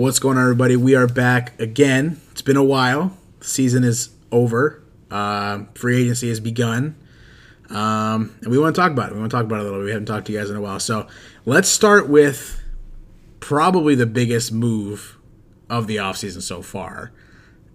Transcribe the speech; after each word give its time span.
What's 0.00 0.18
going 0.18 0.38
on, 0.38 0.44
everybody? 0.44 0.76
We 0.76 0.94
are 0.94 1.06
back 1.06 1.60
again. 1.60 2.22
It's 2.30 2.40
been 2.40 2.56
a 2.56 2.64
while. 2.64 3.18
season 3.42 3.84
is 3.84 4.08
over. 4.32 4.82
Uh, 5.10 5.64
free 5.74 6.00
agency 6.00 6.30
has 6.30 6.40
begun. 6.40 6.96
Um, 7.68 8.34
and 8.40 8.50
we 8.50 8.56
want 8.56 8.74
to 8.74 8.80
talk 8.80 8.92
about 8.92 9.10
it. 9.10 9.12
We 9.12 9.20
want 9.20 9.30
to 9.30 9.36
talk 9.36 9.44
about 9.44 9.56
it 9.56 9.60
a 9.60 9.64
little. 9.64 9.80
Bit. 9.80 9.84
We 9.84 9.90
haven't 9.90 10.06
talked 10.06 10.24
to 10.28 10.32
you 10.32 10.38
guys 10.38 10.48
in 10.48 10.56
a 10.56 10.60
while. 10.62 10.80
So 10.80 11.06
let's 11.44 11.68
start 11.68 12.08
with 12.08 12.62
probably 13.40 13.94
the 13.94 14.06
biggest 14.06 14.52
move 14.52 15.18
of 15.68 15.86
the 15.86 15.96
offseason 15.96 16.40
so 16.40 16.62
far, 16.62 17.12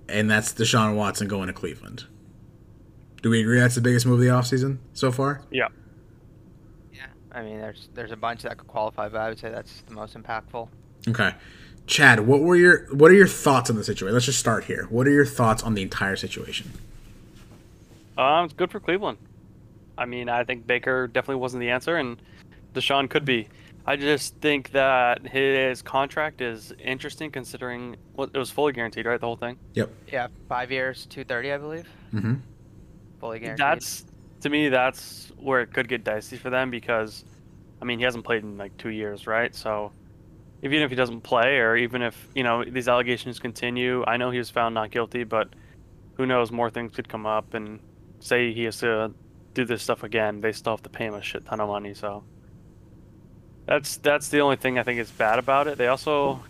and 0.09 0.27
that's 0.27 0.52
Deshaun 0.52 0.95
Watson 0.95 1.27
going 1.27 1.45
to 1.45 1.53
Cleveland. 1.53 2.05
Do 3.21 3.30
we 3.30 3.41
agree 3.41 3.59
that's 3.59 3.76
the 3.76 3.81
biggest 3.81 4.07
move 4.07 4.16
of 4.16 4.21
the 4.21 4.31
offseason 4.31 4.80
so 4.94 5.12
far? 5.12 5.44
Yeah. 5.52 5.67
Yeah, 6.91 7.05
I 7.31 7.44
mean, 7.44 7.59
there's 7.59 7.89
there's 7.94 8.12
a 8.12 8.17
bunch 8.17 8.41
that 8.41 8.57
could 8.57 8.67
qualify, 8.67 9.09
but 9.09 9.21
I 9.21 9.30
would 9.30 9.38
say 9.38 9.52
that's 9.52 9.81
the 9.81 9.94
most 9.94 10.17
impactful. 10.17 10.70
Okay. 11.07 11.35
Chad, 11.88 12.21
what 12.21 12.41
were 12.41 12.55
your 12.55 12.88
what 12.94 13.12
are 13.12 13.16
your 13.16 13.27
thoughts 13.27 13.70
on 13.70 13.75
the 13.75 13.84
situation? 13.84 14.13
Let's 14.13 14.25
just 14.25 14.39
start 14.39 14.66
here. 14.66 14.88
What 14.89 15.07
are 15.07 15.12
your 15.12 15.25
thoughts 15.25 15.63
on 15.63 15.75
the 15.75 15.81
entire 15.81 16.16
situation? 16.16 16.71
Um, 18.17 18.45
it's 18.45 18.53
good 18.53 18.71
for 18.71 18.80
Cleveland. 18.80 19.17
I 19.98 20.05
mean, 20.05 20.30
I 20.30 20.44
think 20.44 20.66
Baker 20.66 21.08
definitely 21.08 21.41
wasn't 21.41 21.61
the 21.61 21.70
answer, 21.70 21.98
and 21.98 22.17
Deshaun 22.73 23.09
could 23.09 23.25
be. 23.25 23.48
I 23.85 23.95
just 23.95 24.35
think 24.38 24.71
that 24.71 25.27
his 25.27 25.84
contract 25.84 26.41
is 26.41 26.73
interesting 26.84 27.30
considering 27.30 27.95
well, 28.16 28.27
it 28.33 28.38
was 28.38 28.49
fully 28.49 28.73
guaranteed, 28.73 29.05
right? 29.05 29.20
The 29.20 29.27
whole 29.27 29.36
thing. 29.36 29.58
Yep. 29.75 29.89
Yeah, 30.11 30.27
five 30.49 30.72
years, 30.72 31.05
two 31.05 31.23
thirty, 31.23 31.52
I 31.52 31.58
believe. 31.58 31.88
Mm-hmm. 32.13 32.36
Fully 33.20 33.39
guaranteed. 33.39 33.63
That's 33.63 34.05
to 34.41 34.49
me, 34.49 34.70
that's 34.70 35.31
where 35.38 35.61
it 35.61 35.73
could 35.73 35.88
get 35.88 36.03
dicey 36.03 36.38
for 36.38 36.50
them 36.50 36.69
because, 36.69 37.25
I 37.81 37.86
mean, 37.86 38.00
he 38.00 38.06
hasn't 38.06 38.25
played 38.25 38.44
in 38.44 38.58
like 38.58 38.75
two 38.78 38.89
years, 38.89 39.28
right? 39.28 39.56
So, 39.56 39.91
even 40.73 40.81
if 40.83 40.89
he 40.89 40.95
doesn't 40.95 41.21
play, 41.21 41.59
or 41.59 41.75
even 41.75 42.02
if 42.02 42.27
you 42.35 42.44
know 42.44 42.63
these 42.63 42.88
allegations 42.88 43.39
continue, 43.39 44.03
I 44.08 44.17
know 44.17 44.31
he 44.31 44.38
was 44.39 44.49
found 44.49 44.75
not 44.75 44.91
guilty, 44.91 45.23
but 45.23 45.49
who 46.16 46.25
knows? 46.25 46.52
More 46.52 46.69
things 46.69 46.95
could 46.95 47.07
come 47.07 47.25
up, 47.25 47.53
and 47.53 47.80
say 48.19 48.53
he 48.53 48.63
has 48.63 48.80
to 48.80 49.13
do 49.53 49.66
this 49.66 49.81
stuff 49.81 50.03
again, 50.03 50.41
they 50.41 50.52
still 50.52 50.73
have 50.73 50.83
to 50.83 50.89
pay 50.89 51.05
him 51.05 51.16
a 51.16 51.22
shit 51.22 51.45
ton 51.45 51.59
of 51.59 51.69
money. 51.69 51.94
So 51.94 52.23
that's 53.66 53.97
that's 53.97 54.30
the 54.30 54.41
only 54.41 54.57
thing 54.57 54.77
I 54.77 54.83
think 54.83 54.99
is 54.99 55.09
bad 55.09 55.39
about 55.39 55.67
it. 55.67 55.77
They 55.77 55.88
also 55.88 56.44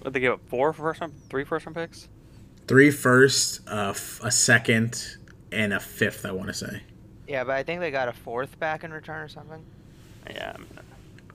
what, 0.00 0.12
they 0.12 0.20
gave 0.20 0.32
up 0.32 0.40
four 0.48 0.72
first 0.72 1.00
round, 1.00 1.12
three 1.28 1.44
first 1.44 1.66
round 1.66 1.76
picks. 1.76 2.08
Three 2.66 2.90
first, 2.90 3.60
uh, 3.68 3.90
f- 3.90 4.20
a 4.22 4.30
second, 4.30 5.18
and 5.52 5.72
a 5.72 5.80
fifth. 5.80 6.24
I 6.24 6.32
want 6.32 6.48
to 6.48 6.54
say. 6.54 6.82
yeah, 7.28 7.44
but 7.44 7.56
I 7.56 7.62
think 7.62 7.80
they 7.80 7.90
got 7.90 8.08
a 8.08 8.12
fourth 8.12 8.58
back 8.58 8.84
in 8.84 8.92
return 8.92 9.20
or 9.20 9.28
something. 9.28 9.64
Yeah, 10.30 10.52
I 10.54 10.58
mean, 10.58 10.68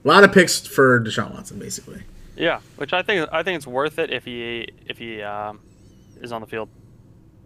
A 0.06 0.08
lot 0.08 0.22
of 0.22 0.32
picks 0.32 0.64
for 0.64 1.00
Deshaun 1.00 1.34
Watson, 1.34 1.58
basically. 1.58 2.02
yeah, 2.36 2.60
which 2.76 2.92
I 2.92 3.02
think 3.02 3.28
I 3.32 3.42
think 3.42 3.56
it's 3.56 3.66
worth 3.66 3.98
it 3.98 4.12
if 4.12 4.24
he 4.24 4.68
if 4.86 4.98
he 4.98 5.20
um, 5.20 5.60
is 6.22 6.30
on 6.30 6.40
the 6.40 6.46
field. 6.46 6.68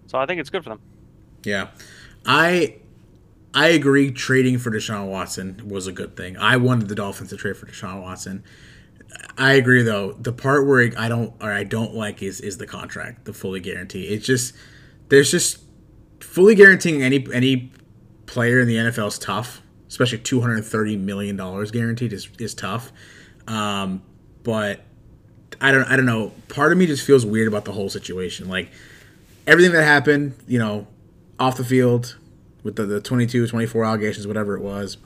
So 0.08 0.19
I 0.19 0.27
think 0.27 0.41
it's 0.41 0.50
good 0.50 0.62
for 0.62 0.69
them. 0.69 0.80
Yeah, 1.42 1.69
I 2.27 2.77
I 3.55 3.69
agree. 3.69 4.11
Trading 4.12 4.58
for 4.58 4.70
Deshaun 4.70 5.08
Watson 5.08 5.62
was 5.67 5.86
a 5.86 5.92
good 5.92 6.17
thing. 6.19 6.36
I 6.36 6.58
wanted 6.58 6.89
the 6.89 6.94
Dolphins 6.94 7.30
to 7.30 7.36
trade 7.39 7.56
for 7.56 7.64
Deshaun 7.67 8.02
Watson. 8.02 8.44
I 9.39 9.55
agree, 9.55 9.83
though. 9.83 10.12
The 10.12 10.33
part 10.33 10.67
where 10.67 10.92
I 10.98 11.08
don't 11.08 11.33
or 11.41 11.50
I 11.50 11.64
don't 11.64 11.95
like 11.95 12.22
is 12.22 12.42
is 12.42 12.58
the 12.58 12.67
contract, 12.67 13.24
the 13.24 13.33
fully 13.33 13.61
guarantee. 13.61 14.05
It's 14.05 14.27
just 14.27 14.55
there's 15.08 15.30
just 15.30 15.61
fully 16.20 16.55
guaranteeing 16.55 17.02
any 17.02 17.27
any 17.33 17.72
player 18.27 18.61
in 18.61 18.69
the 18.69 18.77
NFL 18.77 19.08
is 19.08 19.19
tough, 19.19 19.62
especially 19.91 20.19
two 20.19 20.41
hundred 20.41 20.64
thirty 20.64 20.96
million 20.96 21.36
dollars 21.36 21.70
guaranteed 21.70 22.14
is 22.14 22.30
is 22.38 22.55
tough. 22.55 22.90
Um, 23.46 24.02
but 24.42 24.80
I 25.61 25.73
don't 25.73 25.84
I 25.84 25.96
don't 25.96 26.06
know. 26.06 26.33
Part 26.48 26.73
of 26.73 26.78
me 26.78 26.86
just 26.86 27.05
feels 27.05 27.27
weird 27.27 27.48
about 27.48 27.67
the 27.67 27.73
whole 27.73 27.90
situation. 27.90 28.48
Like 28.48 28.70
everything 29.46 29.73
that 29.73 29.84
happened, 29.84 30.34
you 30.46 30.58
know, 30.58 30.86
off 31.39 31.56
the 31.56 31.64
field 31.64 32.17
with 32.62 32.77
the, 32.77 32.84
the 32.84 33.01
22, 33.01 33.46
24 33.46 33.84
allegations, 33.84 34.27
whatever 34.27 34.56
it 34.56 34.62
was. 34.62 34.96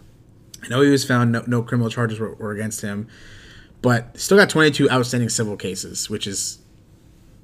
I 0.63 0.69
know 0.69 0.81
he 0.81 0.91
was 0.91 1.05
found, 1.05 1.33
no, 1.33 1.45
no 1.47 1.63
criminal 1.63 1.91
charges 1.91 2.19
were, 2.19 2.35
were 2.35 2.53
against 2.53 2.81
him, 2.81 3.07
but 3.83 4.19
still 4.19 4.39
got 4.39 4.51
22 4.51 4.91
outstanding 4.91 5.29
civil 5.29 5.57
cases, 5.57 6.09
which 6.11 6.27
is 6.27 6.59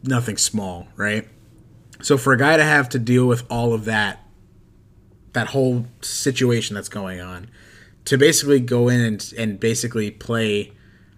nothing 0.02 0.36
small, 0.36 0.88
right? 0.96 1.28
So 2.02 2.16
for 2.16 2.32
a 2.32 2.38
guy 2.38 2.56
to 2.56 2.64
have 2.64 2.88
to 2.90 2.98
deal 2.98 3.26
with 3.26 3.44
all 3.50 3.72
of 3.72 3.84
that, 3.84 4.24
that 5.32 5.48
whole 5.48 5.86
situation 6.00 6.74
that's 6.74 6.88
going 6.88 7.20
on, 7.20 7.48
to 8.06 8.18
basically 8.18 8.60
go 8.60 8.88
in 8.88 9.00
and, 9.00 9.32
and 9.36 9.60
basically 9.60 10.10
play 10.10 10.72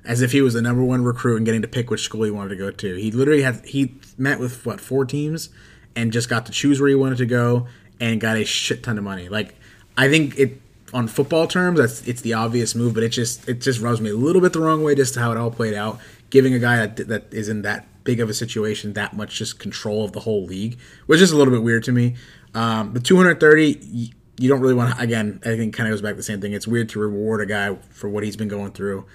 as 0.04 0.20
if 0.20 0.32
he 0.32 0.40
was 0.40 0.54
the 0.54 0.62
number 0.62 0.82
one 0.82 1.04
recruit 1.04 1.36
and 1.36 1.46
getting 1.46 1.62
to 1.62 1.68
pick 1.68 1.90
which 1.90 2.02
school 2.02 2.24
he 2.24 2.30
wanted 2.30 2.50
to 2.50 2.56
go 2.56 2.70
to. 2.70 2.94
He 2.96 3.10
literally 3.10 3.42
had 3.42 3.64
he 3.66 3.94
met 4.18 4.40
with 4.40 4.66
what 4.66 4.80
four 4.80 5.04
teams 5.04 5.50
and 5.94 6.12
just 6.12 6.28
got 6.28 6.46
to 6.46 6.52
choose 6.52 6.80
where 6.80 6.88
he 6.88 6.94
wanted 6.94 7.18
to 7.18 7.26
go 7.26 7.66
and 8.00 8.20
got 8.20 8.36
a 8.36 8.44
shit 8.44 8.82
ton 8.82 8.98
of 8.98 9.04
money. 9.04 9.28
Like 9.28 9.54
I 9.96 10.08
think 10.08 10.38
it 10.38 10.60
on 10.92 11.08
football 11.08 11.46
terms, 11.46 11.78
that's 11.78 12.06
it's 12.06 12.20
the 12.20 12.34
obvious 12.34 12.74
move, 12.74 12.94
but 12.94 13.02
it 13.02 13.10
just 13.10 13.48
it 13.48 13.60
just 13.60 13.80
rubs 13.80 14.00
me 14.00 14.10
a 14.10 14.16
little 14.16 14.42
bit 14.42 14.52
the 14.52 14.60
wrong 14.60 14.82
way 14.82 14.94
just 14.94 15.14
how 15.14 15.30
it 15.32 15.38
all 15.38 15.50
played 15.50 15.74
out. 15.74 15.98
Giving 16.30 16.54
a 16.54 16.58
guy 16.58 16.86
that 16.86 17.08
that 17.08 17.32
is 17.32 17.48
in 17.48 17.62
that 17.62 17.86
big 18.04 18.20
of 18.20 18.28
a 18.28 18.34
situation 18.34 18.92
that 18.94 19.14
much 19.14 19.36
just 19.36 19.58
control 19.58 20.04
of 20.04 20.12
the 20.12 20.20
whole 20.20 20.44
league 20.44 20.78
which 21.06 21.20
is 21.20 21.30
a 21.32 21.36
little 21.36 21.52
bit 21.52 21.62
weird 21.62 21.84
to 21.84 21.92
me. 21.92 22.14
Um, 22.54 22.92
the 22.92 23.00
230, 23.00 24.12
you 24.38 24.48
don't 24.48 24.60
really 24.60 24.74
want 24.74 24.94
to. 24.94 25.02
Again, 25.02 25.40
I 25.44 25.56
think 25.56 25.74
kind 25.74 25.88
of 25.88 25.92
goes 25.92 26.02
back 26.02 26.12
to 26.12 26.16
the 26.16 26.22
same 26.22 26.40
thing. 26.40 26.52
It's 26.52 26.66
weird 26.66 26.88
to 26.90 26.98
reward 26.98 27.40
a 27.40 27.46
guy 27.46 27.76
for 27.90 28.08
what 28.08 28.24
he's 28.24 28.36
been 28.36 28.48
going 28.48 28.72
through 28.72 29.06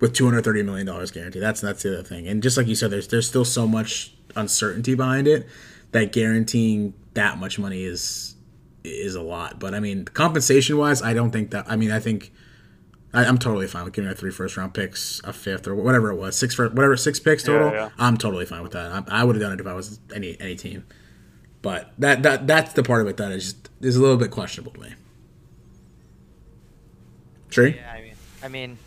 with 0.00 0.12
230 0.14 0.62
million 0.62 0.86
dollars 0.86 1.10
guarantee. 1.10 1.40
That's 1.40 1.60
that's 1.60 1.82
the 1.82 1.94
other 1.94 2.02
thing. 2.02 2.28
And 2.28 2.42
just 2.42 2.56
like 2.56 2.66
you 2.66 2.74
said, 2.74 2.90
there's 2.90 3.08
there's 3.08 3.26
still 3.26 3.44
so 3.44 3.66
much 3.66 4.14
uncertainty 4.36 4.94
behind 4.94 5.26
it 5.26 5.48
that 5.92 6.12
guaranteeing 6.12 6.94
that 7.14 7.38
much 7.38 7.58
money 7.58 7.84
is 7.84 8.36
is 8.84 9.14
a 9.14 9.22
lot. 9.22 9.58
But 9.58 9.74
I 9.74 9.80
mean, 9.80 10.04
compensation 10.04 10.76
wise, 10.76 11.02
I 11.02 11.14
don't 11.14 11.30
think 11.30 11.50
that. 11.50 11.68
I 11.68 11.76
mean, 11.76 11.90
I 11.90 12.00
think 12.00 12.32
I, 13.12 13.24
am 13.24 13.38
totally 13.38 13.66
fine 13.66 13.84
with 13.84 13.94
giving 13.94 14.08
her 14.08 14.14
three 14.14 14.30
first 14.30 14.56
round 14.56 14.74
picks, 14.74 15.20
a 15.24 15.32
fifth, 15.32 15.66
or 15.66 15.74
whatever 15.74 16.10
it 16.10 16.16
was, 16.16 16.36
six 16.36 16.54
for 16.54 16.68
whatever 16.68 16.96
six 16.96 17.18
picks 17.18 17.42
total. 17.42 17.68
Yeah, 17.68 17.74
yeah. 17.74 17.88
I'm 17.98 18.16
totally 18.16 18.44
fine 18.44 18.62
with 18.62 18.72
that. 18.72 18.92
I, 18.92 19.20
I 19.20 19.24
would 19.24 19.36
have 19.36 19.42
done 19.42 19.52
it 19.52 19.60
if 19.60 19.66
I 19.66 19.72
was 19.72 19.98
any 20.14 20.38
any 20.40 20.56
team. 20.56 20.84
But 21.62 21.92
that 21.98 22.22
that 22.22 22.46
that's 22.46 22.74
the 22.74 22.82
part 22.82 23.00
of 23.00 23.08
it 23.08 23.16
that 23.16 23.32
is 23.32 23.52
just 23.52 23.70
is 23.80 23.96
a 23.96 24.00
little 24.00 24.16
bit 24.16 24.30
questionable 24.30 24.72
to 24.72 24.80
me. 24.80 24.94
Tree? 27.50 27.76
Yeah, 27.76 27.92
I 27.92 28.00
mean, 28.02 28.14
I 28.42 28.48
mean, 28.48 28.78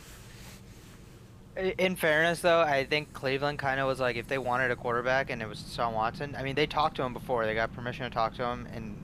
in 1.78 1.96
fairness 1.96 2.42
though, 2.42 2.62
I 2.62 2.86
think 2.86 3.12
Cleveland 3.14 3.60
kind 3.60 3.80
of 3.80 3.88
was 3.88 4.00
like 4.00 4.16
if 4.16 4.28
they 4.28 4.38
wanted 4.38 4.72
a 4.72 4.76
quarterback 4.76 5.30
and 5.30 5.42
it 5.42 5.48
was 5.48 5.60
Deshaun 5.60 5.94
Watson. 5.94 6.36
I 6.38 6.44
mean, 6.44 6.56
they 6.56 6.68
talked 6.68 6.96
to 6.98 7.04
him 7.04 7.14
before. 7.14 7.46
They 7.46 7.56
got 7.56 7.74
permission 7.74 8.04
to 8.06 8.10
talk 8.10 8.36
to 8.36 8.46
him, 8.46 8.68
and 8.74 8.96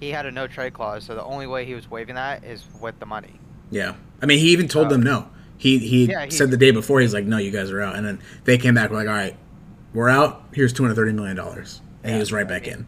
he 0.00 0.10
had 0.10 0.26
a 0.26 0.30
no 0.30 0.46
trade 0.46 0.72
clause. 0.72 1.04
So 1.04 1.14
the 1.14 1.24
only 1.24 1.46
way 1.46 1.64
he 1.64 1.74
was 1.74 1.90
waiving 1.90 2.14
that 2.16 2.42
is 2.42 2.64
with 2.80 2.98
the 2.98 3.06
money. 3.06 3.38
Yeah. 3.72 3.94
I 4.22 4.26
mean, 4.26 4.38
he 4.38 4.50
even 4.50 4.68
told 4.68 4.86
Uh, 4.86 4.90
them 4.90 5.02
no. 5.02 5.28
He 5.58 5.78
he 5.78 6.04
yeah, 6.06 6.26
he- 6.26 6.30
said 6.30 6.50
the 6.52 6.56
day 6.56 6.70
before 6.70 7.00
he's 7.00 7.12
like, 7.14 7.24
no, 7.24 7.38
you 7.38 7.50
guys 7.50 7.70
are 7.72 7.80
out, 7.80 7.96
and 7.96 8.06
then 8.06 8.20
they 8.44 8.56
came 8.58 8.74
back 8.74 8.90
like, 8.90 9.08
all 9.08 9.12
right, 9.14 9.36
we're 9.94 10.08
out. 10.08 10.44
Here's 10.52 10.72
230 10.72 11.12
million 11.12 11.36
dollars, 11.36 11.80
and 12.04 12.12
he 12.14 12.20
was 12.20 12.32
right 12.32 12.46
I 12.46 12.48
back 12.48 12.62
mean- 12.62 12.72
in. 12.72 12.86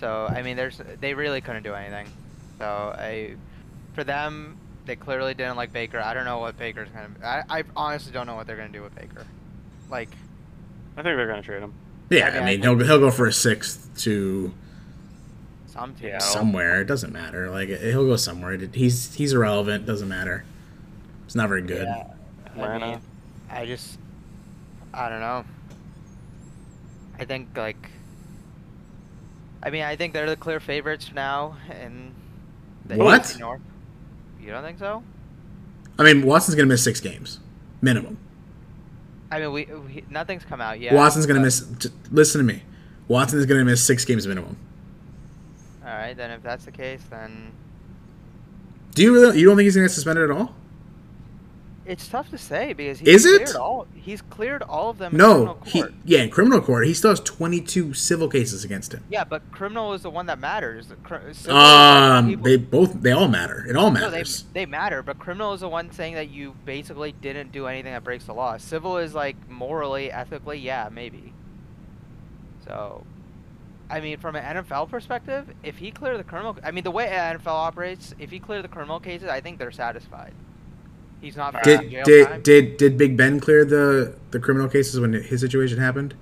So 0.00 0.26
I 0.28 0.42
mean, 0.42 0.56
there's 0.56 0.80
they 1.00 1.14
really 1.14 1.40
couldn't 1.40 1.62
do 1.62 1.72
anything. 1.74 2.06
So 2.58 2.64
I, 2.66 3.34
for 3.94 4.02
them, 4.04 4.56
they 4.86 4.94
clearly 4.96 5.34
didn't 5.34 5.56
like 5.56 5.72
Baker. 5.72 5.98
I 6.00 6.14
don't 6.14 6.24
know 6.24 6.38
what 6.38 6.58
Baker's 6.58 6.88
gonna. 6.90 7.08
I, 7.24 7.60
I 7.60 7.64
honestly 7.76 8.12
don't 8.12 8.26
know 8.26 8.34
what 8.36 8.46
they're 8.46 8.56
gonna 8.56 8.68
do 8.68 8.82
with 8.82 8.94
Baker. 8.94 9.26
Like, 9.90 10.10
I 10.96 11.02
think 11.02 11.16
they're 11.16 11.26
gonna 11.26 11.42
trade 11.42 11.62
him. 11.62 11.72
Yeah, 12.10 12.26
I 12.26 12.28
I 12.28 12.34
mean, 12.34 12.44
mean, 12.44 12.62
he'll 12.62 12.86
he'll 12.86 12.98
go 13.00 13.10
for 13.10 13.26
a 13.26 13.32
sixth 13.32 13.88
to 14.04 14.52
some 15.76 15.90
teams. 15.94 16.02
Yeah. 16.02 16.18
somewhere. 16.18 16.80
It 16.80 16.86
doesn't 16.86 17.12
matter. 17.12 17.50
Like 17.50 17.68
he'll 17.68 18.06
go 18.06 18.16
somewhere. 18.16 18.56
He's 18.72 19.14
he's 19.14 19.32
irrelevant. 19.32 19.86
Doesn't 19.86 20.08
matter. 20.08 20.44
It's 21.26 21.34
not 21.34 21.48
very 21.48 21.62
good. 21.62 21.86
Yeah. 21.86 22.06
I 22.46 22.48
Atlanta. 22.50 22.86
mean, 22.86 23.00
I 23.50 23.66
just, 23.66 23.98
I 24.94 25.08
don't 25.08 25.20
know. 25.20 25.44
I 27.18 27.24
think 27.24 27.48
like, 27.56 27.90
I 29.62 29.70
mean, 29.70 29.82
I 29.82 29.96
think 29.96 30.12
they're 30.12 30.28
the 30.28 30.36
clear 30.36 30.60
favorites 30.60 31.10
now, 31.14 31.56
and 31.70 32.12
What? 32.88 33.36
North. 33.38 33.60
You 34.40 34.50
don't 34.52 34.62
think 34.62 34.78
so? 34.78 35.02
I 35.98 36.02
mean, 36.04 36.24
Watson's 36.26 36.54
gonna 36.54 36.66
miss 36.68 36.84
six 36.84 37.00
games 37.00 37.40
minimum. 37.80 38.18
I 39.30 39.40
mean, 39.40 39.52
we, 39.52 39.64
we 39.64 40.04
nothing's 40.08 40.44
come 40.44 40.60
out 40.60 40.78
yet. 40.78 40.94
Watson's 40.94 41.26
gonna 41.26 41.40
miss. 41.40 41.60
j- 41.78 41.88
Listen 42.12 42.46
to 42.46 42.52
me. 42.54 42.62
Watson's 43.08 43.44
gonna 43.46 43.64
miss 43.64 43.82
six 43.82 44.04
games 44.04 44.26
minimum. 44.26 44.56
All 45.86 45.92
right, 45.92 46.16
then 46.16 46.30
if 46.32 46.42
that's 46.42 46.64
the 46.64 46.72
case, 46.72 47.02
then 47.10 47.52
Do 48.94 49.02
you 49.02 49.12
really? 49.14 49.38
You 49.38 49.46
don't 49.46 49.56
think 49.56 49.64
he's 49.66 49.76
gonna 49.76 49.86
get 49.86 49.92
suspended 49.94 50.30
at 50.30 50.36
all? 50.36 50.54
It's 51.84 52.08
tough 52.08 52.30
to 52.30 52.38
say 52.38 52.72
because 52.72 52.98
he's 52.98 53.24
Is 53.24 53.26
it? 53.26 53.44
cleared 53.44 53.56
all 53.56 53.86
he's 53.94 54.20
cleared 54.22 54.62
all 54.62 54.90
of 54.90 54.98
them. 54.98 55.12
in 55.12 55.18
No, 55.18 55.58
he 55.64 55.84
yeah, 56.04 56.22
in 56.22 56.30
criminal 56.30 56.60
court, 56.60 56.84
he 56.88 56.92
still 56.94 57.10
has 57.10 57.20
22 57.20 57.94
civil 57.94 58.28
cases 58.28 58.64
against 58.64 58.92
him. 58.92 59.04
Yeah, 59.08 59.22
but 59.22 59.48
criminal 59.52 59.92
is 59.92 60.02
the 60.02 60.10
one 60.10 60.26
that 60.26 60.40
matters. 60.40 60.88
Civil 61.32 61.56
Um, 61.56 62.42
they 62.42 62.56
both 62.56 63.00
they 63.02 63.12
all 63.12 63.28
matter. 63.28 63.64
It 63.68 63.76
all 63.76 63.92
No, 63.92 64.10
they, 64.10 64.16
matters. 64.16 64.44
they 64.52 64.66
matter, 64.66 65.04
but 65.04 65.20
criminal 65.20 65.52
is 65.52 65.60
the 65.60 65.68
one 65.68 65.92
saying 65.92 66.14
that 66.14 66.28
you 66.30 66.56
basically 66.64 67.12
didn't 67.12 67.52
do 67.52 67.68
anything 67.68 67.92
that 67.92 68.02
breaks 68.02 68.24
the 68.24 68.34
law. 68.34 68.56
Civil 68.56 68.98
is 68.98 69.14
like 69.14 69.36
morally, 69.48 70.10
ethically, 70.10 70.58
yeah, 70.58 70.88
maybe. 70.90 71.32
So, 72.64 73.04
I 73.88 74.00
mean, 74.00 74.18
from 74.18 74.34
an 74.36 74.64
NFL 74.64 74.88
perspective, 74.90 75.46
if 75.62 75.76
he 75.78 75.90
cleared 75.92 76.18
the 76.18 76.24
criminal, 76.24 76.56
I 76.64 76.70
mean, 76.72 76.82
the 76.84 76.90
way 76.90 77.06
NFL 77.06 77.46
operates, 77.46 78.14
if 78.18 78.30
he 78.30 78.38
cleared 78.40 78.64
the 78.64 78.68
criminal 78.68 78.98
cases, 78.98 79.28
I 79.28 79.40
think 79.40 79.58
they're 79.58 79.70
satisfied. 79.70 80.34
He's 81.20 81.36
not 81.36 81.54
facing 81.62 81.82
Did 81.82 81.90
jail 81.90 82.04
did 82.04 82.26
time. 82.28 82.42
did 82.42 82.76
did 82.76 82.98
Big 82.98 83.16
Ben 83.16 83.40
clear 83.40 83.64
the 83.64 84.16
the 84.32 84.38
criminal 84.40 84.68
cases 84.68 84.98
when 85.00 85.12
his 85.12 85.40
situation 85.40 85.78
happened? 85.78 86.14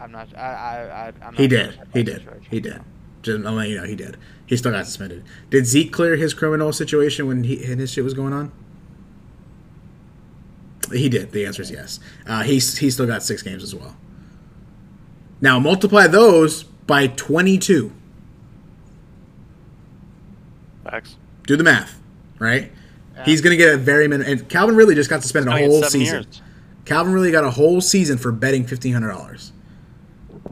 I'm 0.00 0.12
not. 0.12 0.28
I. 0.36 0.40
I. 0.40 0.82
I 0.82 1.06
I'm 1.08 1.14
not 1.20 1.34
He 1.34 1.48
sure 1.48 1.58
did. 1.58 1.74
about 1.74 1.86
He 1.94 2.02
did. 2.02 2.16
situation, 2.18 2.46
He 2.50 2.60
did. 2.60 2.74
so. 2.74 2.84
Just 3.22 3.46
I'm 3.46 3.54
letting 3.56 3.72
you 3.72 3.78
know 3.78 3.84
he 3.86 3.96
did. 3.96 4.16
He 4.46 4.56
still 4.56 4.72
got 4.72 4.86
suspended. 4.86 5.24
Did 5.50 5.66
Zeke 5.66 5.92
clear 5.92 6.16
his 6.16 6.34
criminal 6.34 6.72
situation 6.72 7.26
when 7.26 7.44
he 7.44 7.64
and 7.64 7.80
his 7.80 7.90
shit 7.90 8.04
was 8.04 8.14
going 8.14 8.32
on? 8.32 8.52
He 10.92 11.08
did. 11.08 11.32
The 11.32 11.46
answer 11.46 11.62
is 11.62 11.70
yes. 11.70 12.00
Uh, 12.26 12.42
he's 12.42 12.78
he 12.78 12.90
still 12.90 13.06
got 13.06 13.22
six 13.22 13.42
games 13.42 13.62
as 13.62 13.74
well. 13.74 13.96
Now 15.44 15.58
multiply 15.58 16.06
those 16.06 16.62
by 16.62 17.06
22. 17.06 17.92
Facts. 20.84 21.16
Do 21.46 21.54
the 21.54 21.62
math, 21.62 22.00
right? 22.38 22.72
Yeah. 23.14 23.24
He's 23.26 23.42
gonna 23.42 23.56
get 23.56 23.74
a 23.74 23.76
very 23.76 24.08
minimum. 24.08 24.32
And 24.32 24.48
Calvin 24.48 24.74
really 24.74 24.94
just 24.94 25.10
got 25.10 25.20
suspended 25.20 25.52
a 25.52 25.56
I 25.56 25.60
mean, 25.60 25.70
whole 25.70 25.82
season. 25.82 26.22
years. 26.22 26.40
Calvin 26.86 27.12
really 27.12 27.30
got 27.30 27.44
a 27.44 27.50
whole 27.50 27.82
season 27.82 28.16
for 28.16 28.32
betting 28.32 28.64
fifteen 28.66 28.94
hundred 28.94 29.10
dollars. 29.10 29.52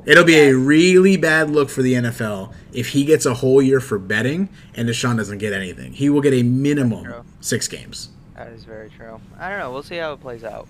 It'll 0.04 0.24
be 0.24 0.36
a 0.36 0.54
really 0.54 1.16
bad 1.16 1.48
look 1.48 1.70
for 1.70 1.80
the 1.80 1.94
NFL 1.94 2.52
if 2.74 2.88
he 2.90 3.06
gets 3.06 3.24
a 3.24 3.32
whole 3.32 3.62
year 3.62 3.80
for 3.80 3.98
betting 3.98 4.50
and 4.74 4.86
Deshaun 4.86 5.16
doesn't 5.16 5.38
get 5.38 5.54
anything. 5.54 5.94
He 5.94 6.10
will 6.10 6.20
get 6.20 6.34
a 6.34 6.42
minimum 6.42 7.24
six 7.40 7.66
games. 7.66 8.10
That 8.36 8.48
is 8.48 8.64
very 8.64 8.90
true. 8.90 9.22
I 9.38 9.48
don't 9.48 9.58
know. 9.58 9.72
We'll 9.72 9.82
see 9.82 9.96
how 9.96 10.12
it 10.12 10.20
plays 10.20 10.44
out. 10.44 10.68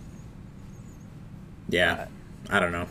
Yeah, 1.69 2.07
I 2.51 2.61
don't 2.61 2.71
know, 2.71 2.87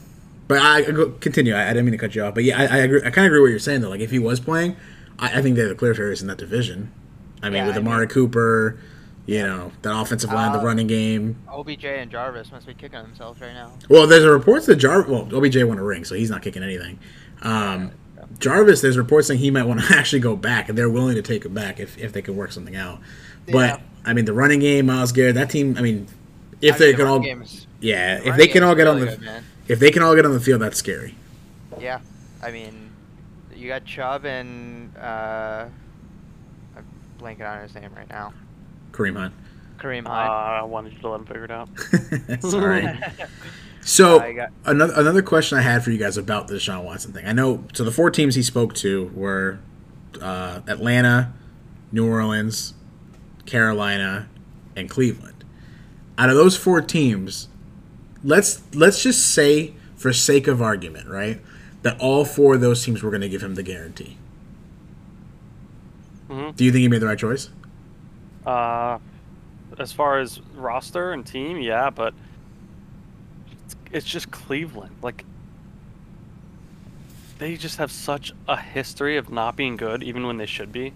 but 0.51 0.62
I 0.62 0.83
continue. 1.21 1.53
I, 1.53 1.65
I 1.65 1.68
didn't 1.69 1.86
mean 1.86 1.94
to 1.94 1.98
cut 1.98 2.13
you 2.13 2.24
off, 2.24 2.33
but 2.33 2.44
yeah, 2.44 2.59
I, 2.59 2.63
I 2.65 2.77
agree. 2.80 3.00
I 3.00 3.09
kind 3.09 3.25
of 3.25 3.31
agree 3.31 3.39
with 3.39 3.48
what 3.48 3.50
you're 3.51 3.59
saying 3.59 3.80
though. 3.81 3.89
Like 3.89 4.01
if 4.01 4.12
he 4.12 4.19
was 4.19 4.42
playing, 4.42 4.75
I, 5.18 5.39
I 5.39 5.42
think 5.42 5.56
they're 5.56 5.69
the 5.69 5.75
clear 5.75 5.94
favorites 5.94 6.21
in 6.21 6.27
that 6.27 6.38
division. 6.38 6.92
I 7.42 7.50
mean, 7.50 7.57
Yeah, 7.57 7.68
with 7.68 7.77
Amari 7.77 8.07
Cooper, 8.07 8.77
you 9.25 9.44
know, 9.44 9.71
that 9.81 9.98
offensive 9.98 10.31
line, 10.33 10.51
the 10.51 10.59
Uh, 10.59 10.63
running 10.63 10.88
game. 10.88 11.38
OBJ 11.50 11.86
and 11.86 12.12
Jarvis 12.12 12.51
must 12.51 12.68
be 12.68 12.74
kicking 12.74 13.01
themselves 13.01 13.39
right 13.39 13.53
now. 13.53 13.71
Well, 13.89 14.07
there's 14.07 14.25
a 14.25 14.31
reports 14.31 14.65
that 14.65 14.75
Jar. 14.75 15.03
Well, 15.03 15.33
OBJ 15.33 15.63
won 15.63 15.77
a 15.80 15.83
ring, 15.83 16.03
so 16.03 16.15
he's 16.15 16.30
not 16.30 16.42
kicking 16.42 16.63
anything. 16.63 17.00
Um, 17.42 17.92
Jarvis, 18.39 18.81
there's 18.81 18.97
reports 18.97 19.27
saying 19.27 19.39
he 19.39 19.51
might 19.51 19.63
want 19.63 19.80
to 19.80 19.86
actually 19.97 20.19
go 20.19 20.36
back, 20.36 20.68
and 20.69 20.77
they're 20.77 20.89
willing 20.89 21.15
to 21.15 21.21
take 21.21 21.45
him 21.45 21.54
back 21.54 21.80
if, 21.80 21.97
if 21.97 22.12
they 22.12 22.21
can 22.21 22.36
work 22.36 22.51
something 22.51 22.75
out. 22.75 23.00
Yeah. 23.47 23.54
But 23.54 23.81
I 24.06 24.13
mean, 24.13 24.25
the 24.25 24.33
running 24.33 24.59
game, 24.59 24.88
Myles 24.88 25.12
Garrett, 25.13 25.36
that 25.36 25.50
team. 25.50 25.77
I 25.77 25.81
mean, 25.81 26.07
if 26.62 26.75
I 26.75 26.77
they 26.77 26.92
the 26.92 26.97
can 26.97 27.07
all, 27.07 27.25
yeah, 27.80 28.21
if 28.24 28.36
they 28.36 28.47
can 28.47 28.63
all 28.63 28.75
get 28.75 28.88
on 28.88 29.00
the, 29.00 29.06
good. 29.15 29.44
If 29.71 29.79
they 29.79 29.91
can 29.91 30.03
all 30.03 30.15
get 30.15 30.25
on 30.25 30.33
the 30.33 30.39
field, 30.39 30.62
that's 30.62 30.77
scary. 30.77 31.15
Yeah, 31.79 32.00
I 32.44 32.51
mean, 32.51 32.91
you 33.56 33.68
got 33.68 33.85
Chubb 33.85 34.25
and 34.25 34.95
uh, 34.97 35.65
I'm 36.75 36.85
blanking 37.19 37.50
on 37.50 37.62
his 37.63 37.73
name 37.75 37.91
right 37.95 38.09
now. 38.09 38.33
Kareem 38.91 39.15
Hunt. 39.15 39.33
Kareem 39.77 40.06
Uh, 40.06 40.09
Hunt. 40.09 40.29
I 40.29 40.62
wanted 40.63 40.94
you 40.94 41.00
to 41.00 41.09
let 41.09 41.19
him 41.21 41.25
figure 41.25 41.45
it 41.45 41.51
out. 41.51 41.69
Sorry. 42.41 42.88
So 43.81 44.19
I 44.21 44.33
got- 44.33 44.51
another 44.65 44.94
another 44.97 45.21
question 45.21 45.57
I 45.57 45.62
had 45.62 45.83
for 45.83 45.91
you 45.91 45.97
guys 45.97 46.18
about 46.18 46.47
the 46.47 46.56
Deshaun 46.56 46.83
Watson 46.83 47.13
thing. 47.13 47.25
I 47.25 47.31
know 47.31 47.63
so 47.73 47.83
the 47.83 47.91
four 47.91 48.12
teams 48.12 48.35
he 48.35 48.44
spoke 48.44 48.73
to 48.75 49.12
were 49.15 49.59
uh, 50.21 50.62
Atlanta, 50.68 51.33
New 51.91 52.07
Orleans, 52.07 52.73
Carolina, 53.45 54.27
and 54.75 54.89
Cleveland. 54.89 55.44
Out 56.18 56.29
of 56.29 56.35
those 56.35 56.56
four 56.57 56.81
teams, 56.81 57.47
let's 58.23 58.62
let's 58.73 59.01
just 59.03 59.33
say 59.33 59.73
for 59.95 60.12
sake 60.13 60.47
of 60.47 60.62
argument, 60.62 61.07
right, 61.07 61.41
that 61.83 62.00
all 62.00 62.25
four 62.25 62.56
of 62.56 62.62
those 62.62 62.83
teams 62.83 63.03
were 63.03 63.09
going 63.12 63.21
to 63.21 63.29
give 63.29 63.44
him 63.44 63.56
the 63.56 63.63
guarantee. 63.63 64.18
Mhm. 66.29 66.56
Do 66.56 66.63
you 66.63 66.71
think 66.71 66.81
he 66.81 66.88
made 66.88 67.01
the 67.01 67.07
right 67.07 67.18
choice? 67.18 67.50
Uh, 68.45 68.97
as 69.77 69.91
far 69.91 70.19
as 70.19 70.39
roster 70.56 71.12
and 71.12 71.25
team, 71.25 71.57
yeah, 71.57 71.89
but 71.89 72.13
it's, 73.65 73.75
it's 73.91 74.06
just 74.06 74.31
Cleveland. 74.31 74.95
Like 75.01 75.25
they 77.38 77.56
just 77.57 77.77
have 77.77 77.91
such 77.91 78.31
a 78.47 78.57
history 78.57 79.18
of 79.18 79.31
not 79.31 79.56
being 79.56 79.75
good, 79.77 80.03
even 80.03 80.25
when 80.27 80.38
they 80.38 80.45
should 80.45 80.71
be. 80.71 80.94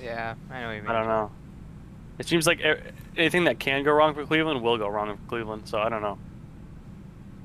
yeah, 0.00 0.34
I 0.50 0.60
know 0.60 0.66
what 0.68 0.72
you 0.74 0.82
mean. 0.82 0.90
I 0.90 0.92
don't 0.98 1.08
know. 1.08 1.30
It 2.18 2.26
seems 2.26 2.46
like 2.46 2.60
anything 3.16 3.44
that 3.44 3.58
can 3.58 3.84
go 3.84 3.92
wrong 3.92 4.14
for 4.14 4.24
Cleveland 4.24 4.62
will 4.62 4.78
go 4.78 4.88
wrong 4.88 5.16
for 5.16 5.28
Cleveland. 5.28 5.68
So 5.68 5.78
I 5.78 5.88
don't 5.88 6.02
know. 6.02 6.18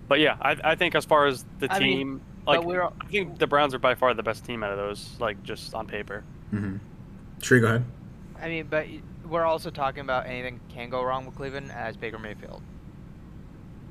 But 0.08 0.20
yeah, 0.20 0.38
I, 0.42 0.58
I 0.64 0.76
think 0.76 0.96
as 0.96 1.06
far 1.06 1.28
as 1.28 1.46
the 1.60 1.68
I 1.74 1.80
team, 1.80 2.22
but 2.46 2.60
like 2.60 2.66
we're- 2.66 2.88
I 3.02 3.06
think 3.06 3.38
the 3.38 3.48
Browns 3.48 3.74
are 3.74 3.80
by 3.80 3.96
far 3.96 4.14
the 4.14 4.24
best 4.24 4.46
team 4.46 4.64
out 4.64 4.72
of 4.72 4.78
those. 4.78 5.16
Like 5.20 5.42
just 5.44 5.74
on 5.74 5.88
paper. 5.88 6.24
Mm-hmm. 6.54 6.78
Tree, 7.42 7.60
go 7.60 7.68
ahead. 7.68 7.86
I 8.42 8.48
mean, 8.50 8.68
but 8.70 8.88
we're 9.28 9.46
also 9.46 9.70
talking 9.70 10.02
about 10.02 10.26
anything 10.28 10.60
can 10.70 10.90
go 10.90 11.04
wrong 11.04 11.26
with 11.26 11.36
Cleveland 11.36 11.72
as 11.72 11.96
Baker 11.96 12.20
Mayfield 12.20 12.62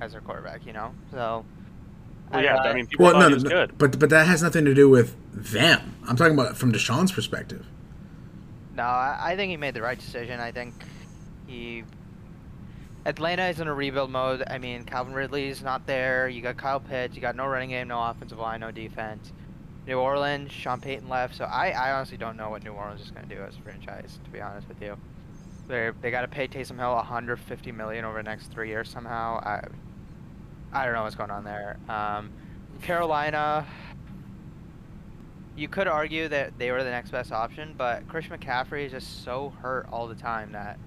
as 0.00 0.12
their 0.12 0.20
quarterback, 0.20 0.66
you 0.66 0.72
know. 0.72 0.94
So. 1.10 1.44
Well, 2.32 2.42
yeah, 2.44 2.56
don't 2.56 2.66
I 2.66 2.72
mean, 2.74 2.86
people 2.86 3.06
Well, 3.06 3.18
no, 3.18 3.28
no, 3.36 3.38
good. 3.38 3.76
but 3.76 3.98
but 3.98 4.08
that 4.10 4.26
has 4.26 4.40
nothing 4.42 4.64
to 4.64 4.74
do 4.74 4.88
with 4.88 5.16
them. 5.34 5.96
I'm 6.06 6.16
talking 6.16 6.34
about 6.34 6.56
from 6.56 6.72
Deshaun's 6.72 7.10
perspective. 7.12 7.66
No, 8.74 8.84
I, 8.84 9.34
think 9.36 9.50
he 9.50 9.56
made 9.56 9.74
the 9.74 9.82
right 9.82 9.98
decision. 9.98 10.40
I 10.40 10.52
think 10.52 10.74
he. 11.46 11.84
Atlanta 13.06 13.46
is 13.48 13.60
in 13.60 13.66
a 13.66 13.74
rebuild 13.74 14.10
mode. 14.10 14.44
I 14.46 14.58
mean, 14.58 14.84
Calvin 14.84 15.14
Ridley's 15.14 15.62
not 15.62 15.86
there. 15.86 16.28
You 16.28 16.42
got 16.42 16.56
Kyle 16.56 16.80
Pitts. 16.80 17.14
You 17.14 17.20
got 17.20 17.34
no 17.34 17.46
running 17.46 17.70
game, 17.70 17.88
no 17.88 18.02
offensive 18.02 18.38
line, 18.38 18.60
no 18.60 18.70
defense. 18.70 19.32
New 19.86 19.98
Orleans, 19.98 20.52
Sean 20.52 20.80
Payton 20.80 21.08
left. 21.08 21.34
So 21.34 21.44
I, 21.44 21.70
I 21.70 21.92
honestly 21.92 22.18
don't 22.18 22.36
know 22.36 22.50
what 22.50 22.62
New 22.62 22.72
Orleans 22.72 23.00
is 23.00 23.10
going 23.10 23.28
to 23.28 23.34
do 23.34 23.42
as 23.42 23.56
a 23.56 23.60
franchise. 23.62 24.18
To 24.22 24.30
be 24.30 24.40
honest 24.40 24.68
with 24.68 24.80
you, 24.82 24.96
they 25.66 25.90
they 26.00 26.10
got 26.10 26.22
to 26.22 26.28
pay 26.28 26.46
Taysom 26.46 26.76
Hill 26.76 26.94
150 26.94 27.72
million 27.72 28.04
over 28.04 28.18
the 28.18 28.22
next 28.22 28.48
three 28.48 28.68
years 28.68 28.88
somehow. 28.88 29.40
I 29.40 29.66
I 30.72 30.84
don't 30.84 30.94
know 30.94 31.02
what's 31.02 31.16
going 31.16 31.30
on 31.30 31.44
there. 31.44 31.78
Um, 31.88 32.30
Carolina. 32.82 33.66
You 35.60 35.68
could 35.68 35.86
argue 35.88 36.26
that 36.28 36.58
they 36.58 36.70
were 36.70 36.82
the 36.82 36.90
next 36.90 37.10
best 37.10 37.32
option, 37.32 37.74
but 37.76 38.08
Christian 38.08 38.34
McCaffrey 38.38 38.86
is 38.86 38.92
just 38.92 39.22
so 39.24 39.52
hurt 39.60 39.86
all 39.92 40.08
the 40.08 40.14
time 40.14 40.52
that, 40.52 40.78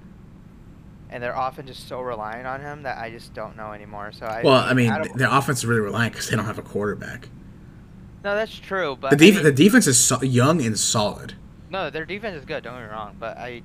and 1.11 1.21
they're 1.21 1.35
often 1.37 1.67
just 1.67 1.87
so 1.87 2.01
reliant 2.01 2.47
on 2.47 2.59
him 2.59 2.81
that 2.81 2.97
I 2.97 3.11
just 3.11 3.35
don't 3.35 3.55
know 3.55 3.71
anymore. 3.71 4.11
So 4.11 4.25
I 4.25 4.41
Well, 4.41 4.55
I 4.55 4.73
mean, 4.73 4.89
don't- 4.89 5.15
their 5.15 5.29
offense 5.29 5.59
is 5.59 5.67
really 5.67 5.81
reliant 5.81 6.13
because 6.13 6.27
they 6.27 6.35
don't 6.35 6.45
have 6.45 6.57
a 6.57 6.63
quarterback. 6.63 7.29
no, 8.23 8.33
that's 8.35 8.57
true, 8.57 8.97
but 8.99 9.11
The, 9.19 9.27
I 9.27 9.31
mean- 9.31 9.43
the 9.43 9.51
defense 9.51 9.85
is 9.85 9.99
so- 9.99 10.23
young 10.23 10.65
and 10.65 10.79
solid. 10.79 11.35
no, 11.69 11.91
their 11.91 12.05
defense 12.05 12.35
is 12.39 12.45
good. 12.45 12.63
Don't 12.63 12.73
get 12.73 12.83
me 12.83 12.89
wrong, 12.89 13.15
but 13.19 13.37
I, 13.37 13.61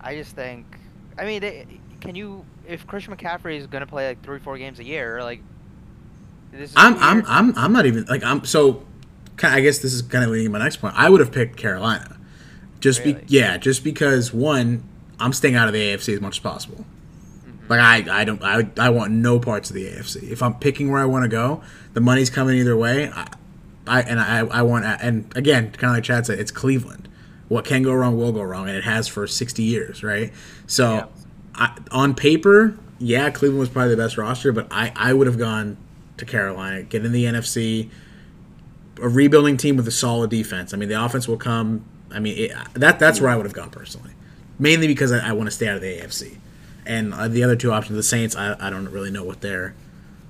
I 0.00 0.14
just 0.14 0.36
think, 0.36 0.66
I 1.18 1.24
mean, 1.24 1.40
they, 1.40 1.66
can 2.00 2.14
you 2.14 2.44
if 2.64 2.86
Christian 2.86 3.16
McCaffrey 3.16 3.56
is 3.56 3.66
gonna 3.66 3.86
play 3.86 4.06
like 4.06 4.22
three, 4.22 4.38
four 4.38 4.56
games 4.56 4.78
a 4.78 4.84
year, 4.84 5.20
like 5.24 5.40
this 6.52 6.70
is 6.70 6.76
I'm 6.76 6.96
I'm 6.98 7.24
I'm 7.26 7.58
I'm 7.58 7.72
not 7.72 7.86
even 7.86 8.04
like 8.04 8.22
I'm 8.22 8.44
so. 8.44 8.84
I 9.42 9.60
guess 9.60 9.78
this 9.78 9.92
is 9.94 10.02
kind 10.02 10.24
of 10.24 10.30
leading 10.30 10.46
to 10.46 10.52
my 10.52 10.58
next 10.58 10.76
point. 10.78 10.94
I 10.96 11.08
would 11.10 11.20
have 11.20 11.32
picked 11.32 11.56
Carolina, 11.56 12.16
just 12.80 13.00
Really? 13.00 13.14
be 13.14 13.24
yeah, 13.28 13.56
just 13.56 13.84
because 13.84 14.32
one, 14.32 14.82
I'm 15.20 15.32
staying 15.32 15.54
out 15.56 15.66
of 15.68 15.74
the 15.74 15.80
AFC 15.80 16.14
as 16.14 16.20
much 16.20 16.36
as 16.36 16.40
possible. 16.40 16.84
Mhm. 17.48 17.68
Like 17.70 17.80
I, 18.08 18.20
I 18.20 18.24
don't 18.24 18.42
I, 18.42 18.68
I 18.78 18.90
want 18.90 19.12
no 19.12 19.38
parts 19.38 19.70
of 19.70 19.74
the 19.74 19.86
AFC. 19.86 20.30
If 20.30 20.42
I'm 20.42 20.54
picking 20.54 20.90
where 20.90 21.00
I 21.00 21.04
want 21.04 21.24
to 21.24 21.28
go, 21.28 21.62
the 21.94 22.00
money's 22.00 22.30
coming 22.30 22.56
either 22.58 22.76
way. 22.76 23.10
I, 23.10 23.26
I 23.86 24.02
and 24.02 24.20
I, 24.20 24.38
I 24.46 24.62
want 24.62 24.84
and 24.84 25.34
again, 25.36 25.70
kind 25.72 25.90
of 25.90 25.96
like 25.96 26.04
Chad 26.04 26.26
said, 26.26 26.38
it's 26.38 26.50
Cleveland. 26.50 27.08
What 27.48 27.64
can 27.64 27.82
go 27.82 27.94
wrong 27.94 28.18
will 28.18 28.32
go 28.32 28.42
wrong, 28.42 28.68
and 28.68 28.76
it 28.76 28.84
has 28.84 29.08
for 29.08 29.26
60 29.26 29.62
years, 29.62 30.02
right? 30.02 30.30
So, 30.66 30.92
Yeah. 30.92 31.06
I, 31.54 31.78
on 31.90 32.14
paper, 32.14 32.76
yeah, 32.98 33.30
Cleveland 33.30 33.58
was 33.58 33.70
probably 33.70 33.94
the 33.94 34.02
best 34.02 34.18
roster, 34.18 34.52
but 34.52 34.66
I, 34.70 34.92
I 34.94 35.14
would 35.14 35.26
have 35.26 35.38
gone 35.38 35.78
to 36.18 36.26
Carolina, 36.26 36.82
get 36.82 37.06
in 37.06 37.12
the 37.12 37.24
NFC, 37.24 37.88
a 39.00 39.08
rebuilding 39.08 39.56
team 39.56 39.76
with 39.76 39.88
a 39.88 39.92
solid 39.92 40.30
defense. 40.30 40.74
I 40.74 40.76
mean, 40.76 40.88
the 40.88 41.02
offense 41.02 41.28
will 41.28 41.36
come. 41.36 41.84
I 42.10 42.20
mean, 42.20 42.50
it, 42.50 42.52
that 42.74 42.98
that's 42.98 43.20
where 43.20 43.30
I 43.30 43.36
would 43.36 43.46
have 43.46 43.52
gone 43.54 43.70
personally, 43.70 44.12
mainly 44.58 44.86
because 44.86 45.12
I, 45.12 45.28
I 45.28 45.32
want 45.32 45.48
to 45.48 45.50
stay 45.50 45.68
out 45.68 45.76
of 45.76 45.82
the 45.82 45.98
AFC. 45.98 46.38
And 46.86 47.12
uh, 47.12 47.28
the 47.28 47.44
other 47.44 47.56
two 47.56 47.72
options, 47.72 47.96
the 47.96 48.02
Saints, 48.02 48.34
I, 48.34 48.56
I 48.58 48.70
don't 48.70 48.88
really 48.88 49.10
know 49.10 49.24
what 49.24 49.40
they're. 49.40 49.74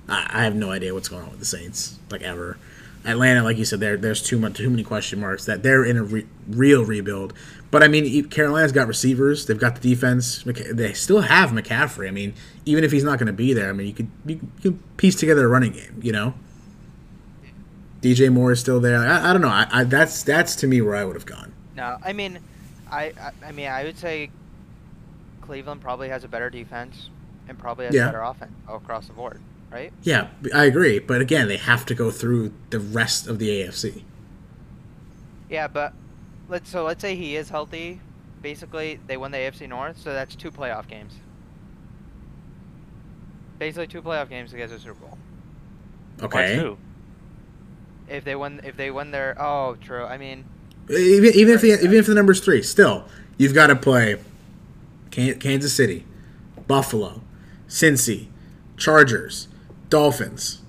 I, 0.07 0.29
I 0.29 0.43
have 0.43 0.55
no 0.55 0.71
idea 0.71 0.93
what's 0.93 1.07
going 1.07 1.23
on 1.23 1.29
with 1.31 1.39
the 1.39 1.45
Saints, 1.45 1.97
like 2.11 2.21
ever. 2.21 2.57
Atlanta, 3.05 3.43
like 3.43 3.57
you 3.57 3.65
said, 3.65 3.79
there 3.79 3.95
there's 3.97 4.21
too 4.21 4.37
much 4.37 4.55
too 4.55 4.69
many 4.69 4.83
question 4.83 5.19
marks 5.21 5.45
that 5.45 5.63
they're 5.63 5.85
in 5.85 5.97
a 5.97 6.03
re- 6.03 6.27
real 6.47 6.83
rebuild. 6.83 7.33
But 7.71 7.83
I 7.83 7.87
mean, 7.87 8.25
Carolina's 8.29 8.71
got 8.71 8.87
receivers. 8.87 9.45
They've 9.45 9.59
got 9.59 9.79
the 9.79 9.81
defense. 9.81 10.43
They 10.43 10.93
still 10.93 11.21
have 11.21 11.51
McCaffrey. 11.51 12.07
I 12.07 12.11
mean, 12.11 12.33
even 12.65 12.83
if 12.83 12.91
he's 12.91 13.03
not 13.03 13.19
going 13.19 13.27
to 13.27 13.33
be 13.33 13.53
there, 13.53 13.69
I 13.69 13.73
mean, 13.73 13.87
you 13.87 13.93
could 13.93 14.09
you 14.25 14.39
could 14.61 14.97
piece 14.97 15.15
together 15.15 15.45
a 15.45 15.47
running 15.47 15.71
game. 15.71 15.99
You 16.01 16.11
know, 16.11 16.33
DJ 18.01 18.31
Moore 18.31 18.51
is 18.51 18.59
still 18.59 18.79
there. 18.79 18.97
I, 18.99 19.29
I 19.29 19.33
don't 19.33 19.41
know. 19.41 19.49
I, 19.49 19.67
I 19.71 19.83
that's 19.83 20.23
that's 20.23 20.55
to 20.57 20.67
me 20.67 20.81
where 20.81 20.95
I 20.95 21.03
would 21.05 21.15
have 21.15 21.25
gone. 21.25 21.53
No, 21.75 21.97
I 22.03 22.13
mean, 22.13 22.39
I, 22.91 23.13
I 23.45 23.51
mean 23.51 23.67
I 23.67 23.83
would 23.83 23.97
say 23.97 24.29
Cleveland 25.41 25.81
probably 25.81 26.09
has 26.09 26.23
a 26.23 26.27
better 26.27 26.49
defense 26.49 27.09
and 27.47 27.57
probably 27.57 27.85
has 27.85 27.95
Yeah. 27.95 28.03
a 28.03 28.05
better 28.07 28.21
offense 28.21 28.51
all 28.67 28.77
across 28.77 29.07
the 29.07 29.13
board, 29.13 29.41
right? 29.71 29.91
Yeah, 30.03 30.27
I 30.53 30.65
agree. 30.65 30.99
But 30.99 31.21
again, 31.21 31.47
they 31.47 31.57
have 31.57 31.85
to 31.87 31.95
go 31.95 32.11
through 32.11 32.53
the 32.69 32.79
rest 32.79 33.27
of 33.27 33.39
the 33.39 33.49
AFC. 33.49 34.03
Yeah, 35.49 35.67
but 35.67 35.93
let's 36.47 36.69
so 36.69 36.83
let's 36.85 37.01
say 37.01 37.15
he 37.15 37.35
is 37.35 37.49
healthy. 37.49 37.99
Basically, 38.41 38.99
they 39.07 39.17
won 39.17 39.31
the 39.31 39.37
AFC 39.37 39.67
North, 39.67 39.97
so 39.99 40.13
that's 40.13 40.35
two 40.35 40.51
playoff 40.51 40.87
games. 40.87 41.13
Basically, 43.57 43.87
two 43.87 44.01
playoff 44.01 44.29
games 44.29 44.51
to 44.51 44.57
get 44.57 44.69
to 44.69 44.75
the 44.75 44.79
Super 44.79 44.93
Bowl. 44.93 45.17
Okay. 46.21 46.75
Two? 48.09 48.15
If 48.15 48.23
they 48.23 48.35
win, 48.35 48.61
if 48.63 48.75
they 48.75 48.91
win 48.91 49.11
their, 49.11 49.39
oh, 49.41 49.77
true. 49.81 50.03
I 50.03 50.17
mean, 50.17 50.45
Even, 50.89 51.33
even 51.33 51.53
if 51.55 51.61
the, 51.61 51.73
even 51.73 51.93
if 51.93 52.07
the 52.07 52.15
number's 52.15 52.39
three, 52.41 52.61
still 52.61 53.05
you've 53.37 53.53
got 53.53 53.67
to 53.67 53.75
play 53.75 54.17
Kansas 55.11 55.73
City, 55.73 56.05
Buffalo, 56.67 57.21
Cincy, 57.67 58.27
Chargers, 58.77 59.47
Dolphins. 59.89 60.61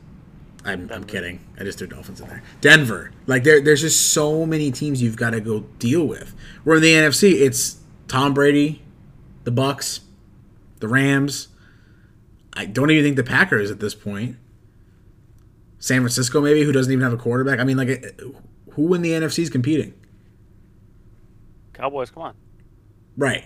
I'm, 0.65 0.91
I'm 0.93 1.05
kidding. 1.05 1.41
I 1.59 1.65
just 1.65 1.79
threw 1.79 1.87
Dolphins 1.87 2.21
in 2.21 2.29
there. 2.29 2.43
Denver. 2.61 3.13
Like 3.27 3.45
there, 3.45 3.61
there's 3.61 3.81
just 3.81 4.13
so 4.13 4.45
many 4.45 4.71
teams 4.71 5.03
you've 5.03 5.17
got 5.17 5.31
to 5.31 5.41
go 5.41 5.61
deal 5.79 6.07
with. 6.07 6.35
Where 6.65 6.77
in 6.77 6.83
the 6.83 6.93
NFC, 6.93 7.41
it's 7.41 7.79
Tom 8.09 8.35
Brady, 8.35 8.83
the 9.45 9.53
Bucs, 9.53 10.01
the 10.81 10.89
Rams. 10.89 11.49
I 12.53 12.67
don't 12.67 12.91
even 12.91 13.05
think 13.05 13.17
the 13.17 13.25
Packers 13.25 13.71
at 13.71 13.81
this 13.81 13.95
point. 13.95 14.37
San 15.81 16.01
Francisco, 16.03 16.41
maybe, 16.41 16.63
who 16.63 16.71
doesn't 16.73 16.93
even 16.93 17.03
have 17.03 17.13
a 17.13 17.17
quarterback. 17.17 17.59
I 17.59 17.65
mean, 17.65 17.77
like, 17.77 17.89
who 18.75 18.95
in 18.95 19.03
the 19.03 19.11
NFC 19.11 19.41
is 19.41 19.51
competing? 19.51 19.95
Cowboys, 21.73 22.11
come 22.11 22.23
on. 22.23 22.35
Right. 23.17 23.45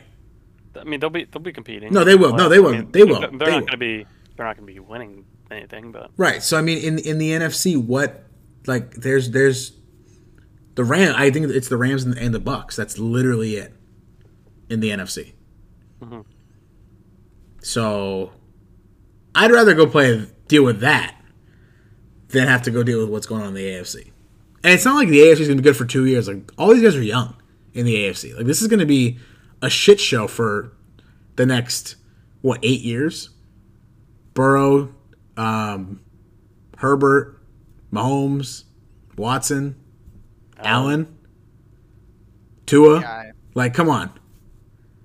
I 0.78 0.84
mean, 0.84 0.98
they'll 1.00 1.08
be 1.10 1.24
they'll 1.24 1.40
be 1.42 1.52
competing. 1.52 1.92
No, 1.92 2.02
they 2.04 2.16
will. 2.16 2.34
No, 2.34 2.48
they 2.48 2.56
I 2.56 2.60
will. 2.60 2.72
mean, 2.72 2.90
They 2.90 3.04
will. 3.04 3.20
They're 3.20 3.30
They 3.30 3.36
not 3.38 3.50
going 3.50 3.66
to 3.68 3.76
be. 3.76 4.06
They're 4.36 4.46
not 4.46 4.56
going 4.56 4.66
to 4.66 4.72
be 4.74 4.80
winning 4.80 5.24
anything, 5.50 5.92
but 5.92 6.10
Right. 6.16 6.42
So 6.42 6.58
I 6.58 6.62
mean, 6.62 6.78
in 6.78 6.98
in 6.98 7.18
the 7.18 7.30
NFC, 7.30 7.76
what 7.82 8.24
like 8.66 8.90
there's 8.94 9.30
there's 9.30 9.72
the 10.74 10.82
Ram. 10.82 11.14
I 11.16 11.30
think 11.30 11.48
it's 11.50 11.68
the 11.68 11.76
Rams 11.76 12.02
and, 12.02 12.18
and 12.18 12.34
the 12.34 12.40
Bucs. 12.40 12.74
That's 12.74 12.98
literally 12.98 13.54
it 13.54 13.72
in 14.68 14.80
the 14.80 14.90
NFC. 14.90 15.34
Mhm. 16.02 16.24
So 17.62 18.32
I'd 19.34 19.52
rather 19.52 19.74
go 19.74 19.86
play 19.86 20.26
deal 20.48 20.64
with 20.64 20.80
that 20.80 21.14
than 22.34 22.48
have 22.48 22.62
to 22.62 22.70
go 22.70 22.82
deal 22.82 23.00
with 23.00 23.08
what's 23.08 23.26
going 23.26 23.42
on 23.42 23.48
in 23.48 23.54
the 23.54 23.64
AFC. 23.66 24.10
And 24.62 24.72
it's 24.72 24.84
not 24.84 24.96
like 24.96 25.08
the 25.08 25.20
AFC 25.20 25.40
is 25.40 25.48
going 25.48 25.56
to 25.56 25.62
be 25.62 25.68
good 25.68 25.76
for 25.76 25.84
two 25.84 26.06
years. 26.06 26.28
Like 26.28 26.52
all 26.58 26.72
these 26.72 26.82
guys 26.82 26.96
are 26.96 27.02
young 27.02 27.36
in 27.72 27.86
the 27.86 27.94
AFC. 27.94 28.36
Like 28.36 28.46
this 28.46 28.60
is 28.60 28.68
going 28.68 28.80
to 28.80 28.86
be 28.86 29.18
a 29.62 29.70
shit 29.70 30.00
show 30.00 30.26
for 30.26 30.72
the 31.36 31.46
next 31.46 31.96
what 32.42 32.60
eight 32.62 32.80
years. 32.82 33.30
Burrow, 34.34 34.94
um, 35.36 36.00
Herbert, 36.78 37.40
Mahomes, 37.92 38.64
Watson, 39.16 39.76
Allen, 40.58 41.16
Tua. 42.66 43.00
yeah, 43.00 43.30
Like, 43.54 43.74
come 43.74 43.88
on. 43.88 44.10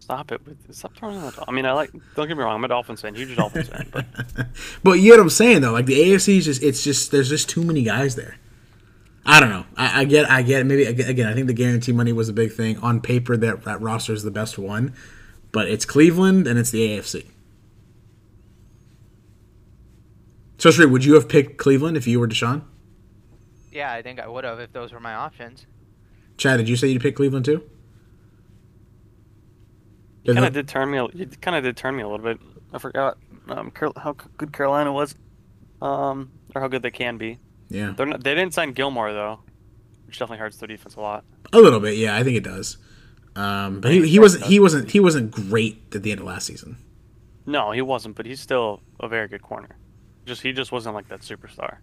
Stop 0.09 0.31
it. 0.31 0.43
With, 0.43 0.73
stop 0.75 0.95
throwing 0.95 1.17
on 1.17 1.25
the. 1.25 1.31
Dol- 1.31 1.45
I 1.47 1.51
mean, 1.51 1.65
I 1.65 1.73
like. 1.73 1.91
Don't 2.15 2.27
get 2.27 2.35
me 2.35 2.43
wrong. 2.43 2.55
I'm 2.55 2.63
a 2.63 2.67
Dolphins 2.67 3.01
fan, 3.01 3.13
huge 3.13 3.35
Dolphins 3.35 3.67
fan, 3.69 3.87
but 3.91 4.05
But 4.83 4.93
you 4.93 5.03
get 5.03 5.17
what 5.17 5.19
I'm 5.19 5.29
saying 5.29 5.61
though. 5.61 5.71
Like 5.71 5.85
the 5.85 5.99
AFC 5.99 6.39
is 6.39 6.45
just 6.45 6.63
it's 6.63 6.83
just 6.83 7.11
there's 7.11 7.29
just 7.29 7.47
too 7.47 7.63
many 7.63 7.83
guys 7.83 8.15
there. 8.15 8.37
I 9.25 9.39
don't 9.39 9.49
know. 9.49 9.65
I, 9.77 10.01
I 10.01 10.05
get 10.05 10.29
I 10.29 10.41
get 10.41 10.65
maybe 10.65 10.83
again 10.85 11.27
I 11.27 11.33
think 11.35 11.45
the 11.45 11.53
guarantee 11.53 11.91
money 11.91 12.11
was 12.11 12.27
a 12.27 12.33
big 12.33 12.51
thing 12.51 12.79
on 12.79 13.01
paper 13.01 13.37
that 13.37 13.63
that 13.65 13.79
roster 13.81 14.13
is 14.13 14.23
the 14.23 14.31
best 14.31 14.57
one, 14.57 14.95
but 15.51 15.67
it's 15.67 15.85
Cleveland 15.85 16.47
and 16.47 16.57
it's 16.57 16.71
the 16.71 16.79
AFC. 16.79 17.27
So 20.57 20.71
Sri, 20.71 20.87
would 20.87 21.05
you 21.05 21.13
have 21.13 21.29
picked 21.29 21.57
Cleveland 21.57 21.95
if 21.97 22.07
you 22.07 22.19
were 22.19 22.27
Deshaun? 22.27 22.63
yeah, 23.71 23.93
I 23.93 24.01
think 24.01 24.19
I 24.19 24.27
would 24.27 24.43
have 24.43 24.59
if 24.59 24.73
those 24.73 24.91
were 24.91 24.99
my 24.99 25.13
options. 25.13 25.67
Chad, 26.37 26.57
did 26.57 26.67
you 26.67 26.75
say 26.75 26.87
you'd 26.87 27.01
pick 27.01 27.15
Cleveland 27.15 27.45
too? 27.45 27.63
It 30.23 30.33
kind 30.33 30.45
of 30.45 30.53
did 30.53 30.67
turn 30.67 30.91
me. 30.91 30.97
a- 30.97 31.05
It 31.05 31.41
kind 31.41 31.55
of 31.57 31.63
did 31.63 31.77
turn 31.77 31.95
me 31.95 32.03
a 32.03 32.07
little 32.07 32.23
bit. 32.25 32.39
I 32.73 32.77
forgot 32.77 33.17
um, 33.49 33.71
how 33.97 34.13
good 34.37 34.53
Carolina 34.53 34.91
was, 34.93 35.15
um, 35.81 36.31
or 36.53 36.61
how 36.61 36.67
good 36.67 36.81
they 36.83 36.91
can 36.91 37.17
be. 37.17 37.39
Yeah, 37.69 37.93
They're 37.95 38.05
not, 38.05 38.23
they 38.23 38.33
didn't 38.35 38.53
sign 38.53 38.73
Gilmore 38.73 39.13
though, 39.13 39.39
which 40.07 40.17
definitely 40.19 40.39
hurts 40.39 40.57
their 40.57 40.67
defense 40.67 40.95
a 40.95 41.01
lot. 41.01 41.23
a 41.53 41.59
little 41.59 41.79
bit. 41.79 41.97
Yeah, 41.97 42.15
I 42.15 42.23
think 42.23 42.35
it 42.37 42.43
does. 42.43 42.77
Um, 43.35 43.79
but 43.79 43.91
he, 43.91 44.07
he 44.07 44.19
wasn't 44.19 44.45
he 44.45 44.59
wasn't 44.59 44.91
he 44.91 44.99
wasn't 44.99 45.31
great 45.31 45.83
at 45.95 46.03
the 46.03 46.11
end 46.11 46.19
of 46.19 46.25
last 46.27 46.47
season. 46.47 46.77
No, 47.45 47.71
he 47.71 47.81
wasn't, 47.81 48.15
but 48.15 48.25
he's 48.25 48.39
still 48.41 48.81
a 48.99 49.07
very 49.07 49.27
good 49.27 49.41
corner. 49.41 49.77
Just 50.25 50.41
he 50.41 50.51
just 50.51 50.71
wasn't 50.71 50.95
like 50.95 51.07
that 51.09 51.21
superstar. 51.21 51.77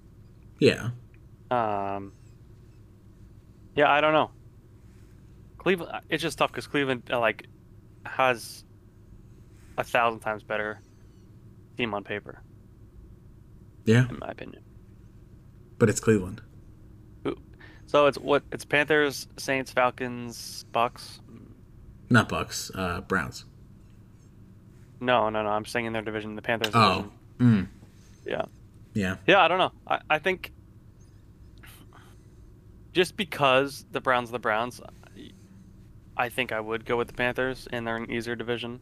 Yeah, 0.60 0.90
Um, 1.50 2.12
yeah, 3.76 3.90
I 3.90 4.00
don't 4.00 4.12
know. 4.12 4.30
Cleveland, 5.58 5.92
it's 6.08 6.22
just 6.22 6.38
tough 6.38 6.50
because 6.50 6.66
Cleveland 6.66 7.02
uh, 7.12 7.18
like 7.20 7.46
has 8.06 8.64
a 9.78 9.84
thousand 9.84 10.20
times 10.20 10.42
better 10.42 10.80
team 11.76 11.92
on 11.94 12.04
paper, 12.04 12.42
yeah, 13.84 14.08
in 14.08 14.18
my 14.18 14.28
opinion. 14.28 14.62
but 15.78 15.88
it's 15.88 16.00
Cleveland. 16.00 16.42
So 17.88 18.06
it's 18.06 18.18
what 18.18 18.42
it's 18.50 18.64
Panthers, 18.64 19.28
Saints, 19.36 19.70
Falcons, 19.70 20.64
Bucs. 20.72 21.20
Not 22.10 22.28
Bucs, 22.28 22.68
uh, 22.74 23.00
Browns. 23.02 23.44
No, 25.00 25.28
no, 25.30 25.42
no. 25.44 25.50
I'm 25.50 25.64
saying 25.64 25.86
in 25.86 25.92
their 25.92 26.02
division, 26.02 26.34
the 26.34 26.42
Panthers. 26.42 26.72
Oh, 26.74 27.08
mm, 27.38 27.68
Yeah, 28.26 28.46
yeah. 28.92 29.16
yeah. 29.28 29.38
I 29.40 29.46
don't 29.46 29.58
know. 29.58 29.70
I, 29.86 30.00
I 30.10 30.18
think 30.18 30.52
just 32.92 33.16
because 33.16 33.84
the 33.92 34.00
Browns, 34.00 34.30
are 34.30 34.32
the 34.32 34.38
Browns, 34.40 34.80
I 36.16 36.28
think 36.28 36.52
I 36.52 36.60
would 36.60 36.84
go 36.84 36.96
with 36.96 37.08
the 37.08 37.14
Panthers, 37.14 37.68
and 37.70 37.86
they're 37.86 37.96
an 37.96 38.10
easier 38.10 38.36
division, 38.36 38.80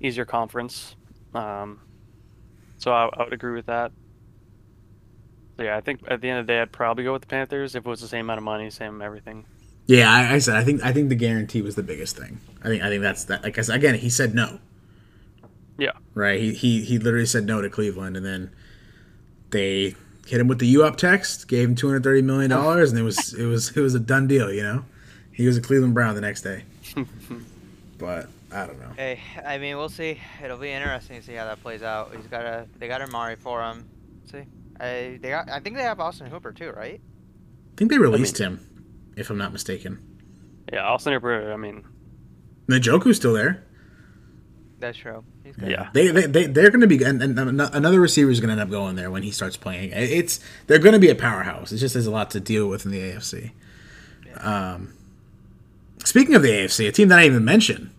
easier 0.00 0.24
conference. 0.24 0.96
Um, 1.34 1.80
so 2.78 2.92
I, 2.92 3.08
I 3.12 3.24
would 3.24 3.32
agree 3.32 3.54
with 3.54 3.66
that. 3.66 3.92
So 5.56 5.64
yeah, 5.64 5.76
I 5.76 5.80
think 5.80 6.00
at 6.08 6.20
the 6.20 6.30
end 6.30 6.40
of 6.40 6.46
the 6.46 6.52
day, 6.52 6.60
I'd 6.60 6.72
probably 6.72 7.04
go 7.04 7.12
with 7.12 7.22
the 7.22 7.28
Panthers 7.28 7.74
if 7.74 7.86
it 7.86 7.88
was 7.88 8.00
the 8.00 8.08
same 8.08 8.26
amount 8.26 8.38
of 8.38 8.44
money, 8.44 8.70
same 8.70 9.00
everything. 9.02 9.44
Yeah, 9.86 10.10
I, 10.10 10.34
I 10.34 10.38
said 10.38 10.56
I 10.56 10.64
think 10.64 10.82
I 10.82 10.92
think 10.92 11.08
the 11.08 11.14
guarantee 11.14 11.62
was 11.62 11.74
the 11.74 11.82
biggest 11.82 12.16
thing. 12.16 12.40
I 12.62 12.68
think 12.68 12.82
I 12.82 12.88
think 12.88 13.02
that's 13.02 13.24
that. 13.24 13.42
Like 13.42 13.58
I 13.58 13.62
said, 13.62 13.76
again, 13.76 13.94
he 13.94 14.10
said 14.10 14.34
no. 14.34 14.58
Yeah. 15.78 15.92
Right. 16.14 16.40
He 16.40 16.54
he 16.54 16.82
he 16.82 16.98
literally 16.98 17.26
said 17.26 17.44
no 17.44 17.60
to 17.60 17.68
Cleveland, 17.68 18.16
and 18.16 18.24
then 18.24 18.50
they 19.50 19.94
hit 20.26 20.40
him 20.40 20.48
with 20.48 20.60
the 20.60 20.66
U 20.68 20.84
up 20.84 20.96
text, 20.96 21.48
gave 21.48 21.68
him 21.68 21.74
two 21.74 21.88
hundred 21.88 22.04
thirty 22.04 22.22
million 22.22 22.50
dollars, 22.50 22.90
and 22.90 22.98
it 22.98 23.02
was 23.02 23.34
it 23.34 23.46
was 23.46 23.76
it 23.76 23.80
was 23.80 23.94
a 23.94 24.00
done 24.00 24.26
deal. 24.26 24.52
You 24.52 24.62
know, 24.62 24.84
he 25.32 25.46
was 25.46 25.56
a 25.56 25.60
Cleveland 25.60 25.94
Brown 25.94 26.14
the 26.14 26.20
next 26.20 26.42
day. 26.42 26.64
but 27.98 28.28
I 28.50 28.66
don't 28.66 28.78
know. 28.80 28.92
Hey, 28.96 29.20
I 29.44 29.58
mean, 29.58 29.76
we'll 29.76 29.88
see. 29.88 30.18
It'll 30.42 30.58
be 30.58 30.70
interesting 30.70 31.20
to 31.20 31.26
see 31.26 31.34
how 31.34 31.44
that 31.44 31.62
plays 31.62 31.82
out. 31.82 32.14
He's 32.14 32.26
got 32.26 32.42
a, 32.44 32.66
they 32.78 32.88
got 32.88 33.00
Amari 33.00 33.36
for 33.36 33.62
him. 33.62 33.88
see, 34.30 34.44
I 34.78 35.18
they 35.20 35.30
got, 35.30 35.48
I 35.50 35.60
think 35.60 35.76
they 35.76 35.82
have 35.82 36.00
Austin 36.00 36.26
Hooper 36.26 36.52
too, 36.52 36.70
right? 36.70 37.00
I 37.00 37.74
think 37.76 37.90
they 37.90 37.98
released 37.98 38.38
him, 38.38 38.60
if 39.16 39.30
I'm 39.30 39.38
not 39.38 39.52
mistaken. 39.52 39.98
Yeah, 40.72 40.86
Austin 40.86 41.12
Hooper. 41.14 41.52
I 41.52 41.56
mean, 41.56 41.84
Njoku's 42.68 43.16
still 43.16 43.32
there. 43.32 43.64
That's 44.78 44.98
true. 44.98 45.24
Yeah. 45.64 45.90
They, 45.92 46.08
they, 46.08 46.26
they 46.26 46.46
they're 46.46 46.70
going 46.70 46.80
to 46.80 46.86
be 46.88 47.02
and, 47.04 47.22
and 47.22 47.38
another 47.38 48.00
receiver 48.00 48.30
is 48.30 48.40
going 48.40 48.48
to 48.48 48.52
end 48.52 48.60
up 48.60 48.68
going 48.70 48.96
there 48.96 49.10
when 49.10 49.22
he 49.22 49.30
starts 49.30 49.56
playing. 49.56 49.90
It's 49.92 50.40
they're 50.66 50.78
going 50.80 50.94
to 50.94 50.98
be 50.98 51.08
a 51.08 51.14
powerhouse. 51.14 51.70
It's 51.70 51.80
just 51.80 51.94
there's 51.94 52.06
a 52.06 52.10
lot 52.10 52.30
to 52.32 52.40
deal 52.40 52.68
with 52.68 52.84
in 52.84 52.90
the 52.90 53.00
AFC. 53.00 53.52
Um, 54.38 54.92
speaking 56.04 56.34
of 56.34 56.42
the 56.42 56.50
AFC, 56.50 56.88
a 56.88 56.92
team 56.92 57.08
that 57.08 57.18
I 57.18 57.22
didn't 57.22 57.34
even 57.34 57.44
mentioned, 57.44 57.90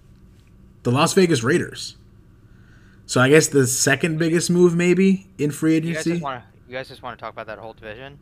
the 0.83 0.91
Las 0.91 1.13
Vegas 1.13 1.43
Raiders. 1.43 1.97
So 3.05 3.21
I 3.21 3.29
guess 3.29 3.47
the 3.47 3.67
second 3.67 4.17
biggest 4.17 4.49
move 4.49 4.75
maybe 4.75 5.27
in 5.37 5.51
free 5.51 5.75
agency. 5.75 6.11
just 6.11 6.23
want 6.23 6.43
to, 6.43 6.47
you 6.67 6.73
guys 6.77 6.87
just 6.87 7.03
want 7.03 7.17
to 7.17 7.21
talk 7.21 7.33
about 7.33 7.47
that 7.47 7.57
whole 7.59 7.73
division? 7.73 8.17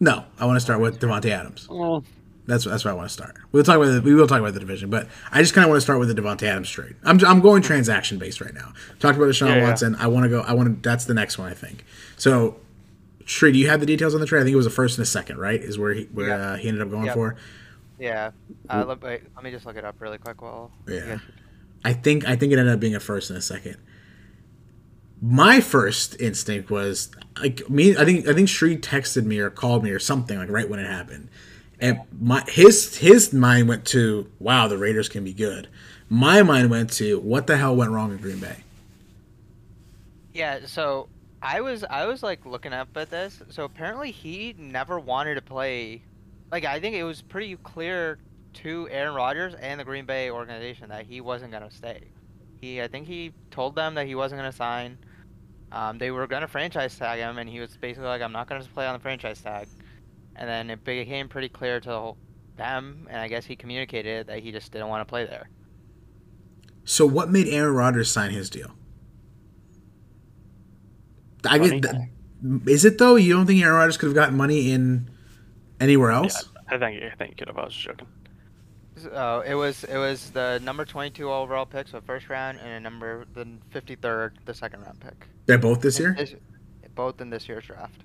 No, 0.00 0.24
I 0.38 0.46
want 0.46 0.56
to 0.56 0.60
start 0.60 0.80
with 0.80 1.00
Davante 1.00 1.30
Adams. 1.30 1.68
well, 1.70 2.02
That's 2.46 2.64
that's 2.64 2.84
where 2.84 2.92
I 2.92 2.96
want 2.96 3.08
to 3.08 3.12
start. 3.12 3.36
We'll 3.52 3.62
talk 3.62 3.76
about 3.76 3.86
the, 3.92 4.02
we 4.02 4.14
will 4.14 4.26
talk 4.26 4.40
about 4.40 4.52
the 4.54 4.60
division, 4.60 4.90
but 4.90 5.08
I 5.32 5.40
just 5.40 5.54
kind 5.54 5.64
of 5.64 5.70
want 5.70 5.78
to 5.78 5.80
start 5.82 5.98
with 5.98 6.14
the 6.14 6.20
Davante 6.20 6.42
Adams 6.44 6.68
trade. 6.70 6.96
I'm 7.04 7.18
I'm 7.24 7.40
going 7.40 7.62
transaction 7.62 8.18
based 8.18 8.40
right 8.40 8.52
now. 8.54 8.72
Talked 9.00 9.16
about 9.16 9.28
Deshaun 9.28 9.48
Yeah, 9.48 9.56
yeah. 9.56 9.68
Watson. 9.68 9.94
I 9.96 10.06
want 10.08 10.24
to 10.24 10.28
go. 10.30 10.40
I 10.40 10.52
want 10.54 10.82
to. 10.82 10.88
That's 10.88 11.04
the 11.06 11.14
next 11.14 11.38
one 11.38 11.50
I 11.50 11.54
think. 11.54 11.84
So 12.16 12.56
Tree, 13.24 13.52
do 13.52 13.58
you 13.58 13.68
have 13.68 13.80
the 13.80 13.86
details 13.86 14.14
on 14.14 14.20
the 14.20 14.26
trade? 14.26 14.40
I 14.40 14.44
think 14.44 14.52
it 14.54 14.56
was 14.58 14.66
a 14.66 14.70
first 14.70 14.98
and 14.98 15.02
a 15.02 15.06
second, 15.08 15.38
right? 15.38 15.60
Is 15.60 15.78
where 15.78 15.92
he 15.94 16.04
where 16.12 16.28
Yeah. 16.28 16.36
uh, 16.52 16.56
he 16.56 16.68
ended 16.68 16.82
up 16.82 16.90
going 16.90 17.06
Yep. 17.06 17.14
for. 17.14 17.36
Yeah. 17.98 18.30
Uh, 18.68 18.84
let, 18.86 19.02
wait, 19.02 19.22
let 19.34 19.44
me 19.44 19.50
just 19.50 19.66
look 19.66 19.76
it 19.76 19.84
up 19.84 20.00
really 20.00 20.18
quick. 20.18 20.42
While 20.42 20.70
Yeah. 20.88 21.18
I 21.84 21.92
think 21.92 22.26
I 22.28 22.36
think 22.36 22.52
it 22.52 22.58
ended 22.58 22.74
up 22.74 22.80
being 22.80 22.94
a 22.94 23.00
first 23.00 23.30
and 23.30 23.38
a 23.38 23.42
second. 23.42 23.76
My 25.22 25.60
first 25.60 26.20
instinct 26.20 26.70
was 26.70 27.10
like 27.40 27.68
me. 27.70 27.96
I 27.96 28.04
think 28.04 28.28
I 28.28 28.34
think 28.34 28.48
Shree 28.48 28.76
texted 28.76 29.24
me 29.24 29.38
or 29.38 29.50
called 29.50 29.82
me 29.82 29.90
or 29.90 29.98
something 29.98 30.38
like 30.38 30.50
right 30.50 30.68
when 30.68 30.78
it 30.78 30.86
happened, 30.86 31.30
and 31.80 32.00
my 32.20 32.42
his 32.48 32.96
his 32.96 33.32
mind 33.32 33.68
went 33.68 33.86
to 33.86 34.30
wow 34.38 34.68
the 34.68 34.76
Raiders 34.76 35.08
can 35.08 35.24
be 35.24 35.32
good. 35.32 35.68
My 36.08 36.42
mind 36.42 36.70
went 36.70 36.92
to 36.94 37.18
what 37.20 37.46
the 37.46 37.56
hell 37.56 37.74
went 37.74 37.90
wrong 37.92 38.12
in 38.12 38.18
Green 38.18 38.38
Bay. 38.38 38.56
Yeah, 40.34 40.60
so 40.66 41.08
I 41.40 41.60
was 41.60 41.84
I 41.88 42.06
was 42.06 42.22
like 42.22 42.44
looking 42.44 42.72
up 42.72 42.94
at 42.96 43.10
this. 43.10 43.40
So 43.50 43.64
apparently 43.64 44.10
he 44.10 44.54
never 44.58 44.98
wanted 44.98 45.36
to 45.36 45.42
play. 45.42 46.02
Like 46.50 46.64
I 46.64 46.80
think 46.80 46.94
it 46.96 47.04
was 47.04 47.22
pretty 47.22 47.56
clear 47.56 48.18
to 48.54 48.88
Aaron 48.90 49.14
Rodgers 49.14 49.54
and 49.54 49.78
the 49.78 49.84
Green 49.84 50.06
Bay 50.06 50.30
organization 50.30 50.88
that 50.88 51.06
he 51.06 51.20
wasn't 51.20 51.52
gonna 51.52 51.70
stay. 51.70 52.04
He 52.60 52.80
I 52.82 52.88
think 52.88 53.06
he 53.06 53.32
told 53.50 53.74
them 53.74 53.94
that 53.94 54.06
he 54.06 54.14
wasn't 54.14 54.38
gonna 54.40 54.52
sign. 54.52 54.98
Um, 55.72 55.98
they 55.98 56.10
were 56.10 56.26
gonna 56.26 56.46
franchise 56.48 56.96
tag 56.96 57.18
him, 57.18 57.38
and 57.38 57.48
he 57.48 57.60
was 57.60 57.76
basically 57.76 58.08
like, 58.08 58.22
"I'm 58.22 58.32
not 58.32 58.48
gonna 58.48 58.64
play 58.64 58.86
on 58.86 58.94
the 58.94 59.00
franchise 59.00 59.42
tag." 59.42 59.68
And 60.36 60.48
then 60.48 60.70
it 60.70 60.84
became 60.84 61.28
pretty 61.28 61.48
clear 61.48 61.80
to 61.80 62.14
them, 62.56 63.06
and 63.10 63.20
I 63.20 63.28
guess 63.28 63.44
he 63.44 63.56
communicated 63.56 64.26
that 64.28 64.40
he 64.40 64.52
just 64.52 64.70
didn't 64.72 64.88
want 64.88 65.06
to 65.06 65.10
play 65.10 65.24
there. 65.24 65.48
So 66.84 67.04
what 67.04 67.30
made 67.30 67.48
Aaron 67.48 67.74
Rodgers 67.74 68.10
sign 68.10 68.30
his 68.30 68.48
deal? 68.48 68.70
I 71.44 71.58
Money. 71.58 71.80
get. 71.80 71.94
Is 72.66 72.84
it 72.84 72.98
though? 72.98 73.16
You 73.16 73.34
don't 73.34 73.46
think 73.46 73.60
Aaron 73.62 73.76
Rodgers 73.76 73.96
could 73.96 74.06
have 74.06 74.14
gotten 74.14 74.36
money 74.36 74.70
in 74.70 75.10
anywhere 75.80 76.10
Yeah, 76.10 76.16
else? 76.18 76.48
I 76.68 76.78
think 76.78 77.02
I 77.02 77.14
think 77.16 77.30
you 77.30 77.36
could 77.36 77.48
have. 77.48 77.58
I 77.58 77.64
was 77.64 77.74
joking. 77.74 78.06
Oh, 79.12 79.40
it 79.40 79.54
was 79.54 79.84
it 79.84 79.98
was 79.98 80.30
the 80.30 80.58
number 80.64 80.84
22 80.84 81.30
overall 81.30 81.66
pick, 81.66 81.86
so 81.88 82.00
first 82.00 82.28
round, 82.30 82.58
and 82.60 82.68
a 82.70 82.80
number 82.80 83.26
the 83.34 83.46
53rd, 83.74 84.32
the 84.46 84.54
second 84.54 84.82
round 84.82 85.00
pick. 85.00 85.26
They're 85.46 85.58
both 85.58 85.80
this 85.82 85.98
year, 85.98 86.14
This- 86.16 86.34
both 86.94 87.20
in 87.20 87.28
this 87.28 87.46
year's 87.46 87.66
draft, 87.66 88.00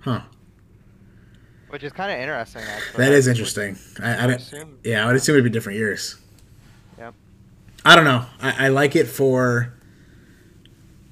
huh? 0.00 0.22
which 1.68 1.84
is 1.84 1.92
kind 1.92 2.10
of 2.10 2.18
interesting. 2.18 2.62
Actually, 2.62 3.04
That 3.04 3.12
I 3.12 3.14
is 3.14 3.26
would- 3.26 3.30
interesting. 3.36 3.78
I, 4.02 4.10
I 4.14 4.26
assume- 4.32 4.78
yeah, 4.82 5.04
I 5.04 5.06
would 5.06 5.16
assume 5.16 5.34
it'd 5.36 5.44
be 5.44 5.50
different 5.50 5.78
years. 5.78 6.16
Yep. 6.98 7.14
I 7.84 7.94
don't 7.96 8.04
know. 8.04 8.26
I, 8.40 8.66
I 8.66 8.68
like 8.68 8.96
it 8.96 9.06
for 9.06 9.72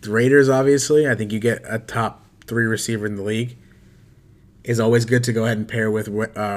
the 0.01 0.11
Raiders. 0.11 0.49
Obviously, 0.49 1.09
I 1.09 1.15
think 1.15 1.33
you 1.33 1.39
get 1.39 1.63
a 1.65 1.79
top 1.79 2.27
three 2.47 2.67
receiver 2.67 3.07
in 3.07 3.15
the 3.15 3.23
league. 3.23 3.57
Is 4.63 4.79
always 4.79 5.07
good 5.07 5.25
to 5.25 5.33
go 5.33 5.45
ahead 5.47 5.57
and 5.57 5.67
pair 5.67 5.91
with 5.91 6.09
uh, 6.09 6.11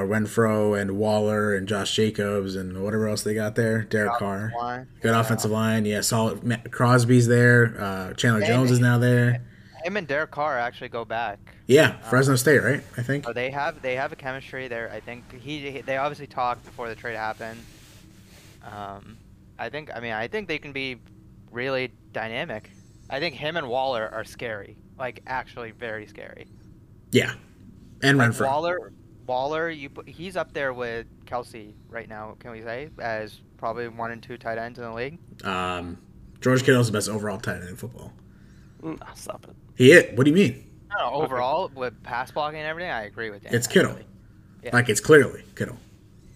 Renfrow 0.03 0.79
and 0.79 0.97
Waller 0.97 1.55
and 1.55 1.67
Josh 1.67 1.95
Jacobs 1.95 2.55
and 2.57 2.83
whatever 2.83 3.07
else 3.07 3.23
they 3.23 3.33
got 3.33 3.55
there. 3.55 3.83
Derek 3.83 4.17
Carr. 4.19 4.51
Line. 4.57 4.87
Good 5.01 5.13
Yeah. 5.13 5.21
offensive 5.21 5.51
line. 5.51 5.85
Yeah, 5.85 6.01
solid. 6.01 6.43
Maxx 6.43 6.69
Crosby's 6.69 7.27
there. 7.27 7.75
Uh, 7.79 8.13
Chandler 8.13 8.39
And- 8.41 8.47
Jones 8.47 8.71
is 8.71 8.79
now 8.81 8.97
there. 8.97 9.41
Him 9.85 9.95
and 9.95 10.05
Derek 10.05 10.31
Carr 10.31 10.59
actually 10.59 10.89
go 10.89 11.05
back. 11.05 11.39
Yeah, 11.67 11.93
Fresno 12.09 12.35
State, 12.35 12.59
right? 12.61 12.83
I 12.97 13.03
think. 13.03 13.25
They 13.33 13.49
have 13.51 13.81
they 13.81 13.95
have 13.95 14.11
a 14.11 14.15
chemistry 14.17 14.67
there. 14.67 14.91
I 14.91 14.99
think 14.99 15.23
he 15.41 15.71
he- 15.71 15.81
they 15.81 15.95
obviously 15.95 16.27
talked 16.27 16.65
before 16.65 16.89
the 16.89 16.95
trade 16.95 17.15
happened. 17.15 17.59
Um, 18.63 19.17
I 19.57 19.69
think 19.69 19.89
I 19.95 19.99
mean 20.01 20.11
I 20.13 20.27
think 20.27 20.47
they 20.49 20.57
can 20.57 20.71
be 20.73 20.97
really 21.51 21.91
dynamic. 22.11 22.69
I 23.09 23.19
think 23.19 23.35
him 23.35 23.55
and 23.57 23.67
Waller 23.69 24.09
are 24.13 24.23
scary, 24.25 24.75
like 24.99 25.21
actually 25.27 25.71
very 25.71 26.05
scary. 26.07 26.47
Yeah, 27.11 27.33
and 28.03 28.17
Like 28.17 28.31
Renfrow. 28.31 28.45
Waller, 28.47 28.93
Waller, 29.25 29.69
you 29.69 29.89
he's 30.05 30.35
up 30.37 30.53
there 30.53 30.73
with 30.73 31.07
Kelce 31.25 31.73
right 31.89 32.07
now. 32.09 32.35
Can 32.39 32.51
we 32.51 32.61
say 32.61 32.89
as 32.99 33.41
probably 33.57 33.87
one 33.87 34.11
and 34.11 34.21
two 34.21 34.37
tight 34.37 34.57
ends 34.57 34.77
in 34.77 34.85
the 34.85 34.93
league? 34.93 35.17
Um, 35.45 35.97
George 36.41 36.63
Kittle's 36.63 36.87
the 36.87 36.93
best 36.93 37.09
overall 37.09 37.39
tight 37.39 37.57
end 37.61 37.69
in 37.69 37.75
football. 37.77 38.11
Mm, 38.83 38.99
stop 39.17 39.45
it. 39.49 39.55
He 39.75 39.91
is. 39.93 40.17
What 40.17 40.25
do 40.25 40.29
you 40.31 40.35
mean? 40.35 40.69
No, 40.89 40.97
no, 41.09 41.23
overall 41.23 41.71
with 41.73 42.01
pass 42.03 42.29
blocking 42.31 42.59
and 42.59 42.67
everything, 42.67 42.91
I 42.91 43.03
agree 43.05 43.29
with 43.31 43.43
you. 43.43 43.49
It's 43.51 43.65
Kittle. 43.65 43.91
actually. 43.91 44.05
Yeah. 44.63 44.69
Like 44.73 44.89
it's 44.89 45.01
clearly 45.01 45.43
Kittle. 45.55 45.77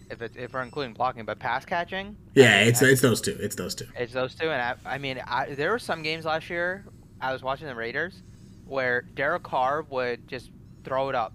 If 0.10 0.22
it, 0.22 0.32
if 0.38 0.54
we're 0.54 0.62
including 0.64 0.94
blocking, 0.94 1.26
but 1.26 1.38
pass 1.38 1.66
catching, 1.66 2.16
Yeah, 2.34 2.62
it's 2.62 2.82
I- 2.82 2.88
it's 2.88 3.02
those 3.02 3.20
two. 3.20 3.38
It's 3.42 3.56
those 3.58 3.76
two. 3.76 3.88
It's 3.98 4.14
those 4.14 4.34
two, 4.36 4.50
and 4.50 4.62
I, 4.62 4.76
I 4.96 4.98
mean, 4.98 5.22
I, 5.28 5.54
there 5.54 5.72
were 5.72 5.80
some 5.80 6.02
games 6.02 6.24
last 6.24 6.50
year. 6.50 6.86
I 7.20 7.34
was 7.34 7.44
watching 7.44 7.68
the 7.68 7.76
Raiders 7.76 8.24
where 8.66 9.02
Derek 9.16 9.44
Carr 9.44 9.82
would 9.90 10.26
just 10.28 10.52
throw 10.86 11.10
it 11.10 11.16
up 11.16 11.34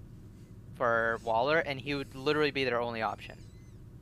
for 0.82 1.20
Waller, 1.22 1.58
and 1.58 1.80
he 1.80 1.94
would 1.94 2.12
literally 2.16 2.50
be 2.50 2.64
their 2.64 2.80
only 2.80 3.02
option, 3.02 3.36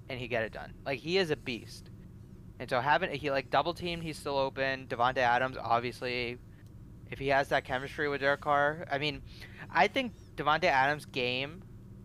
and 0.08 0.18
he 0.18 0.26
get 0.28 0.44
it 0.44 0.50
done. 0.50 0.72
Like 0.86 0.98
he 0.98 1.18
is 1.18 1.30
a 1.30 1.36
beast, 1.36 1.90
and 2.58 2.70
so 2.70 2.80
having 2.80 3.10
he 3.10 3.30
like 3.30 3.50
double 3.50 3.74
teamed, 3.74 4.02
he's 4.02 4.16
still 4.16 4.38
open. 4.38 4.86
Davante 4.86 5.18
Adams, 5.18 5.58
obviously, 5.62 6.38
if 7.10 7.18
he 7.18 7.28
has 7.28 7.48
that 7.48 7.66
chemistry 7.66 8.08
with 8.08 8.22
Derek 8.22 8.40
Carr, 8.40 8.86
I 8.90 8.96
mean, 8.96 9.20
I 9.70 9.88
think 9.88 10.14
Davante 10.36 10.64
Adams' 10.64 11.04
game 11.04 11.62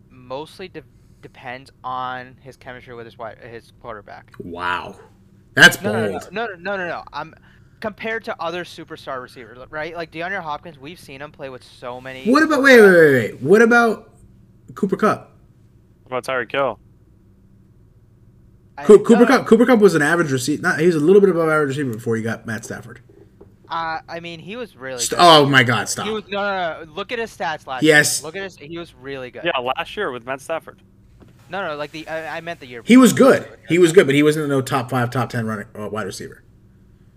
mostly 0.09 0.67
de- 0.67 0.83
depends 1.21 1.71
on 1.81 2.35
his 2.41 2.57
chemistry 2.57 2.93
with 2.95 3.05
his 3.05 3.15
his 3.49 3.71
quarterback. 3.81 4.33
Wow, 4.39 4.99
that's 5.53 5.81
No, 5.81 5.93
no, 5.93 6.19
bold. 6.19 6.33
no, 6.33 6.47
no, 6.47 6.55
no, 6.55 6.75
no, 6.75 6.87
no. 6.89 7.03
I'm 7.13 7.33
compared 7.79 8.25
to 8.25 8.35
other 8.41 8.65
superstar 8.65 9.21
receivers, 9.21 9.57
right? 9.69 9.95
Like 9.95 10.11
DeAndre 10.11 10.41
Hopkins, 10.41 10.77
we've 10.77 10.99
seen 10.99 11.21
him 11.21 11.31
play 11.31 11.47
with 11.47 11.63
so 11.63 12.01
many. 12.01 12.29
What 12.29 12.43
about 12.43 12.61
wait, 12.61 12.81
wait, 12.81 12.89
wait, 12.91 13.13
wait? 13.31 13.41
What 13.41 13.61
about 13.61 14.11
Cooper 14.73 14.97
Kupp? 14.97 15.31
What 16.03 16.17
about 16.19 16.23
Tyreek 16.25 16.51
Hill? 16.51 16.79
Co- 18.83 18.99
Cooper 18.99 19.25
Kupp. 19.25 19.45
Cooper 19.47 19.65
Kupp 19.65 19.79
was 19.79 19.95
an 19.95 20.01
average 20.01 20.31
receiver. 20.31 20.61
Not 20.61 20.79
he 20.79 20.85
was 20.85 20.95
a 20.95 20.99
little 20.99 21.21
bit 21.21 21.29
above 21.29 21.47
average 21.49 21.69
receiver 21.69 21.93
before 21.93 22.15
he 22.17 22.21
got 22.21 22.45
Matt 22.45 22.65
Stafford. 22.65 22.99
Uh, 23.69 23.99
I 24.07 24.19
mean, 24.19 24.39
he 24.39 24.55
was 24.57 24.75
really. 24.75 24.99
St- 24.99 25.11
good. 25.11 25.19
oh 25.19 25.45
my 25.47 25.63
God! 25.63 25.81
He 25.81 25.85
Stop. 25.87 26.07
was 26.09 26.27
no, 26.27 26.41
no, 26.41 26.83
no. 26.85 26.91
Look 26.91 27.11
at 27.11 27.19
his 27.19 27.35
stats 27.35 27.65
last 27.65 27.83
Yes. 27.83 28.19
year. 28.21 28.25
Look 28.27 28.35
at 28.35 28.43
his. 28.43 28.57
He 28.57 28.77
was 28.77 28.93
really 28.93 29.31
good. 29.31 29.43
Yeah, 29.45 29.57
last 29.59 29.95
year 29.95 30.11
with 30.11 30.25
Matt 30.25 30.41
Stafford. 30.41 30.81
No, 31.49 31.65
no, 31.65 31.75
like 31.75 31.91
the. 31.91 32.07
I, 32.07 32.37
I 32.37 32.41
meant 32.41 32.59
the 32.59 32.67
year. 32.67 32.81
He 32.85 32.97
was 32.97 33.13
good. 33.13 33.47
He 33.69 33.79
was 33.79 33.91
good, 33.91 34.05
but 34.07 34.13
he 34.15 34.23
wasn't 34.23 34.49
no 34.49 34.61
top 34.61 34.89
five, 34.89 35.09
top 35.09 35.29
ten 35.29 35.45
running 35.47 35.67
uh, 35.73 35.87
wide 35.87 36.05
receiver. 36.05 36.43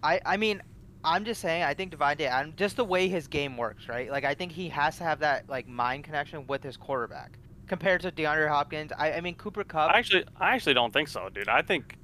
I, 0.03 0.21
I 0.25 0.37
mean, 0.37 0.63
I'm 1.05 1.25
just 1.25 1.41
saying. 1.41 1.63
I 1.63 1.75
think 1.75 1.97
Davante 1.97 2.23
Adams, 2.23 2.55
just 2.57 2.77
the 2.77 2.85
way 2.85 3.09
his 3.09 3.29
game 3.29 3.57
works, 3.57 3.89
right? 3.89 4.11
Like, 4.11 4.25
I 4.25 4.35
think 4.35 4.53
he 4.53 4.69
has 4.71 4.99
to 4.99 5.05
have 5.05 5.21
that 5.21 5.49
like 5.49 5.69
mind 5.69 6.05
connection 6.05 6.47
with 6.47 6.63
his 6.63 6.77
quarterback. 6.77 7.39
Compared 7.67 8.01
to 8.01 8.11
DeAndre 8.11 8.49
Hopkins, 8.49 8.93
I, 8.97 9.13
I 9.13 9.21
mean 9.21 9.35
Cooper 9.35 9.63
Kupp. 9.63 9.91
I 9.91 9.99
actually, 9.99 10.25
I 10.37 10.55
actually 10.55 10.75
don't 10.75 10.93
think 10.93 11.09
so, 11.09 11.29
dude. 11.29 11.49
I 11.49 11.63
think, 11.63 11.99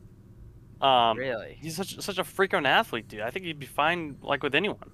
um, 0.81 1.17
really. 1.17 1.57
he's 1.59 1.75
such 1.75 1.99
such 2.01 2.19
a 2.19 2.25
freak 2.25 2.53
of 2.53 2.59
an 2.59 2.67
athlete, 2.67 3.09
dude. 3.09 3.21
I 3.21 3.31
think 3.31 3.47
he'd 3.47 3.59
be 3.59 3.67
fine 3.67 4.17
like 4.21 4.43
with 4.43 4.55
anyone. 4.55 4.91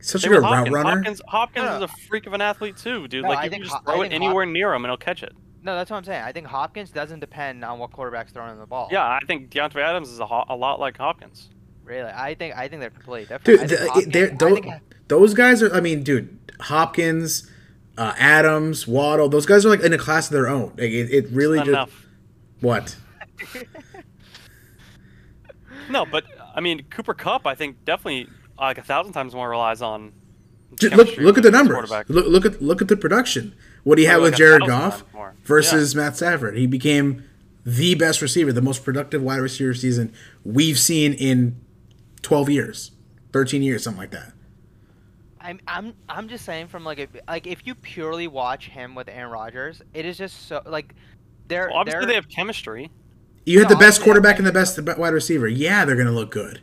Such 0.00 0.20
a 0.20 0.22
Same 0.22 0.32
good 0.32 0.42
with 0.42 0.50
route 0.50 0.70
runner. 0.70 0.96
Hopkins, 0.96 1.22
Hopkins 1.28 1.66
No, 1.66 1.76
is 1.76 1.82
a 1.82 1.88
freak 2.08 2.26
of 2.26 2.32
an 2.32 2.40
athlete 2.40 2.76
too, 2.76 3.06
dude. 3.06 3.22
No, 3.22 3.30
I 3.30 3.34
like 3.34 3.44
you 3.44 3.50
think 3.50 3.62
can 3.64 3.70
just 3.70 3.84
throw 3.84 4.00
it 4.00 4.10
think 4.10 4.14
anywhere 4.14 4.46
near 4.46 4.74
him 4.74 4.84
and 4.84 4.90
he'll 4.90 4.96
catch 4.96 5.22
it. 5.22 5.32
No, 5.62 5.76
that's 5.76 5.90
what 5.90 5.98
I'm 5.98 6.04
saying. 6.04 6.22
I 6.24 6.32
think 6.32 6.48
Hopkins 6.48 6.90
doesn't 6.90 7.20
depend 7.20 7.64
on 7.64 7.78
what 7.78 7.92
quarterback's 7.92 8.32
throwing 8.32 8.50
him 8.50 8.58
the 8.58 8.66
ball. 8.66 8.88
Yeah, 8.90 9.06
I 9.06 9.20
think 9.26 9.50
DeAndre 9.50 9.82
Adams 9.82 10.08
is 10.08 10.18
a, 10.18 10.26
ho- 10.26 10.44
a 10.48 10.56
lot 10.56 10.80
like 10.80 10.96
Hopkins. 10.96 11.50
Really, 11.84 12.10
I 12.10 12.34
think 12.34 12.56
I 12.56 12.68
think 12.68 12.80
they're 12.80 12.90
completely 12.90 13.22
different. 13.34 13.44
Dude, 13.44 13.60
I 13.60 13.66
think 13.66 13.80
Hopkins- 13.90 14.12
they're- 14.12 14.30
I 14.32 14.34
those, 14.36 14.58
think- 14.60 14.74
those 15.08 15.34
guys 15.34 15.62
are. 15.62 15.74
I 15.74 15.80
mean, 15.80 16.02
dude, 16.02 16.38
Hopkins, 16.60 17.50
uh, 17.98 18.14
Adams, 18.18 18.86
Waddle. 18.86 19.28
Those 19.28 19.46
guys 19.46 19.66
are 19.66 19.68
like 19.68 19.80
in 19.82 19.92
a 19.92 19.98
class 19.98 20.28
of 20.28 20.32
their 20.32 20.48
own. 20.48 20.70
Like, 20.70 20.90
it, 20.90 21.10
it 21.10 21.28
really 21.30 21.58
Not 21.58 21.66
just 21.66 21.74
enough. 21.74 22.06
what? 22.60 22.96
No, 25.90 26.06
but 26.06 26.24
I 26.54 26.60
mean 26.60 26.84
Cooper 26.90 27.12
Kupp, 27.14 27.46
I 27.46 27.54
think 27.54 27.84
definitely 27.84 28.28
like 28.58 28.78
a 28.78 28.82
thousand 28.82 29.12
times 29.12 29.34
more 29.34 29.48
relies 29.50 29.82
on. 29.82 30.12
Just 30.76 30.96
look 30.96 31.16
look 31.18 31.36
at 31.36 31.42
the 31.42 31.50
with 31.50 31.60
his 31.60 31.68
numbers. 31.90 31.90
Look 32.08 32.26
look 32.26 32.46
at 32.46 32.62
look 32.62 32.80
at 32.80 32.88
the 32.88 32.96
production. 32.96 33.54
What 33.84 33.98
he 33.98 34.04
had 34.04 34.16
Like 34.16 34.22
with 34.30 34.36
Jared 34.36 34.62
Goff 34.66 35.00
times 35.00 35.12
more. 35.12 35.34
versus 35.42 35.94
Matt 35.94 36.16
Stafford. 36.16 36.56
He 36.56 36.66
became 36.66 37.24
the 37.66 37.94
best 37.94 38.22
receiver, 38.22 38.52
the 38.52 38.62
most 38.62 38.84
productive 38.84 39.22
wide 39.22 39.38
receiver 39.38 39.74
season 39.74 40.12
we've 40.44 40.78
seen 40.78 41.12
in 41.14 41.60
12 42.22 42.50
years, 42.50 42.92
13 43.32 43.62
years, 43.62 43.84
something 43.84 44.00
like 44.00 44.10
that. 44.12 44.32
I'm 45.40 45.58
I'm 45.66 45.94
I'm 46.08 46.28
just 46.28 46.44
saying 46.44 46.68
from 46.68 46.84
like 46.84 47.00
a, 47.00 47.08
like 47.26 47.46
if 47.48 47.66
you 47.66 47.74
purely 47.74 48.28
watch 48.28 48.68
him 48.68 48.94
with 48.94 49.08
Aaron 49.08 49.32
Rodgers, 49.32 49.82
it 49.92 50.06
is 50.06 50.16
just 50.16 50.46
so 50.46 50.62
like 50.66 50.94
they're 51.48 51.66
Well, 51.68 51.78
obviously 51.78 52.00
they're, 52.00 52.08
they 52.08 52.14
have 52.14 52.28
chemistry. 52.28 52.90
You 53.44 53.58
had 53.58 53.68
No, 53.68 53.74
the 53.74 53.80
best 53.80 54.02
quarterback 54.02 54.38
and 54.38 54.46
the 54.46 54.52
best 54.52 54.80
wide 54.80 55.12
receiver. 55.12 55.48
Yeah, 55.48 55.84
they're 55.84 55.96
going 55.96 56.06
to 56.06 56.12
look 56.12 56.30
good. 56.30 56.60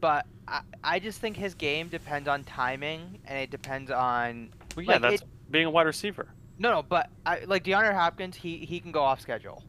but 0.00 0.26
I, 0.46 0.60
I 0.84 0.98
just 1.00 1.20
think 1.20 1.36
his 1.36 1.54
game 1.54 1.88
depends 1.88 2.28
on 2.28 2.44
timing 2.44 3.18
and 3.24 3.36
it 3.38 3.50
depends 3.50 3.90
on 3.90 4.50
Well, 4.76 4.84
yeah, 4.84 4.92
Like, 4.92 5.02
that's 5.02 5.22
it- 5.22 5.28
being 5.50 5.66
a 5.66 5.70
wide 5.70 5.86
receiver. 5.86 6.28
no 6.58 6.70
no 6.70 6.82
but 6.84 7.10
I, 7.26 7.40
like 7.46 7.64
DeAndre 7.64 7.94
Hopkins 7.94 8.36
he 8.36 8.58
he 8.58 8.78
can 8.78 8.92
go 8.92 9.02
off 9.02 9.20
schedule. 9.20 9.64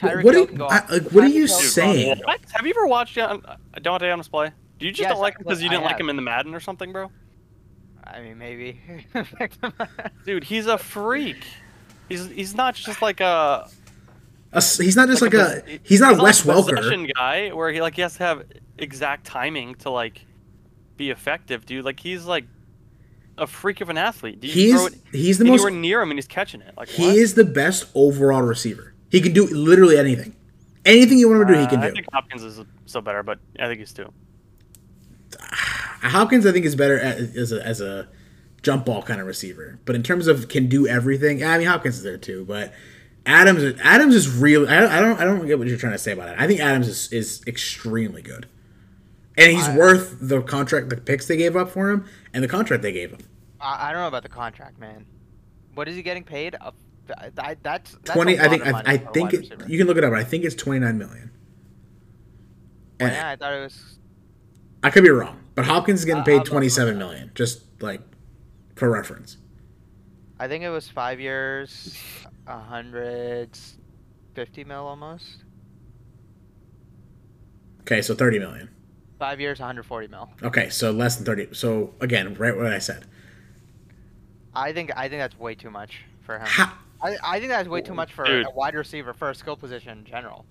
What- 0.00 0.12
Tyreek 0.12 0.24
what 0.24 0.34
Hill 0.34 0.42
are- 0.44 0.46
can 0.46 0.56
go 0.56 0.66
I- 0.66 0.86
like, 0.88 1.02
what 1.12 1.24
are 1.24 1.28
you 1.28 1.46
Hill 1.46 1.48
can 1.48 1.48
go 1.48 1.54
off 1.54 1.62
saying? 1.72 2.20
What? 2.24 2.40
Have 2.52 2.66
you 2.66 2.72
ever 2.76 2.86
watched 2.86 3.16
Deont- 3.16 3.44
uh, 3.48 3.56
Deontay 3.76 4.02
Adams 4.02 4.28
play? 4.28 4.50
Do 4.78 4.86
you 4.86 4.92
just 4.92 5.02
Yes, 5.02 5.12
don't 5.12 5.20
like 5.20 5.34
him 5.38 5.44
because 5.44 5.62
you 5.62 5.68
didn't 5.68 5.84
like 5.84 5.98
him 6.00 6.08
in 6.10 6.16
the 6.16 6.22
Madden 6.22 6.54
or 6.54 6.60
something, 6.60 6.92
bro? 6.92 7.10
I 8.04 8.20
mean, 8.20 8.36
maybe. 8.38 8.80
Dude, 10.26 10.44
he's 10.44 10.66
a 10.66 10.76
freak. 10.78 11.44
He's 12.08 12.26
he's 12.30 12.54
not 12.54 12.74
just 12.74 13.00
like 13.00 13.20
a. 13.20 13.68
he's 14.52 14.96
not 14.96 15.08
just 15.08 15.22
like, 15.22 15.34
a, 15.34 15.62
pos- 15.64 15.78
he's 15.84 16.00
not 16.00 16.18
a 16.18 16.22
Wes 16.22 16.44
like 16.44 16.56
Welker. 16.56 16.76
possession 16.76 17.08
guy 17.16 17.50
where 17.50 17.70
he 17.72 17.80
like 17.80 17.94
he 17.94 18.02
has 18.02 18.14
to 18.16 18.24
have 18.24 18.44
exact 18.78 19.24
timing 19.26 19.74
to 19.76 19.90
like 19.90 20.24
be 20.96 21.10
effective, 21.10 21.64
dude. 21.64 21.84
Like 21.84 22.00
he's 22.00 22.24
like 22.26 22.44
a 23.38 23.46
freak 23.46 23.80
of 23.80 23.88
an 23.88 23.96
athlete. 23.98 24.40
Do 24.40 24.48
you 24.48 24.52
He's 24.52 24.74
throw 24.74 24.86
it 24.86 24.94
he's 25.12 25.38
the 25.38 25.44
most 25.44 25.70
near 25.72 26.02
him 26.02 26.10
and 26.10 26.18
he's 26.18 26.26
catching 26.26 26.60
it? 26.60 26.74
Like 26.76 26.88
he 26.88 27.06
what? 27.06 27.16
is 27.16 27.34
the 27.34 27.44
best 27.44 27.86
overall 27.94 28.42
receiver. 28.42 28.91
He 29.12 29.20
can 29.20 29.32
do 29.34 29.46
literally 29.46 29.98
anything. 29.98 30.34
Anything 30.86 31.18
you 31.18 31.28
want 31.28 31.42
him 31.42 31.48
to 31.48 31.52
do, 31.54 31.58
he 31.60 31.66
Uh, 31.66 31.68
can 31.68 31.78
I 31.80 31.82
do. 31.82 31.88
I 31.88 31.90
think 31.92 32.06
Hopkins 32.12 32.42
is 32.42 32.60
still 32.86 33.02
better, 33.02 33.22
but 33.22 33.38
I 33.60 33.66
think 33.68 33.78
he's 33.78 33.92
too. 33.92 34.10
Hopkins, 36.02 36.46
I 36.46 36.52
think, 36.52 36.64
is 36.64 36.74
better 36.74 36.98
at, 36.98 37.18
as 37.18 37.52
a 37.52 37.64
as 37.64 37.80
a 37.80 38.08
jump 38.62 38.86
ball 38.86 39.02
kind 39.02 39.20
of 39.20 39.26
receiver. 39.26 39.78
But 39.84 39.94
in 39.96 40.02
terms 40.02 40.26
of 40.26 40.48
can 40.48 40.66
do 40.68 40.86
everything, 40.86 41.44
I 41.44 41.58
mean 41.58 41.66
Hopkins 41.66 41.98
is 41.98 42.02
there 42.02 42.16
too. 42.16 42.44
But 42.46 42.72
Adams, 43.26 43.78
Adams 43.84 44.14
is 44.14 44.28
really. 44.28 44.66
I 44.68 44.80
don't, 44.80 44.90
I 44.90 45.00
don't, 45.00 45.20
I 45.20 45.24
don't 45.24 45.46
get 45.46 45.58
what 45.58 45.68
you're 45.68 45.76
trying 45.78 45.92
to 45.92 45.98
say 45.98 46.12
about 46.12 46.30
it. 46.30 46.36
I 46.38 46.46
think 46.46 46.60
Adams 46.60 46.88
is, 46.88 47.12
is 47.12 47.42
extremely 47.46 48.22
good, 48.22 48.48
and 49.36 49.52
he's 49.52 49.68
I- 49.68 49.76
worth 49.76 50.16
the 50.20 50.40
contract, 50.42 50.88
the 50.88 50.96
picks 50.96 51.26
they 51.28 51.36
gave 51.36 51.54
up 51.54 51.70
for 51.70 51.90
him, 51.90 52.06
and 52.32 52.42
the 52.42 52.48
contract 52.48 52.82
they 52.82 52.92
gave 52.92 53.10
him. 53.10 53.20
I, 53.60 53.88
I 53.90 53.92
don't 53.92 54.00
know 54.00 54.08
about 54.08 54.22
the 54.24 54.28
contract, 54.30 54.80
man. 54.80 55.04
What 55.74 55.86
is 55.86 55.96
he 55.96 56.02
getting 56.02 56.24
paid? 56.24 56.56
Uh, 56.60 56.72
th- 57.20 57.58
that's, 57.62 57.92
that's 57.92 58.10
Twenty. 58.12 58.38
I 58.38 58.48
think. 58.48 58.66
I, 58.66 58.82
I 58.86 58.96
think 58.96 59.32
it, 59.34 59.68
you 59.68 59.78
can 59.78 59.86
look 59.86 59.96
it 59.96 60.04
up. 60.04 60.12
But 60.12 60.20
I 60.20 60.24
think 60.24 60.44
it's 60.44 60.54
twenty 60.54 60.80
nine 60.80 60.98
million. 60.98 61.30
And 63.00 63.12
yeah, 63.12 63.30
I 63.30 63.36
thought 63.36 63.52
it 63.52 63.60
was. 63.60 63.98
I 64.82 64.90
could 64.90 65.04
be 65.04 65.10
wrong, 65.10 65.40
but 65.54 65.64
Hopkins 65.64 66.00
is 66.00 66.06
getting 66.06 66.22
I- 66.22 66.26
paid 66.26 66.44
twenty 66.44 66.68
seven 66.68 66.98
million. 66.98 67.30
Just 67.34 67.62
like 67.80 68.00
for 68.76 68.90
reference. 68.90 69.36
I 70.38 70.48
think 70.48 70.64
it 70.64 70.70
was 70.70 70.88
five 70.88 71.20
years, 71.20 71.96
a 72.46 72.58
hundred 72.58 73.56
fifty 74.34 74.64
mil 74.64 74.86
almost. 74.86 75.44
Okay, 77.82 78.02
so 78.02 78.14
thirty 78.14 78.38
million. 78.38 78.68
Five 79.18 79.40
years, 79.40 79.60
140 79.60 80.08
mil. 80.08 80.28
Okay, 80.42 80.68
so 80.68 80.90
less 80.90 81.14
than 81.14 81.24
thirty. 81.24 81.46
So 81.52 81.94
again, 82.00 82.34
right 82.34 82.56
what 82.56 82.66
I 82.66 82.80
said. 82.80 83.04
I 84.54 84.72
think 84.72 84.90
I 84.96 85.08
think 85.08 85.20
that's 85.20 85.38
way 85.38 85.54
too 85.54 85.70
much 85.70 86.00
for 86.22 86.38
him. 86.38 86.46
Ha- 86.46 86.78
I, 87.02 87.16
I 87.24 87.38
think 87.38 87.50
that's 87.50 87.68
way 87.68 87.80
too 87.82 87.94
much 87.94 88.12
for 88.12 88.24
Dude. 88.24 88.46
a 88.46 88.50
wide 88.50 88.74
receiver 88.74 89.12
for 89.12 89.30
a 89.30 89.34
skill 89.34 89.56
position 89.56 89.98
in 89.98 90.04
general. 90.04 90.46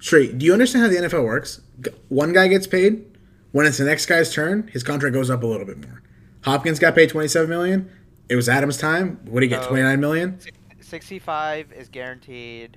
Straight. 0.00 0.38
Do 0.38 0.44
you 0.44 0.52
understand 0.52 0.84
how 0.84 0.90
the 0.90 1.08
NFL 1.08 1.24
works? 1.24 1.60
One 2.08 2.32
guy 2.32 2.48
gets 2.48 2.66
paid. 2.66 3.04
When 3.52 3.66
it's 3.66 3.78
the 3.78 3.84
next 3.84 4.06
guy's 4.06 4.32
turn, 4.34 4.68
his 4.72 4.82
contract 4.82 5.14
goes 5.14 5.30
up 5.30 5.42
a 5.44 5.46
little 5.46 5.64
bit 5.66 5.78
more. 5.78 6.02
Hopkins 6.42 6.78
got 6.80 6.94
paid 6.96 7.08
twenty 7.10 7.28
seven 7.28 7.48
million. 7.48 7.90
It 8.28 8.36
was 8.36 8.48
Adams' 8.48 8.76
time. 8.76 9.20
What 9.26 9.40
did 9.40 9.46
he 9.46 9.48
get? 9.50 9.62
So- 9.62 9.68
Twenty 9.68 9.82
nine 9.84 10.00
million. 10.00 10.38
65 10.80 11.72
is 11.72 11.88
guaranteed. 11.88 12.76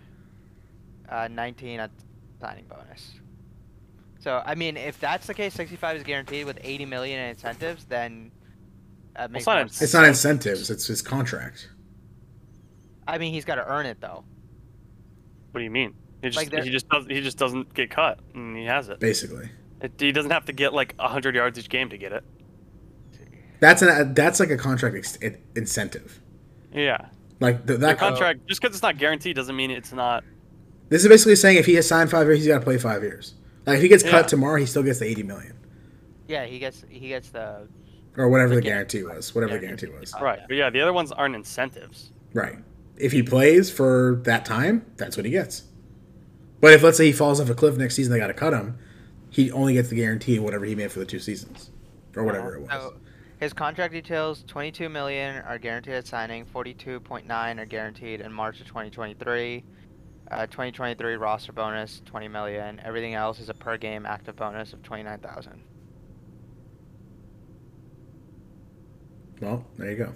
Uh, 1.09 1.27
19 1.29 1.79
at 1.79 1.91
signing 2.41 2.65
bonus. 2.65 3.13
So 4.19 4.41
I 4.45 4.55
mean, 4.55 4.75
if 4.77 4.99
that's 4.99 5.27
the 5.27 5.33
case, 5.33 5.53
65 5.53 5.97
is 5.97 6.03
guaranteed 6.03 6.45
with 6.45 6.57
80 6.61 6.85
million 6.85 7.19
in 7.19 7.29
incentives, 7.29 7.85
then 7.85 8.31
that 9.15 9.31
makes 9.31 9.45
not 9.45 9.53
more 9.53 9.61
in- 9.63 9.69
sense. 9.69 9.81
It's 9.81 9.93
not 9.93 10.05
incentives. 10.05 10.69
It's 10.69 10.87
his 10.87 11.01
contract. 11.01 11.69
I 13.07 13.17
mean, 13.17 13.33
he's 13.33 13.45
got 13.45 13.55
to 13.55 13.65
earn 13.67 13.85
it 13.85 13.99
though. 14.01 14.23
What 15.51 15.59
do 15.59 15.63
you 15.63 15.71
mean? 15.71 15.93
He 16.21 16.29
just 16.29 16.51
Like 16.51 16.63
he 16.63 16.69
just 16.69 16.89
does 16.89 17.05
he 17.07 17.21
just 17.21 17.37
doesn't 17.37 17.73
get 17.73 17.89
cut 17.89 18.19
and 18.33 18.57
he 18.57 18.65
has 18.65 18.89
it. 18.89 18.99
Basically, 18.99 19.49
it 19.81 19.93
he 19.99 20.11
doesn't 20.11 20.31
have 20.31 20.45
to 20.45 20.53
get 20.53 20.73
like 20.73 20.97
hundred 20.99 21.35
yards 21.35 21.57
each 21.59 21.69
game 21.69 21.89
to 21.89 21.97
get 21.97 22.11
it. 22.11 22.23
that's 23.59 23.81
an 23.81 24.13
that's 24.13 24.39
like 24.39 24.49
a 24.49 24.57
contract 24.57 24.95
ex- 24.95 25.17
incentive. 25.55 26.19
Yeah. 26.73 27.07
Like 27.39 27.65
the, 27.65 27.73
The 27.73 27.79
that 27.79 27.97
contract 27.99 28.47
just 28.47 28.61
because 28.61 28.75
it's 28.75 28.83
not 28.83 28.97
guaranteed 28.97 29.35
doesn't 29.35 29.55
mean 29.55 29.71
it's 29.71 29.93
not. 29.93 30.23
This 30.89 31.03
is 31.03 31.07
basically 31.09 31.35
saying 31.35 31.57
if 31.57 31.65
he 31.65 31.75
has 31.75 31.87
signed 31.87 32.09
five 32.09 32.25
years, 32.27 32.39
he's 32.39 32.47
got 32.47 32.59
to 32.59 32.63
play 32.63 32.77
five 32.77 33.03
years. 33.03 33.35
Like 33.65 33.77
if 33.77 33.81
he 33.83 33.87
gets 33.89 34.03
Yeah. 34.03 34.11
cut 34.11 34.27
tomorrow, 34.27 34.57
he 34.59 34.65
still 34.65 34.83
gets 34.83 34.99
the 34.99 35.05
eighty 35.05 35.23
million 35.23 35.53
Yeah, 36.27 36.45
he 36.45 36.59
gets 36.59 36.83
he 36.89 37.09
gets 37.09 37.29
the 37.29 37.67
or 38.17 38.29
whatever 38.29 38.49
the 38.55 38.61
The 38.61 38.67
guarantee 38.67 39.03
was. 39.03 39.35
Whatever 39.35 39.53
the 39.53 39.59
guarantee 39.59 39.87
was. 39.89 40.13
Right. 40.19 40.39
But 40.47 40.55
yeah, 40.57 40.69
the 40.71 40.81
other 40.81 40.93
ones 40.93 41.11
aren't 41.11 41.35
incentives. 41.35 42.11
Right. 42.33 42.57
If 42.97 43.11
he 43.11 43.23
plays 43.23 43.69
for 43.69 44.21
that 44.23 44.45
time, 44.45 44.85
that's 44.97 45.17
what 45.17 45.25
he 45.25 45.31
gets. 45.31 45.63
But 46.59 46.73
if 46.73 46.83
let's 46.83 46.97
say 46.97 47.05
he 47.05 47.11
falls 47.11 47.39
off 47.39 47.49
a 47.49 47.55
cliff 47.55 47.77
next 47.77 47.95
season, 47.95 48.11
they 48.11 48.19
got 48.19 48.27
to 48.27 48.33
cut 48.33 48.53
him. 48.53 48.77
He 49.29 49.51
only 49.51 49.73
gets 49.73 49.89
the 49.89 49.95
guarantee 49.95 50.37
of 50.37 50.43
whatever 50.43 50.65
he 50.65 50.73
made 50.73 50.91
for 50.91 50.99
the 50.99 51.05
two 51.05 51.19
seasons, 51.19 51.69
or 52.15 52.23
whatever 52.23 52.55
it 52.55 52.61
was. 52.61 52.71
So 52.71 52.93
his 53.39 53.53
contract 53.53 53.93
details: 53.93 54.43
22 54.47 54.89
million 54.89 55.43
are 55.43 55.59
guaranteed 55.59 55.93
at 55.93 56.07
signing, 56.07 56.45
42.9 56.45 57.59
are 57.59 57.65
guaranteed 57.65 58.21
in 58.21 58.31
March 58.31 58.59
of 58.59 58.67
2023. 58.67 59.63
Uh, 60.29 60.45
2023 60.47 61.15
roster 61.15 61.53
bonus 61.53 62.01
20 62.05 62.27
million. 62.27 62.81
Everything 62.83 63.13
else 63.13 63.39
is 63.39 63.47
a 63.47 63.53
per 63.53 63.77
game 63.77 64.05
active 64.05 64.35
bonus 64.35 64.73
of 64.73 64.83
29,000. 64.83 65.61
Well, 69.39 69.65
there 69.77 69.91
you 69.91 69.97
go. 69.97 70.13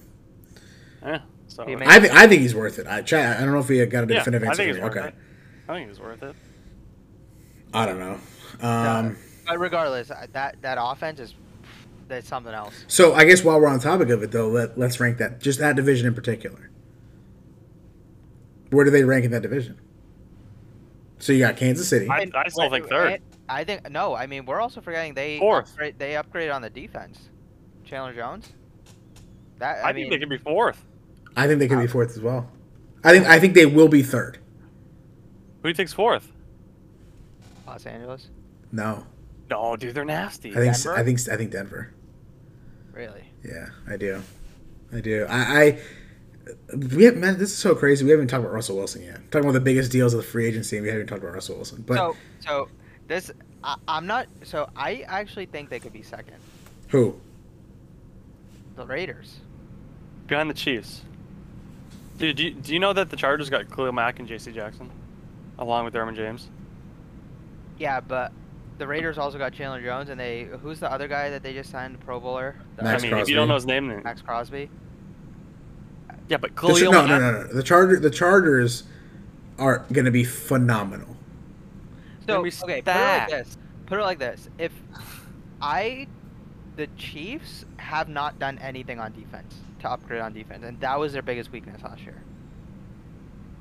Yeah. 1.02 1.22
So 1.52 1.66
He 1.66 1.72
yeah, 1.72 1.78
made- 1.80 1.88
I 1.90 2.00
think 2.00 2.14
I 2.14 2.28
think 2.28 2.42
he's 2.42 2.56
worth 2.56 2.80
it. 2.80 2.88
I 2.88 3.02
Chad, 3.02 3.38
I 3.38 3.42
don't 3.44 3.54
know 3.54 3.60
if 3.60 3.68
we 3.68 3.86
got 3.86 4.06
a 4.06 4.08
definitive 4.08 4.48
answer. 4.48 4.64
think 4.64 4.78
for 4.78 4.86
it's 4.86 4.96
worth 4.96 4.98
okay. 4.98 5.08
it. 5.10 5.16
I 5.68 5.74
think 5.76 5.90
he's 5.90 6.00
worth 6.00 6.24
it. 6.24 6.36
I 7.74 7.86
don't 7.86 8.00
know. 8.00 8.20
Um, 8.62 9.18
But 9.46 9.60
regardless, 9.60 10.12
uh, 10.12 10.28
that 10.32 10.62
that 10.62 10.78
offense 10.80 11.20
is 11.20 11.36
that's 12.08 12.28
something 12.28 12.54
else. 12.54 12.86
so 12.88 13.14
I 13.14 13.26
guess 13.26 13.44
while 13.44 13.60
we're 13.60 13.68
on 13.68 13.80
topic 13.80 14.10
of 14.10 14.24
it, 14.24 14.32
though, 14.32 14.48
let, 14.48 14.78
let's 14.78 15.00
rank 15.00 15.18
that 15.18 15.42
just 15.42 15.60
that 15.60 15.76
division 15.76 16.08
in 16.08 16.14
particular. 16.14 16.70
Where 18.70 18.86
do 18.86 18.92
they 18.92 19.04
rank 19.04 19.26
in 19.26 19.32
that 19.32 19.42
division? 19.42 19.78
So 21.20 21.34
you 21.34 21.40
got 21.40 21.58
Kansas 21.58 21.88
City. 21.88 22.10
I- 22.10 22.28
I 22.34 22.48
still 22.48 22.70
think 22.70 22.88
third. 22.88 23.14
and- 23.14 23.24
I 23.50 23.66
think 23.66 23.90
no. 23.90 24.16
I 24.16 24.28
mean, 24.28 24.46
we're 24.46 24.62
also 24.62 24.80
forgetting 24.80 25.14
they 25.16 25.38
Fourth. 25.38 25.72
Upgrade, 25.72 26.00
they 26.00 26.14
upgraded 26.14 26.56
on 26.56 26.62
the 26.62 26.70
defense. 26.70 27.20
Chandler 27.84 28.14
Jones. 28.14 28.50
That 29.60 29.84
I, 29.84 29.90
I, 29.90 29.94
mean, 29.94 30.06
think 30.10 30.14
they 30.14 30.20
could 30.20 30.30
be 30.30 30.38
fourth. 30.38 30.82
I 31.36 31.48
think 31.48 31.60
they 31.60 31.68
could 31.68 31.80
be 31.80 31.86
uh, 31.86 31.92
fourth 31.92 32.12
as 32.12 32.20
well. 32.20 32.50
I 33.04 33.12
think 33.12 33.26
I 33.26 33.40
think 33.40 33.56
they 33.56 33.66
will 33.66 33.88
be 33.88 34.04
third. 34.04 34.38
Who 35.58 35.64
do 35.64 35.70
you 35.70 35.76
think's 35.76 35.94
fourth? 35.94 36.32
Los 37.68 37.86
Angeles. 37.86 38.28
No, 38.72 39.06
No, 39.50 39.76
dude, 39.76 39.94
they're 39.94 40.06
nasty. 40.06 40.52
I 40.52 40.56
think 40.56 40.74
Denver? 40.76 40.98
I 40.98 41.04
think 41.04 41.20
I 41.30 41.38
think 41.38 41.52
Denver. 41.52 41.94
Really? 42.94 43.26
Yeah, 43.44 43.68
I 43.88 43.98
do. 43.98 44.22
I 44.94 45.02
do. 45.02 45.26
I, 45.30 45.64
I 45.64 45.80
we 46.76 47.04
have 47.04 47.16
man, 47.16 47.38
this 47.38 47.52
is 47.52 47.58
so 47.58 47.76
crazy. 47.76 48.04
We 48.04 48.12
haven't 48.12 48.28
talked 48.28 48.42
about 48.42 48.54
Russell 48.54 48.78
Wilson 48.78 49.04
yet. 49.04 49.20
talking 49.32 49.46
about 49.48 49.54
the 49.54 49.62
biggest 49.62 49.92
deals 49.92 50.14
of 50.14 50.22
the 50.22 50.28
free 50.28 50.46
agency, 50.46 50.78
and 50.78 50.86
we 50.86 50.92
haven't 50.92 51.08
talked 51.08 51.22
about 51.22 51.34
Russell 51.34 51.56
Wilson. 51.56 51.84
But 51.86 51.96
so 51.96 52.18
so 52.40 52.70
this 53.08 53.32
I, 53.64 53.76
I'm 53.88 54.08
not. 54.08 54.28
So 54.44 54.70
I 54.76 55.04
actually 55.08 55.46
think 55.46 55.70
they 55.70 55.80
could 55.80 55.94
be 55.94 56.02
second. 56.02 56.38
who? 56.90 57.20
The 58.76 58.86
Raiders. 58.86 59.38
Behind 60.28 60.50
the 60.50 60.54
Chiefs. 60.54 61.02
Dude, 62.22 62.36
do 62.38 62.44
you, 62.44 62.52
do 62.52 62.74
you 62.74 62.80
know 62.80 62.94
that 62.94 63.10
the 63.10 63.16
Chargers 63.18 63.50
got 63.50 63.70
Khalil 63.72 63.92
Mack 63.92 64.20
and 64.20 64.28
J.C. 64.28 64.52
Jackson, 64.52 64.90
along 65.58 65.86
with 65.86 65.94
Derwin 65.96 66.16
James? 66.16 66.50
Yeah, 67.80 68.00
but 68.00 68.32
the 68.78 68.86
Raiders 68.86 69.18
also 69.18 69.40
got 69.40 69.54
Chandler 69.54 69.82
Jones, 69.82 70.10
and 70.10 70.20
they 70.20 70.44
who's 70.62 70.80
the 70.80 70.92
other 70.92 71.08
guy 71.08 71.32
that 71.32 71.42
they 71.42 71.52
just 71.54 71.72
signed, 71.72 71.96
the 71.96 72.06
Pro 72.06 72.20
Bowler? 72.20 72.56
The- 72.78 72.84
Max 72.84 73.02
I 73.02 73.06
mean, 73.08 73.12
if 73.14 73.18
Crosby. 73.18 73.32
you 73.32 73.36
don't 73.36 73.48
know 73.48 73.56
his 73.56 73.66
name, 73.66 73.88
then 73.88 74.04
Maxx 74.04 74.22
Crosby. 74.22 74.70
yeah, 76.30 76.38
but 76.38 76.56
The, 76.56 76.62
Khalil 76.62 76.76
Char- 76.78 76.92
no, 76.92 77.08
Mack. 77.08 77.10
no, 77.10 77.32
no, 77.32 77.42
no. 77.42 77.48
The 77.54 77.64
Charger, 77.64 78.00
the 78.00 78.12
Chargers 78.12 78.84
are 79.58 79.80
going 79.92 80.06
to 80.06 80.12
be 80.12 80.24
phenomenal. 80.24 81.18
So 82.28 82.36
Gonna 82.36 82.44
be 82.44 82.52
okay, 82.64 82.82
put 82.84 82.96
it 82.96 83.00
like 83.00 83.30
this. 83.30 83.58
Put 83.88 84.00
it 84.00 84.04
like 84.04 84.20
this. 84.20 84.48
If 84.60 84.72
I, 85.60 86.08
the 86.76 86.88
Chiefs 86.98 87.66
have 87.78 88.08
not 88.10 88.40
done 88.40 88.58
anything 88.60 89.00
on 89.00 89.12
defense 89.14 89.56
to 89.82 89.90
upgrade 89.90 90.22
on 90.22 90.34
defense, 90.34 90.64
and 90.66 90.80
that 90.80 91.00
was 91.00 91.14
their 91.14 91.22
biggest 91.22 91.52
weakness 91.52 91.82
last 91.84 92.02
year. 92.04 92.22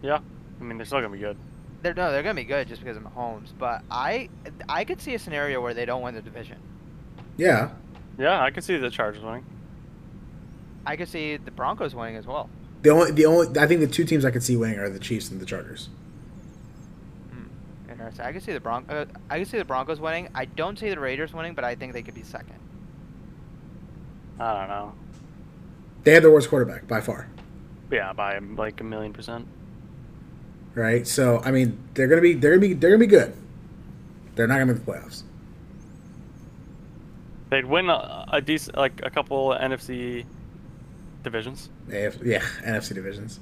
Yeah, 0.02 0.20
I 0.60 0.64
mean 0.64 0.76
they're 0.78 0.86
still 0.86 1.00
gonna 1.00 1.12
be 1.12 1.18
good. 1.18 1.36
They're 1.82 1.94
no, 1.94 2.12
they're 2.12 2.22
gonna 2.22 2.34
be 2.34 2.44
good 2.44 2.68
just 2.68 2.82
because 2.82 2.96
of 2.96 3.02
Mahomes. 3.02 3.52
But 3.58 3.82
I, 3.90 4.28
I 4.68 4.84
could 4.84 5.00
see 5.00 5.14
a 5.14 5.18
scenario 5.18 5.60
where 5.60 5.74
they 5.74 5.84
don't 5.86 6.02
win 6.02 6.14
the 6.14 6.22
division. 6.22 6.58
Yeah, 7.36 7.70
Yeah, 8.18 8.40
I 8.42 8.50
could 8.50 8.64
see 8.64 8.76
the 8.76 8.90
Chargers 8.90 9.22
winning. 9.22 9.44
I 10.86 10.96
could 10.96 11.08
see 11.08 11.36
the 11.36 11.50
Broncos 11.50 11.94
winning 11.94 12.16
as 12.16 12.26
well. 12.26 12.48
the 12.82 12.90
only 12.90 13.12
the 13.12 13.26
only 13.26 13.58
I 13.58 13.66
think 13.66 13.80
the 13.80 13.86
two 13.86 14.04
teams 14.04 14.24
I 14.24 14.30
could 14.30 14.42
see 14.42 14.56
winning 14.56 14.78
are 14.78 14.88
the 14.90 14.98
Chiefs 14.98 15.30
and 15.30 15.40
the 15.40 15.46
Chargers. 15.46 15.88
Interesting. 17.90 18.24
I 18.24 18.32
could 18.32 18.42
see 18.42 18.52
the 18.52 18.60
Bron- 18.60 18.86
uh, 18.88 19.04
I 19.28 19.38
could 19.38 19.48
see 19.48 19.58
the 19.58 19.64
Broncos 19.64 20.00
winning. 20.00 20.28
I 20.34 20.44
don't 20.44 20.78
see 20.78 20.88
the 20.90 21.00
Raiders 21.00 21.32
winning, 21.34 21.54
but 21.54 21.64
I 21.64 21.74
think 21.74 21.92
they 21.92 22.02
could 22.02 22.14
be 22.14 22.22
second. 22.22 22.54
I 24.40 24.58
don't 24.58 24.68
know. 24.68 24.92
They 26.04 26.12
have 26.14 26.22
the 26.22 26.30
worst 26.30 26.48
quarterback 26.48 26.88
by 26.88 27.00
far, 27.02 27.28
Yeah, 27.90 28.12
by 28.14 28.38
like 28.38 28.80
a 28.80 28.84
million 28.84 29.12
percent. 29.12 29.46
right? 30.74 31.06
So 31.06 31.40
I 31.44 31.50
mean, 31.50 31.78
they're 31.94 32.08
gonna 32.08 32.22
be 32.22 32.32
they're 32.34 32.50
gonna 32.52 32.60
be 32.60 32.72
they're 32.74 32.90
gonna 32.90 32.98
be 32.98 33.06
good. 33.06 33.34
They're 34.34 34.46
not 34.46 34.54
gonna 34.58 34.72
make 34.72 34.84
the 34.84 34.90
playoffs. 34.92 35.22
They'd 37.50 37.64
win 37.64 37.90
a, 37.90 38.26
a 38.32 38.40
decent, 38.40 38.76
like 38.76 39.00
a 39.02 39.10
couple 39.10 39.50
NFC 39.60 40.24
divisions. 41.24 41.68
AF, 41.92 42.18
yeah, 42.22 42.38
NFC 42.64 42.94
divisions. 42.94 43.40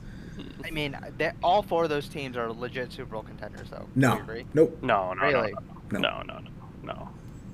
I 0.65 0.71
mean, 0.71 0.97
all 1.43 1.63
four 1.63 1.85
of 1.85 1.91
those 1.91 2.09
teams 2.09 2.37
are 2.37 2.51
legit 2.53 2.91
Super 2.93 3.11
Bowl 3.13 3.23
contenders, 3.23 3.69
though. 3.71 3.87
No, 3.95 4.19
agree? 4.19 4.47
nope. 4.55 4.79
No, 4.83 5.13
no, 5.13 5.23
Really? 5.23 5.53
no, 5.93 5.99
No. 5.99 6.23
no, 6.23 6.23
no, 6.23 6.39
no, 6.39 6.51
no. 6.85 7.09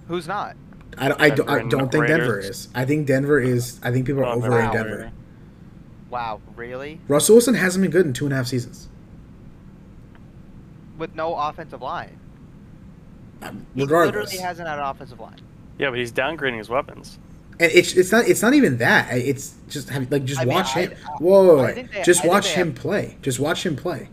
Who's 0.06 0.28
not? 0.28 0.54
I, 0.98 1.08
don't- 1.08 1.20
I, 1.20 1.30
don't- 1.30 1.48
I 1.48 1.62
don't 1.68 1.90
think 1.92 2.06
Denver 2.06 2.38
is. 2.38 2.68
I 2.74 2.84
think 2.84 3.06
Denver 3.06 3.40
is. 3.40 3.80
I 3.82 3.90
think 3.90 4.06
people 4.06 4.22
are 4.22 4.26
Oh, 4.26 4.32
over 4.34 4.50
wow. 4.50 4.66
in 4.66 4.72
Denver. 4.72 5.12
Wow, 6.10 6.40
really? 6.56 7.00
Russell 7.08 7.34
Wilson 7.36 7.54
hasn't 7.54 7.82
been 7.82 7.90
good 7.90 8.06
in 8.06 8.12
two 8.12 8.24
and 8.26 8.32
a 8.32 8.36
half 8.36 8.46
seasons. 8.46 8.88
With 10.96 11.14
no 11.16 11.34
offensive 11.34 11.82
line. 11.82 12.16
Um, 13.42 13.66
He 13.74 13.82
Regardless, 13.82 14.14
literally 14.32 14.38
hasn't 14.38 14.68
had 14.68 14.78
an 14.78 14.84
offensive 14.84 15.18
line. 15.18 15.40
Yeah, 15.78 15.90
but 15.90 15.98
he's 15.98 16.12
downgrading 16.12 16.58
his 16.58 16.68
weapons. 16.68 17.18
and 17.60 17.70
it's 17.72 17.92
it's 17.94 18.10
not 18.12 18.26
it's 18.28 18.42
not 18.42 18.54
even 18.54 18.78
that. 18.78 19.08
It's 19.12 19.54
just 19.68 19.88
have, 19.90 20.10
like 20.10 20.24
just 20.24 20.40
I 20.40 20.44
watch 20.44 20.76
I- 20.76 20.80
him. 20.86 20.92
I- 21.04 21.10
Whoa, 21.18 21.46
whoa, 21.46 21.58
I 21.58 21.62
wait. 21.74 21.92
they- 21.92 22.02
just 22.04 22.24
I 22.24 22.28
watch 22.28 22.46
him 22.48 22.68
have- 22.68 22.76
play. 22.76 23.16
Just 23.22 23.40
watch 23.40 23.66
him 23.66 23.74
play. 23.76 24.08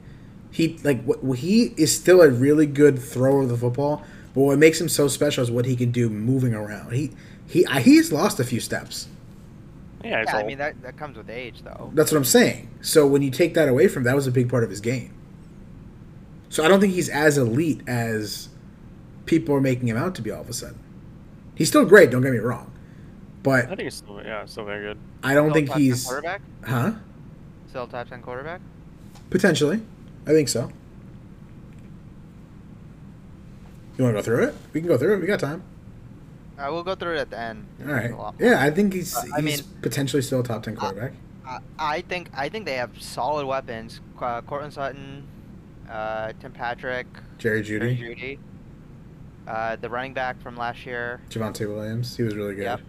He 0.50 0.80
like 0.84 1.04
what 1.06 1.38
he 1.38 1.74
is 1.78 1.96
still 1.96 2.22
a 2.22 2.30
really 2.30 2.65
good 2.65 2.98
thrower 3.00 3.44
of 3.44 3.50
the 3.50 3.58
football, 3.58 4.04
but 4.34 4.41
what 4.41 4.58
makes 4.60 4.80
him 4.80 4.89
so 4.89 5.08
special 5.08 5.44
is 5.44 5.52
what 5.52 5.65
he 5.65 5.76
can 5.76 5.91
do 5.91 6.10
moving 6.10 6.54
around. 6.54 6.94
He 6.94 7.12
he 7.48 7.65
I- 7.65 7.82
he's 7.82 8.12
lost 8.12 8.39
a 8.39 8.44
few 8.44 8.60
steps. 8.60 9.08
Yeah, 10.04 10.24
Yeah, 10.26 10.36
I 10.38 10.44
mean 10.44 10.58
that 10.58 10.82
that 10.82 10.98
comes 10.98 11.17
with 11.17 11.30
age, 11.30 11.62
though. 11.63 11.91
That's 11.94 12.12
what 12.12 12.17
I'm 12.17 12.26
saying. 12.26 12.70
So 12.82 13.06
when 13.06 13.22
you 13.22 13.30
take 13.30 13.54
that 13.54 13.67
away 13.70 13.88
from 13.88 14.02
him, 14.02 14.06
that 14.06 14.15
was 14.15 14.26
a 14.28 14.32
big 14.32 14.50
part 14.50 14.63
of 14.63 14.70
his 14.70 14.82
game. 14.82 15.13
So 16.50 16.63
I 16.65 16.67
don't 16.67 16.80
think 16.82 16.94
he's 16.94 17.08
as 17.10 17.38
elite 17.38 17.82
as 17.88 18.50
people 19.26 19.56
are 19.56 19.62
making 19.62 19.88
him 19.88 19.96
out 19.98 20.15
to 20.15 20.22
be 20.22 20.32
all 20.32 20.41
of 20.41 20.50
a 20.50 20.54
sudden. 20.54 20.80
He's 21.56 21.67
still 21.70 21.86
great, 21.86 22.10
don't 22.10 22.22
get 22.24 22.32
me 22.32 22.39
wrong. 22.39 22.72
But 23.44 23.65
I 23.65 23.67
think 23.70 23.82
he's 23.82 23.96
still, 23.96 24.22
yeah, 24.24 24.46
still 24.46 24.65
very 24.65 24.82
good. 24.82 24.98
I 25.24 25.34
don't 25.34 25.50
Still 25.52 25.54
think 25.65 25.74
he's 25.74 26.04
quarterback. 26.06 26.41
huh? 26.65 26.91
Still 27.70 27.88
top 27.88 28.10
ten 28.10 28.22
quarterback. 28.22 28.60
Potentially. 29.30 29.82
I 30.28 30.32
think 30.32 30.50
so. 30.50 30.72
You 34.01 34.05
want 34.05 34.15
to 34.17 34.21
go 34.21 34.25
through 34.25 34.47
it? 34.47 34.55
We 34.73 34.81
can 34.81 34.87
go 34.87 34.97
through 34.97 35.13
it. 35.13 35.21
We 35.21 35.27
got 35.27 35.39
time. 35.39 35.61
I 36.57 36.69
will 36.69 36.81
go 36.81 36.95
through 36.95 37.17
it 37.17 37.19
at 37.19 37.29
the 37.29 37.39
end. 37.39 37.67
All 37.85 37.93
right. 37.93 38.09
a 38.09 38.15
lot 38.15 38.39
more. 38.39 38.49
Yeah, 38.49 38.59
I 38.63 38.71
think 38.71 38.93
he's 38.93 39.15
Uh, 39.15 39.21
I 39.35 39.41
he's 39.41 39.61
mean- 39.63 39.71
potentially 39.83 40.23
still 40.23 40.39
a 40.39 40.43
top 40.43 40.63
ten 40.63 40.75
quarterback. 40.75 41.11
I, 41.45 41.59
I 41.77 42.01
think 42.01 42.31
I 42.33 42.49
think 42.49 42.65
they 42.65 42.73
have 42.77 42.99
solid 42.99 43.45
weapons. 43.45 44.01
Uh, 44.19 44.41
Courtland 44.41 44.73
Sutton, 44.73 45.27
uh, 45.87 46.33
Tim 46.39 46.51
Patrick, 46.51 47.05
Jerry 47.37 47.61
Jerry 47.61 47.95
Jeudy, 47.95 47.99
Jeudy, 48.17 48.39
uh, 49.47 49.75
the 49.75 49.87
running 49.87 50.15
back 50.15 50.41
from 50.41 50.57
last 50.57 50.83
year. 50.83 51.21
Javonte 51.29 51.67
Williams. 51.67 52.17
He 52.17 52.23
was 52.23 52.33
really 52.35 52.55
good. 52.55 52.63
Yep. 52.63 52.81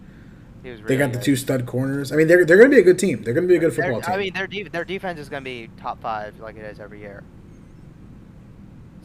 He 0.63 0.69
was 0.71 0.79
They 0.79 0.83
really 0.85 0.97
got 0.97 1.13
the 1.13 1.19
two 1.19 1.35
stud 1.35 1.67
corners. 1.67 2.11
I 2.11 2.15
mean, 2.15 2.25
they're 2.27 2.43
they're 2.43 2.57
going 2.57 2.71
to 2.71 2.75
be 2.75 2.81
a 2.81 2.85
good 2.85 2.97
team. 2.97 3.21
They're 3.21 3.35
going 3.35 3.47
to 3.47 3.51
be 3.51 3.57
a 3.57 3.59
good 3.59 3.73
football 3.75 4.01
team. 4.01 4.15
I 4.15 4.17
mean, 4.17 4.33
their 4.33 4.47
de- 4.47 4.63
their 4.63 4.83
defense 4.85 5.19
is 5.19 5.29
going 5.29 5.43
to 5.43 5.45
be 5.49 5.69
top 5.79 6.01
five 6.01 6.39
like 6.39 6.55
it 6.55 6.65
is 6.65 6.79
every 6.79 7.01
year. 7.01 7.21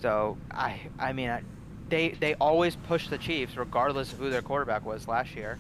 So 0.00 0.38
I 0.50 0.80
I 0.98 1.12
mean 1.12 1.28
I, 1.28 1.42
they 1.88 2.10
they 2.10 2.34
always 2.34 2.76
push 2.76 3.08
the 3.08 3.18
Chiefs 3.18 3.56
regardless 3.56 4.12
of 4.12 4.18
who 4.18 4.30
their 4.30 4.42
quarterback 4.42 4.84
was 4.84 5.08
last 5.08 5.34
year. 5.34 5.58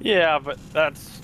Yeah, 0.00 0.38
but 0.38 0.58
that's 0.72 1.20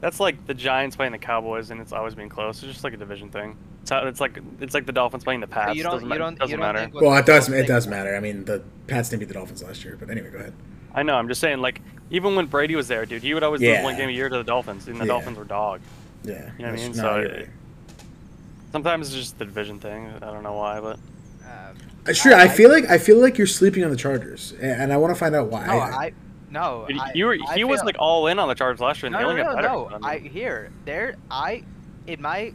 that's 0.00 0.18
like 0.20 0.46
the 0.46 0.54
Giants 0.54 0.96
playing 0.96 1.12
the 1.12 1.18
Cowboys, 1.18 1.70
and 1.70 1.80
it's 1.80 1.92
always 1.92 2.14
been 2.14 2.28
close. 2.28 2.62
It's 2.62 2.72
just 2.72 2.84
like 2.84 2.94
a 2.94 2.96
division 2.96 3.30
thing. 3.30 3.56
It's, 3.82 3.90
how, 3.90 4.06
it's 4.06 4.20
like 4.20 4.38
it's 4.60 4.74
like 4.74 4.86
the 4.86 4.92
Dolphins 4.92 5.24
playing 5.24 5.40
the 5.40 5.46
Pats. 5.46 5.76
you 5.76 5.82
don't 5.82 5.92
doesn't 5.94 6.10
you 6.10 6.18
don't 6.18 6.38
doesn't 6.38 6.50
you 6.50 6.56
don't 6.62 6.74
matter. 6.74 6.90
well, 6.92 7.16
it 7.16 7.26
does. 7.26 7.48
It 7.48 7.66
does 7.66 7.86
matter. 7.86 8.16
I 8.16 8.20
mean, 8.20 8.44
the 8.44 8.62
Pats 8.86 9.08
didn't 9.08 9.20
beat 9.20 9.28
the 9.28 9.34
Dolphins 9.34 9.62
last 9.62 9.84
year, 9.84 9.96
but 9.98 10.10
anyway, 10.10 10.30
go 10.30 10.38
ahead. 10.38 10.52
I 10.94 11.02
know. 11.02 11.14
I'm 11.14 11.28
just 11.28 11.40
saying, 11.40 11.60
like 11.60 11.80
even 12.10 12.34
when 12.34 12.46
Brady 12.46 12.74
was 12.76 12.88
there, 12.88 13.06
dude, 13.06 13.22
he 13.22 13.34
would 13.34 13.42
always 13.42 13.60
Yeah. 13.60 13.76
lose 13.76 13.84
one 13.84 13.96
game 13.96 14.08
a 14.08 14.12
year 14.12 14.28
to 14.28 14.36
the 14.36 14.44
Dolphins, 14.44 14.88
and 14.88 14.96
the 14.96 15.04
Yeah. 15.04 15.08
Dolphins 15.12 15.38
were 15.38 15.44
dog. 15.44 15.80
Yeah, 16.24 16.50
You 16.58 16.64
know 16.66 16.70
what 16.72 16.80
I 16.80 16.82
mean? 16.82 16.94
So 16.94 17.16
you're 17.16 17.24
it- 17.26 17.36
right. 17.36 17.48
Sometimes 18.72 19.08
it's 19.08 19.16
just 19.16 19.38
the 19.38 19.44
division 19.44 19.78
thing. 19.80 20.08
I 20.16 20.26
don't 20.26 20.42
know 20.42 20.54
why, 20.54 20.80
but 20.80 20.98
Um, 21.50 22.14
Sure, 22.14 22.34
I- 22.34 22.44
I, 22.44 22.48
feel 22.48 22.70
like 22.70 22.86
I 22.88 22.98
feel 22.98 23.18
like 23.20 23.36
you're 23.38 23.46
sleeping 23.46 23.84
on 23.84 23.90
the 23.90 23.96
Chargers, 23.96 24.54
a- 24.60 24.64
and 24.64 24.92
I 24.92 24.96
want 24.96 25.12
to 25.14 25.18
find 25.18 25.34
out 25.34 25.48
why. 25.48 25.66
no, 25.66 25.72
I 25.72 26.12
no. 26.50 26.86
I, 26.98 27.12
you 27.14 27.26
were 27.26 27.36
I 27.48 27.54
he 27.56 27.64
was 27.64 27.80
feel- 27.80 27.86
like 27.86 27.96
all 27.98 28.26
in 28.26 28.38
on 28.38 28.48
the 28.48 28.54
Chargers 28.54 28.80
last 28.80 29.02
year, 29.02 29.06
and 29.08 29.12
No, 29.22 29.32
no, 29.34 29.54
no, 29.60 29.88
no. 29.88 29.98
I 30.02 30.14
I 30.14 30.18
here 30.18 30.70
there. 30.84 31.16
I 31.30 31.62
it 32.06 32.18
might. 32.20 32.54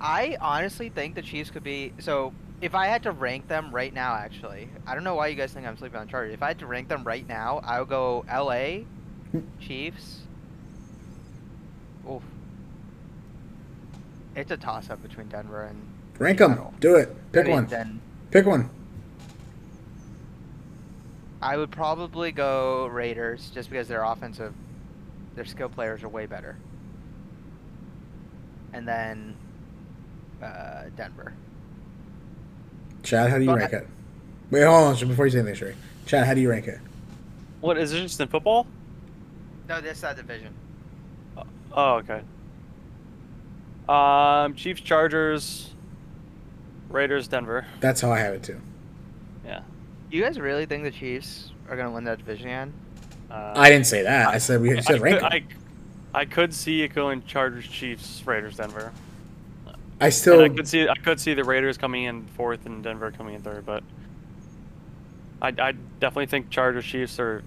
I 0.00 0.36
honestly 0.40 0.88
think 0.90 1.14
the 1.14 1.22
Chiefs 1.22 1.50
could 1.50 1.64
be 1.64 1.92
so. 1.98 2.32
If 2.60 2.74
I 2.74 2.86
had 2.86 3.02
to 3.04 3.12
rank 3.12 3.48
them 3.48 3.70
right 3.70 3.92
now, 3.92 4.14
actually, 4.14 4.68
I 4.86 4.94
don't 4.94 5.04
know 5.04 5.14
why 5.14 5.26
you 5.28 5.34
guys 5.36 5.52
think 5.52 5.66
I'm 5.66 5.76
sleeping 5.76 6.00
on 6.00 6.08
Chargers. 6.08 6.32
If 6.34 6.42
I 6.42 6.48
had 6.48 6.58
to 6.60 6.66
rank 6.66 6.88
them 6.88 7.04
right 7.04 7.26
now, 7.28 7.60
I 7.62 7.78
would 7.80 7.88
go 7.88 8.24
L.A., 8.28 8.86
Chiefs. 9.60 10.20
Oof. 12.10 12.22
It's 14.34 14.50
a 14.50 14.56
toss-up 14.56 15.02
between 15.02 15.28
Denver 15.28 15.64
and 15.64 15.76
rank 16.18 16.38
them. 16.38 16.52
Seattle. 16.54 16.74
Do 16.80 16.96
it. 16.96 17.14
Pick 17.32 17.46
I 17.46 17.50
one. 17.50 17.66
Then 17.66 18.00
Pick 18.30 18.46
one. 18.46 18.70
I 21.42 21.56
would 21.56 21.70
probably 21.70 22.32
go 22.32 22.86
Raiders 22.86 23.50
just 23.54 23.70
because 23.70 23.88
their 23.88 24.02
offensive, 24.02 24.54
their 25.34 25.44
skill 25.44 25.68
players 25.68 26.02
are 26.02 26.08
way 26.08 26.26
better. 26.26 26.56
And 28.72 28.86
then 28.88 29.36
uh, 30.42 30.84
Denver. 30.96 31.32
Chad, 33.02 33.30
how 33.30 33.36
do 33.38 33.44
you 33.44 33.50
But 33.50 33.58
rank 33.58 33.74
I- 33.74 33.76
it? 33.78 33.88
Wait, 34.50 34.62
hold 34.64 34.96
on. 35.02 35.08
Before 35.08 35.26
you 35.26 35.32
say 35.32 35.38
anything, 35.38 35.54
Sherry. 35.56 35.74
Chad, 36.06 36.26
how 36.26 36.34
do 36.34 36.40
you 36.40 36.50
rank 36.50 36.66
it? 36.66 36.78
what 37.60 37.76
is 37.78 37.92
it 37.92 38.00
just 38.02 38.20
in 38.20 38.28
football? 38.28 38.66
No, 39.68 39.80
this 39.80 40.00
that 40.02 40.16
division. 40.16 40.52
Oh, 41.72 41.94
okay. 42.04 42.20
Um, 43.88 44.54
Chiefs, 44.54 44.80
Chargers, 44.82 45.72
Raiders, 46.96 47.28
Denver. 47.28 47.66
That's 47.80 48.00
how 48.00 48.10
I 48.10 48.18
have 48.18 48.34
it 48.34 48.42
too. 48.42 48.60
Yeah. 49.44 49.60
You 50.10 50.22
guys 50.22 50.40
really 50.40 50.66
think 50.66 50.82
the 50.82 50.90
Chiefs 50.90 51.52
are 51.68 51.76
gonna 51.76 51.90
win 51.90 52.04
that 52.04 52.18
division 52.18 52.46
again? 52.46 52.72
Uh, 53.30 53.52
I 53.56 53.68
didn't 53.70 53.86
say 53.86 54.02
that. 54.02 54.28
I 54.28 54.38
said 54.38 54.60
we 54.60 54.76
I 54.76 54.80
said 54.80 55.00
rank 55.00 55.20
could, 55.20 55.32
'em. 55.32 55.48
I, 56.14 56.20
I 56.20 56.24
could 56.24 56.54
see 56.54 56.82
it 56.82 56.94
going 56.94 57.22
Chargers, 57.26 57.66
Chiefs, 57.68 58.22
Raiders, 58.26 58.56
Denver. 58.56 58.92
I 60.00 60.06
And 60.06 60.14
still. 60.14 60.40
I 60.42 60.48
could 60.48 60.66
see 60.68 60.88
I 60.88 60.94
could 60.94 61.20
see 61.20 61.34
the 61.34 61.44
Raiders 61.44 61.76
coming 61.78 62.04
in 62.04 62.24
fourth 62.28 62.66
and 62.66 62.82
Denver 62.82 63.10
coming 63.10 63.34
in 63.34 63.42
third, 63.42 63.66
but 63.66 63.82
I 65.42 65.48
I 65.48 65.72
definitely 66.00 66.26
think 66.26 66.50
Chargers, 66.50 66.84
Chiefs 66.84 67.18
are 67.20 67.42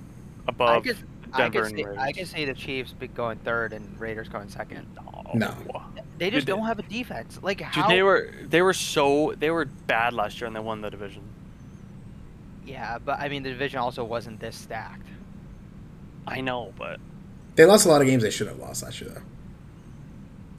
above 0.47 0.83
I 0.83 0.87
could, 0.87 0.97
I 1.33 1.37
Denver 1.37 1.61
could 1.61 1.67
and 1.69 1.77
see, 1.77 1.83
Raiders. 1.85 1.97
I 1.99 2.11
could 2.11 2.27
see 2.27 2.45
the 2.45 2.53
Chiefs 2.53 2.93
be 2.93 3.07
going 3.07 3.37
third 3.39 3.73
and 3.73 3.99
Raiders 3.99 4.29
going 4.29 4.49
second. 4.49 4.85
No. 5.33 5.55
They 6.17 6.29
just 6.29 6.45
Dude, 6.47 6.55
don't 6.55 6.65
have 6.65 6.79
a 6.79 6.83
defense. 6.83 7.39
Like 7.41 7.59
Dude, 7.59 7.67
how? 7.67 7.87
they 7.87 8.01
were 8.03 8.31
they 8.43 8.61
were 8.61 8.73
so 8.73 9.33
they 9.39 9.49
were 9.51 9.65
bad 9.65 10.13
last 10.13 10.39
year 10.41 10.47
and 10.47 10.55
they 10.55 10.59
won 10.59 10.81
the 10.81 10.89
division. 10.89 11.23
Yeah, 12.65 12.97
but 13.03 13.19
I 13.19 13.29
mean 13.29 13.43
the 13.43 13.49
division 13.49 13.79
also 13.79 14.03
wasn't 14.03 14.39
this 14.39 14.55
stacked. 14.55 15.07
I 16.27 16.41
know, 16.41 16.73
but 16.77 16.99
They 17.55 17.65
lost 17.65 17.85
a 17.85 17.89
lot 17.89 18.01
of 18.01 18.07
games 18.07 18.21
they 18.23 18.29
should 18.31 18.47
have 18.47 18.59
lost 18.59 18.83
last 18.83 19.01
year, 19.01 19.09
though. 19.11 19.21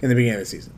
In 0.03 0.09
the 0.09 0.15
beginning 0.15 0.35
of 0.35 0.41
the 0.41 0.47
season. 0.47 0.73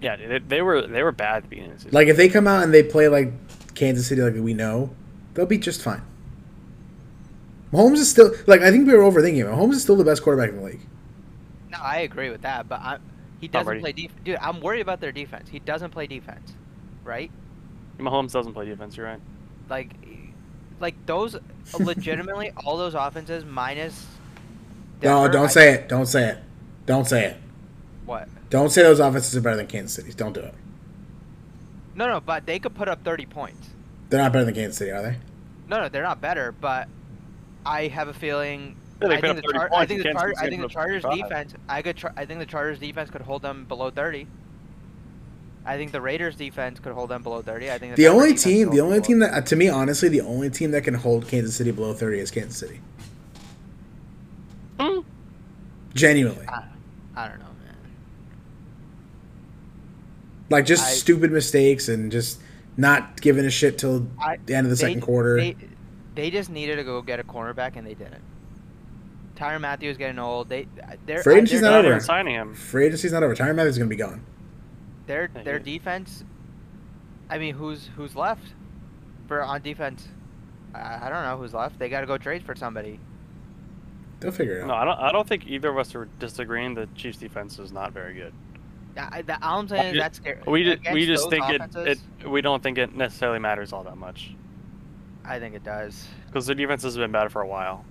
yeah, 0.00 0.16
they, 0.16 0.38
they 0.38 0.62
were 0.62 0.86
they 0.86 1.02
were 1.02 1.12
bad 1.12 1.36
at 1.36 1.42
the 1.44 1.48
beginning 1.50 1.72
of 1.72 1.76
the 1.76 1.82
season. 1.84 1.94
Like, 1.94 2.08
if 2.08 2.16
they 2.16 2.28
come 2.28 2.46
out 2.48 2.62
and 2.62 2.72
they 2.72 2.82
play 2.82 3.08
like 3.08 3.30
Kansas 3.74 4.06
City, 4.06 4.22
like 4.22 4.34
we 4.34 4.54
know, 4.54 4.90
they'll 5.34 5.44
be 5.46 5.58
just 5.58 5.82
fine. 5.82 6.02
Mahomes 7.72 7.94
is 7.98 8.10
still 8.10 8.32
like 8.46 8.62
I 8.62 8.70
think 8.70 8.86
we 8.86 8.94
were 8.94 9.02
overthinking 9.02 9.38
it. 9.40 9.46
Mahomes 9.46 9.72
is 9.74 9.82
still 9.82 9.96
the 9.96 10.04
best 10.04 10.22
quarterback 10.22 10.50
in 10.50 10.56
the 10.56 10.62
league. 10.62 10.80
No, 11.70 11.78
I 11.80 11.98
agree 11.98 12.30
with 12.30 12.42
that, 12.42 12.68
but 12.68 12.80
I, 12.80 12.98
he 13.44 13.48
doesn't 13.48 13.66
Brady. 13.66 13.80
play 13.82 13.92
defense. 13.92 14.20
Dude, 14.24 14.36
I'm 14.40 14.60
worried 14.60 14.80
about 14.80 15.00
their 15.00 15.12
defense. 15.12 15.48
He 15.50 15.58
doesn't 15.58 15.90
play 15.90 16.06
defense, 16.06 16.54
right? 17.04 17.30
Mahomes 17.98 18.32
doesn't 18.32 18.54
play 18.54 18.64
defense. 18.64 18.96
You're 18.96 19.06
right. 19.06 19.20
Like, 19.68 19.90
like 20.80 20.94
those 21.06 21.36
legitimately 21.78 22.52
all 22.64 22.76
those 22.78 22.94
offenses 22.94 23.44
minus. 23.44 24.06
No, 25.02 25.28
don't 25.28 25.44
I- 25.44 25.48
say 25.48 25.74
it. 25.74 25.88
Don't 25.88 26.06
say 26.06 26.30
it. 26.30 26.38
Don't 26.86 27.06
say 27.06 27.24
it. 27.26 27.36
what. 28.06 28.28
Don't 28.50 28.70
say 28.70 28.82
those 28.82 29.00
offenses 29.00 29.36
are 29.36 29.40
better 29.40 29.56
than 29.56 29.66
Kansas 29.66 29.94
City's. 29.94 30.14
Don't 30.14 30.32
do 30.32 30.40
it. 30.40 30.54
No, 31.94 32.06
no, 32.08 32.20
but 32.20 32.46
they 32.46 32.58
could 32.58 32.74
put 32.74 32.88
up 32.88 33.04
30 33.04 33.26
points. 33.26 33.68
They're 34.08 34.20
not 34.22 34.32
better 34.32 34.44
than 34.44 34.54
Kansas 34.54 34.76
City, 34.78 34.90
are 34.90 35.02
they? 35.02 35.16
No, 35.68 35.80
no, 35.80 35.88
they're 35.88 36.02
not 36.02 36.20
better, 36.20 36.52
but 36.52 36.88
I 37.66 37.86
have 37.88 38.08
a 38.08 38.14
feeling. 38.14 38.76
Yeah, 39.10 39.16
I 39.16 39.20
think, 39.20 39.30
up 39.30 39.36
the 39.36 39.42
30 39.42 39.58
Char- 39.58 39.70
I 39.74 39.86
think 39.86 39.98
the 40.02 40.04
Kansas 40.04 40.22
Char- 40.22 40.44
I 40.44 40.48
think 40.50 40.62
the 40.62 40.68
Chargers 40.68 41.02
defense. 41.04 41.54
I 41.68 41.82
could. 41.82 41.96
Tr- 41.96 42.06
I 42.16 42.24
think 42.24 42.40
the 42.40 42.46
Chargers 42.46 42.78
defense 42.78 43.10
could 43.10 43.20
hold 43.22 43.42
them 43.42 43.64
below 43.66 43.90
30. 43.90 44.26
I 45.66 45.76
think 45.76 45.92
the 45.92 46.00
Raiders 46.00 46.36
defense 46.36 46.78
could 46.78 46.92
hold 46.92 47.08
them 47.08 47.22
below 47.22 47.40
30. 47.40 47.70
I 47.70 47.78
think 47.78 47.96
The 47.96 48.02
Denver 48.02 48.16
only 48.22 48.34
team, 48.34 48.70
the 48.70 48.80
only 48.82 49.00
team 49.00 49.20
that, 49.20 49.32
uh, 49.32 49.40
to 49.40 49.56
me, 49.56 49.68
honestly, 49.68 50.08
the 50.10 50.20
only 50.20 50.50
team 50.50 50.72
that 50.72 50.82
can 50.84 50.92
hold 50.94 51.26
Kansas 51.26 51.56
City 51.56 51.70
below 51.70 51.94
thirty 51.94 52.18
is 52.18 52.30
Kansas 52.30 52.56
City. 52.58 52.80
Hmm. 54.78 55.00
Genuinely, 55.94 56.46
I, 56.48 56.64
I 57.16 57.28
don't 57.28 57.38
know, 57.38 57.44
man. 57.64 57.76
like 60.50 60.66
just 60.66 60.84
I- 60.84 60.90
stupid 60.90 61.30
mistakes 61.32 61.88
and 61.88 62.10
just 62.12 62.40
not 62.76 63.20
giving 63.20 63.44
a 63.44 63.50
shit 63.50 63.78
till 63.78 64.06
I, 64.20 64.38
the 64.44 64.54
end 64.54 64.66
of 64.66 64.70
the 64.70 64.76
they- 64.76 64.88
second 64.88 65.00
quarter. 65.02 65.36
They, 65.36 65.56
they 66.16 66.30
just 66.30 66.50
needed 66.50 66.76
to 66.76 66.84
go 66.84 67.00
get 67.02 67.20
a 67.20 67.24
cornerback 67.24 67.76
and 67.76 67.86
they 67.86 67.94
didn't. 67.94 68.22
Tyrann 69.36 69.60
Mathieu 69.60 69.90
is 69.90 69.96
getting 69.96 70.18
old. 70.18 70.48
They 70.48 70.66
they're 71.06 71.22
Free 71.22 71.34
agency's 71.36 71.60
their, 71.60 71.70
not 71.70 71.76
Not 71.76 71.84
over. 71.86 71.94
even 71.94 72.00
signing 72.00 72.34
him. 72.34 72.54
Free 72.54 72.86
agency's 72.86 73.12
not 73.12 73.22
over. 73.22 73.34
Tyron 73.34 73.56
Matthews 73.56 73.74
is 73.74 73.78
gonna 73.78 73.88
be 73.88 73.96
gone. 73.96 74.24
their 75.06 75.28
their 75.44 75.58
defense. 75.58 76.24
I 77.28 77.38
mean, 77.38 77.54
who's 77.54 77.88
who's 77.96 78.14
left 78.14 78.44
for 79.26 79.42
on 79.42 79.62
defense? 79.62 80.06
I, 80.74 81.06
I 81.06 81.08
don't 81.08 81.22
know 81.24 81.36
who's 81.36 81.54
left. 81.54 81.78
They 81.78 81.88
got 81.88 82.00
to 82.00 82.06
go 82.06 82.18
trade 82.18 82.42
for 82.44 82.54
somebody. 82.54 83.00
They'll 84.20 84.32
figure 84.32 84.58
it 84.58 84.62
out. 84.62 84.68
No, 84.68 84.74
I 84.74 84.84
don't. 84.84 84.98
I 84.98 85.12
don't 85.12 85.26
think 85.28 85.46
either 85.46 85.70
of 85.70 85.78
us 85.78 85.94
are 85.94 86.08
disagreeing. 86.18 86.74
The 86.74 86.88
Chiefs' 86.94 87.18
defense 87.18 87.58
is 87.58 87.72
not 87.72 87.92
very 87.92 88.14
good. 88.14 88.32
I, 88.96 89.22
that, 89.22 89.42
all 89.42 89.58
I'm 89.58 89.68
saying 89.68 89.94
is 89.94 90.00
that's 90.00 90.18
scary. 90.18 90.38
We 90.46 90.62
just, 90.62 90.92
we 90.92 91.04
just 91.06 91.24
those 91.24 91.30
think 91.30 91.44
it, 91.48 91.98
it. 92.20 92.28
We 92.28 92.40
don't 92.40 92.62
think 92.62 92.78
it 92.78 92.94
necessarily 92.94 93.40
matters 93.40 93.72
all 93.72 93.82
that 93.84 93.96
much 93.96 94.32
I 95.24 95.40
think 95.40 95.56
it 95.56 95.64
does. 95.64 96.06
because 96.26 96.46
the 96.46 96.54
defense 96.54 96.84
has 96.84 96.96
been 96.96 97.10
bad 97.10 97.32
for 97.32 97.42
a 97.42 97.46
while. 97.48 97.84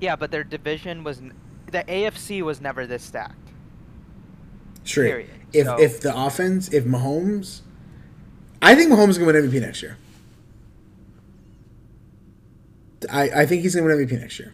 Yeah, 0.00 0.16
but 0.16 0.30
their 0.30 0.44
division 0.44 1.04
was 1.04 1.20
the 1.70 1.84
AFC 1.84 2.42
was 2.42 2.60
never 2.60 2.86
this 2.86 3.02
stacked. 3.02 3.36
Straight. 4.84 5.08
Period. 5.10 5.30
If 5.52 5.66
So- 5.66 5.78
if 5.80 6.00
the 6.00 6.16
offense, 6.18 6.72
if 6.72 6.84
Mahomes, 6.84 7.60
I 8.62 8.74
think 8.74 8.90
Mahomes 8.90 9.10
is 9.10 9.18
gonna 9.18 9.32
win 9.32 9.44
MVP 9.48 9.60
next 9.60 9.82
year. 9.82 9.96
I 13.10 13.30
I 13.42 13.46
think 13.46 13.62
he's 13.62 13.74
gonna 13.74 13.86
win 13.86 13.96
MVP 14.06 14.18
next 14.20 14.38
year, 14.38 14.52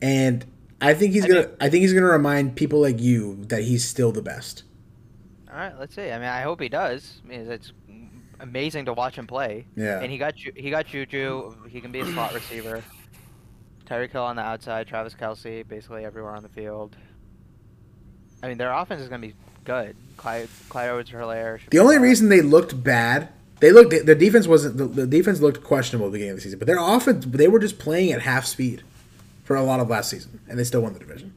and 0.00 0.44
I 0.80 0.94
think 0.94 1.12
he's 1.12 1.24
I 1.24 1.28
gonna 1.28 1.50
I 1.60 1.68
think 1.68 1.82
he's 1.82 1.92
gonna 1.92 2.06
remind 2.06 2.54
people 2.56 2.80
like 2.80 3.00
you 3.00 3.44
that 3.48 3.62
he's 3.62 3.84
still 3.84 4.12
the 4.12 4.22
best. 4.22 4.62
All 5.50 5.56
right, 5.56 5.72
let's 5.78 5.94
see. 5.94 6.10
I 6.10 6.18
mean, 6.18 6.28
I 6.28 6.42
hope 6.42 6.60
he 6.60 6.68
does. 6.68 7.20
I 7.24 7.28
mean, 7.28 7.50
it's 7.50 7.72
amazing 8.38 8.84
to 8.84 8.92
watch 8.92 9.16
him 9.16 9.26
play. 9.26 9.66
Yeah. 9.74 10.00
And 10.00 10.12
he 10.12 10.18
got 10.18 10.34
he 10.36 10.70
got 10.70 10.86
Juju. 10.86 11.54
He 11.68 11.80
can 11.80 11.90
be 11.90 12.00
a 12.00 12.06
slot 12.06 12.32
receiver. 12.32 12.82
Tyreek 13.88 14.10
Hill 14.10 14.22
on 14.22 14.36
the 14.36 14.42
outside. 14.42 14.86
Travis 14.86 15.14
Kelce, 15.14 15.66
basically 15.66 16.04
everywhere 16.04 16.34
on 16.34 16.42
the 16.42 16.48
field. 16.48 16.96
I 18.42 18.48
mean, 18.48 18.58
their 18.58 18.72
offense 18.72 19.00
is 19.00 19.08
gonna 19.08 19.26
be 19.26 19.34
good. 19.64 19.96
Clyde 20.16 20.48
Clyde 20.68 20.88
Edwards-Helaire. 20.88 21.70
The 21.70 21.78
only 21.78 21.96
fine. 21.96 22.02
reason 22.02 22.28
they 22.28 22.42
looked 22.42 22.82
bad, 22.82 23.28
they 23.60 23.72
looked 23.72 23.90
their 23.90 24.14
defense 24.14 24.46
wasn't 24.46 24.76
the, 24.76 24.86
the 24.86 25.06
defense 25.06 25.40
looked 25.40 25.64
questionable 25.64 26.06
at 26.06 26.12
the 26.12 26.18
beginning 26.18 26.32
of 26.32 26.36
the 26.36 26.42
season, 26.42 26.58
but 26.58 26.66
their 26.66 26.78
offense 26.78 27.24
they 27.24 27.48
were 27.48 27.58
just 27.58 27.78
playing 27.78 28.12
at 28.12 28.22
half 28.22 28.44
speed 28.44 28.82
for 29.48 29.56
a 29.56 29.62
lot 29.62 29.80
of 29.80 29.88
last 29.88 30.10
season, 30.10 30.40
and 30.46 30.58
they 30.58 30.64
still 30.64 30.82
won 30.82 30.92
the 30.92 30.98
division. 30.98 31.32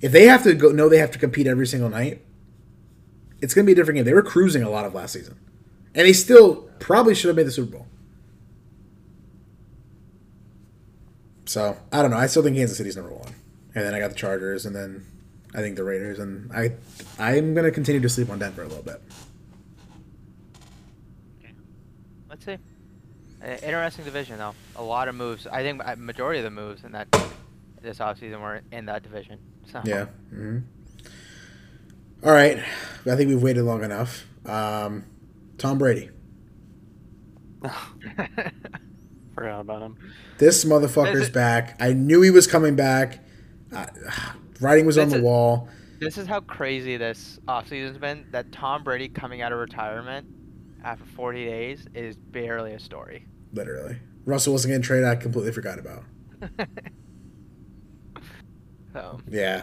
If 0.00 0.12
they 0.12 0.26
have 0.26 0.44
to 0.44 0.54
go, 0.54 0.70
know 0.70 0.88
they 0.88 0.98
have 0.98 1.10
to 1.10 1.18
compete 1.18 1.46
every 1.46 1.66
single 1.66 1.90
night, 1.90 2.22
it's 3.40 3.54
going 3.54 3.64
to 3.64 3.66
be 3.66 3.72
a 3.72 3.74
different 3.74 3.96
game. 3.96 4.04
They 4.04 4.14
were 4.14 4.22
cruising 4.22 4.62
a 4.62 4.70
lot 4.70 4.84
of 4.84 4.94
last 4.94 5.12
season, 5.12 5.36
and 5.94 6.06
they 6.06 6.12
still 6.12 6.70
probably 6.78 7.14
should 7.14 7.28
have 7.28 7.36
made 7.36 7.46
the 7.46 7.50
Super 7.50 7.78
Bowl. 7.78 7.86
So 11.50 11.76
I 11.90 12.00
don't 12.00 12.12
know. 12.12 12.16
I 12.16 12.28
still 12.28 12.44
think 12.44 12.56
Kansas 12.56 12.76
City's 12.76 12.94
number 12.94 13.10
one, 13.12 13.34
and 13.74 13.84
then 13.84 13.92
I 13.92 13.98
got 13.98 14.10
the 14.10 14.14
Chargers, 14.14 14.66
and 14.66 14.76
then 14.76 15.04
I 15.52 15.58
think 15.58 15.74
the 15.74 15.82
Raiders, 15.82 16.20
and 16.20 16.48
I 16.52 16.74
I'm 17.18 17.54
going 17.54 17.64
to 17.64 17.72
continue 17.72 18.00
to 18.00 18.08
sleep 18.08 18.30
on 18.30 18.38
Denver 18.38 18.62
a 18.62 18.68
little 18.68 18.84
bit. 18.84 19.02
Okay. 21.40 21.52
Let's 22.28 22.44
see. 22.44 22.56
Uh, 23.42 23.48
interesting 23.64 24.04
division 24.04 24.38
though. 24.38 24.54
A 24.76 24.82
lot 24.84 25.08
of 25.08 25.16
moves. 25.16 25.48
I 25.48 25.64
think 25.64 25.82
majority 25.98 26.38
of 26.38 26.44
the 26.44 26.52
moves 26.52 26.84
in 26.84 26.92
that 26.92 27.08
this 27.82 27.98
offseason 27.98 28.40
were 28.40 28.60
in 28.70 28.86
that 28.86 29.02
division. 29.02 29.40
So 29.72 29.80
Yeah. 29.84 30.04
hmm 30.04 30.58
All 32.24 32.30
right. 32.30 32.58
I 32.58 33.16
think 33.16 33.28
we've 33.28 33.42
waited 33.42 33.64
long 33.64 33.82
enough. 33.82 34.24
Um, 34.46 35.04
Tom 35.58 35.78
Brady. 35.78 36.10
Forgot 39.40 39.60
about 39.60 39.80
him. 39.80 39.96
This 40.36 40.66
motherfucker's 40.66 41.28
it- 41.28 41.32
back. 41.32 41.74
I 41.80 41.94
knew 41.94 42.20
he 42.20 42.30
was 42.30 42.46
coming 42.46 42.76
back. 42.76 43.20
Uh, 43.74 43.86
writing 44.60 44.84
was 44.84 44.98
on 44.98 45.08
the 45.08 45.16
is- 45.16 45.22
wall. 45.22 45.66
This 45.98 46.18
is 46.18 46.26
how 46.26 46.40
crazy 46.40 46.98
this 46.98 47.38
offseason's 47.48 47.96
been. 47.96 48.26
That 48.32 48.52
Tom 48.52 48.84
Brady 48.84 49.08
coming 49.08 49.40
out 49.40 49.50
of 49.52 49.58
retirement 49.58 50.26
after 50.84 51.06
40 51.06 51.46
days 51.46 51.86
is 51.94 52.16
barely 52.18 52.74
a 52.74 52.78
story. 52.78 53.24
Literally. 53.54 53.98
Russell 54.26 54.52
wasn't 54.52 54.72
getting 54.72 54.82
traded. 54.82 55.06
I 55.08 55.16
completely 55.16 55.52
forgot 55.52 55.78
about. 55.78 56.02
so, 58.92 59.20
Yeah. 59.26 59.62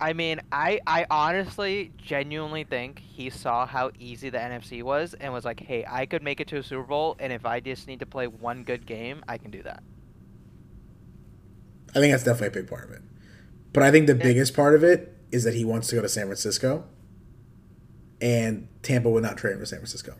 I 0.00 0.12
mean, 0.12 0.40
I, 0.50 0.80
I 0.86 1.06
honestly, 1.08 1.92
genuinely 1.96 2.64
think 2.64 2.98
he 2.98 3.30
saw 3.30 3.66
how 3.66 3.90
easy 3.98 4.28
the 4.28 4.38
NFC 4.38 4.82
was 4.82 5.14
and 5.14 5.32
was 5.32 5.44
like, 5.44 5.60
hey, 5.60 5.84
I 5.88 6.06
could 6.06 6.22
make 6.22 6.40
it 6.40 6.48
to 6.48 6.58
a 6.58 6.62
Super 6.62 6.82
Bowl, 6.82 7.16
and 7.20 7.32
if 7.32 7.46
I 7.46 7.60
just 7.60 7.86
need 7.86 8.00
to 8.00 8.06
play 8.06 8.26
one 8.26 8.64
good 8.64 8.86
game, 8.86 9.22
I 9.28 9.38
can 9.38 9.50
do 9.50 9.62
that. 9.62 9.82
I 11.90 12.00
think 12.00 12.12
that's 12.12 12.24
definitely 12.24 12.48
a 12.48 12.62
big 12.62 12.68
part 12.68 12.84
of 12.84 12.90
it. 12.90 13.02
But 13.72 13.84
I 13.84 13.90
think 13.90 14.06
the 14.06 14.14
biggest 14.14 14.54
part 14.54 14.74
of 14.74 14.82
it 14.82 15.16
is 15.30 15.44
that 15.44 15.54
he 15.54 15.64
wants 15.64 15.88
to 15.88 15.96
go 15.96 16.02
to 16.02 16.08
San 16.08 16.26
Francisco, 16.26 16.84
and 18.20 18.68
Tampa 18.82 19.10
would 19.10 19.22
not 19.22 19.36
trade 19.36 19.54
him 19.54 19.60
to 19.60 19.66
San 19.66 19.78
Francisco 19.78 20.14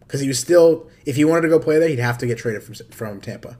because 0.00 0.20
he 0.20 0.28
was 0.28 0.38
still. 0.38 0.90
If 1.06 1.16
he 1.16 1.24
wanted 1.24 1.42
to 1.42 1.48
go 1.48 1.58
play 1.58 1.78
there, 1.78 1.88
he'd 1.88 1.98
have 1.98 2.18
to 2.18 2.26
get 2.26 2.38
traded 2.38 2.62
from 2.62 2.74
from 2.90 3.20
Tampa. 3.20 3.58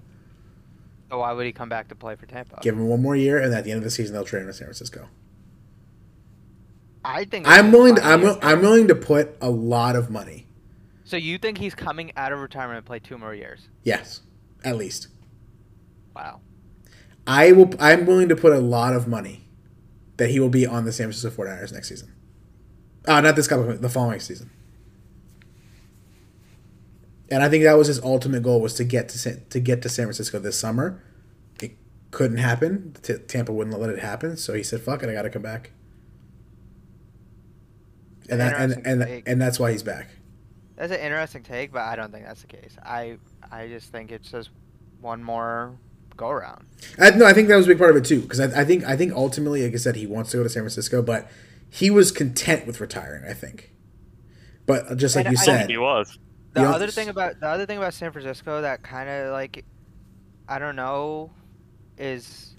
So 1.10 1.18
why 1.18 1.32
would 1.32 1.44
he 1.44 1.52
come 1.52 1.68
back 1.68 1.88
to 1.88 1.94
play 1.94 2.16
for 2.16 2.24
Tampa? 2.26 2.58
Give 2.62 2.74
him 2.74 2.88
one 2.88 3.02
more 3.02 3.16
year, 3.16 3.38
and 3.38 3.52
at 3.52 3.64
the 3.64 3.70
end 3.70 3.78
of 3.78 3.84
the 3.84 3.90
season, 3.90 4.14
they'll 4.14 4.24
trade 4.24 4.42
him 4.42 4.46
to 4.46 4.52
San 4.54 4.66
Francisco. 4.66 5.08
I 7.04 7.24
think 7.24 7.46
I'm 7.48 7.72
willing. 7.72 7.96
To. 7.96 8.04
I'm 8.04 8.24
I'm 8.42 8.60
willing 8.60 8.88
to 8.88 8.94
put 8.94 9.36
a 9.40 9.50
lot 9.50 9.96
of 9.96 10.10
money. 10.10 10.46
So 11.04 11.16
you 11.16 11.38
think 11.38 11.58
he's 11.58 11.74
coming 11.74 12.12
out 12.16 12.32
of 12.32 12.38
retirement 12.38 12.84
to 12.84 12.88
play 12.88 12.98
two 12.98 13.18
more 13.18 13.34
years? 13.34 13.68
Yes, 13.82 14.20
at 14.64 14.76
least. 14.76 15.08
Wow. 16.14 16.40
I 17.26 17.52
will. 17.52 17.70
I'm 17.78 18.06
willing 18.06 18.28
to 18.28 18.36
put 18.36 18.52
a 18.52 18.58
lot 18.58 18.94
of 18.94 19.06
money 19.06 19.48
that 20.16 20.30
he 20.30 20.40
will 20.40 20.48
be 20.48 20.66
on 20.66 20.84
the 20.84 20.92
San 20.92 21.06
Francisco 21.06 21.42
49ers 21.42 21.72
next 21.72 21.88
season. 21.88 22.12
Uh, 23.06 23.20
not 23.20 23.36
this 23.36 23.48
couple, 23.48 23.76
the 23.76 23.88
following 23.88 24.20
season. 24.20 24.50
And 27.30 27.42
I 27.42 27.48
think 27.48 27.64
that 27.64 27.74
was 27.74 27.88
his 27.88 28.00
ultimate 28.00 28.42
goal 28.42 28.60
was 28.60 28.74
to 28.74 28.84
get 28.84 29.08
to 29.08 29.18
San, 29.18 29.42
to 29.50 29.58
get 29.58 29.82
to 29.82 29.88
San 29.88 30.04
Francisco 30.04 30.38
this 30.38 30.58
summer. 30.58 31.02
It 31.60 31.76
couldn't 32.10 32.36
happen. 32.36 32.94
T- 33.02 33.18
Tampa 33.18 33.52
wouldn't 33.52 33.78
let 33.78 33.90
it 33.90 34.00
happen, 34.00 34.36
so 34.36 34.52
he 34.52 34.62
said, 34.62 34.82
"Fuck 34.82 35.02
it, 35.02 35.08
I 35.08 35.14
got 35.14 35.22
to 35.22 35.30
come 35.30 35.42
back." 35.42 35.72
And 38.28 38.40
that, 38.40 38.60
and 38.60 38.86
and, 38.86 39.02
take. 39.02 39.28
and 39.28 39.40
that's 39.40 39.58
why 39.58 39.72
he's 39.72 39.82
back. 39.82 40.08
That's 40.76 40.92
an 40.92 41.00
interesting 41.00 41.42
take, 41.42 41.72
but 41.72 41.82
I 41.82 41.96
don't 41.96 42.12
think 42.12 42.24
that's 42.24 42.40
the 42.42 42.46
case. 42.48 42.76
I 42.82 43.18
I 43.50 43.68
just 43.68 43.92
think 43.92 44.10
it's 44.12 44.30
just 44.30 44.50
one 45.00 45.22
more 45.22 45.76
go 46.16 46.28
around. 46.28 46.66
I, 46.98 47.10
no, 47.10 47.26
I 47.26 47.32
think 47.32 47.48
that 47.48 47.56
was 47.56 47.66
a 47.66 47.68
big 47.68 47.78
part 47.78 47.90
of 47.90 47.96
it 47.96 48.04
too, 48.04 48.20
because 48.20 48.40
I, 48.40 48.62
I 48.62 48.64
think 48.64 48.84
I 48.84 48.96
think 48.96 49.12
ultimately, 49.12 49.64
like 49.64 49.74
I 49.74 49.76
said, 49.76 49.96
he 49.96 50.06
wants 50.06 50.30
to 50.32 50.38
go 50.38 50.42
to 50.42 50.48
San 50.48 50.62
Francisco, 50.62 51.02
but 51.02 51.30
he 51.70 51.90
was 51.90 52.12
content 52.12 52.66
with 52.66 52.80
retiring. 52.80 53.24
I 53.28 53.32
think, 53.34 53.72
but 54.66 54.96
just 54.96 55.16
like 55.16 55.26
And 55.26 55.32
you 55.32 55.38
I 55.38 55.42
I 55.42 55.44
said, 55.44 55.58
think 55.58 55.70
he 55.70 55.78
was. 55.78 56.18
The 56.54 56.62
other 56.62 56.90
thing 56.90 57.08
about 57.08 57.40
the 57.40 57.48
other 57.48 57.66
thing 57.66 57.78
about 57.78 57.94
San 57.94 58.12
Francisco 58.12 58.60
that 58.62 58.82
kind 58.82 59.08
of 59.08 59.32
like 59.32 59.64
I 60.48 60.58
don't 60.58 60.76
know 60.76 61.30
is 61.98 62.54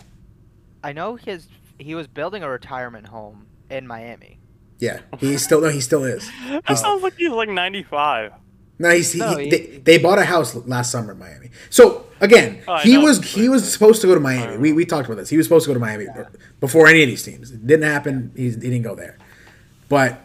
I 0.83 0.93
know 0.93 1.15
his 1.15 1.47
he 1.79 1.95
was 1.95 2.07
building 2.07 2.43
a 2.43 2.49
retirement 2.49 3.07
home 3.07 3.47
in 3.69 3.85
Miami. 3.87 4.39
Yeah, 4.83 4.99
he 5.19 5.37
still 5.37 5.61
no, 5.61 5.69
he 5.69 5.81
still 5.81 6.03
is. 6.03 6.29
That 6.67 6.77
sounds 6.77 7.01
like 7.03 7.15
he's 7.15 7.29
like 7.29 7.49
95. 7.49 8.33
No, 8.79 8.89
he's, 8.89 9.11
he, 9.13 9.19
No, 9.19 9.37
he- 9.37 9.43
he- 9.45 9.49
they, 9.51 9.59
they 9.87 9.97
bought 9.97 10.19
a 10.19 10.25
house 10.25 10.55
last 10.55 10.91
summer 10.91 11.11
in 11.13 11.19
Miami. 11.19 11.49
So 11.69 12.05
again, 12.19 12.61
Oh, 12.67 12.77
he 12.79 12.93
know, 12.93 13.01
was 13.05 13.23
he 13.23 13.47
was 13.49 13.61
supposed 13.71 14.01
to 14.01 14.07
go 14.07 14.13
to 14.13 14.19
Miami. 14.19 14.57
We, 14.57 14.71
uh. 14.71 14.75
we 14.75 14.85
talked 14.85 15.05
about 15.07 15.17
this. 15.17 15.29
He 15.29 15.37
was 15.37 15.45
supposed 15.45 15.65
to 15.65 15.69
go 15.69 15.73
to 15.75 15.79
Miami 15.79 16.07
before 16.59 16.87
any 16.87 17.01
of 17.03 17.07
these 17.09 17.23
teams. 17.23 17.51
It 17.51 17.65
didn't 17.65 17.89
happen. 17.89 18.31
He, 18.35 18.49
he 18.49 18.55
didn't 18.73 18.81
go 18.81 18.95
there. 18.95 19.17
But 19.89 20.19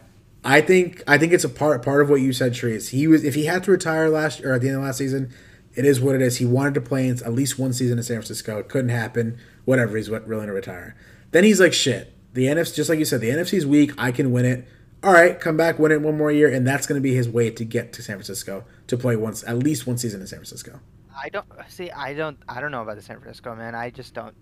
I 0.45 0.61
think 0.61 1.03
I 1.07 1.19
think 1.19 1.33
it's 1.33 1.45
a 1.45 1.49
part 1.49 1.85
part 1.85 2.01
of 2.03 2.09
what 2.11 2.21
you 2.21 2.33
said, 2.33 2.55
Trees. 2.55 2.89
He 2.89 3.07
was 3.07 3.23
if 3.25 3.35
he 3.35 3.45
had 3.47 3.63
to 3.65 3.71
retire 3.71 4.09
last 4.09 4.41
or 4.41 4.55
at 4.55 4.61
the 4.63 4.69
end 4.69 4.79
of 4.79 4.83
last 4.83 4.99
season, 4.99 5.31
it 5.75 5.85
is 5.85 6.01
what 6.01 6.15
it 6.15 6.23
is. 6.23 6.39
He 6.39 6.47
wanted 6.47 6.75
to 6.75 6.81
play 6.81 7.07
in 7.07 7.23
at 7.23 7.33
least 7.35 7.59
one 7.59 7.73
season 7.73 7.99
in 7.99 8.05
San 8.05 8.17
Francisco. 8.17 8.59
It 8.59 8.69
couldn't 8.69 8.89
happen. 8.91 9.39
Whatever. 9.67 9.97
He's 9.97 10.09
willing 10.11 10.47
to 10.47 10.53
retire. 10.53 10.97
Then 11.33 11.45
he's 11.45 11.61
like, 11.61 11.75
shit. 11.75 12.15
The 12.33 12.47
NFC, 12.47 12.75
just 12.77 12.91
like 12.91 12.99
you 12.99 13.05
said, 13.05 13.21
the 13.21 13.31
NFC's 13.31 13.67
weak. 13.67 13.93
I 13.99 14.13
can 14.13 14.33
win 14.33 14.45
it. 14.45 14.67
All 15.03 15.13
right, 15.13 15.39
come 15.39 15.57
back, 15.57 15.79
win 15.79 15.93
it 15.93 16.03
one 16.03 16.17
more 16.17 16.33
year, 16.33 16.53
and 16.53 16.67
that's 16.67 16.87
going 16.87 17.01
to 17.01 17.03
be 17.03 17.15
his 17.15 17.29
way 17.29 17.51
to 17.51 17.65
get 17.65 17.93
to 17.95 18.03
San 18.03 18.17
Francisco 18.17 18.65
to 18.89 18.97
play 18.97 19.15
once, 19.17 19.45
at 19.45 19.59
least 19.59 19.87
one 19.87 19.97
season 19.97 20.21
in 20.21 20.27
San 20.27 20.39
Francisco. 20.39 20.81
I 21.17 21.29
don't 21.29 21.47
see. 21.69 21.91
I 21.91 22.15
don't. 22.15 22.39
I 22.49 22.61
don't 22.61 22.71
know 22.73 22.83
about 22.83 22.97
the 22.97 23.03
San 23.03 23.19
Francisco 23.19 23.55
man. 23.55 23.75
I 23.75 23.91
just 23.91 24.15
don't. 24.15 24.35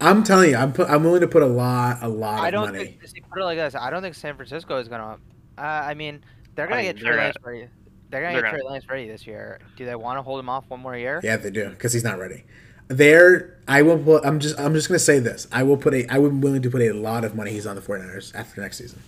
I'm 0.00 0.22
telling 0.22 0.50
you, 0.50 0.56
I'm 0.56 0.72
put, 0.72 0.88
I'm 0.88 1.02
willing 1.02 1.22
to 1.22 1.28
put 1.28 1.42
a 1.42 1.46
lot, 1.46 1.98
a 2.02 2.08
lot 2.08 2.40
I 2.40 2.48
of 2.48 2.52
don't 2.52 2.66
money. 2.72 2.96
think. 3.00 3.06
See, 3.08 3.20
put 3.20 3.40
it 3.40 3.44
like 3.44 3.58
this. 3.58 3.74
I 3.74 3.90
don't 3.90 4.02
think 4.02 4.14
San 4.14 4.36
Francisco 4.36 4.78
is 4.78 4.88
gonna. 4.88 5.18
Uh, 5.56 5.60
I 5.60 5.94
mean, 5.94 6.22
they're 6.54 6.66
gonna 6.66 6.80
I 6.80 6.84
mean, 6.84 6.94
get 6.94 7.02
they're 7.02 7.12
Trey 7.14 7.24
Lance 7.24 7.36
ready. 7.42 7.68
They're 8.10 8.22
gonna 8.22 8.32
they're 8.34 8.42
get 8.42 8.50
Trey 8.50 8.62
Lance 8.62 8.88
ready 8.88 9.08
this 9.08 9.26
year. 9.26 9.60
Do 9.76 9.84
they 9.84 9.96
want 9.96 10.18
to 10.18 10.22
hold 10.22 10.40
him 10.40 10.48
off 10.48 10.64
one 10.68 10.80
more 10.80 10.96
year? 10.96 11.20
Yeah, 11.22 11.36
they 11.36 11.50
do 11.50 11.70
because 11.70 11.92
he's 11.92 12.04
not 12.04 12.18
ready. 12.18 12.44
There, 12.88 13.58
I 13.68 13.82
will 13.82 13.98
put. 13.98 14.24
I'm 14.24 14.40
just. 14.40 14.58
I'm 14.58 14.74
just 14.74 14.88
going 14.88 14.98
to 14.98 15.04
say 15.04 15.18
this. 15.18 15.46
I 15.52 15.62
will 15.62 15.76
put 15.76 15.94
a. 15.94 16.06
I 16.12 16.18
would 16.18 16.40
be 16.40 16.46
willing 16.46 16.62
to 16.62 16.70
put 16.70 16.80
a 16.80 16.92
lot 16.92 17.24
of 17.24 17.34
money. 17.34 17.52
He's 17.52 17.66
on 17.66 17.76
the 17.76 17.82
49ers 17.82 18.34
after 18.34 18.60
next 18.60 18.78
season. 18.78 19.00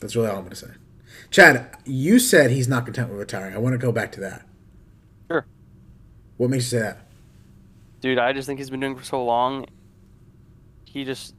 That's 0.00 0.16
really 0.16 0.28
all 0.28 0.36
I'm 0.36 0.42
going 0.42 0.50
to 0.50 0.56
say. 0.56 0.70
Chad, 1.30 1.76
you 1.84 2.18
said 2.18 2.50
he's 2.50 2.66
not 2.66 2.84
content 2.84 3.10
with 3.10 3.18
retiring. 3.18 3.54
I 3.54 3.58
want 3.58 3.74
to 3.74 3.78
go 3.78 3.92
back 3.92 4.10
to 4.12 4.20
that. 4.20 4.42
Sure. 5.30 5.46
What 6.38 6.50
makes 6.50 6.64
you 6.64 6.78
say 6.78 6.82
that? 6.84 7.06
Dude, 8.00 8.18
I 8.18 8.32
just 8.32 8.46
think 8.46 8.58
he's 8.58 8.70
been 8.70 8.80
doing 8.80 8.94
it 8.94 8.98
for 8.98 9.04
so 9.04 9.24
long. 9.24 9.66
He 10.84 11.04
just 11.04 11.34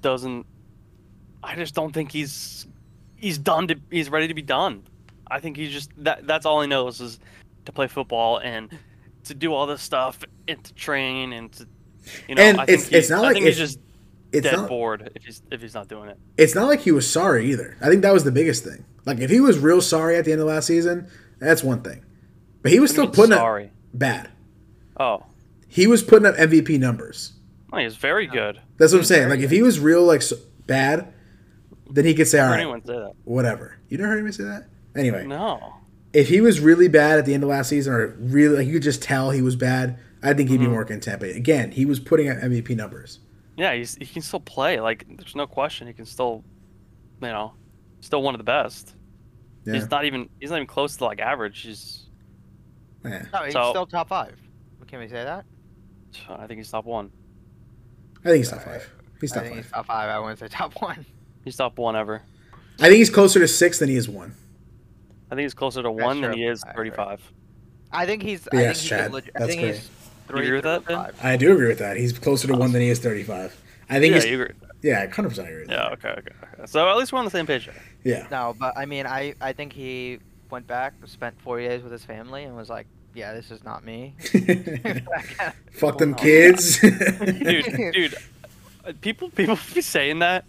doesn't. 0.00 0.46
I 1.42 1.54
just 1.54 1.74
don't 1.74 1.92
think 1.92 2.10
he's 2.10 2.66
he's 3.16 3.36
done 3.36 3.68
to. 3.68 3.76
He's 3.90 4.08
ready 4.08 4.28
to 4.28 4.34
be 4.34 4.42
done. 4.42 4.84
I 5.30 5.40
think 5.40 5.58
he's 5.58 5.70
just 5.70 5.90
that. 6.02 6.26
That's 6.26 6.46
all 6.46 6.62
he 6.62 6.68
knows 6.68 7.02
is 7.02 7.20
to 7.66 7.72
play 7.72 7.88
football 7.88 8.38
and 8.38 8.70
to 9.28 9.34
do 9.34 9.52
all 9.54 9.66
this 9.66 9.80
stuff 9.82 10.18
and 10.46 10.62
to 10.64 10.74
train 10.74 11.32
and 11.32 11.50
to. 11.52 11.66
You 12.28 12.34
know, 12.34 12.42
And 12.42 12.60
I 12.60 12.62
it's- 12.64 12.88
he- 12.88 12.96
it's 12.96 13.10
not 13.10 13.20
I 13.20 13.22
like 13.22 13.34
think 13.34 13.46
he's 13.46 13.56
it's- 13.56 13.70
just 13.74 13.80
It's 14.32 14.44
dead 14.44 14.56
not. 14.56 14.68
bored 14.68 15.10
if 15.14 15.24
he's 15.24 15.42
if 15.50 15.60
he's 15.62 15.74
not 15.74 15.88
doing 15.88 16.08
it. 16.10 16.18
It's 16.36 16.54
not 16.54 16.66
like 16.68 16.80
he 16.80 16.92
was 16.92 17.08
sorry 17.10 17.50
either. 17.50 17.76
I 17.80 17.88
think 17.88 18.02
that 18.02 18.12
was 18.12 18.24
the 18.24 18.32
biggest 18.32 18.64
thing. 18.64 18.84
Like 19.04 19.18
if 19.20 19.30
he 19.30 19.40
was 19.40 19.58
real 19.58 19.80
sorry 19.80 20.16
at 20.16 20.24
the 20.24 20.32
end 20.32 20.40
of 20.40 20.46
last 20.48 20.66
season, 20.66 21.08
that's 21.38 21.62
one 21.64 21.82
thing. 21.82 22.04
But 22.62 22.72
he 22.72 22.80
was 22.80 22.90
still 22.90 23.08
putting 23.08 23.32
up 23.32 23.38
sorry. 23.38 23.70
bad. 23.94 24.30
Oh, 24.98 25.24
He 25.68 25.86
was 25.86 26.02
putting 26.02 26.26
up 26.26 26.34
MVP 26.36 26.78
numbers. 26.78 27.32
no, 27.72 27.78
he's 27.78 27.96
very 27.96 28.26
good. 28.26 28.60
That's 28.78 28.92
what 28.92 28.98
I'm 29.00 29.04
saying. 29.04 29.28
Like 29.28 29.40
if 29.40 29.50
he 29.50 29.62
was 29.62 29.78
real 29.80 30.02
like 30.04 30.22
so, 30.22 30.36
bad, 30.66 31.12
then 31.90 32.04
he 32.04 32.14
could 32.14 32.26
say, 32.28 32.40
all 32.40 32.48
right. 32.50 32.60
Anyone 32.60 32.84
say 32.84 32.94
that? 32.94 33.12
whatever." 33.24 33.76
You 33.88 33.98
never 33.98 34.10
heard 34.10 34.24
me 34.24 34.32
say 34.32 34.44
that. 34.44 34.66
Anyway, 34.96 35.26
No. 35.26 35.74
If 36.12 36.28
he 36.28 36.40
was 36.40 36.60
really 36.60 36.88
bad 36.88 37.18
at 37.18 37.26
the 37.26 37.34
end 37.34 37.42
of 37.42 37.48
last 37.48 37.68
season, 37.68 37.92
or 37.92 38.08
really 38.18 38.56
like 38.58 38.66
you 38.66 38.74
could 38.74 38.82
just 38.82 39.02
tell 39.02 39.30
he 39.30 39.42
was 39.42 39.56
bad, 39.56 39.98
I 40.22 40.34
think 40.34 40.48
he'd 40.50 40.58
be 40.60 40.66
Mhm. 40.66 40.70
more 40.70 40.84
content. 40.84 41.20
But 41.20 41.30
again, 41.30 41.70
he 41.70 41.84
was 41.84 42.00
putting 42.00 42.28
up 42.28 42.38
MVP 42.42 42.74
numbers. 42.74 43.20
Yeah, 43.56 43.74
he's 43.74 43.94
he 43.96 44.06
can 44.06 44.22
still 44.22 44.40
play. 44.40 44.80
Like 44.80 45.04
there's 45.16 45.36
no 45.36 45.46
question 45.46 45.86
he 45.86 45.92
can 45.92 46.06
still, 46.06 46.44
you 47.20 47.28
know, 47.28 47.54
still 48.00 48.22
one 48.22 48.34
of 48.34 48.38
the 48.38 48.44
best. 48.44 48.94
Yeah, 49.64 49.74
He's 49.74 49.90
not 49.90 50.04
even 50.04 50.28
he's 50.40 50.50
not 50.50 50.56
even 50.56 50.66
close 50.66 50.96
to 50.96 51.04
like 51.04 51.20
average. 51.20 51.60
He's 51.62 52.06
yeah. 53.04 53.26
No, 53.32 53.44
he's 53.44 53.52
So- 53.52 53.70
still 53.70 53.86
top 53.86 54.08
five. 54.08 54.34
Can 54.86 55.00
we 55.00 55.08
say 55.08 55.22
that? 55.24 55.44
I 56.30 56.46
think 56.46 56.58
he's 56.58 56.70
top 56.70 56.86
one. 56.86 57.10
I 58.24 58.28
think 58.30 58.38
he's 58.38 58.50
top 58.50 58.62
five. 58.62 58.90
He's 59.20 59.32
I 59.32 59.40
think 59.40 59.54
five. 59.54 59.62
he's 59.64 59.72
top 59.72 59.86
five. 59.86 60.08
I 60.08 60.18
wouldn't 60.18 60.38
say 60.38 60.48
top 60.48 60.80
one. 60.80 61.04
He's 61.44 61.56
top 61.56 61.76
one 61.78 61.94
ever. 61.96 62.22
I 62.80 62.84
think 62.84 62.94
he's 62.96 63.10
closer 63.10 63.38
to 63.40 63.48
six 63.48 63.78
than 63.78 63.88
he 63.90 63.96
is 63.96 64.08
one. 64.08 64.34
I 65.30 65.34
think 65.34 65.44
he's 65.44 65.54
closer 65.54 65.82
to 65.82 65.88
That's 65.90 66.04
one 66.04 66.20
than 66.20 66.32
he 66.32 66.44
is 66.46 66.62
35. 66.74 67.20
I 67.92 68.06
think 68.06 68.22
he's. 68.22 68.46
Yes, 68.52 68.52
I 68.52 68.56
think 68.62 68.76
he's 68.76 68.88
Chad. 68.88 69.12
leg- 69.12 69.30
I 69.34 69.38
That's 69.40 69.50
think 69.50 69.60
great. 69.62 69.74
he's 69.76 69.84
You 69.84 69.90
three 70.28 70.40
agree 70.46 70.54
with 70.56 70.64
that, 70.64 70.84
through 70.84 70.96
Ben? 70.96 71.04
five. 71.04 71.24
I 71.24 71.36
do 71.36 71.52
agree 71.52 71.68
with 71.68 71.78
that. 71.78 71.96
He's 71.96 72.12
closer 72.18 72.48
to 72.48 72.54
one 72.56 72.72
than 72.72 72.82
he 72.82 72.88
is 72.88 72.98
thirty-five. 72.98 73.56
I 73.90 73.98
think 74.00 74.10
yeah, 74.14 74.20
he's 74.20 74.30
you 74.30 74.42
agree. 74.42 74.54
yeah, 74.82 75.06
hundred 75.10 75.30
percent 75.30 75.48
agree. 75.48 75.60
With 75.62 75.70
Yeah, 75.70 75.76
that. 75.76 75.92
okay, 75.92 76.08
okay, 76.10 76.32
okay. 76.54 76.66
So 76.66 76.88
at 76.88 76.96
least 76.98 77.12
we're 77.12 77.18
on 77.18 77.24
the 77.24 77.30
same 77.30 77.46
page. 77.46 77.66
there. 77.66 77.74
Yeah. 78.04 78.26
No, 78.30 78.54
but 78.58 78.76
I 78.76 78.84
mean, 78.86 79.06
I 79.06 79.34
I 79.40 79.52
think 79.52 79.72
he 79.72 80.18
went 80.50 80.66
back, 80.66 80.94
spent 81.06 81.40
40 81.42 81.66
days 81.68 81.82
with 81.82 81.92
his 81.92 82.04
family, 82.04 82.44
and 82.44 82.54
was 82.56 82.68
like, 82.68 82.86
"Yeah, 83.14 83.32
this 83.32 83.50
is 83.50 83.64
not 83.64 83.84
me." 83.84 84.14
Fuck 85.72 85.98
them 85.98 86.14
kids. 86.14 86.78
Dude, 86.80 87.64
dude, 87.94 88.14
uh, 88.84 88.92
people 89.00 89.30
people 89.30 89.58
be 89.74 89.80
saying 89.80 90.18
that, 90.20 90.44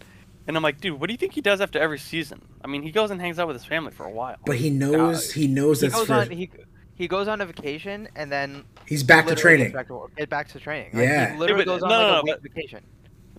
and 0.46 0.56
I'm 0.56 0.62
like, 0.62 0.80
dude, 0.80 0.98
what 1.00 1.06
do 1.08 1.12
you 1.14 1.18
think 1.18 1.32
he 1.32 1.40
does 1.40 1.60
after 1.60 1.78
every 1.78 1.98
season? 1.98 2.40
I 2.64 2.66
mean, 2.68 2.82
he 2.82 2.90
goes 2.90 3.10
and 3.10 3.20
hangs 3.20 3.38
out 3.38 3.46
with 3.46 3.56
his 3.56 3.64
family 3.64 3.92
for 3.92 4.04
a 4.06 4.10
while. 4.10 4.36
But 4.46 4.56
he 4.56 4.70
knows 4.70 5.32
he 5.32 5.46
knows 5.46 5.80
he 5.80 5.86
that's 5.88 5.98
goes 5.98 6.06
for, 6.08 6.14
on 6.14 6.30
he 6.30 6.50
he 6.94 7.08
goes 7.08 7.28
on 7.28 7.40
a 7.40 7.46
vacation 7.46 8.08
and 8.16 8.30
then 8.30 8.64
he's 8.86 9.02
back 9.02 9.26
to 9.26 9.34
training. 9.34 9.72
Back 9.72 9.88
to, 9.88 10.06
get 10.16 10.28
back 10.28 10.48
to 10.48 10.60
training. 10.60 10.90
Like, 10.92 11.02
Yeah. 11.04 11.32
he 11.32 11.38
literally 11.38 11.60
Yeah, 11.62 11.64
but- 11.66 11.70
goes 11.80 11.82
on 11.82 11.88
no, 11.88 11.96
like 11.96 12.06
no, 12.06 12.08
a 12.08 12.16
no, 12.16 12.22
week 12.24 12.34
but- 12.42 12.52
vacation. 12.54 12.80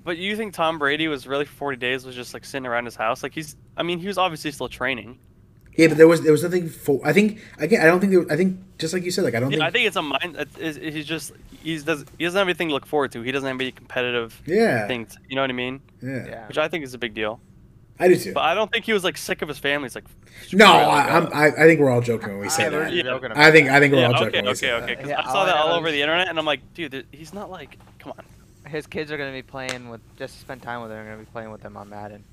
But 0.04 0.18
you 0.18 0.36
think 0.36 0.56
Tom 0.56 0.80
Brady 0.80 1.08
was 1.08 1.28
really 1.28 1.45
40 1.45 1.78
days 1.78 2.06
was 2.06 2.16
just 2.16 2.34
like 2.34 2.43
sitting 2.43 2.66
around 2.66 2.86
his 2.86 2.95
house? 2.95 3.22
Like 3.22 3.36
he's, 3.36 3.56
I 3.78 3.84
mean, 3.84 3.99
he 3.99 4.08
was 4.08 4.18
obviously 4.18 4.49
still 4.52 4.68
training. 4.68 5.20
Yeah, 5.76 5.88
but 5.88 5.97
there 5.97 6.07
was 6.07 6.22
there 6.22 6.32
was 6.34 6.43
nothing 6.43 6.67
for. 6.69 6.99
I 7.03 7.13
think 7.13 7.39
again. 7.57 7.82
I 7.82 7.86
don't 7.86 7.99
think 8.01 8.11
there, 8.11 8.26
I 8.32 8.36
think 8.36 8.59
just 8.78 8.93
like 8.93 9.03
you 9.03 9.11
said. 9.11 9.24
Like 9.24 9.36
I 9.36 9.39
don't 9.39 9.51
Yeah, 9.51 9.57
think. 9.59 9.67
I 9.67 9.72
think 9.72 9.88
it's 9.88 9.95
a 9.95 10.01
mind. 10.01 10.36
It's, 10.38 10.57
it's, 10.57 10.78
he's 10.95 11.05
just 11.05 11.32
he's 11.63 11.84
does 11.84 12.05
he 12.17 12.26
doesn't 12.26 12.38
have 12.38 12.47
anything 12.47 12.67
to 12.69 12.74
look 12.74 12.86
forward 12.86 13.11
to. 13.13 13.22
He 13.22 13.32
doesn't 13.32 13.47
have 13.47 13.59
any 13.59 13.72
competitive 13.72 14.41
yeah, 14.45 14.86
things. 14.88 15.17
You 15.30 15.36
know 15.36 15.41
what 15.41 15.49
I 15.49 15.53
mean? 15.53 15.82
yeah, 16.01 16.26
Yeah. 16.26 16.47
Which 16.47 16.57
I 16.57 16.67
think 16.67 16.84
is 16.84 16.93
a 16.93 16.97
big 16.97 17.13
deal. 17.13 17.39
I 17.99 18.07
do 18.07 18.17
too. 18.17 18.34
But 18.34 18.41
I 18.45 18.53
don't 18.55 18.72
think 18.72 18.84
he 18.86 18.93
was 18.93 19.03
like 19.03 19.15
sick 19.15 19.41
of 19.43 19.47
his 19.47 19.59
family. 19.59 19.86
It's 19.86 19.95
like 19.95 20.05
No, 20.53 20.65
I, 20.65 20.86
like, 20.88 21.11
I'm, 21.11 21.26
uh, 21.28 21.30
I, 21.30 21.45
I 21.47 21.67
think 21.67 21.80
we're 21.80 21.91
all 21.91 22.01
joking 22.01 22.30
when 22.30 22.39
we 22.39 22.49
say 22.49 22.65
I 22.65 22.69
that. 22.69 22.93
Yeah. 22.93 23.17
I 23.36 23.51
think 23.51 23.69
I 23.69 23.80
think 23.80 23.93
we're 23.93 23.99
yeah, 23.99 24.07
all 24.07 24.13
joking 24.13 24.28
okay, 24.28 24.38
when 24.38 24.45
we 24.45 24.51
okay, 24.51 24.67
that. 24.72 24.84
okay. 24.84 24.95
Because 24.95 25.09
Yeah, 25.09 25.19
I 25.22 25.24
saw 25.24 25.34
all 25.39 25.45
that 25.45 25.55
all 25.55 25.67
know 25.69 25.76
over 25.76 25.88
is- 25.88 25.93
the 25.93 26.01
internet, 26.01 26.28
and 26.28 26.38
I'm 26.39 26.45
like, 26.45 26.61
dude, 26.74 27.05
he's 27.11 27.34
not 27.34 27.49
like, 27.51 27.78
come 27.99 28.13
on. 28.17 28.26
His 28.69 28.88
kids 28.88 29.11
are 29.11 29.17
gonna 29.17 29.32
be 29.32 29.41
playing 29.43 29.89
with 29.89 30.01
just 30.17 30.34
to 30.36 30.39
spend 30.41 30.61
time 30.63 30.82
with 30.82 30.89
them. 30.89 30.99
Are 30.99 31.05
gonna 31.11 31.24
be 31.24 31.30
playing 31.32 31.51
with 31.51 31.61
them 31.61 31.78
on 31.78 31.89
Madden. 31.89 32.24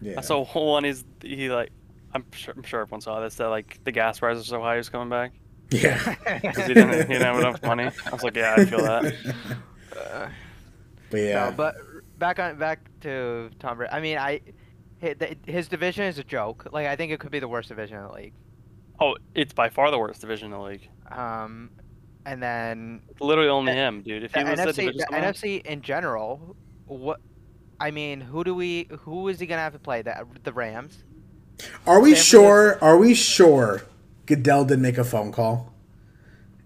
Yeah. 0.00 0.14
I 0.18 0.20
saw 0.20 0.44
one 0.52 0.84
is 0.84 1.04
he 1.22 1.48
like, 1.50 1.70
I'm 2.14 2.24
sure 2.32 2.54
I'm 2.56 2.62
sure 2.62 2.80
everyone 2.82 3.00
saw 3.00 3.20
this 3.20 3.34
that 3.36 3.48
like 3.48 3.80
the 3.84 3.92
gas 3.92 4.18
prices 4.20 4.44
are 4.44 4.46
so 4.46 4.60
high 4.62 4.76
he's 4.76 4.88
coming 4.88 5.08
back 5.08 5.32
yeah. 5.70 6.14
because 6.42 6.66
he 6.66 6.74
didn't 6.74 6.92
he 7.08 7.12
didn't 7.14 7.22
have 7.22 7.38
enough 7.38 7.62
money. 7.62 7.84
I 8.06 8.10
was 8.10 8.22
like, 8.22 8.36
yeah, 8.36 8.54
I 8.56 8.64
feel 8.64 8.78
that. 8.80 9.14
Uh, 9.96 10.28
But 11.10 11.18
yeah, 11.20 11.44
No, 11.50 11.52
but 11.56 11.76
back 12.18 12.38
on 12.40 12.58
back 12.58 12.90
to 13.02 13.50
Tom 13.60 13.76
Brady. 13.76 13.92
I 13.92 14.00
mean, 14.00 14.18
I 14.18 14.40
hi- 15.00 15.14
the- 15.14 15.36
his 15.46 15.68
division 15.68 16.04
is 16.04 16.18
a 16.18 16.24
joke. 16.24 16.66
Like 16.72 16.86
I 16.88 16.96
think 16.96 17.12
it 17.12 17.20
could 17.20 17.30
be 17.30 17.38
the 17.38 17.46
worst 17.48 17.68
division 17.68 17.96
in 17.98 18.02
the 18.04 18.12
league. 18.12 18.32
Oh, 18.98 19.16
it's 19.34 19.52
by 19.52 19.68
far 19.68 19.90
the 19.90 19.98
worst 19.98 20.20
division 20.20 20.46
in 20.46 20.52
the 20.52 20.60
league. 20.60 20.88
Um, 21.12 21.70
and 22.24 22.42
then 22.42 23.02
It's 23.10 23.20
literally 23.20 23.48
only 23.50 23.72
The- 23.72 23.78
him, 23.78 24.02
dude. 24.02 24.24
If 24.24 24.32
the 24.32 24.40
he 24.42 24.50
was 24.50 24.58
a 24.58 24.64
NFC, 24.66 24.96
the 24.96 25.06
NFC 25.12 25.64
in 25.66 25.80
general, 25.82 26.56
what? 26.86 27.20
I 27.78 27.90
mean, 27.90 28.20
who 28.20 28.44
do 28.44 28.54
we? 28.54 28.88
Who 29.02 29.28
is 29.28 29.38
he 29.40 29.46
gonna 29.46 29.62
have 29.62 29.72
to 29.74 29.78
play? 29.78 30.02
The 30.02 30.26
the 30.44 30.52
Rams. 30.52 30.98
are 31.86 32.00
we 32.00 32.14
San 32.14 32.22
sure? 32.24 32.78
Are 32.82 32.96
we 32.96 33.14
sure? 33.14 33.82
Goodell 34.26 34.64
did 34.64 34.78
make 34.80 34.98
a 34.98 35.04
phone 35.04 35.30
call, 35.32 35.72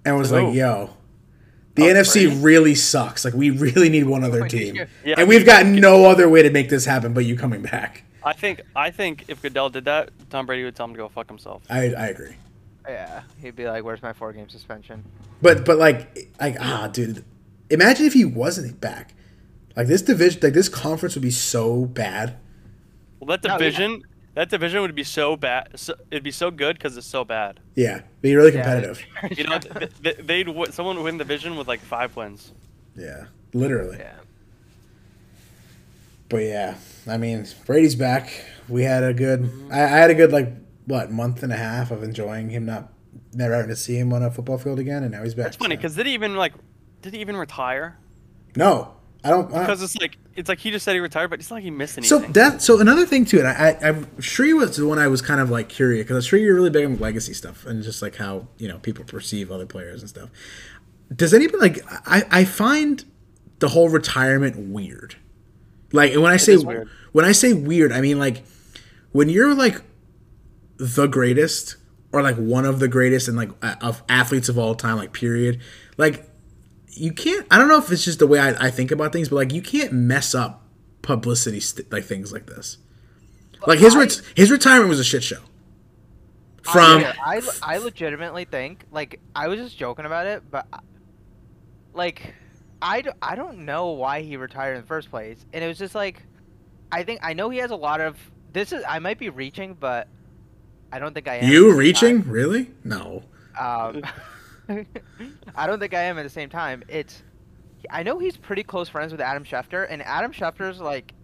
and 0.05 0.17
was 0.17 0.33
like, 0.33 0.55
"Yo, 0.55 0.91
the 1.75 1.83
Oh, 1.83 1.95
NFC 1.95 2.27
Brady? 2.27 2.41
really 2.41 2.75
sucks. 2.75 3.25
Like 3.25 3.35
we 3.35 3.51
really 3.51 3.89
need 3.89 4.05
one 4.05 4.25
other 4.25 4.49
team, 4.49 4.77
Yeah, 5.05 5.17
and 5.19 5.29
we've 5.29 5.45
got 5.47 5.67
no 5.67 6.05
other 6.07 6.29
way 6.29 6.43
to 6.43 6.51
make 6.51 6.69
this 6.69 6.85
happen 6.85 7.13
but 7.13 7.25
you 7.25 7.37
coming 7.37 7.63
back." 7.63 8.05
I 8.23 8.33
think 8.35 8.63
I 8.77 8.91
think 8.91 9.25
if 9.29 9.43
Goodell 9.43 9.71
did 9.71 9.87
that, 9.87 10.11
Tom 10.31 10.47
Brady 10.47 10.65
would 10.65 10.77
tell 10.77 10.87
him 10.87 10.93
to 10.93 10.99
go 10.99 11.09
fuck 11.09 11.29
himself. 11.29 11.63
I 11.71 11.93
I 11.95 12.07
agree. 12.09 12.37
Yeah, 12.89 13.23
he'd 13.41 13.57
be 13.57 13.67
like, 13.67 13.85
"Where's 13.85 14.03
my 14.03 14.13
four 14.13 14.33
game 14.33 14.49
suspension?" 14.49 15.05
But 15.43 15.65
but 15.65 15.79
like 15.79 16.31
like 16.41 16.57
ah 16.61 16.89
dude, 16.89 17.25
imagine 17.69 18.07
if 18.07 18.13
he 18.13 18.25
wasn't 18.25 18.81
back. 18.81 19.15
Like 19.77 19.87
this 19.87 20.03
division, 20.03 20.41
like 20.43 20.53
this 20.53 20.68
conference 20.68 21.14
would 21.14 21.23
be 21.23 21.31
so 21.31 21.85
bad. 21.87 22.37
Well, 23.21 23.27
that 23.29 23.45
No, 23.45 23.51
yeah. 23.55 23.59
division, 23.59 24.03
that 24.35 24.49
division 24.51 24.81
would 24.83 24.95
be 24.95 25.05
so 25.05 25.37
bad. 25.37 25.68
So, 25.77 25.95
it'd 26.11 26.25
be 26.25 26.31
so 26.31 26.51
good 26.51 26.77
because 26.77 26.97
it's 26.97 27.07
so 27.07 27.25
bad. 27.25 27.61
Yeah, 27.75 28.03
be 28.21 28.35
really 28.35 28.53
Yeah, 28.55 28.62
competitive. 28.62 29.03
You 29.39 29.45
know, 29.45 29.59
th- 29.61 29.91
th- 30.03 30.16
they'd 30.18 30.49
someone 30.73 30.97
would 30.97 31.05
win 31.05 31.18
the 31.18 31.25
division 31.25 31.57
with 31.57 31.68
like 31.68 31.81
five 31.81 32.16
wins. 32.16 32.53
Yeah, 32.97 33.27
literally. 33.53 33.99
yeah. 33.99 34.14
But 36.29 36.45
yeah, 36.45 36.75
I 37.07 37.16
mean 37.16 37.47
Brady's 37.66 37.95
back. 37.97 38.45
We 38.68 38.85
had 38.85 39.03
a 39.03 39.12
good. 39.12 39.41
Mm-hmm. 39.43 39.73
I, 39.73 39.83
I 39.85 39.87
had 39.89 40.11
a 40.11 40.14
good 40.14 40.33
like 40.33 40.53
what 40.87 41.11
month 41.11 41.43
and 41.43 41.53
a 41.53 41.57
half 41.57 41.91
of 41.91 42.03
enjoying 42.03 42.51
him 42.51 42.66
not 42.66 42.93
never 43.33 43.55
having 43.55 43.68
to 43.71 43.77
see 43.77 43.97
him 43.97 44.12
on 44.12 44.23
a 44.23 44.31
football 44.31 44.59
field 44.59 44.79
again, 44.79 45.03
and 45.03 45.12
now 45.12 45.23
he's 45.23 45.35
back. 45.35 45.47
That's 45.47 45.57
funny 45.57 45.75
so. 45.75 45.79
because 45.79 45.95
did 45.97 46.07
he 46.07 46.14
even 46.14 46.37
like, 46.37 46.53
did 47.03 47.14
he 47.14 47.21
even 47.21 47.37
retire? 47.37 47.97
no, 48.57 48.95
I 49.23 49.31
don't. 49.31 49.53
I, 49.53 49.61
Because 49.61 49.83
it's 49.83 49.97
like 50.01 50.18
it's 50.35 50.49
like 50.49 50.59
he 50.59 50.71
just 50.71 50.85
said 50.85 50.95
he 50.95 51.01
retired, 51.01 51.29
but 51.29 51.41
it's 51.41 51.51
not 51.51 51.57
like 51.57 51.64
he 51.64 51.71
missed 51.71 51.99
anything. 51.99 52.23
so 52.23 52.33
that 52.33 52.62
so 52.62 52.81
another 52.81 53.05
thing 53.05 53.25
too, 53.25 53.39
and 53.39 53.49
I, 53.49 53.53
I 53.83 53.89
I'm 53.89 54.21
sure 54.21 54.47
you 54.47 54.57
was 54.57 54.77
the 54.77 54.87
one 54.87 54.99
I 54.99 55.09
was 55.09 55.21
kind 55.21 55.41
of 55.41 55.51
like 55.51 55.68
curious 55.68 56.05
because 56.05 56.25
I'm 56.25 56.29
sure 56.29 56.39
you're 56.39 56.55
really 56.55 56.71
big 56.71 56.87
on 56.87 56.99
legacy 56.99 57.35
stuff 57.35 57.66
and 57.66 57.83
just 57.83 58.03
like 58.03 58.16
how 58.16 58.49
you 58.59 58.68
know 58.68 58.79
people 58.79 59.05
perceive 59.05 59.51
other 59.51 59.66
players 59.66 60.01
and 60.01 60.09
stuff. 60.09 60.31
Does 61.14 61.35
anybody 61.35 61.59
like 61.59 61.85
I 62.07 62.25
I 62.31 62.45
find 62.45 63.05
the 63.61 63.68
whole 63.68 63.89
retirement 63.89 64.57
weird. 64.57 65.16
Like 65.93 66.12
and 66.12 66.23
when 66.23 66.33
I 66.33 66.37
say 66.37 66.57
weird. 66.57 66.89
when 67.12 67.25
I 67.25 67.33
say 67.33 67.53
weird, 67.53 67.93
I 67.93 68.01
mean 68.01 68.18
like 68.18 68.43
when 69.12 69.29
you're 69.29 69.55
like 69.55 69.83
the 70.79 71.07
greatest 71.07 71.77
or 72.12 72.23
like 72.23 72.37
one 72.37 72.64
of 72.64 72.81
the 72.81 72.89
greatest 72.89 73.29
and 73.29 73.37
like 73.37 73.51
of 73.83 74.03
athletes 74.09 74.49
of 74.49 74.59
all 74.59 74.75
time, 74.75 74.97
like 74.97 75.12
period. 75.12 75.61
Like 75.97 76.30
you 76.91 77.12
can't. 77.12 77.47
I 77.51 77.59
don't 77.59 77.68
know 77.68 77.78
if 77.78 77.91
it's 77.91 78.05
just 78.05 78.18
the 78.18 78.26
way 78.26 78.38
I, 78.38 78.66
I 78.66 78.70
think 78.70 78.91
about 78.91 79.12
things, 79.12 79.28
but 79.28 79.36
like 79.36 79.53
you 79.53 79.62
can't 79.62 79.93
mess 79.93 80.34
up 80.34 80.62
publicity 81.03 81.61
st- 81.61 81.91
like 81.93 82.05
things 82.05 82.32
like 82.32 82.47
this. 82.47 82.78
Like 83.66 83.78
his 83.78 83.95
I- 83.95 84.01
ret- 84.01 84.22
his 84.36 84.51
retirement 84.51 84.88
was 84.88 85.01
a 85.01 85.05
shit 85.05 85.22
show. 85.22 85.41
From 86.62 87.03
I, 87.05 87.14
I, 87.24 87.43
I 87.62 87.78
legitimately 87.78 88.45
think 88.45 88.84
like 88.93 89.18
I 89.34 89.49
was 89.49 89.59
just 89.59 89.76
joking 89.78 90.05
about 90.05 90.26
it, 90.26 90.43
but 90.51 90.66
like 90.70 90.80
I- 90.80 90.80
like 91.93 92.34
I, 92.82 93.01
d- 93.03 93.11
I 93.20 93.34
don't 93.34 93.64
know 93.66 93.88
why 93.91 94.22
he 94.22 94.36
retired 94.36 94.74
in 94.76 94.80
the 94.82 94.86
first 94.86 95.11
place, 95.11 95.45
and 95.53 95.62
it 95.64 95.66
was 95.68 95.78
just 95.78 95.95
like 95.95 96.22
I 96.93 97.03
think 97.03 97.20
I 97.22 97.32
know 97.34 97.51
he 97.51 97.59
has 97.59 97.70
a 97.70 97.76
lot 97.76 98.01
of 98.01 98.16
this 98.53 98.72
is 98.72 98.82
I 98.88 98.99
might 98.99 99.18
be 99.18 99.28
reaching, 99.30 99.74
but 99.74 100.09
I 100.93 100.99
don't 100.99 101.12
think 101.14 101.28
I 101.28 101.36
am. 101.36 101.51
you 101.51 101.72
reaching 101.74 102.22
really? 102.28 102.70
No. 102.84 103.22
Um, 103.59 104.03
I 105.57 105.66
don't 105.66 105.81
think 105.81 105.95
I 105.95 106.03
am 106.03 106.18
at 106.18 106.23
the 106.23 106.31
same 106.31 106.49
time. 106.49 106.83
It's 106.89 107.23
I 107.91 108.03
know 108.03 108.18
he's 108.18 108.37
pretty 108.37 108.62
close 108.62 108.89
friends 108.89 109.12
with 109.12 109.21
Adam 109.21 109.45
Schefter, 109.45 109.87
and 109.89 110.03
Adam 110.03 110.33
Schefter's 110.33 110.81
like 110.81 111.14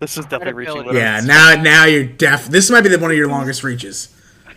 this 0.00 0.16
is 0.16 0.24
definitely 0.26 0.54
reaching. 0.54 0.74
Credibility. 0.74 0.98
Yeah. 0.98 1.20
Now 1.20 1.60
now 1.60 1.84
you're 1.84 2.04
deaf. 2.04 2.46
This 2.46 2.70
might 2.70 2.82
be 2.82 2.88
the, 2.88 2.98
one 2.98 3.10
of 3.10 3.16
your 3.16 3.28
longest 3.28 3.64
reaches. 3.64 4.14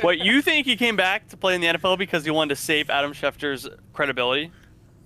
What 0.00 0.20
you 0.20 0.40
think 0.40 0.66
he 0.66 0.74
came 0.74 0.96
back 0.96 1.28
to 1.28 1.36
play 1.36 1.54
in 1.54 1.60
the 1.60 1.66
NFL 1.66 1.98
because 1.98 2.24
he 2.24 2.30
wanted 2.30 2.56
to 2.56 2.62
save 2.62 2.88
Adam 2.88 3.12
Schefter's 3.12 3.68
credibility? 3.92 4.50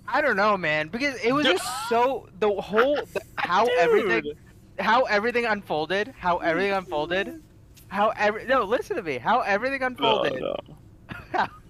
I 0.07 0.21
don't 0.21 0.37
know, 0.37 0.57
man, 0.57 0.87
because 0.87 1.17
it 1.25 1.33
was 1.33 1.45
Dude. 1.45 1.57
just 1.57 1.89
so 1.89 2.29
the 2.39 2.49
whole 2.49 2.95
the, 2.95 3.21
how 3.35 3.67
everything 3.79 4.33
how 4.79 5.03
everything 5.03 5.45
unfolded, 5.45 6.14
how 6.17 6.39
everything 6.39 6.73
unfolded, 6.73 7.43
how 7.89 8.12
every 8.17 8.47
no 8.47 8.62
listen 8.62 8.97
to 8.97 9.03
me, 9.03 9.19
how 9.19 9.41
everything 9.41 9.83
unfolded. 9.83 10.41
Oh, 10.41 10.57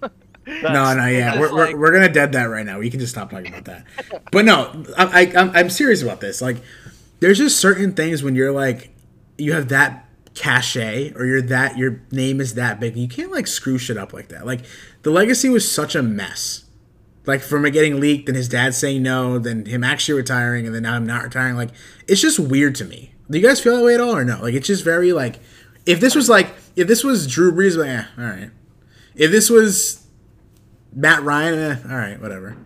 how- 0.61 0.73
No, 0.73 0.93
no, 0.95 1.07
yeah, 1.07 1.39
we're, 1.39 1.51
like- 1.51 1.73
we're, 1.73 1.79
we're 1.79 1.91
gonna 1.91 2.11
dead 2.11 2.31
that 2.33 2.45
right 2.45 2.65
now. 2.65 2.79
We 2.79 2.89
can 2.89 2.99
just 2.99 3.13
stop 3.13 3.29
talking 3.29 3.47
about 3.47 3.65
that. 3.65 3.85
But 4.31 4.45
no, 4.45 4.83
I, 4.97 5.21
I 5.21 5.33
I'm, 5.39 5.49
I'm 5.55 5.69
serious 5.69 6.01
about 6.01 6.21
this. 6.21 6.41
Like, 6.41 6.57
there's 7.19 7.37
just 7.37 7.59
certain 7.59 7.93
things 7.93 8.23
when 8.23 8.35
you're 8.35 8.51
like, 8.51 8.93
you 9.37 9.53
have 9.53 9.69
that 9.69 10.05
cachet 10.35 11.13
or 11.15 11.25
you're 11.25 11.41
that 11.41 11.77
your 11.77 12.01
name 12.11 12.39
is 12.39 12.53
that 12.55 12.79
big, 12.79 12.95
you 12.95 13.07
can't 13.07 13.31
like 13.31 13.47
screw 13.47 13.77
shit 13.77 13.97
up 13.97 14.13
like 14.13 14.29
that. 14.29 14.45
Like, 14.45 14.61
the 15.03 15.09
legacy 15.11 15.49
was 15.49 15.69
such 15.69 15.95
a 15.95 16.03
mess. 16.03 16.65
Like 17.25 17.41
from 17.41 17.65
it 17.65 17.71
getting 17.71 17.99
leaked, 17.99 18.29
and 18.29 18.37
his 18.37 18.47
dad 18.47 18.73
saying 18.73 19.03
no, 19.03 19.37
then 19.37 19.65
him 19.65 19.83
actually 19.83 20.17
retiring, 20.17 20.65
and 20.65 20.73
then 20.73 20.83
now 20.83 20.95
I'm 20.95 21.05
not 21.05 21.23
retiring. 21.23 21.55
Like, 21.57 21.71
it's 22.07 22.21
just 22.21 22.39
weird 22.39 22.75
to 22.75 22.85
me. 22.85 23.11
Do 23.29 23.37
you 23.37 23.45
guys 23.45 23.59
feel 23.59 23.75
that 23.75 23.83
way 23.83 23.95
at 23.95 23.99
all, 23.99 24.15
or 24.15 24.23
no? 24.23 24.39
Like, 24.41 24.53
it's 24.53 24.67
just 24.67 24.83
very 24.85 25.11
like, 25.11 25.39
if 25.85 25.99
this 25.99 26.15
was 26.15 26.29
like, 26.29 26.53
if 26.77 26.87
this 26.87 27.03
was 27.03 27.27
Drew 27.27 27.51
Brees, 27.51 27.75
like, 27.75 27.89
eh, 27.89 28.03
all 28.17 28.23
right. 28.29 28.51
If 29.13 29.31
this 29.31 29.49
was 29.49 30.06
Matt 30.93 31.23
Ryan, 31.23 31.59
eh, 31.59 31.77
all 31.89 31.97
right, 31.97 32.21
whatever. 32.21 32.57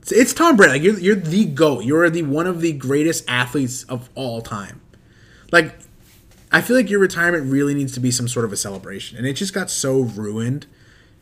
It's, 0.00 0.12
it's 0.12 0.32
Tom 0.32 0.56
Brady. 0.56 0.72
Like 0.72 0.82
you're, 0.82 0.98
you're 0.98 1.16
the 1.16 1.44
goat. 1.44 1.84
You're 1.84 2.08
the 2.10 2.22
one 2.22 2.46
of 2.46 2.60
the 2.60 2.72
greatest 2.72 3.24
athletes 3.28 3.84
of 3.84 4.08
all 4.14 4.40
time. 4.40 4.80
Like, 5.52 5.78
I 6.52 6.60
feel 6.60 6.76
like 6.76 6.90
your 6.90 7.00
retirement 7.00 7.50
really 7.50 7.74
needs 7.74 7.92
to 7.94 8.00
be 8.00 8.10
some 8.10 8.28
sort 8.28 8.44
of 8.44 8.52
a 8.52 8.56
celebration, 8.56 9.18
and 9.18 9.26
it 9.26 9.34
just 9.34 9.52
got 9.52 9.70
so 9.70 10.00
ruined 10.00 10.66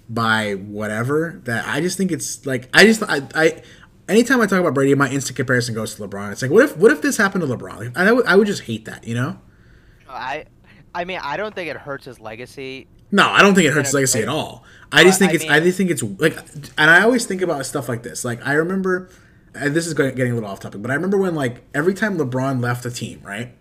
by 0.08 0.52
whatever 0.52 1.40
that 1.44 1.66
I 1.66 1.80
just 1.80 1.98
think 1.98 2.12
it's 2.12 2.44
like 2.46 2.68
I 2.72 2.84
just 2.84 3.02
I. 3.02 3.22
I 3.34 3.62
Anytime 4.08 4.40
I 4.40 4.46
talk 4.46 4.58
about 4.58 4.72
Brady, 4.72 4.94
my 4.94 5.10
instant 5.10 5.36
comparison 5.36 5.74
goes 5.74 5.94
to 5.96 6.08
LeBron. 6.08 6.32
It's 6.32 6.40
like, 6.40 6.50
what 6.50 6.64
if, 6.64 6.74
what 6.78 6.90
if 6.90 7.02
this 7.02 7.18
happened 7.18 7.42
to 7.42 7.46
LeBron? 7.54 7.94
I 7.94 8.10
would, 8.10 8.24
I 8.24 8.36
would 8.36 8.46
just 8.46 8.62
hate 8.62 8.86
that, 8.86 9.06
you 9.06 9.14
know? 9.14 9.38
I 10.08 10.46
I 10.94 11.04
mean, 11.04 11.20
I 11.22 11.36
don't 11.36 11.54
think 11.54 11.68
it 11.68 11.76
hurts 11.76 12.06
his 12.06 12.18
legacy. 12.18 12.86
No, 13.10 13.28
I 13.28 13.42
don't 13.42 13.54
think 13.54 13.66
it 13.66 13.72
hurts 13.72 13.88
his 13.88 13.94
legacy 13.94 14.20
at 14.20 14.28
all. 14.28 14.64
I 14.90 15.04
just 15.04 15.18
think 15.18 15.32
I 15.32 15.34
it's. 15.34 15.44
I 15.44 15.60
just 15.60 15.76
think 15.76 15.90
it's 15.90 16.02
like, 16.02 16.38
and 16.78 16.90
I 16.90 17.02
always 17.02 17.26
think 17.26 17.42
about 17.42 17.64
stuff 17.66 17.88
like 17.88 18.02
this. 18.02 18.24
Like 18.24 18.44
I 18.46 18.54
remember, 18.54 19.10
and 19.54 19.74
this 19.74 19.86
is 19.86 19.94
getting 19.94 20.30
a 20.30 20.34
little 20.34 20.48
off 20.48 20.60
topic, 20.60 20.80
but 20.82 20.90
I 20.90 20.94
remember 20.94 21.18
when 21.18 21.34
like 21.34 21.62
every 21.74 21.94
time 21.94 22.16
LeBron 22.16 22.62
left 22.62 22.82
the 22.82 22.90
team, 22.90 23.20
right? 23.22 23.54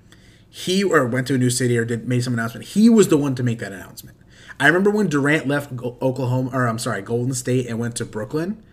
He 0.49 0.83
or 0.83 1.05
went 1.05 1.27
to 1.27 1.35
a 1.35 1.37
new 1.37 1.49
city 1.49 1.77
or 1.77 1.85
did 1.85 2.07
made 2.07 2.23
some 2.23 2.33
announcement. 2.33 2.67
He 2.67 2.89
was 2.89 3.09
the 3.09 3.17
one 3.17 3.35
to 3.35 3.43
make 3.43 3.59
that 3.59 3.73
announcement. 3.73 4.17
I 4.59 4.67
remember 4.67 4.89
when 4.89 5.07
Durant 5.07 5.47
left 5.47 5.71
Oklahoma, 6.01 6.49
or 6.53 6.67
I'm 6.67 6.79
sorry, 6.79 7.01
Golden 7.01 7.33
State, 7.33 7.67
and 7.67 7.77
went 7.77 7.95
to 7.97 8.05
Brooklyn. 8.05 8.63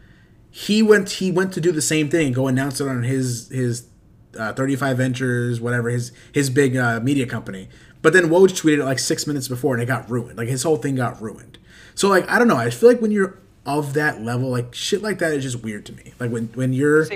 He 0.51 0.83
went. 0.83 1.11
He 1.11 1.33
went 1.33 1.53
to 1.55 1.61
do 1.61 1.72
the 1.72 1.83
same 1.83 2.09
thing 2.09 2.27
and 2.27 2.35
go 2.35 2.47
announce 2.47 2.81
it 2.81 2.89
on 2.89 3.03
his 3.03 3.49
his 3.49 3.89
uh, 4.39 4.53
35 4.53 4.97
Ventures, 4.97 5.61
whatever 5.61 5.91
his 5.91 6.12
his 6.33 6.51
big 6.51 6.77
uh, 6.77 7.01
media 7.01 7.27
company. 7.27 7.68
But 8.05 8.12
then 8.12 8.28
Woj 8.28 8.50
tweeted 8.50 8.80
it 8.80 8.84
like 8.84 8.98
six 8.98 9.26
minutes 9.26 9.48
before, 9.48 9.72
and 9.72 9.82
it 9.82 9.86
got 9.86 10.11
ruined. 10.11 10.36
Like 10.36 10.48
his 10.48 10.62
whole 10.62 10.76
thing 10.76 10.96
got 10.96 11.22
ruined. 11.22 11.57
So 11.94 12.11
like 12.11 12.28
I 12.28 12.38
don't 12.38 12.48
know. 12.48 12.59
I 12.59 12.68
feel 12.68 12.90
like 12.90 13.00
when 13.00 13.11
you're 13.11 13.38
of 13.64 13.94
that 13.94 14.20
level, 14.20 14.50
like 14.50 14.74
shit 14.74 15.00
like 15.00 15.20
that 15.20 15.32
is 15.32 15.42
just 15.42 15.64
weird 15.64 15.86
to 15.86 15.94
me. 15.94 16.12
Like 16.20 16.30
when 16.30 16.48
when 16.48 16.74
your 16.74 17.07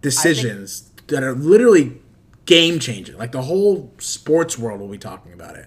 decisions 0.00 0.90
that 1.08 1.22
are 1.22 1.34
literally 1.34 2.00
game 2.46 2.78
changing, 2.78 3.18
like 3.18 3.32
the 3.32 3.42
whole 3.42 3.92
sports 3.98 4.58
world 4.58 4.80
will 4.80 4.88
be 4.88 4.96
talking 4.96 5.34
about 5.34 5.56
it. 5.56 5.66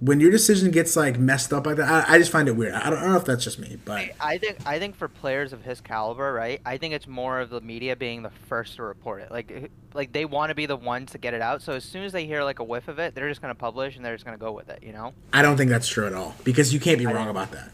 When 0.00 0.18
your 0.18 0.30
decision 0.30 0.70
gets 0.70 0.96
like 0.96 1.18
messed 1.18 1.52
up 1.52 1.66
like 1.66 1.76
that, 1.76 2.08
I, 2.08 2.14
I 2.14 2.18
just 2.18 2.32
find 2.32 2.48
it 2.48 2.56
weird. 2.56 2.72
I 2.72 2.88
don't, 2.88 2.98
I 2.98 3.02
don't 3.02 3.10
know 3.12 3.18
if 3.18 3.26
that's 3.26 3.44
just 3.44 3.58
me, 3.58 3.78
but 3.84 4.10
I 4.18 4.38
think 4.38 4.58
I 4.66 4.78
think 4.78 4.96
for 4.96 5.08
players 5.08 5.52
of 5.52 5.62
his 5.62 5.82
caliber, 5.82 6.32
right? 6.32 6.60
I 6.64 6.78
think 6.78 6.94
it's 6.94 7.06
more 7.06 7.38
of 7.38 7.50
the 7.50 7.60
media 7.60 7.94
being 7.96 8.22
the 8.22 8.30
first 8.30 8.76
to 8.76 8.82
report 8.82 9.20
it. 9.20 9.30
Like 9.30 9.70
like 9.92 10.12
they 10.12 10.24
want 10.24 10.48
to 10.48 10.54
be 10.54 10.64
the 10.64 10.76
ones 10.76 11.12
to 11.12 11.18
get 11.18 11.34
it 11.34 11.42
out. 11.42 11.60
So 11.60 11.74
as 11.74 11.84
soon 11.84 12.04
as 12.04 12.12
they 12.12 12.24
hear 12.24 12.42
like 12.44 12.60
a 12.60 12.64
whiff 12.64 12.88
of 12.88 12.98
it, 12.98 13.14
they're 13.14 13.28
just 13.28 13.42
gonna 13.42 13.54
publish 13.54 13.96
and 13.96 14.04
they're 14.04 14.14
just 14.14 14.24
gonna 14.24 14.38
go 14.38 14.52
with 14.52 14.70
it. 14.70 14.82
You 14.82 14.92
know? 14.92 15.12
I 15.34 15.42
don't 15.42 15.58
think 15.58 15.68
that's 15.70 15.86
true 15.86 16.06
at 16.06 16.14
all 16.14 16.34
because 16.44 16.72
you 16.72 16.80
can't 16.80 16.98
be 16.98 17.06
I 17.06 17.12
wrong 17.12 17.28
about 17.28 17.50
that. 17.50 17.70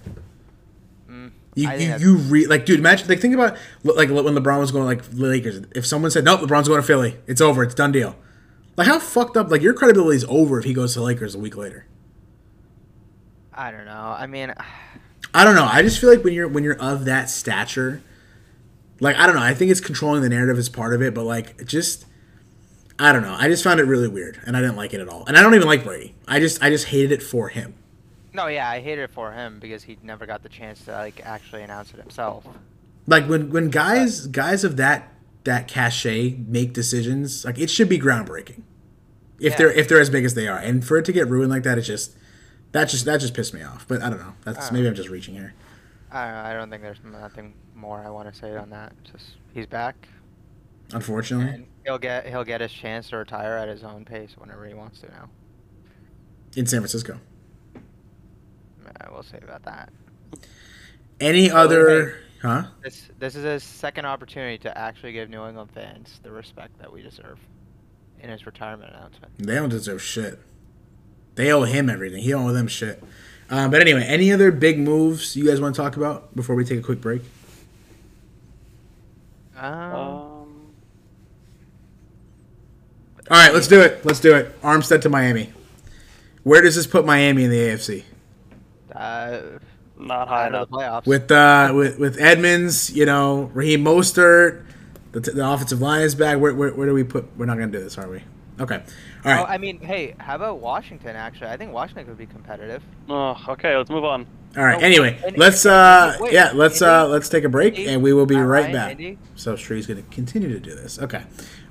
Mm, 1.08 1.30
You 1.54 1.70
you, 1.70 1.96
you 1.98 2.16
re- 2.16 2.46
like 2.46 2.66
dude 2.66 2.80
imagine 2.80 3.06
like 3.06 3.20
think 3.20 3.34
about 3.34 3.56
like 3.84 4.08
when 4.08 4.24
LeBron 4.34 4.58
was 4.58 4.72
going 4.72 4.84
like 4.86 5.04
Lakers 5.12 5.64
if 5.76 5.86
someone 5.86 6.10
said 6.10 6.24
nope 6.24 6.40
LeBron's 6.40 6.66
going 6.66 6.80
to 6.80 6.86
Philly 6.86 7.16
it's 7.28 7.40
over 7.40 7.62
it's 7.62 7.74
done 7.76 7.92
deal 7.92 8.16
like 8.76 8.88
how 8.88 8.98
fucked 8.98 9.36
up 9.36 9.48
like 9.48 9.62
your 9.62 9.72
credibility 9.74 10.16
is 10.16 10.24
over 10.28 10.58
if 10.58 10.64
he 10.64 10.74
goes 10.74 10.94
to 10.94 11.00
Lakers 11.02 11.36
a 11.36 11.38
week 11.38 11.56
later 11.56 11.86
I 13.56 13.70
don't 13.70 13.84
know. 13.86 14.14
I 14.18 14.26
mean, 14.26 14.52
I 15.34 15.44
don't 15.44 15.54
know. 15.54 15.68
I 15.70 15.82
just 15.82 16.00
feel 16.00 16.10
like 16.10 16.24
when 16.24 16.32
you're 16.34 16.48
when 16.48 16.64
you're 16.64 16.78
of 16.80 17.04
that 17.06 17.28
stature 17.30 18.02
like 19.00 19.16
I 19.16 19.26
don't 19.26 19.34
know. 19.36 19.42
I 19.42 19.52
think 19.54 19.70
it's 19.70 19.80
controlling 19.80 20.22
the 20.22 20.28
narrative 20.28 20.58
is 20.58 20.68
part 20.68 20.94
of 20.94 21.02
it 21.02 21.14
but 21.14 21.24
like 21.24 21.66
just 21.66 22.06
I 22.98 23.12
don't 23.12 23.22
know. 23.22 23.34
I 23.38 23.48
just 23.48 23.62
found 23.62 23.78
it 23.80 23.84
really 23.84 24.08
weird 24.08 24.40
and 24.46 24.56
I 24.56 24.60
didn't 24.60 24.76
like 24.76 24.94
it 24.94 25.00
at 25.00 25.08
all. 25.08 25.24
And 25.26 25.36
I 25.36 25.42
don't 25.42 25.54
even 25.54 25.66
like 25.66 25.84
Brady. 25.84 26.14
I 26.26 26.40
just 26.40 26.62
I 26.62 26.70
just 26.70 26.86
hated 26.86 27.12
it 27.12 27.22
for 27.22 27.48
him. 27.48 27.74
No, 28.32 28.46
yeah, 28.48 28.68
I 28.68 28.80
hated 28.80 29.02
it 29.04 29.10
for 29.10 29.32
him 29.32 29.58
because 29.60 29.82
he 29.82 29.96
never 30.02 30.26
got 30.26 30.42
the 30.42 30.48
chance 30.48 30.84
to 30.86 30.92
like 30.92 31.20
actually 31.24 31.62
announce 31.62 31.92
it 31.92 32.00
himself. 32.00 32.46
like 33.06 33.26
when 33.28 33.50
when 33.50 33.68
guys 33.70 34.26
guys 34.26 34.64
of 34.64 34.76
that 34.78 35.12
that 35.44 35.68
cachet 35.68 36.36
make 36.48 36.72
decisions 36.72 37.44
like 37.44 37.58
it 37.58 37.68
should 37.70 37.88
be 37.88 37.98
groundbreaking. 37.98 38.62
If 39.38 39.52
Yeah. 39.52 39.56
they're 39.58 39.72
if 39.72 39.88
they're 39.88 40.00
as 40.00 40.08
big 40.10 40.24
as 40.24 40.32
they 40.34 40.48
are. 40.48 40.58
And 40.58 40.82
for 40.84 40.96
it 40.96 41.04
to 41.06 41.12
get 41.12 41.28
ruined 41.28 41.50
like 41.50 41.62
that 41.64 41.76
it's 41.76 41.86
just 41.86 42.16
that 42.72 42.88
just 42.88 43.04
that 43.04 43.20
just 43.20 43.34
pissed 43.34 43.54
me 43.54 43.62
off 43.62 43.86
but 43.88 44.02
i 44.02 44.08
don't 44.10 44.18
know 44.18 44.34
that's 44.44 44.70
maybe 44.72 44.86
i'm 44.86 44.94
just 44.94 45.08
reaching 45.08 45.34
here 45.34 45.54
I 46.12 46.24
don't 46.26 46.34
know. 46.34 46.50
I 46.50 46.52
don't 46.54 46.70
think 46.70 46.82
there's 46.82 47.00
nothing 47.04 47.52
more 47.74 47.98
I 48.00 48.08
want 48.10 48.32
to 48.32 48.38
say 48.38 48.56
on 48.56 48.70
that. 48.70 48.92
Just 49.02 49.32
he's 49.52 49.66
back 49.66 50.08
unfortunately 50.92 51.52
and 51.52 51.66
he'll 51.84 51.98
get 51.98 52.26
he'll 52.28 52.44
get 52.44 52.60
his 52.60 52.72
chance 52.72 53.08
to 53.10 53.16
retire 53.16 53.56
at 53.56 53.68
his 53.68 53.82
own 53.82 54.04
pace 54.04 54.30
whenever 54.38 54.64
he 54.66 54.72
wants 54.72 55.00
to 55.00 55.08
now. 55.08 55.28
in 56.56 56.64
san 56.64 56.78
francisco 56.80 57.18
Uh, 58.86 58.90
we'll 59.10 59.24
see 59.24 59.36
about 59.38 59.64
that. 59.64 59.90
any 61.20 61.50
other 61.50 62.18
huh 62.40 62.64
This 62.84 63.08
this 63.18 63.34
is 63.34 63.42
his 63.42 63.64
second 63.64 64.04
opportunity 64.06 64.58
to 64.58 64.78
actually 64.78 65.12
give 65.12 65.28
New 65.28 65.44
England 65.44 65.70
fans 65.74 66.20
the 66.22 66.30
respect 66.30 66.78
that 66.78 66.90
we 66.90 67.02
deserve 67.02 67.38
in 68.20 68.30
his 68.30 68.46
retirement 68.46 68.94
announcement. 68.94 69.36
they 69.38 69.56
don't 69.56 69.68
deserve 69.70 70.00
shit 70.00 70.38
they 71.36 71.52
owe 71.52 71.62
him 71.62 71.88
everything 71.88 72.22
he 72.22 72.30
don't 72.30 72.48
owe 72.48 72.52
them 72.52 72.66
shit 72.66 73.02
um, 73.48 73.70
but 73.70 73.80
anyway 73.80 74.02
any 74.02 74.32
other 74.32 74.50
big 74.50 74.78
moves 74.78 75.36
you 75.36 75.46
guys 75.46 75.60
want 75.60 75.74
to 75.74 75.80
talk 75.80 75.96
about 75.96 76.34
before 76.34 76.56
we 76.56 76.64
take 76.64 76.78
a 76.78 76.82
quick 76.82 77.00
break 77.00 77.22
Um, 79.56 79.94
all 79.94 80.46
right 83.30 83.54
let's 83.54 83.68
do 83.68 83.80
it 83.80 84.04
let's 84.04 84.20
do 84.20 84.34
it 84.34 84.60
armstead 84.62 85.00
to 85.02 85.08
miami 85.08 85.52
where 86.42 86.60
does 86.60 86.74
this 86.74 86.86
put 86.86 87.06
miami 87.06 87.44
in 87.44 87.50
the 87.50 87.58
afc 87.58 88.02
uh, 88.94 89.40
not 89.98 90.28
high 90.28 90.48
enough. 90.48 90.68
playoffs. 90.68 91.06
with 91.06 91.30
uh 91.30 91.72
with 91.74 91.98
with 91.98 92.18
Edmonds, 92.20 92.94
you 92.94 93.06
know, 93.06 93.50
Raheem 93.54 93.84
Mostert, 93.84 94.64
the, 95.12 95.20
the 95.20 95.48
offensive 95.48 95.80
line 95.80 96.02
is 96.02 96.14
back. 96.14 96.38
Where, 96.38 96.54
where 96.54 96.72
where 96.72 96.86
do 96.86 96.94
we 96.94 97.04
put? 97.04 97.26
We're 97.36 97.46
not 97.46 97.58
gonna 97.58 97.72
do 97.72 97.80
this, 97.80 97.98
are 97.98 98.08
we? 98.08 98.22
Okay, 98.58 98.76
All 98.76 99.32
right. 99.32 99.40
Oh, 99.40 99.44
I 99.44 99.58
mean, 99.58 99.78
hey, 99.80 100.14
how 100.18 100.36
about 100.36 100.60
Washington? 100.60 101.14
Actually, 101.14 101.48
I 101.50 101.56
think 101.58 101.72
Washington 101.72 102.06
could 102.06 102.16
be 102.16 102.24
competitive. 102.26 102.82
Oh, 103.08 103.36
okay, 103.50 103.76
let's 103.76 103.90
move 103.90 104.04
on. 104.04 104.26
all 104.56 104.64
right. 104.64 104.76
oh, 104.80 104.84
Anyway, 104.84 105.18
and- 105.26 105.36
let's 105.36 105.66
uh 105.66 106.16
wait, 106.20 106.32
yeah, 106.32 106.52
let's 106.54 106.80
Indy? 106.80 106.90
uh 106.94 107.06
let's 107.06 107.28
take 107.28 107.44
a 107.44 107.48
break 107.50 107.78
Indy? 107.78 107.88
and 107.92 108.02
we 108.02 108.14
will 108.14 108.24
be 108.24 108.36
right 108.36 108.62
Ryan, 108.62 108.72
back. 108.72 108.90
Indy? 108.92 109.18
So 109.34 109.56
Stree's 109.56 109.86
gonna 109.86 110.02
continue 110.10 110.48
to 110.48 110.58
do 110.58 110.74
this. 110.74 110.98
Okay, 110.98 111.24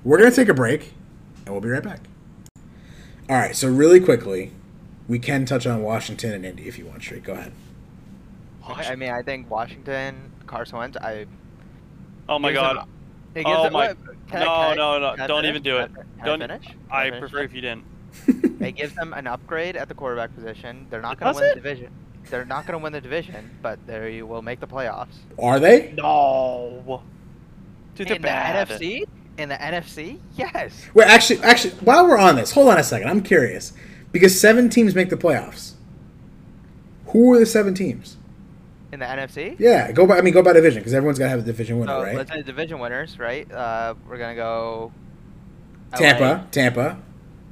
we're 0.04 0.20
gonna 0.20 0.30
take 0.30 0.48
a 0.50 0.54
break 0.54 0.94
and 1.46 1.50
we'll 1.56 1.62
be 1.62 1.70
right 1.70 1.82
back. 1.84 2.02
All 3.30 3.36
right, 3.38 3.56
so 3.56 3.68
really 3.68 4.00
quickly, 4.00 4.52
we 5.08 5.18
can 5.18 5.46
touch 5.46 5.66
on 5.66 5.82
Washington 5.82 6.34
and 6.34 6.46
Indy 6.46 6.68
if 6.68 6.78
you 6.78 6.86
want. 6.86 7.02
Street, 7.02 7.24
go 7.24 7.34
ahead. 7.34 7.52
I 8.68 8.92
I 8.92 8.96
mean, 8.96 9.10
I 9.10 9.24
think 9.24 9.50
Washington, 9.50 10.32
Carson 10.46 10.78
Wentz. 10.78 10.98
I. 10.98 11.26
Oh 12.30 12.38
my 12.38 12.52
gives 12.52 12.62
them- 12.62 12.76
god, 12.76 12.88
it 13.34 13.44
gives 13.44 13.58
Oh 13.58 13.64
them- 13.64 13.74
my- 13.74 13.88
what- 13.88 13.98
can 14.30 14.40
no, 14.42 14.52
I- 14.52 14.76
no, 14.76 15.00
no, 15.00 15.16
can 15.16 15.28
don't 15.28 15.44
finish? 15.44 15.50
even 15.50 15.64
do 15.64 15.78
Can 15.78 15.80
I 15.80 15.84
it. 16.02 16.26
Don't- 16.26 16.42
I 16.42 16.48
finish? 16.48 16.68
Can 16.68 16.78
I 16.92 17.04
finish 17.06 17.20
prefer 17.20 17.38
now? 17.38 17.44
if 17.44 17.54
you 17.54 17.62
didn't. 17.62 17.86
It 18.62 18.72
gives 18.78 18.96
them 18.96 19.14
an 19.14 19.28
upgrade 19.28 19.76
at 19.76 19.90
the 19.90 19.94
quarterback 19.94 20.34
position. 20.34 20.88
They're 20.90 21.02
not 21.02 21.20
going 21.20 21.34
to 21.34 21.40
win 21.40 21.50
it? 21.52 21.56
the 21.56 21.62
division. 21.62 21.92
They're 22.32 22.46
not 22.46 22.66
going 22.66 22.80
to 22.80 22.84
win 22.84 22.94
the 22.94 23.02
division, 23.02 23.52
but 23.62 23.86
they 23.86 24.24
will 24.24 24.42
make 24.42 24.60
the 24.60 24.66
playoffs. 24.68 25.18
Are 25.38 25.60
they? 25.60 25.92
No. 25.96 27.04
Dude, 27.96 28.08
they're 28.08 28.16
in 28.16 28.22
bad. 28.24 28.68
the 28.68 28.74
NFC? 28.74 29.04
In 29.38 29.50
the 29.50 29.56
NFC? 29.56 30.20
Yes. 30.36 30.86
Wait, 30.96 31.06
actually, 31.06 31.42
actually, 31.44 31.74
while 31.82 32.08
we're 32.08 32.18
on 32.18 32.38
this, 32.38 32.52
hold 32.52 32.70
on 32.70 32.80
a 32.80 32.84
second. 32.84 33.10
I'm 33.10 33.22
curious 33.22 33.74
because 34.12 34.40
seven 34.40 34.70
teams 34.70 34.96
make 34.96 35.10
the 35.10 35.18
playoffs. 35.18 35.74
Who 37.08 37.34
are 37.34 37.40
the 37.40 37.46
seven 37.46 37.76
teams? 37.76 38.18
In 38.96 39.00
the 39.02 39.06
NFC? 39.06 39.58
Yeah, 39.60 39.92
go 39.92 40.08
by. 40.08 40.18
I 40.18 40.22
mean, 40.22 40.34
go 40.34 40.42
by 40.42 40.54
division 40.54 40.80
because 40.80 40.94
everyone's 40.94 41.20
got 41.20 41.26
to 41.26 41.30
have 41.32 41.40
a 41.40 41.42
division 41.42 41.80
winner, 41.80 41.92
So 41.92 42.02
right? 42.02 42.16
let's 42.16 42.32
say 42.32 42.42
division 42.44 42.80
winners, 42.80 43.20
right? 43.20 43.52
Uh, 43.52 43.94
we're 44.08 44.18
gonna 44.18 44.36
go. 44.36 44.94
Tampa, 45.94 46.48
Tampa. 46.50 46.98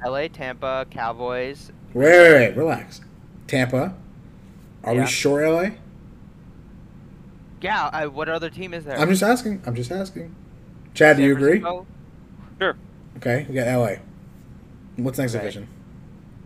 LA, 0.02 0.10
LA, 0.10 0.28
Tampa, 0.30 0.86
Cowboys. 0.90 1.70
Wait, 1.94 2.06
wait, 2.06 2.34
wait, 2.34 2.56
relax. 2.56 3.02
Tampa, 3.46 3.94
Are 4.86 4.94
Yeah. 4.96 5.02
we 5.02 5.08
sure 5.08 5.46
LA? 5.46 5.72
Yeah. 7.60 7.90
I, 7.92 8.08
what 8.08 8.30
other 8.30 8.50
team 8.50 8.74
is 8.74 8.86
there? 8.86 8.98
I'm 8.98 9.10
just 9.10 9.22
asking. 9.22 9.62
I'm 9.66 9.76
just 9.76 9.92
asking. 9.92 10.34
Chad, 10.94 11.18
do 11.18 11.24
San 11.24 11.28
you 11.28 11.36
agree? 11.36 11.60
Francisco? 11.60 11.86
Sure. 12.58 12.78
Okay, 13.18 13.46
we 13.50 13.56
got 13.56 13.68
LA. 13.68 13.96
What's 14.96 15.18
next 15.18 15.36
Okay. 15.36 15.42
division? 15.44 15.68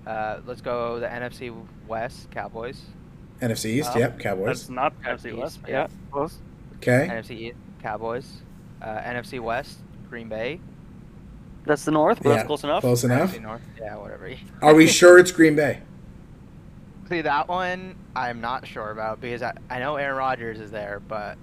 Uh, 0.08 0.40
let's 0.48 0.62
go 0.62 1.00
the 1.00 1.08
NFC 1.08 1.54
West 1.88 2.32
Cowboys. 2.32 2.82
NFC 3.42 3.66
East. 3.66 3.92
Oh. 3.96 4.00
yep, 4.00 4.20
Cowboys. 4.20 4.46
That's 4.46 4.70
not 4.70 4.94
NFC 5.02 5.32
NFC 5.32 5.38
West. 5.38 5.58
East, 5.60 5.68
Yeah, 5.68 5.82
yeah. 5.82 5.88
close. 6.12 6.38
Okay. 6.78 7.08
NFC 7.12 7.32
East 7.32 7.58
Cowboys. 7.82 8.28
Uh, 8.82 8.86
NFC 9.00 9.40
West 9.40 9.80
Green 10.10 10.30
Bay. 10.30 10.60
That's 11.66 11.84
the 11.86 11.92
North, 11.92 12.20
but 12.24 12.30
Yeah, 12.30 12.36
that's 12.36 12.48
close 12.48 12.64
enough. 12.64 12.82
Close 12.82 13.04
enough. 13.04 13.34
NFC 13.36 13.42
North. 13.42 13.62
Yeah, 13.80 13.96
whatever. 13.98 14.32
Are 14.62 14.74
we 14.74 14.88
sure 15.00 15.18
it's 15.20 15.32
Green 15.32 15.56
Bay? 15.56 15.82
See 17.10 17.22
that 17.22 17.48
one, 17.48 17.96
I'm 18.16 18.42
not 18.42 18.68
sure 18.68 18.92
about 18.92 19.22
because 19.22 19.42
I, 19.42 19.54
I 19.70 19.80
know 19.80 19.96
Aaron 19.96 20.18
Rodgers 20.18 20.60
is 20.60 20.72
there, 20.72 21.02
but 21.08 21.38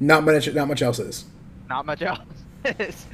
Not 0.00 0.24
much. 0.24 0.52
Not 0.52 0.68
much 0.68 0.82
else 0.82 0.98
is. 0.98 1.24
not 1.68 1.86
much 1.86 2.02
else. 2.02 2.20
is. 2.78 3.06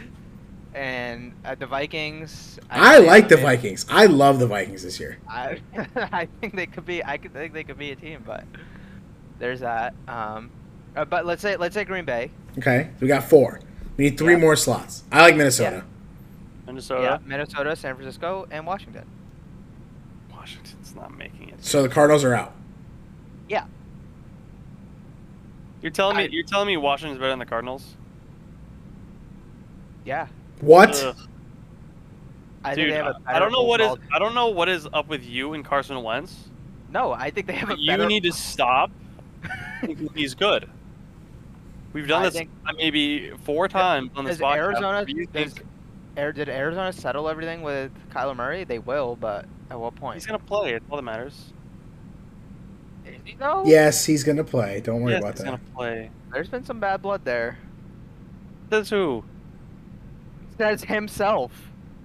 And 0.75 1.33
uh, 1.45 1.55
the 1.55 1.67
Vikings. 1.67 2.59
I 2.71 2.97
think 2.97 3.07
like 3.07 3.29
the 3.29 3.37
they- 3.37 3.43
Vikings. 3.43 3.87
I 3.89 4.07
love 4.07 4.39
the 4.39 4.47
Vikings 4.47 4.83
this 4.83 4.99
year. 5.01 5.19
I, 5.29 5.61
I 5.97 6.27
think 6.41 6.55
they 6.57 6.67
could 6.67 6.85
be. 6.87 7.05
I 7.05 7.17
could 7.19 7.33
think 7.33 7.53
they 7.53 7.65
could 7.65 7.79
be 7.79 7.93
a 7.93 7.97
team, 7.97 8.23
but 8.27 8.45
there's 9.39 9.61
that. 9.61 9.95
Um, 10.09 10.51
uh, 10.97 11.05
but 11.05 11.27
let's 11.27 11.43
say 11.43 11.57
let's 11.57 11.75
say 11.75 11.85
Green 11.85 12.05
Bay. 12.05 12.31
Okay, 12.59 12.91
we 13.01 13.09
got 13.09 13.25
four. 13.25 13.61
We 13.97 14.05
need 14.11 14.19
three 14.19 14.35
Yeah. 14.35 14.41
more 14.41 14.57
slots. 14.57 15.05
I 15.13 15.21
like 15.23 15.37
Minnesota. 15.37 15.85
Minnesota. 16.67 17.03
Yeah, 17.03 17.19
Minnesota, 17.29 17.77
San 17.77 17.95
Francisco, 17.95 18.47
and 18.51 18.67
Washington. 18.67 19.05
Washington's 20.33 20.95
not 20.95 21.17
making 21.17 21.51
it. 21.51 21.65
So 21.65 21.83
the 21.83 21.89
Cardinals 21.89 22.25
are 22.25 22.35
out. 22.35 22.53
Yeah, 23.49 23.67
You're 25.83 25.93
telling 25.93 26.17
me 26.17 26.25
I- 26.25 26.29
you're 26.29 26.45
telling 26.45 26.67
me 26.67 26.77
Washington's 26.77 27.19
better 27.19 27.31
than 27.31 27.39
the 27.39 27.47
Cardinals? 27.47 27.95
yeah. 30.05 30.27
What? 30.65 31.03
Ugh. 31.03 31.17
I 32.65 32.75
Dude, 32.75 32.85
think 32.85 32.91
they 32.93 32.97
have 32.97 33.07
a 33.17 33.21
I 33.27 33.39
don't 33.39 33.53
know 33.53 33.63
what 33.63 33.81
is 33.81 33.89
overall- 33.91 34.09
I 34.15 34.19
don't 34.19 34.35
know 34.35 34.49
what 34.49 34.69
is 34.69 34.87
up 34.93 35.09
with 35.09 35.25
you 35.25 35.53
and 35.53 35.65
Carson 35.65 36.03
Wentz. 36.03 36.49
No, 36.91 37.13
I 37.13 37.31
think 37.31 37.47
they 37.47 37.53
have 37.55 37.71
a 37.71 37.77
You 37.79 37.89
better. 37.93 38.07
need 38.07 38.23
to 38.23 38.33
stop. 38.33 38.91
He's 40.15 40.35
good. 40.35 40.69
We've 41.93 42.09
done 42.09 42.23
I 42.23 42.25
this 42.27 42.35
think- 42.35 42.51
maybe 42.77 43.31
four 43.45 43.69
times 43.69 44.11
on 44.17 44.25
this 44.25 44.39
Does 44.39 44.45
podcast. 44.47 44.57
Arizona 44.57 45.05
Do 45.05 45.13
you 45.13 45.27
does, 45.27 45.53
think 45.55 45.67
Air, 46.17 46.33
did 46.33 46.49
Arizona 46.49 46.93
settle 46.93 47.29
everything 47.29 47.63
with 47.63 47.91
Kyler 48.11 48.35
Murray? 48.37 48.65
They 48.65 48.79
will, 48.79 49.17
but 49.17 49.45
at 49.71 49.79
what 49.79 49.95
point? 49.97 50.15
he's 50.15 50.27
gonna 50.27 50.39
play? 50.39 50.73
It's 50.75 50.85
all 50.91 50.97
that 50.97 51.03
matters. 51.03 51.53
No. 53.39 53.65
Yes, 53.67 54.05
he's 54.05 54.25
gonna 54.25 54.45
play. 54.45 54.81
Don't 54.81 55.03
worry 55.03 55.13
yes, 55.13 55.21
about 55.21 55.33
he's 55.35 55.39
that. 55.41 55.45
gonna 55.47 55.61
play. 55.75 56.11
There's 56.33 56.49
been 56.49 56.65
some 56.65 56.81
bad 56.81 57.03
blood 57.03 57.25
there. 57.25 57.59
Says 58.71 58.89
who? 58.91 59.25
Says 60.59 60.85
himself 60.85 61.53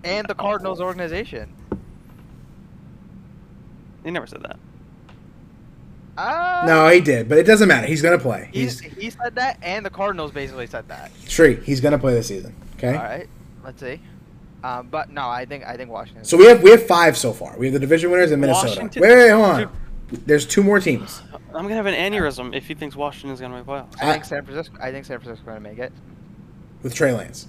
and 0.04 0.28
the 0.28 0.34
Cardinals 0.36 0.82
organization. 0.82 1.54
He 4.04 4.12
never 4.12 4.26
said 4.28 4.42
that. 4.44 4.58
Uh, 6.18 6.64
No, 6.66 6.88
he 6.90 7.00
did, 7.02 7.30
but 7.30 7.38
it 7.38 7.44
doesn't 7.46 7.68
matter. 7.68 7.88
He's 7.88 8.02
gonna 8.02 8.18
play. 8.20 8.50
He's, 8.52 8.80
He's 8.80 8.94
he 8.94 9.10
said 9.10 9.36
that, 9.36 9.58
and 9.62 9.86
the 9.86 9.90
Cardinals 9.90 10.32
basically 10.32 10.68
said 10.68 10.88
that. 10.88 11.12
straight. 11.28 11.64
He's 11.64 11.80
gonna 11.82 12.00
play 12.00 12.14
this 12.14 12.28
season. 12.28 12.56
Okay. 12.78 12.90
All 12.96 13.04
right, 13.04 13.28
let's 13.64 13.80
see. 13.80 14.02
Um, 14.64 14.88
but 14.88 15.10
no, 15.10 15.30
I 15.30 15.46
think 15.46 15.66
I 15.66 15.78
think 15.78 15.90
Washington. 15.90 16.26
So 16.26 16.36
we 16.38 16.46
have 16.46 16.62
we 16.64 16.72
have 16.72 16.86
five 16.86 17.18
so 17.18 17.32
far. 17.32 17.56
We 17.58 17.68
have 17.68 17.74
the 17.74 17.80
division 17.80 18.12
winners 18.12 18.32
in 18.32 18.40
Minnesota. 18.42 18.68
Washington- 18.70 19.02
Wait, 19.04 19.16
wait, 19.16 19.30
hold 19.30 19.46
on. 19.46 19.72
There's 20.26 20.46
two 20.46 20.64
more 20.64 20.80
teams. 20.80 21.22
I'm 21.54 21.64
gonna 21.64 21.76
have 21.76 21.86
an 21.86 21.94
aneurysm 21.94 22.56
if 22.56 22.68
he 22.68 22.74
thinks 22.74 22.96
Washington's 22.96 23.40
gonna 23.40 23.56
make 23.58 23.66
playoffs. 23.66 23.96
I 24.02 24.12
think 24.12 24.26
San 24.26 24.44
Francisco. 24.44 24.76
I 24.82 24.92
think 24.92 25.06
San 25.06 25.20
Francisco's 25.20 25.46
going 25.46 25.58
to 25.58 25.62
make 25.70 25.78
it, 25.80 25.94
with 26.84 26.94
Trey 26.96 27.14
Lance. 27.14 27.48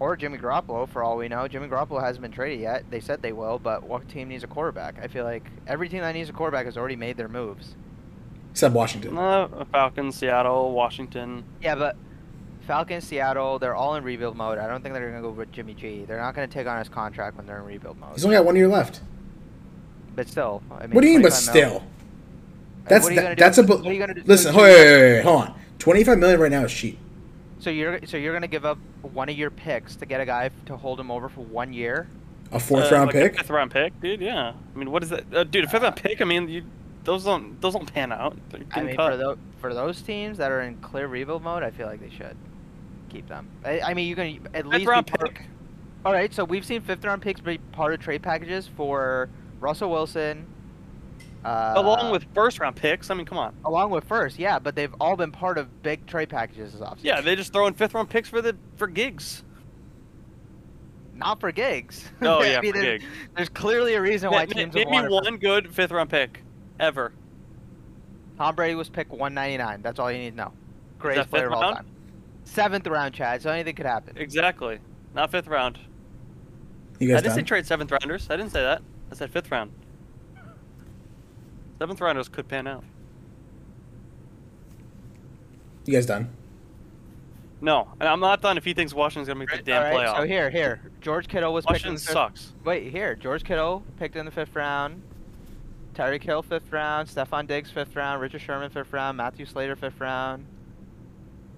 Or 0.00 0.16
Jimmy 0.16 0.38
Garoppolo. 0.38 0.88
For 0.88 1.02
all 1.02 1.16
we 1.16 1.28
know, 1.28 1.46
Jimmy 1.48 1.68
Garoppolo 1.68 2.02
hasn't 2.02 2.22
been 2.22 2.32
traded 2.32 2.60
yet. 2.60 2.84
They 2.90 3.00
said 3.00 3.22
they 3.22 3.32
will, 3.32 3.58
but 3.58 3.82
what 3.84 4.08
team 4.08 4.28
needs 4.28 4.44
a 4.44 4.46
quarterback? 4.46 4.96
I 5.02 5.06
feel 5.08 5.24
like 5.24 5.44
every 5.66 5.88
team 5.88 6.00
that 6.00 6.12
needs 6.12 6.28
a 6.28 6.32
quarterback 6.32 6.66
has 6.66 6.76
already 6.76 6.96
made 6.96 7.16
their 7.16 7.28
moves. 7.28 7.74
Except 8.52 8.74
Washington. 8.74 9.16
Uh, 9.18 9.64
Falcons, 9.72 10.16
Seattle, 10.16 10.72
Washington. 10.72 11.44
Yeah, 11.60 11.74
but 11.74 11.96
Falcons, 12.66 13.04
Seattle, 13.04 13.58
they're 13.58 13.74
all 13.74 13.96
in 13.96 14.04
rebuild 14.04 14.36
mode. 14.36 14.58
I 14.58 14.66
don't 14.68 14.80
think 14.82 14.94
they're 14.94 15.10
going 15.10 15.22
to 15.22 15.28
go 15.28 15.34
with 15.34 15.50
Jimmy 15.52 15.74
G. 15.74 16.04
They're 16.06 16.20
not 16.20 16.34
going 16.36 16.48
to 16.48 16.52
take 16.54 16.66
on 16.66 16.78
his 16.78 16.88
contract 16.88 17.36
when 17.36 17.46
they're 17.46 17.58
in 17.58 17.64
rebuild 17.64 17.98
mode. 17.98 18.12
He's 18.14 18.24
only 18.24 18.36
got 18.36 18.44
one 18.44 18.54
year 18.56 18.68
left. 18.68 19.00
But 20.14 20.28
still, 20.28 20.62
I 20.70 20.82
mean, 20.86 20.90
What 20.94 21.00
do 21.00 21.08
you 21.08 21.14
mean, 21.14 21.22
but 21.22 21.32
still? 21.32 21.72
Like, 21.74 21.82
That's 22.88 23.02
what 23.04 23.12
are 23.12 23.14
you 23.16 23.20
that, 23.22 23.36
do 23.38 23.44
that's 23.44 23.58
a. 23.58 23.62
with- 23.62 23.68
bu- 23.70 23.76
what 23.78 23.86
are 23.86 23.92
you 23.92 23.98
gonna 23.98 24.14
do- 24.14 24.22
Listen, 24.24 24.54
do 24.54 24.60
wait, 24.60 24.72
wait, 24.74 24.84
wait, 24.92 25.12
wait, 25.16 25.22
hold 25.24 25.40
on. 25.42 25.54
Twenty-five 25.80 26.18
million 26.18 26.38
right 26.38 26.50
now 26.52 26.62
is 26.64 26.72
cheap. 26.72 26.98
So 27.64 27.70
you're 27.70 27.98
so 28.04 28.18
you're 28.18 28.34
gonna 28.34 28.46
give 28.46 28.66
up 28.66 28.76
one 29.00 29.30
of 29.30 29.38
your 29.38 29.50
picks 29.50 29.96
to 29.96 30.04
get 30.04 30.20
a 30.20 30.26
guy 30.26 30.50
to 30.66 30.76
hold 30.76 31.00
him 31.00 31.10
over 31.10 31.30
for 31.30 31.40
one 31.40 31.72
year? 31.72 32.06
A 32.52 32.60
fourth 32.60 32.92
Uh, 32.92 32.96
round 32.96 33.06
like 33.06 33.14
a 33.16 33.20
pick. 33.20 33.36
fifth 33.38 33.48
round 33.48 33.70
pick, 33.70 33.98
dude. 34.02 34.20
Yeah. 34.20 34.52
I 34.74 34.78
mean, 34.78 34.90
what 34.90 35.02
is 35.02 35.08
that, 35.08 35.24
uh, 35.34 35.44
dude? 35.44 35.64
A 35.64 35.68
fifth 35.68 35.82
round 35.82 35.96
pick. 35.96 36.20
I 36.20 36.24
mean, 36.24 36.46
you, 36.46 36.62
those 37.04 37.24
don't 37.24 37.58
those 37.62 37.72
don't 37.72 37.90
pan 37.90 38.12
out. 38.12 38.36
I 38.72 38.82
mean, 38.82 38.96
cut. 38.96 39.12
for 39.12 39.16
those 39.16 39.38
for 39.62 39.72
those 39.72 40.02
teams 40.02 40.36
that 40.36 40.52
are 40.52 40.60
in 40.60 40.76
clear 40.82 41.06
rebuild 41.06 41.42
mode, 41.42 41.62
I 41.62 41.70
feel 41.70 41.86
like 41.86 42.00
they 42.00 42.14
should 42.14 42.36
keep 43.08 43.26
them. 43.28 43.48
I, 43.64 43.80
I 43.80 43.94
mean, 43.94 44.08
you 44.08 44.14
can 44.14 44.46
at 44.52 44.64
fifth 44.64 44.66
least 44.66 44.86
round 44.86 45.06
be 45.06 45.12
part- 45.12 45.34
pick. 45.34 45.46
All 46.04 46.12
right, 46.12 46.34
so 46.34 46.44
we've 46.44 46.66
seen 46.66 46.82
fifth 46.82 47.02
round 47.02 47.22
picks 47.22 47.40
be 47.40 47.56
part 47.72 47.94
of 47.94 48.00
trade 48.00 48.22
packages 48.22 48.68
for 48.76 49.30
Russell 49.58 49.90
Wilson. 49.90 50.44
Uh, 51.44 51.74
along 51.76 52.10
with 52.10 52.24
first 52.34 52.58
round 52.58 52.74
picks. 52.76 53.10
I 53.10 53.14
mean, 53.14 53.26
come 53.26 53.36
on. 53.38 53.54
along 53.64 53.90
with 53.90 54.04
first, 54.04 54.38
yeah, 54.38 54.58
but 54.58 54.74
they've 54.74 54.94
all 55.00 55.16
been 55.16 55.30
part 55.32 55.58
of 55.58 55.82
big 55.82 56.06
trade 56.06 56.30
packages 56.30 56.72
this 56.72 56.80
offseason. 56.80 56.98
Yeah, 57.04 57.20
they 57.20 57.36
just 57.36 57.52
throw 57.52 57.66
in 57.66 57.74
fifth 57.74 57.92
round 57.94 58.08
picks 58.08 58.28
for 58.28 58.40
the 58.40 58.56
for 58.76 58.86
gigs. 58.86 59.44
not 61.14 61.40
for 61.40 61.52
gigs. 61.52 62.08
Oh, 62.22 62.38
I 62.40 62.46
yeah, 62.46 62.60
mean, 62.60 62.72
for 62.72 62.78
there's, 62.80 63.02
gigs. 63.02 63.12
there's 63.36 63.48
clearly 63.50 63.94
a 63.94 64.00
reason 64.00 64.30
why 64.30 64.46
Name- 64.46 64.48
teams 64.72 64.74
name 64.74 64.88
would 64.90 65.04
me 65.04 65.08
one 65.10 65.36
good 65.36 65.74
fifth 65.74 65.90
round 65.90 66.08
pick 66.10 66.42
ever. 66.80 67.12
Tom 68.38 68.54
Brady 68.56 68.74
was 68.74 68.88
picked 68.88 69.10
199. 69.12 69.82
That's 69.82 69.98
all 70.00 70.10
you 70.10 70.18
need 70.18 70.30
to 70.30 70.36
know. 70.36 70.52
Greatest 70.98 71.30
player 71.30 71.46
of 71.46 71.52
all 71.52 71.60
round? 71.62 71.76
time. 71.76 71.86
Seventh 72.44 72.86
round, 72.86 73.14
Chad. 73.14 73.42
So 73.42 73.50
anything 73.50 73.74
could 73.76 73.86
happen. 73.86 74.16
Exactly. 74.16 74.78
Not 75.14 75.30
fifth 75.30 75.46
round. 75.46 75.78
You 76.98 77.08
guys 77.08 77.18
I 77.18 77.20
didn't 77.22 77.34
say 77.36 77.42
trade 77.42 77.66
seventh 77.66 77.92
rounders. 77.92 78.28
I 78.30 78.36
didn't 78.36 78.50
say 78.52 78.62
that. 78.62 78.82
I 79.12 79.14
said 79.14 79.30
fifth 79.30 79.50
round. 79.50 79.70
Seventh 81.78 82.00
rounders 82.00 82.28
could 82.28 82.48
pan 82.48 82.66
out. 82.66 82.84
You 85.86 85.92
guys 85.94 86.06
done? 86.06 86.30
No, 87.60 87.88
and 88.00 88.08
I'm 88.08 88.20
not 88.20 88.42
done 88.42 88.58
if 88.58 88.64
he 88.64 88.74
thinks 88.74 88.92
Washington's 88.92 89.28
gonna 89.28 89.38
make 89.40 89.50
the 89.50 89.58
damn 89.62 89.82
All 89.82 89.90
right, 89.98 90.06
playoff. 90.08 90.16
So 90.18 90.24
here, 90.26 90.50
here, 90.50 90.80
George 91.00 91.28
Kittle 91.28 91.52
was 91.54 91.64
picked 91.64 91.84
in 91.84 91.92
Washington 91.92 91.94
the 91.94 92.00
fifth. 92.00 92.12
sucks. 92.12 92.52
Wait, 92.64 92.90
here, 92.92 93.14
George 93.14 93.44
Kittle 93.44 93.82
picked 93.98 94.16
in 94.16 94.24
the 94.26 94.30
fifth 94.30 94.54
round. 94.54 95.02
Tyreek 95.94 96.22
Hill 96.22 96.42
fifth 96.42 96.70
round. 96.72 97.08
Stefon 97.08 97.46
Diggs 97.46 97.70
fifth 97.70 97.94
round. 97.96 98.20
Richard 98.20 98.40
Sherman 98.40 98.70
fifth 98.70 98.92
round. 98.92 99.16
Matthew 99.16 99.46
Slater 99.46 99.76
fifth 99.76 100.00
round. 100.00 100.44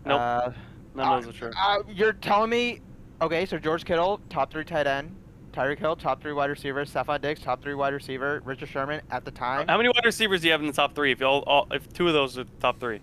Nope. 0.04 0.20
Uh, 0.20 0.50
None 0.94 1.08
of 1.08 1.24
those 1.24 1.34
are 1.34 1.38
true. 1.38 1.50
uh, 1.58 1.82
you're 1.88 2.12
telling 2.12 2.50
me? 2.50 2.80
Okay, 3.20 3.46
so 3.46 3.58
George 3.58 3.84
Kittle, 3.84 4.20
top 4.28 4.52
three 4.52 4.64
tight 4.64 4.86
end. 4.86 5.14
Tyreek 5.56 5.78
Hill, 5.78 5.96
top 5.96 6.20
three 6.20 6.34
wide 6.34 6.50
receiver. 6.50 6.84
Stefon 6.84 7.20
Diggs, 7.22 7.40
top 7.40 7.62
three 7.62 7.74
wide 7.74 7.94
receiver. 7.94 8.42
Richard 8.44 8.68
Sherman 8.68 9.00
at 9.10 9.24
the 9.24 9.30
time. 9.30 9.66
How 9.66 9.78
many 9.78 9.88
wide 9.88 10.04
receivers 10.04 10.42
do 10.42 10.48
you 10.48 10.52
have 10.52 10.60
in 10.60 10.66
the 10.66 10.72
top 10.72 10.94
three? 10.94 11.12
If 11.12 11.20
you 11.20 11.26
all, 11.26 11.40
all 11.46 11.66
if 11.70 11.90
two 11.94 12.06
of 12.06 12.12
those 12.12 12.36
are 12.36 12.44
top 12.60 12.78
three, 12.78 13.00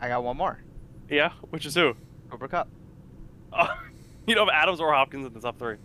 I 0.00 0.08
got 0.08 0.22
one 0.22 0.36
more. 0.36 0.58
yeah, 1.10 1.32
which 1.50 1.66
is 1.66 1.74
who? 1.74 1.94
Cooper 2.30 2.46
Kupp. 2.48 2.68
Oh, 3.52 3.68
you 4.26 4.34
don't 4.34 4.48
have 4.48 4.54
Adams 4.62 4.80
or 4.80 4.92
Hopkins 4.92 5.26
in 5.26 5.32
the 5.32 5.40
top 5.40 5.58
three. 5.58 5.76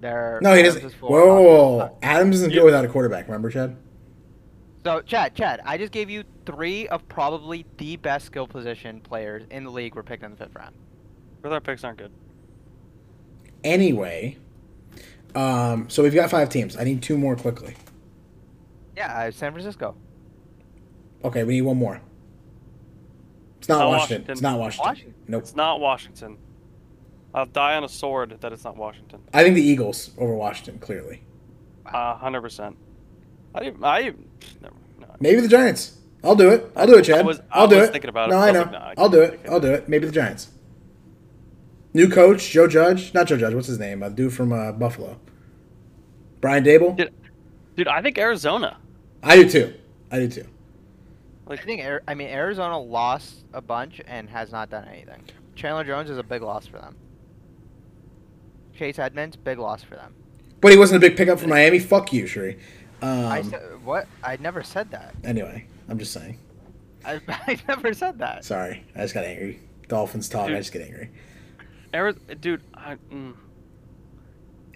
There. 0.00 0.38
No, 0.42 0.54
he 0.54 0.60
Adams 0.60 0.74
doesn't. 0.76 0.92
Whoa, 1.00 1.10
Hopkins 1.10 1.40
is 1.40 1.46
whoa, 1.46 1.78
five. 1.78 1.90
whoa. 1.90 1.98
Adams 2.02 2.36
doesn't 2.36 2.50
You- 2.52 2.60
go 2.60 2.64
without 2.64 2.84
a 2.84 2.88
quarterback. 2.88 3.26
Remember, 3.26 3.50
Chad? 3.50 3.76
So, 4.84 5.00
Chad, 5.00 5.34
Chad, 5.34 5.60
I 5.64 5.78
just 5.78 5.92
gave 5.92 6.10
you 6.10 6.24
three 6.44 6.88
of 6.88 7.06
probably 7.08 7.64
the 7.78 7.96
best 7.96 8.26
skill 8.26 8.46
position 8.46 9.00
players 9.00 9.44
in 9.50 9.64
the 9.64 9.70
league 9.70 9.94
were 9.94 10.02
picked 10.02 10.22
in 10.22 10.30
the 10.30 10.36
fifth 10.36 10.54
round. 10.54 10.74
Fifth 11.42 11.52
our 11.52 11.60
picks 11.60 11.84
aren't 11.84 11.96
good. 11.98 12.12
Anyway, 13.64 14.36
um, 15.34 15.88
so 15.90 16.02
we've 16.02 16.14
got 16.14 16.30
five 16.30 16.48
teams. 16.50 16.76
I 16.76 16.84
need 16.84 17.02
two 17.02 17.16
more 17.18 17.34
quickly. 17.34 17.74
Yeah, 18.96 19.12
uh, 19.12 19.30
San 19.30 19.52
Francisco. 19.52 19.96
Okay, 21.24 21.42
we 21.44 21.54
need 21.54 21.62
one 21.62 21.78
more. 21.78 22.00
It's 23.58 23.68
not 23.68 23.78
Not 23.78 23.88
Washington. 23.88 23.98
Washington. 24.22 24.32
It's 24.32 24.42
not 24.42 24.58
Washington. 24.58 24.86
Washington. 24.88 25.14
Nope. 25.28 25.42
It's 25.42 25.56
not 25.56 25.80
Washington. 25.80 26.38
I'll 27.32 27.46
die 27.46 27.74
on 27.76 27.82
a 27.84 27.88
sword 27.88 28.36
that 28.42 28.52
it's 28.52 28.62
not 28.64 28.76
Washington. 28.76 29.20
I 29.32 29.42
think 29.42 29.54
the 29.56 29.62
Eagles 29.62 30.10
over 30.18 30.34
Washington 30.34 30.78
clearly. 30.78 31.22
Uh, 31.86 32.14
hundred 32.16 32.42
percent. 32.42 32.76
I 33.54 33.72
I 33.82 34.02
never. 34.60 34.76
No. 35.00 35.06
Maybe 35.20 35.40
the 35.40 35.48
Giants. 35.48 35.98
I'll 36.22 36.36
do 36.36 36.50
it. 36.50 36.70
I'll 36.76 36.86
do 36.86 36.96
it, 36.98 37.04
Chad. 37.04 37.18
I 37.20 37.22
was- 37.22 37.40
I 37.40 37.60
I'll 37.60 37.68
do 37.68 37.76
was 37.76 37.88
it. 37.88 37.92
thinking 37.92 38.08
about 38.10 38.28
it, 38.28 38.32
no, 38.32 38.38
I 38.38 38.48
I 38.48 38.52
know. 38.52 38.60
like, 38.60 38.72
nah, 38.72 38.78
I 38.78 38.94
I'll 38.98 39.08
do 39.08 39.20
it. 39.22 39.40
I'll 39.50 39.60
do 39.60 39.72
it. 39.72 39.88
Maybe 39.88 40.06
the 40.06 40.12
Giants. 40.12 40.48
New 41.94 42.08
coach, 42.10 42.50
Joe 42.50 42.66
Judge. 42.66 43.14
Not 43.14 43.28
Joe 43.28 43.36
Judge. 43.36 43.54
What's 43.54 43.68
his 43.68 43.78
name? 43.78 44.02
A 44.02 44.10
dude 44.10 44.32
from 44.32 44.52
uh, 44.52 44.72
Buffalo. 44.72 45.18
Brian 46.40 46.64
Daboll. 46.64 46.96
Did- 46.96 47.12
Dude, 47.76 47.88
I 47.88 48.02
think 48.02 48.18
Arizona. 48.18 48.76
I 49.20 49.34
do 49.34 49.48
too. 49.50 49.74
I 50.12 50.20
do 50.20 50.28
too. 50.28 50.46
I 51.48 51.56
think 51.56 51.82
I 52.06 52.14
mean 52.14 52.28
Arizona 52.28 52.78
lost 52.78 53.44
a 53.52 53.60
bunch 53.60 54.00
and 54.06 54.28
has 54.30 54.52
not 54.52 54.70
done 54.70 54.86
anything. 54.86 55.22
Chandler 55.56 55.82
Jones 55.82 56.08
is 56.08 56.16
a 56.16 56.22
big 56.22 56.42
loss 56.42 56.68
for 56.68 56.78
them. 56.78 56.94
Chase 58.76 59.00
Edmonds, 59.00 59.36
big 59.36 59.58
loss 59.58 59.82
for 59.82 59.96
them. 59.96 60.14
But 60.60 60.70
he 60.70 60.78
wasn't 60.78 61.02
a 61.02 61.08
big 61.08 61.16
pickup 61.16 61.40
for 61.40 61.48
Miami. 61.48 61.80
Fuck 61.80 62.12
you, 62.12 62.28
Shuri. 62.28 62.58
Um, 63.02 63.26
I 63.26 63.42
said 63.42 63.60
what? 63.84 64.06
I 64.22 64.36
never 64.36 64.62
said 64.62 64.90
that. 64.92 65.16
anyway, 65.24 65.66
I'm 65.88 65.98
just 65.98 66.12
saying. 66.12 66.38
I, 67.04 67.20
I 67.28 67.58
never 67.66 67.92
said 67.92 68.18
that. 68.20 68.44
Sorry, 68.44 68.84
I 68.94 69.00
just 69.00 69.14
got 69.14 69.24
angry. 69.24 69.58
Dolphins 69.88 70.28
talk. 70.28 70.48
I 70.48 70.54
just 70.58 70.72
get 70.72 70.82
angry. 70.82 71.10
Ari- 71.94 72.14
dude, 72.40 72.62
I, 72.74 72.96
mm, 73.12 73.34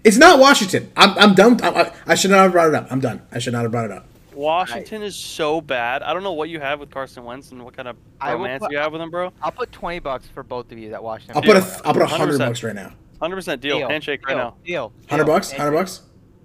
It's 0.03 0.17
not 0.17 0.39
Washington. 0.39 0.91
I'm, 0.95 1.17
I'm 1.17 1.35
done. 1.35 1.59
I, 1.61 1.69
I, 1.69 1.93
I 2.07 2.15
should 2.15 2.31
not 2.31 2.43
have 2.43 2.51
brought 2.51 2.69
it 2.69 2.75
up. 2.75 2.87
I'm 2.89 2.99
done. 2.99 3.21
I 3.31 3.39
should 3.39 3.53
not 3.53 3.63
have 3.63 3.71
brought 3.71 3.85
it 3.85 3.91
up. 3.91 4.05
Washington 4.33 5.03
is 5.03 5.17
so 5.17 5.59
bad. 5.59 6.01
I 6.01 6.13
don't 6.13 6.23
know 6.23 6.31
what 6.31 6.49
you 6.49 6.61
have 6.61 6.79
with 6.79 6.89
Carson 6.91 7.25
Wentz 7.25 7.51
and 7.51 7.65
what 7.65 7.75
kind 7.75 7.89
of 7.89 7.97
I 8.21 8.31
romance 8.33 8.61
put- 8.61 8.71
you 8.71 8.77
have 8.77 8.93
with 8.93 9.01
him, 9.01 9.11
bro. 9.11 9.33
I'll 9.41 9.51
put 9.51 9.71
twenty 9.73 9.99
bucks 9.99 10.27
for 10.33 10.43
both 10.43 10.71
of 10.71 10.77
you 10.77 10.91
that 10.91 11.03
Washington. 11.03 11.35
I'll 11.35 11.41
put 11.41 11.57
a 11.57 11.61
Deal. 11.61 11.81
I'll 11.83 11.93
put 11.93 12.03
a 12.03 12.07
hundred 12.07 12.37
bucks 12.37 12.63
right 12.63 12.75
now. 12.75 12.93
Hundred 13.19 13.35
percent 13.35 13.61
deal. 13.61 13.85
Handshake 13.89 14.25
right 14.25 14.35
deal, 14.35 14.37
now. 14.37 14.55
Deal. 14.65 14.93
Hundred 15.09 15.25
bucks. 15.25 15.51
Hundred 15.51 15.71
bucks. 15.73 16.01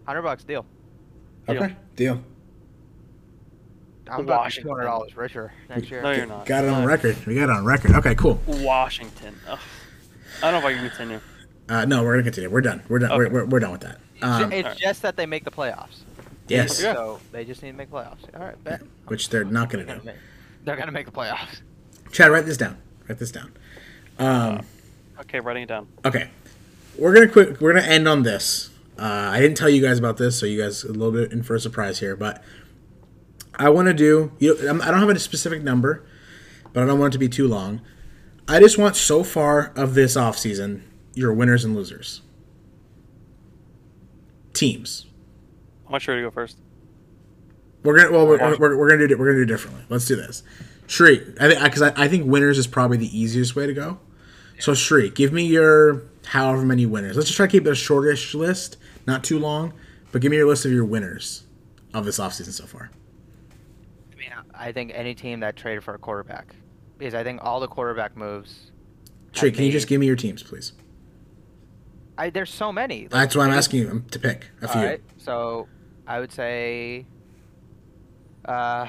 Hundred 0.07 0.23
bucks. 0.23 0.43
Deal. 0.43 0.67
Deal. 1.47 1.63
Okay. 1.63 1.77
Deal. 1.95 2.21
I'm 4.11 4.21
about 4.21 4.41
Washington. 4.41 4.71
two 4.71 4.75
hundred 4.75 4.85
dollars 4.87 5.17
richer 5.17 5.53
next 5.69 5.89
year. 5.91 6.03
No, 6.03 6.11
you're 6.11 6.27
not. 6.27 6.47
Got 6.47 6.65
it 6.65 6.71
on 6.71 6.85
record. 6.85 7.17
We 7.27 7.37
got 7.37 7.45
it 7.45 7.51
on 7.51 7.65
record. 7.65 7.93
Okay. 7.93 8.17
Cool. 8.17 8.41
Washington. 8.47 9.39
Ugh. 9.49 9.59
I 10.43 10.51
don't 10.51 10.53
know 10.63 10.69
if 10.69 10.75
I 10.75 10.79
can 10.79 10.89
continue. 10.89 11.21
Uh, 11.69 11.85
no, 11.87 12.03
we're 12.03 12.13
gonna 12.13 12.25
continue. 12.25 12.51
We're 12.51 12.61
done. 12.61 12.83
We're 12.89 12.99
done. 12.99 13.13
Okay. 13.13 13.19
We're, 13.19 13.31
we're, 13.31 13.45
we're 13.47 13.61
done 13.61 13.73
with 13.73 13.81
that. 13.83 13.99
Um, 14.23 14.53
it's 14.53 14.65
Alright. 14.67 14.79
just 14.79 15.03
that 15.03 15.17
they 15.17 15.27
make 15.27 15.45
the 15.45 15.51
playoffs. 15.51 16.01
yes, 16.49 16.81
Yeah. 16.83 16.95
So 16.95 17.21
they 17.33 17.45
just 17.45 17.63
need 17.63 17.73
to 17.73 17.77
make 17.77 17.91
playoffs. 17.91 18.19
All 18.35 18.45
right, 18.45 18.63
bet. 18.65 18.83
which 19.07 19.29
they're 19.31 19.45
not 19.45 19.71
gonna 19.71 19.85
do. 20.01 20.11
They're 20.65 20.77
gonna 20.77 20.93
make 20.93 21.07
the 21.07 21.13
playoffs. 21.13 21.61
Chad, 22.13 22.31
write 22.31 22.47
this 22.47 22.57
down. 22.57 22.77
Write 23.09 23.19
this 23.19 23.31
down. 23.33 23.53
Um, 24.19 24.61
Okay, 25.21 25.41
writing 25.41 25.63
it 25.65 25.67
down. 25.69 25.87
okay, 26.05 26.29
we're 26.99 27.15
gonna 27.15 27.29
quit. 27.29 27.61
We're 27.61 27.73
gonna 27.73 27.87
end 27.87 28.09
on 28.09 28.25
this. 28.25 28.71
Uh, 28.99 29.03
I 29.33 29.41
didn't 29.41 29.57
tell 29.57 29.69
you 29.69 29.81
guys 29.83 29.99
about 29.99 30.17
this, 30.17 30.39
so 30.39 30.47
you 30.47 30.61
guys 30.61 30.85
a 30.85 30.89
little 30.93 31.13
bit 31.13 31.33
in 31.33 31.43
for 31.43 31.55
a 31.55 31.61
surprise 31.61 31.99
here. 32.01 32.15
But 32.17 32.43
I 33.55 33.69
want 33.71 33.87
to 33.89 33.95
do. 33.95 34.33
You 34.39 34.57
know, 34.63 34.81
I 34.83 34.91
don't 34.91 35.01
have 35.01 35.09
a 35.09 35.19
specific 35.19 35.63
number, 35.63 36.05
but 36.73 36.83
I 36.83 36.87
don't 36.87 36.99
want 36.99 37.13
it 37.13 37.17
to 37.17 37.19
be 37.19 37.29
too 37.29 37.47
long. 37.49 37.81
I 38.47 38.61
just 38.61 38.79
want 38.79 38.97
so 38.97 39.25
far 39.25 39.73
of 39.77 39.95
this 39.95 40.17
offseason 40.17 40.83
your 41.15 41.33
winners 41.33 41.65
and 41.65 41.75
losers. 41.75 42.21
Teams. 44.53 45.07
I 45.87 45.93
want 45.93 46.03
Sherry 46.03 46.21
to 46.21 46.27
go 46.27 46.31
first. 46.31 46.59
We're 47.83 47.97
gonna 47.97 48.13
well 48.13 48.27
we're, 48.27 48.39
Washington. 48.39 48.61
we're, 48.61 48.77
we're 48.77 48.89
gonna 48.91 49.09
do 49.09 49.15
it 49.15 49.19
we're 49.19 49.27
gonna 49.27 49.39
do 49.39 49.43
it 49.43 49.47
differently. 49.47 49.85
Let's 49.89 50.07
do 50.07 50.17
this. 50.17 50.43
Shri, 50.87 51.21
I 51.41 51.49
think 51.49 51.63
because 51.63 51.83
I, 51.83 51.93
I 51.97 52.09
think 52.09 52.27
winners 52.27 52.59
is 52.59 52.67
probably 52.67 52.97
the 52.97 53.19
easiest 53.19 53.57
way 53.57 53.67
to 53.67 53.75
go. 53.75 53.99
So 54.59 54.75
Shri, 54.75 55.11
give 55.11 55.33
me 55.33 55.47
your 55.47 56.03
however 56.27 56.63
many 56.63 56.87
winners. 56.87 57.17
Let's 57.17 57.29
just 57.29 57.37
try 57.37 57.47
to 57.47 57.51
keep 57.51 57.67
it 57.67 57.71
a 57.71 57.75
shortish 57.75 58.35
list, 58.35 58.77
not 59.07 59.25
too 59.25 59.39
long, 59.39 59.75
but 60.13 60.23
give 60.23 60.31
me 60.31 60.37
your 60.37 60.47
list 60.47 60.65
of 60.65 60.73
your 60.73 60.85
winners 60.85 61.45
of 61.93 62.05
this 62.05 62.19
offseason 62.19 62.53
so 62.53 62.67
far. 62.67 62.91
I 64.13 64.17
mean, 64.17 64.31
I 64.55 64.73
think 64.73 64.93
any 64.95 65.15
team 65.15 65.41
that 65.41 65.57
traded 65.57 65.85
for 65.85 65.95
a 65.95 65.99
quarterback, 65.99 66.55
because 67.05 67.15
I 67.15 67.23
think 67.23 67.41
all 67.45 67.61
the 67.61 67.69
quarterback 67.69 68.17
moves. 68.17 68.71
Have 69.35 69.53
can 69.53 69.65
you 69.65 69.73
just 69.73 69.89
give 69.89 70.01
me 70.01 70.07
your 70.07 70.17
teams, 70.17 70.43
please? 70.43 70.73
I 72.17 72.31
there's 72.31 72.53
so 72.53 72.73
many. 72.73 73.03
Like, 73.03 73.11
That's 73.11 73.37
why 73.37 73.45
I'm 73.45 73.53
asking 73.53 73.81
you 73.81 73.91
um, 73.91 74.05
to 74.11 74.19
pick 74.19 74.47
a 74.63 74.69
few. 74.69 74.81
Right, 74.81 75.03
so 75.19 75.69
I 76.07 76.19
would 76.19 76.33
say, 76.33 77.05
uh, 78.47 78.87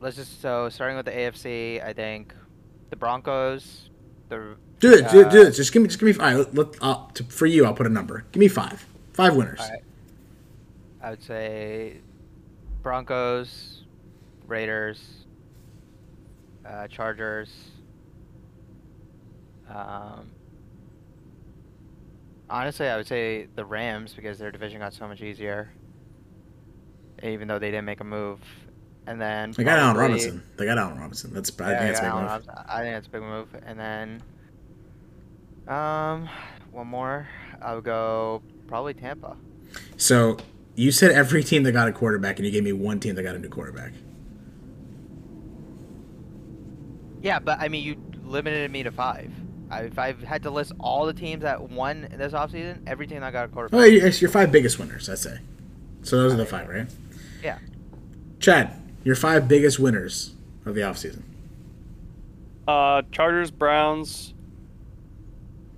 let's 0.00 0.16
just 0.16 0.42
so 0.42 0.70
starting 0.70 0.96
with 0.96 1.06
the 1.06 1.12
AFC, 1.12 1.84
I 1.84 1.92
think 1.92 2.34
the 2.90 2.96
Broncos, 2.96 3.90
the 4.28 4.56
Do 4.80 4.94
it, 4.94 5.08
do 5.12 5.20
it, 5.20 5.30
do 5.30 5.42
uh, 5.42 5.46
it. 5.46 5.52
Just 5.52 5.72
give 5.72 5.82
me, 5.82 5.88
just 5.88 6.00
give 6.00 6.18
me. 6.18 6.24
All 6.24 6.34
right, 6.34 6.54
let, 6.54 6.66
I'll, 6.82 7.12
to, 7.14 7.22
for 7.24 7.46
you, 7.46 7.64
I'll 7.64 7.74
put 7.74 7.86
a 7.86 7.90
number. 7.90 8.24
Give 8.32 8.40
me 8.40 8.48
five. 8.48 8.84
Five 9.12 9.36
winners. 9.36 9.60
All 9.60 9.68
right. 9.68 9.84
I 11.00 11.10
would 11.10 11.22
say 11.22 11.98
Broncos, 12.82 13.84
Raiders, 14.48 15.21
uh, 16.64 16.88
Chargers. 16.88 17.50
Um, 19.68 20.30
honestly, 22.48 22.88
I 22.88 22.96
would 22.96 23.06
say 23.06 23.46
the 23.54 23.64
Rams 23.64 24.12
because 24.14 24.38
their 24.38 24.50
division 24.50 24.80
got 24.80 24.94
so 24.94 25.08
much 25.08 25.22
easier, 25.22 25.70
even 27.22 27.48
though 27.48 27.58
they 27.58 27.70
didn't 27.70 27.86
make 27.86 28.00
a 28.00 28.04
move. 28.04 28.40
And 29.06 29.20
then 29.20 29.52
They 29.52 29.64
got 29.64 29.78
Allen 29.78 29.96
Robinson. 29.96 30.42
They 30.56 30.64
got 30.66 30.78
Allen 30.78 30.98
Robinson. 30.98 31.32
That's 31.34 31.50
I 31.60 31.72
Yeah, 31.72 31.78
think 31.78 31.80
that's 31.80 31.98
a 31.98 32.02
big 32.02 32.10
Allen 32.10 32.22
move. 32.22 32.30
Robinson. 32.30 32.54
I 32.68 32.80
think 32.82 32.94
that's 32.94 33.06
a 33.06 33.10
big 33.10 33.22
move. 33.22 33.48
And 33.66 33.80
then, 33.80 34.22
um, 35.74 36.28
one 36.70 36.86
more. 36.86 37.28
I 37.60 37.74
would 37.74 37.84
go 37.84 38.42
probably 38.68 38.94
Tampa. 38.94 39.36
So 39.96 40.36
you 40.76 40.92
said 40.92 41.10
every 41.10 41.42
team 41.42 41.64
that 41.64 41.72
got 41.72 41.88
a 41.88 41.92
quarterback, 41.92 42.36
and 42.38 42.46
you 42.46 42.52
gave 42.52 42.64
me 42.64 42.72
one 42.72 43.00
team 43.00 43.14
that 43.16 43.22
got 43.22 43.34
a 43.34 43.38
new 43.38 43.48
quarterback. 43.48 43.92
Yeah, 47.22 47.38
but 47.38 47.60
I 47.60 47.68
mean, 47.68 47.84
you 47.84 47.96
limited 48.24 48.70
me 48.70 48.82
to 48.82 48.90
five. 48.90 49.32
I, 49.70 49.82
if 49.82 49.98
I 49.98 50.12
had 50.24 50.42
to 50.42 50.50
list 50.50 50.72
all 50.78 51.06
the 51.06 51.14
teams 51.14 51.42
that 51.42 51.70
won 51.70 52.08
this 52.16 52.32
offseason, 52.32 52.82
every 52.86 53.06
team 53.06 53.20
that 53.20 53.32
got 53.32 53.46
a 53.46 53.48
quarterback. 53.48 53.80
Oh, 53.80 53.84
it's 53.84 54.20
your 54.20 54.30
five 54.30 54.52
biggest 54.52 54.78
winners, 54.78 55.08
I'd 55.08 55.18
say. 55.18 55.38
So 56.02 56.16
those 56.18 56.34
are 56.34 56.36
the 56.36 56.44
five, 56.44 56.68
right? 56.68 56.88
Yeah. 57.42 57.58
Chad, 58.40 58.72
your 59.04 59.14
five 59.14 59.48
biggest 59.48 59.78
winners 59.78 60.34
of 60.66 60.74
the 60.74 60.82
offseason. 60.82 61.22
Uh, 62.66 63.02
Chargers, 63.12 63.50
Browns. 63.50 64.34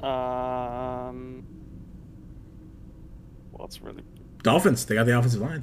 Um, 0.02 1.46
well, 3.52 3.66
it's 3.66 3.80
really 3.80 4.02
Dolphins, 4.42 4.84
they 4.84 4.94
got 4.94 5.06
the 5.06 5.16
offensive 5.18 5.40
line. 5.40 5.62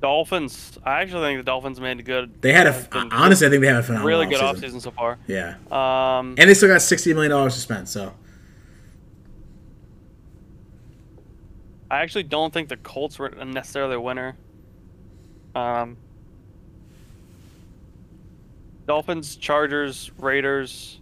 Dolphins. 0.00 0.78
I 0.84 1.00
actually 1.02 1.22
think 1.22 1.40
the 1.40 1.42
Dolphins 1.44 1.80
made 1.80 1.98
a 1.98 2.02
good. 2.02 2.40
They 2.40 2.52
had 2.52 2.66
a 2.66 2.86
honestly, 3.12 3.46
I 3.46 3.50
think 3.50 3.62
they 3.62 3.66
had 3.66 3.76
a 3.76 3.82
phenomenal 3.82 4.08
really 4.08 4.26
good 4.26 4.40
offseason. 4.40 4.80
so 4.80 4.90
far. 4.92 5.18
Yeah, 5.26 5.56
Um, 5.70 6.34
and 6.38 6.48
they 6.48 6.54
still 6.54 6.68
got 6.68 6.82
sixty 6.82 7.12
million 7.12 7.30
dollars 7.30 7.54
to 7.54 7.60
spend. 7.60 7.88
So 7.88 8.12
I 11.90 12.00
actually 12.02 12.24
don't 12.24 12.52
think 12.52 12.68
the 12.68 12.76
Colts 12.76 13.18
were 13.18 13.30
necessarily 13.30 13.94
a 13.96 14.00
winner. 14.00 14.36
Um, 15.54 15.96
Dolphins, 18.86 19.36
Chargers, 19.36 20.10
Raiders. 20.18 21.00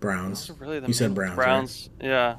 Browns. 0.00 0.50
Really 0.58 0.82
You 0.86 0.92
said 0.92 1.08
main- 1.08 1.14
Browns, 1.14 1.36
right? 1.38 1.44
Browns, 1.46 1.90
yeah. 2.00 2.36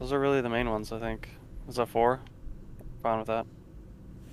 Those 0.00 0.12
are 0.12 0.18
really 0.18 0.40
the 0.40 0.48
main 0.48 0.68
ones, 0.68 0.90
I 0.92 0.98
think. 0.98 1.28
Is 1.68 1.76
that 1.76 1.88
four? 1.88 2.20
Fine 3.02 3.18
with 3.18 3.28
that. 3.28 3.46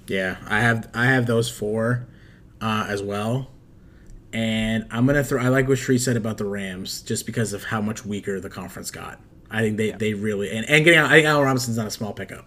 Yeah, 0.08 0.38
I 0.48 0.62
have 0.62 0.90
I 0.94 1.06
have 1.06 1.26
those 1.28 1.50
four 1.50 2.08
uh, 2.62 2.86
as 2.90 3.04
well. 3.04 3.52
And 4.34 4.86
I'm 4.92 5.06
gonna 5.06 5.24
throw. 5.24 5.42
I 5.42 5.50
like 5.50 5.68
what 5.68 5.78
Shree 5.78 5.98
said 5.98 6.18
about 6.18 6.38
the 6.38 6.46
Rams, 6.46 7.02
just 7.02 7.26
because 7.26 7.54
of 7.54 7.66
how 7.66 7.82
much 7.82 8.06
weaker 8.06 8.40
the 8.40 8.50
conference 8.50 8.92
got. 8.92 9.20
I 9.50 9.62
think 9.62 9.78
they, 9.78 9.92
they 9.92 10.14
really 10.14 10.50
and, 10.52 10.66
and 10.70 10.84
getting. 10.84 11.00
out- 11.00 11.08
I 11.12 11.16
think 11.16 11.28
Allen 11.28 11.46
Robinson's 11.46 11.78
not 11.78 11.88
a 11.88 11.92
small 11.92 12.14
pickup. 12.14 12.46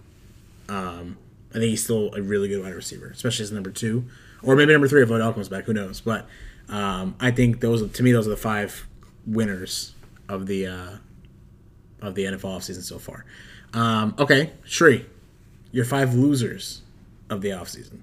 Um, 0.69 1.17
I 1.51 1.55
think 1.55 1.65
he's 1.71 1.83
still 1.85 2.15
a 2.15 2.23
really 2.23 2.49
good 2.49 2.63
wide 2.63 2.75
receiver, 2.75 3.09
especially 3.09 3.43
as 3.45 3.53
number 3.53 3.71
two, 3.71 4.05
or 4.43 4.57
maybe 4.57 4.73
number 4.73 4.89
three 4.89 5.03
if 5.03 5.11
Odell 5.11 5.33
comes 5.33 5.49
back. 5.49 5.65
Who 5.65 5.73
knows? 5.75 6.01
But 6.01 6.27
um, 6.69 7.17
I 7.21 7.31
think 7.31 7.61
those 7.61 7.91
to 7.91 8.03
me 8.03 8.13
those 8.13 8.27
are 8.27 8.31
the 8.31 8.37
five 8.37 8.87
winners 9.27 9.95
of 10.29 10.47
the 10.47 10.67
uh, 10.67 10.91
of 12.01 12.15
the 12.15 12.25
NFL 12.25 12.41
offseason 12.41 12.83
so 12.83 12.99
far. 12.99 13.25
Um, 13.73 14.15
okay, 14.19 14.53
Shree, 14.65 15.07
your 15.73 15.85
five 15.85 16.15
losers 16.15 16.83
of 17.29 17.41
the 17.41 17.51
offseason. 17.51 18.01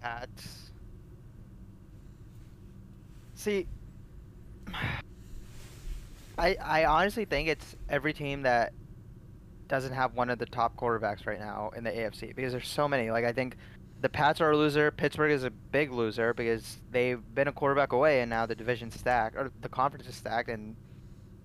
Pats. 0.00 0.70
See, 3.34 3.66
I 6.38 6.56
I 6.62 6.84
honestly 6.86 7.24
think 7.24 7.48
it's 7.48 7.76
every 7.88 8.12
team 8.12 8.42
that 8.42 8.72
doesn't 9.68 9.92
have 9.92 10.14
one 10.14 10.30
of 10.30 10.38
the 10.38 10.46
top 10.46 10.76
quarterbacks 10.76 11.26
right 11.26 11.38
now 11.38 11.70
in 11.76 11.84
the 11.84 11.90
AFC 11.90 12.34
because 12.34 12.52
there's 12.52 12.68
so 12.68 12.88
many. 12.88 13.10
Like 13.10 13.24
I 13.24 13.32
think 13.32 13.56
the 14.00 14.08
Pats 14.08 14.40
are 14.40 14.50
a 14.52 14.56
loser. 14.56 14.90
Pittsburgh 14.90 15.30
is 15.32 15.44
a 15.44 15.50
big 15.50 15.92
loser 15.92 16.32
because 16.34 16.78
they've 16.90 17.20
been 17.34 17.48
a 17.48 17.52
quarterback 17.52 17.92
away 17.92 18.20
and 18.20 18.30
now 18.30 18.46
the 18.46 18.54
division's 18.54 18.98
stacked 18.98 19.36
or 19.36 19.50
the 19.60 19.68
conference 19.68 20.06
is 20.08 20.14
stacked 20.16 20.48
and 20.48 20.74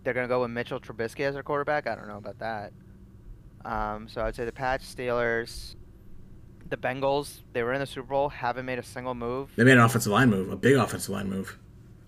they're 0.04 0.14
gonna 0.14 0.28
go 0.28 0.42
with 0.42 0.52
Mitchell 0.52 0.80
Trubisky 0.80 1.22
as 1.22 1.34
their 1.34 1.44
quarterback. 1.44 1.88
I 1.88 1.96
don't 1.96 2.08
know 2.08 2.18
about 2.18 2.40
that. 2.40 2.72
Um, 3.66 4.08
so 4.08 4.22
I'd 4.22 4.36
say 4.36 4.46
the 4.46 4.52
Pats, 4.52 4.94
Steelers, 4.94 5.76
the 6.70 6.78
Bengals. 6.78 7.42
They 7.54 7.64
were 7.64 7.74
in 7.74 7.80
the 7.80 7.86
Super 7.88 8.08
Bowl, 8.08 8.30
haven't 8.30 8.66
made 8.66 8.78
a 8.80 8.84
single 8.84 9.16
move. 9.16 9.50
They 9.56 9.64
made 9.64 9.74
an 9.78 9.80
offensive 9.80 10.12
line 10.12 10.30
move, 10.30 10.52
a 10.52 10.56
big 10.56 10.76
offensive 10.76 11.10
line 11.10 11.30
move. 11.30 11.58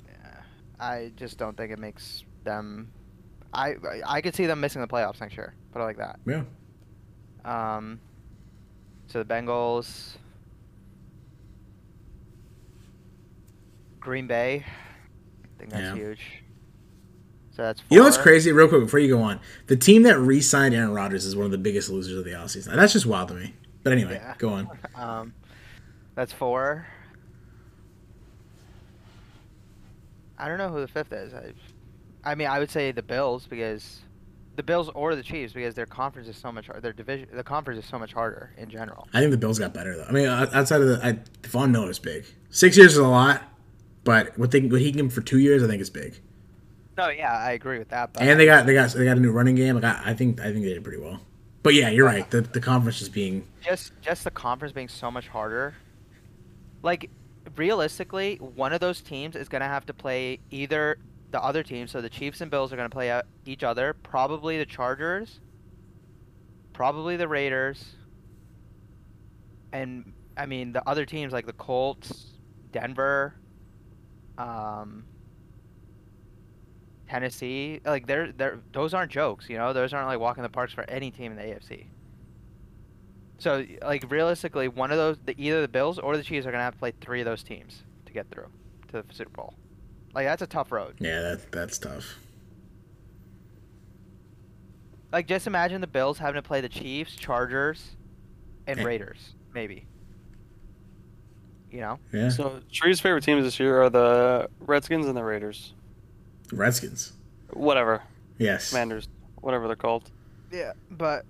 Yeah, 0.08 0.40
I 0.80 1.12
just 1.16 1.38
don't 1.38 1.58
think 1.58 1.72
it 1.72 1.80
makes 1.80 2.24
them 2.44 2.92
I 3.54 3.70
I- 3.72 4.02
I 4.18 4.22
could 4.22 4.36
see 4.36 4.46
them 4.46 4.60
missing 4.60 4.82
the 4.82 4.88
playoffs 4.88 5.20
next 5.20 5.36
year. 5.36 5.56
Put 5.72 5.82
it 5.82 5.86
like 5.86 5.98
that. 5.98 6.20
Yeah. 6.26 6.44
Um. 7.44 8.00
So 9.08 9.24
the 9.24 9.26
Bengals. 9.34 10.18
Green 14.08 14.26
Bay. 14.26 14.64
I 14.66 15.60
think 15.60 15.70
that's 15.70 15.84
Yeah. 15.84 15.96
huge. 15.96 16.22
So 17.52 17.64
that's. 17.64 17.84
You 17.90 17.98
know 17.98 18.06
what's 18.06 18.18
crazy? 18.18 18.54
Real 18.54 18.70
quick 18.70 18.80
before 18.84 19.00
you 19.02 19.10
go 19.10 19.22
on, 19.22 19.42
the 19.66 19.76
team 19.76 20.04
that 20.04 20.18
re-signed 20.18 20.74
Aaron 20.74 20.94
Rodgers 20.94 21.26
is 21.26 21.36
one 21.36 21.44
of 21.46 21.52
the 21.52 21.58
biggest 21.58 21.90
losers 21.90 22.18
of 22.18 22.24
the 22.24 22.32
offseason. 22.32 22.74
That's 22.74 22.94
just 22.94 23.06
wild 23.06 23.28
to 23.28 23.34
me. 23.34 23.54
But 23.84 23.92
anyway, 23.92 24.14
Yeah. 24.14 24.36
go 24.38 24.50
on. 24.50 24.70
Um, 24.96 25.34
that's 26.16 26.32
four. 26.32 26.88
I 30.38 30.48
don't 30.48 30.58
know 30.58 30.70
who 30.70 30.80
the 30.80 30.88
fifth 30.88 31.12
is. 31.12 31.34
I, 31.34 31.52
I 32.24 32.36
mean, 32.36 32.48
I 32.48 32.60
would 32.60 32.72
say 32.72 32.94
the 32.94 33.04
Bills 33.04 33.46
because 33.46 34.00
the 34.56 34.64
Bills 34.64 34.90
or 34.96 35.16
the 35.18 35.24
Chiefs 35.24 35.52
because 35.52 35.76
their 35.76 35.86
conference 35.86 36.30
is 36.30 36.38
so 36.38 36.50
much 36.50 36.68
harder. 36.68 36.80
Their 36.80 36.94
division, 36.94 37.28
the 37.34 37.44
conference 37.44 37.84
is 37.84 37.90
so 37.90 38.00
much 38.00 38.14
harder 38.14 38.54
in 38.58 38.70
general. 38.70 39.10
I 39.14 39.20
think 39.20 39.32
the 39.32 39.38
Bills 39.38 39.60
got 39.60 39.74
better 39.74 39.98
though. 39.98 40.06
I 40.08 40.12
mean, 40.14 40.28
outside 40.28 40.80
of 40.82 40.88
the 40.88 41.06
I, 41.06 41.20
Von 41.48 41.74
Miller's 41.74 42.00
big. 42.00 42.26
Six 42.52 42.78
years 42.78 42.94
is 42.94 42.98
a 43.00 43.04
lot, 43.08 43.44
but 44.08 44.40
what 44.40 44.52
they 44.52 44.62
what 44.62 44.80
he 44.80 44.90
can 44.94 45.02
give 45.02 45.14
for 45.14 45.20
two 45.20 45.38
years, 45.38 45.62
I 45.62 45.68
think 45.68 45.82
is 45.82 45.90
big. 45.90 46.18
No, 46.98 47.10
yeah, 47.10 47.38
I 47.38 47.52
agree 47.52 47.78
with 47.78 47.90
that. 47.90 48.12
And 48.18 48.40
they 48.40 48.46
got 48.46 48.66
they 48.66 48.74
got 48.74 48.92
they 48.92 49.04
got 49.04 49.18
a 49.18 49.20
new 49.20 49.34
running 49.34 49.56
game. 49.56 49.76
Like 49.76 49.84
I, 49.84 50.02
I 50.06 50.14
think 50.14 50.40
I 50.40 50.46
think 50.46 50.64
they 50.64 50.74
did 50.74 50.82
pretty 50.82 51.02
well. 51.02 51.20
But 51.62 51.74
yeah, 51.74 51.90
you're 51.90 52.06
right. 52.06 52.30
The 52.32 52.40
the 52.40 52.62
conference 52.62 53.02
is 53.02 53.10
being 53.10 53.46
just 53.62 53.92
just 54.02 54.24
the 54.24 54.32
conference 54.32 54.72
being 54.72 54.88
so 54.88 55.12
much 55.12 55.28
harder. 55.28 55.76
Like 56.84 57.10
realistically, 57.58 58.38
one 58.38 58.72
of 58.72 58.80
those 58.80 59.02
teams 59.02 59.36
is 59.36 59.50
gonna 59.50 59.68
have 59.68 59.86
to 59.88 59.94
play 59.94 60.40
either 60.52 61.00
the 61.32 61.44
other 61.44 61.62
team. 61.62 61.86
So 61.90 62.00
the 62.00 62.10
Chiefs 62.10 62.40
and 62.40 62.50
Bills 62.50 62.72
are 62.72 62.78
gonna 62.78 62.90
play 62.90 63.12
uh, 63.12 63.24
each 63.46 63.66
other. 63.66 63.94
Probably 64.04 64.58
the 64.58 64.66
Chargers. 64.66 65.42
Probably 66.72 67.18
the 67.18 67.28
Raiders. 67.28 67.84
And 69.74 70.14
I 70.38 70.46
mean 70.46 70.72
the 70.72 70.88
other 70.88 71.06
teams 71.06 71.34
like 71.34 71.46
the 71.46 71.52
Colts, 71.52 72.28
Denver, 72.72 73.36
um, 74.38 75.06
Tennessee. 77.10 77.80
Like 77.86 78.08
they're 78.08 78.32
they're 78.32 78.60
those 78.74 78.94
aren't 78.94 79.12
jokes. 79.12 79.50
You 79.50 79.58
know, 79.58 79.74
those 79.74 79.94
aren't 79.94 80.08
like 80.08 80.20
walking 80.20 80.44
the 80.44 80.50
parks 80.50 80.74
for 80.74 80.84
any 80.90 81.12
team 81.12 81.32
in 81.32 81.38
the 81.38 81.44
AFC. 81.44 81.86
So, 83.40 83.64
like 83.84 84.10
realistically, 84.10 84.68
one 84.68 84.90
of 84.92 84.98
those, 84.98 85.18
the, 85.26 85.36
either 85.40 85.62
the 85.62 85.68
Bills 85.68 86.00
or 86.00 86.18
the 86.18 86.24
Chiefs 86.24 86.48
are 86.48 86.52
gonna 86.52 86.64
have 86.64 86.74
to 86.74 86.80
play 86.80 86.92
three 87.02 87.22
of 87.22 87.26
those 87.26 87.44
teams 87.44 87.84
to 88.08 88.14
get 88.14 88.30
through 88.32 88.48
to 88.88 89.04
the 89.04 89.14
Super 89.14 89.30
Bowl. 89.32 89.54
Like 90.16 90.26
that's 90.26 90.42
a 90.42 90.48
tough 90.48 90.72
road. 90.72 90.96
yeah 91.00 91.22
that 91.22 91.52
that's 91.52 91.78
tough. 91.78 92.18
Like 95.12 95.28
just 95.28 95.48
imagine 95.48 95.82
the 95.82 95.88
Bills 95.88 96.18
having 96.18 96.42
to 96.42 96.46
play 96.48 96.62
the 96.62 96.70
Chiefs, 96.70 97.16
Chargers, 97.16 97.96
and 98.66 98.80
Eh. 98.80 98.84
Raiders, 98.84 99.36
maybe. 99.54 99.86
You 101.78 101.84
know? 101.84 102.00
Yeah, 102.12 102.30
So 102.30 102.60
Tree's 102.72 103.00
favorite 103.00 103.24
teams 103.24 103.44
this 103.44 103.60
year 103.60 103.84
are 103.84 103.90
the 103.92 104.50
Redskins 104.62 105.06
and 105.06 105.16
the 105.16 105.24
Raiders. 105.24 105.76
Redskins. 106.52 107.14
Whatever, 107.54 108.02
Yes. 108.40 108.70
Commanders, 108.72 109.08
whatever 109.42 109.68
they're 109.68 109.76
called. 109.76 110.10
Yeah, 110.52 110.72
but 110.90 111.24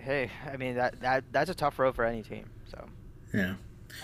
hey, 0.00 0.30
I 0.52 0.56
mean 0.56 0.74
that 0.74 1.00
that 1.00 1.22
that's 1.30 1.48
a 1.48 1.54
tough 1.54 1.78
road 1.78 1.94
for 1.94 2.04
any 2.04 2.24
team. 2.24 2.50
So, 2.68 2.86
Yeah. 3.32 3.54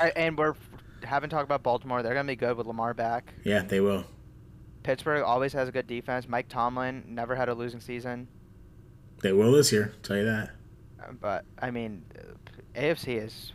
I, 0.01 0.11
and 0.14 0.38
we're 0.38 0.55
haven't 1.03 1.30
talked 1.30 1.43
about 1.45 1.64
Baltimore. 1.64 2.05
They're 2.05 2.14
gonna 2.14 2.28
be 2.28 2.36
good 2.36 2.57
with 2.57 2.68
Lamar 2.68 2.95
back. 2.95 3.34
Yeah, 3.43 3.62
they 3.62 3.80
will. 3.80 4.05
Pittsburgh 4.84 5.24
always 5.24 5.53
has 5.55 5.68
a 5.68 5.72
good 5.72 5.88
defense. 5.88 6.28
Mike 6.28 6.49
Tomlin 6.49 7.03
never 7.09 7.34
had 7.34 7.49
a 7.49 7.55
losing 7.55 7.80
season. 7.80 8.28
They 9.22 9.32
will 9.32 9.51
this 9.51 9.72
year. 9.72 9.93
Tell 10.05 10.16
you 10.18 10.24
that. 10.24 10.51
Uh, 11.03 11.12
But 11.20 11.45
I 11.59 11.72
mean, 11.72 12.05
uh, 12.16 12.80
AFC 12.80 13.16
is 13.20 13.53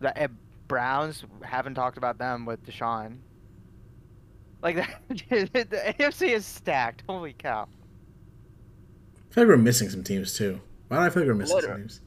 the 0.00 0.24
uh, 0.24 0.28
Browns. 0.72 1.22
Haven't 1.42 1.74
talked 1.74 1.98
about 1.98 2.16
them 2.16 2.46
with 2.46 2.64
Deshaun. 2.64 3.18
Like 4.62 4.76
that, 4.76 5.02
the 5.10 5.94
AFC 6.00 6.28
is 6.28 6.46
stacked. 6.46 7.02
Holy 7.06 7.34
cow! 7.34 7.68
I 7.68 9.34
feel 9.34 9.44
like 9.44 9.48
we're 9.50 9.58
missing 9.58 9.90
some 9.90 10.02
teams 10.02 10.32
too. 10.32 10.62
Why 10.88 10.96
do 10.96 11.02
I 11.02 11.10
feel 11.10 11.24
like 11.24 11.28
we're 11.28 11.34
missing 11.34 11.60
some 11.60 11.76
teams? 11.76 12.00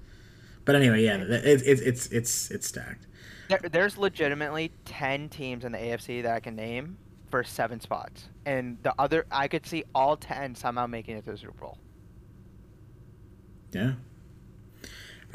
But 0.64 0.74
anyway, 0.74 1.04
yeah, 1.04 1.18
it's 1.18 1.62
it, 1.62 1.68
it, 1.68 1.88
it's 1.88 2.08
it's 2.08 2.50
it's 2.50 2.68
stacked. 2.68 3.06
There, 3.50 3.62
there's 3.72 4.00
legitimately 4.00 4.72
ten 4.84 5.30
teams 5.30 5.64
in 5.64 5.72
the 5.72 5.78
AFC 5.78 6.24
that 6.24 6.34
I 6.34 6.40
can 6.40 6.56
name 6.56 6.98
for 7.30 7.44
seven 7.44 7.80
spots, 7.80 8.30
and 8.48 8.80
the 8.82 8.96
other 8.98 9.28
I 9.30 9.48
could 9.48 9.68
see 9.68 9.84
all 9.94 10.18
ten 10.18 10.56
somehow 10.56 10.88
making 10.88 11.18
it 11.18 11.26
to 11.26 11.34
the 11.34 11.38
Super 11.38 11.52
Bowl. 11.52 11.78
Yeah. 13.74 13.94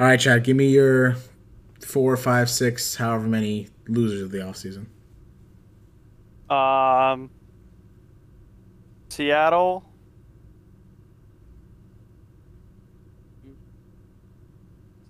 All 0.01 0.07
right, 0.07 0.19
Chad, 0.19 0.43
give 0.43 0.57
me 0.57 0.71
your 0.71 1.15
four, 1.85 2.17
five, 2.17 2.51
six, 2.51 2.97
however 2.97 3.27
many 3.27 3.69
losers 3.89 4.23
of 4.23 4.31
the 4.31 4.39
offseason. 4.39 4.87
Um, 6.53 7.31
Seattle. 9.09 9.85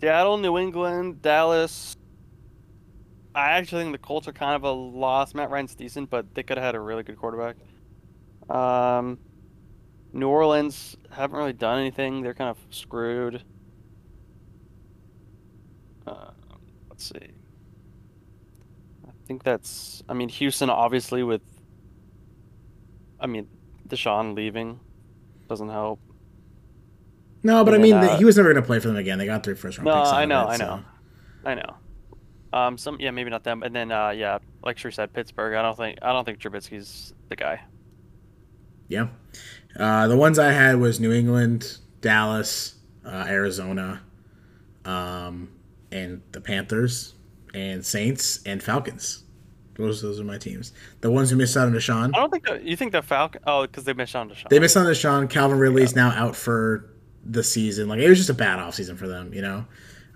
Seattle, 0.00 0.38
New 0.38 0.56
England, 0.58 1.20
Dallas. 1.22 1.96
I 3.34 3.50
actually 3.50 3.84
think 3.84 3.92
the 3.92 3.98
Colts 3.98 4.26
are 4.26 4.32
kind 4.32 4.56
of 4.56 4.64
a 4.64 4.70
loss. 4.70 5.34
Matt 5.34 5.50
Ryan's 5.50 5.74
decent, 5.74 6.10
but 6.10 6.34
they 6.34 6.42
could 6.42 6.56
have 6.56 6.64
had 6.64 6.74
a 6.74 6.80
really 6.80 7.02
good 7.02 7.16
quarterback. 7.16 7.56
Um, 8.48 9.18
New 10.12 10.28
Orleans 10.28 10.96
haven't 11.10 11.36
really 11.36 11.52
done 11.52 11.78
anything. 11.78 12.22
They're 12.22 12.34
kind 12.34 12.50
of 12.50 12.58
screwed. 12.70 13.42
Uh, 16.06 16.30
let's 17.00 17.08
see. 17.08 17.32
I 19.06 19.10
think 19.26 19.42
that's. 19.42 20.02
I 20.08 20.14
mean, 20.14 20.28
Houston 20.28 20.68
obviously 20.70 21.22
with. 21.22 21.42
I 23.18 23.26
mean, 23.26 23.48
Deshaun 23.88 24.34
leaving 24.34 24.80
doesn't 25.48 25.68
help. 25.68 26.00
No, 27.42 27.64
but 27.64 27.74
I 27.74 27.78
mean, 27.78 27.98
then, 28.00 28.10
uh, 28.10 28.18
he 28.18 28.24
was 28.24 28.36
never 28.36 28.52
going 28.52 28.62
to 28.62 28.66
play 28.66 28.80
for 28.80 28.88
them 28.88 28.96
again. 28.98 29.18
They 29.18 29.24
got 29.26 29.42
three 29.42 29.54
first 29.54 29.78
round 29.78 29.86
No, 29.86 29.94
picks. 30.02 30.12
I 30.12 30.24
know, 30.26 30.42
it, 30.42 30.48
I 30.48 30.56
so- 30.56 30.66
know. 30.66 30.84
I 31.44 31.54
know. 31.54 31.74
Um, 32.52 32.76
some 32.76 33.00
yeah, 33.00 33.12
maybe 33.12 33.30
not 33.30 33.44
them. 33.44 33.62
And 33.62 33.74
then 33.74 33.92
uh, 33.92 34.10
yeah, 34.10 34.38
like 34.62 34.76
Sure 34.76 34.90
said, 34.90 35.12
Pittsburgh. 35.12 35.54
I 35.54 35.62
don't 35.62 35.76
think 35.76 35.98
I 36.02 36.12
don't 36.12 36.24
think 36.24 36.38
Trubisky's 36.38 37.14
the 37.28 37.36
guy. 37.36 37.62
Yeah. 38.88 39.06
Uh, 39.78 40.08
the 40.08 40.16
ones 40.16 40.38
I 40.38 40.50
had 40.50 40.76
was 40.80 40.98
New 40.98 41.12
England, 41.12 41.78
Dallas, 42.00 42.74
uh, 43.06 43.24
Arizona, 43.28 44.02
um, 44.84 45.48
and 45.92 46.22
the 46.32 46.40
Panthers, 46.40 47.14
and 47.54 47.84
Saints, 47.84 48.40
and 48.46 48.62
Falcons. 48.62 49.24
Those 49.76 50.02
those 50.02 50.20
are 50.20 50.24
my 50.24 50.36
teams. 50.38 50.72
The 51.00 51.10
ones 51.10 51.30
who 51.30 51.36
missed 51.36 51.56
out 51.56 51.66
on 51.66 51.72
Deshaun. 51.72 52.10
I 52.14 52.18
don't 52.18 52.30
think 52.30 52.46
the, 52.46 52.60
you 52.62 52.76
think 52.76 52.92
the 52.92 53.00
Falcon. 53.02 53.40
Oh, 53.46 53.62
because 53.62 53.84
they 53.84 53.94
missed 53.94 54.14
out 54.14 54.22
on 54.22 54.30
Deshaun. 54.30 54.48
They 54.50 54.58
missed 54.58 54.76
on 54.76 54.84
Deshaun. 54.86 55.30
Calvin 55.30 55.58
Ridley's 55.58 55.96
now 55.96 56.10
out 56.10 56.36
for 56.36 56.90
the 57.24 57.42
season. 57.42 57.88
Like 57.88 58.00
it 58.00 58.08
was 58.08 58.18
just 58.18 58.30
a 58.30 58.34
bad 58.34 58.58
offseason 58.58 58.96
for 58.98 59.08
them, 59.08 59.32
you 59.32 59.40
know. 59.42 59.64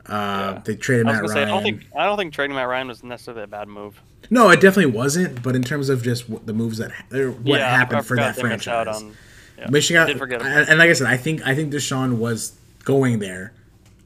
Uh, 0.07 0.53
Yeah. 0.55 0.63
They 0.65 0.77
traded 0.77 1.07
Matt 1.07 1.17
gonna 1.17 1.29
say 1.29 1.35
I 1.35 1.43
Ryan. 1.45 1.49
don't 1.55 1.63
think 1.63 1.87
I 1.97 2.05
don't 2.05 2.19
think 2.19 2.35
trading 2.35 2.57
Matt 2.57 2.69
Ryan 2.69 2.89
was 2.89 3.03
necessarily 3.03 3.45
a 3.45 3.47
bad 3.47 3.69
move. 3.69 4.03
No, 4.31 4.51
it 4.51 4.61
definitely 4.61 4.93
wasn't. 4.93 5.43
But 5.43 5.57
in 5.57 5.63
terms 5.63 5.89
of 5.89 6.03
just 6.03 6.25
the 6.47 6.53
moves 6.53 6.77
that 6.79 6.91
what 7.11 7.59
yeah, 7.59 7.75
happened 7.75 8.05
for 8.07 8.17
that 8.17 8.31
out 8.31 8.37
franchise, 8.37 8.87
on- 9.03 9.15
yeah, 9.57 9.71
Michigan, 9.71 10.03
I 10.03 10.07
did 10.07 10.19
forget 10.19 10.41
about 10.43 10.53
and, 10.53 10.69
and 10.69 10.79
like 10.79 10.91
I 10.91 10.93
said, 10.93 11.07
I 11.07 11.17
think 11.17 11.47
I 11.47 11.55
think 11.55 11.73
Deshaun 11.73 12.19
was 12.19 12.55
going 12.85 13.19
there 13.21 13.55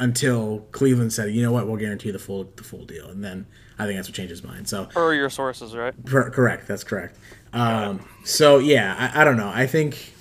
until 0.00 0.60
Cleveland 0.72 1.12
said, 1.12 1.32
you 1.32 1.42
know 1.42 1.52
what, 1.52 1.66
we'll 1.66 1.76
guarantee 1.76 2.10
the 2.10 2.18
full 2.18 2.44
the 2.56 2.62
full 2.64 2.84
deal, 2.84 3.08
and 3.08 3.22
then 3.24 3.46
I 3.78 3.86
think 3.86 3.96
that's 3.98 4.08
what 4.08 4.14
changed 4.14 4.30
his 4.30 4.44
mind. 4.44 4.68
So 4.68 4.86
per 4.86 5.14
your 5.14 5.30
sources, 5.30 5.74
right? 5.74 5.94
Per- 6.04 6.30
correct. 6.30 6.68
That's 6.68 6.84
correct. 6.84 7.18
Um, 7.52 8.06
so 8.24 8.58
yeah, 8.58 9.10
I, 9.14 9.22
I 9.22 9.24
don't 9.24 9.36
know. 9.36 9.50
I 9.52 9.66
think 9.66 10.12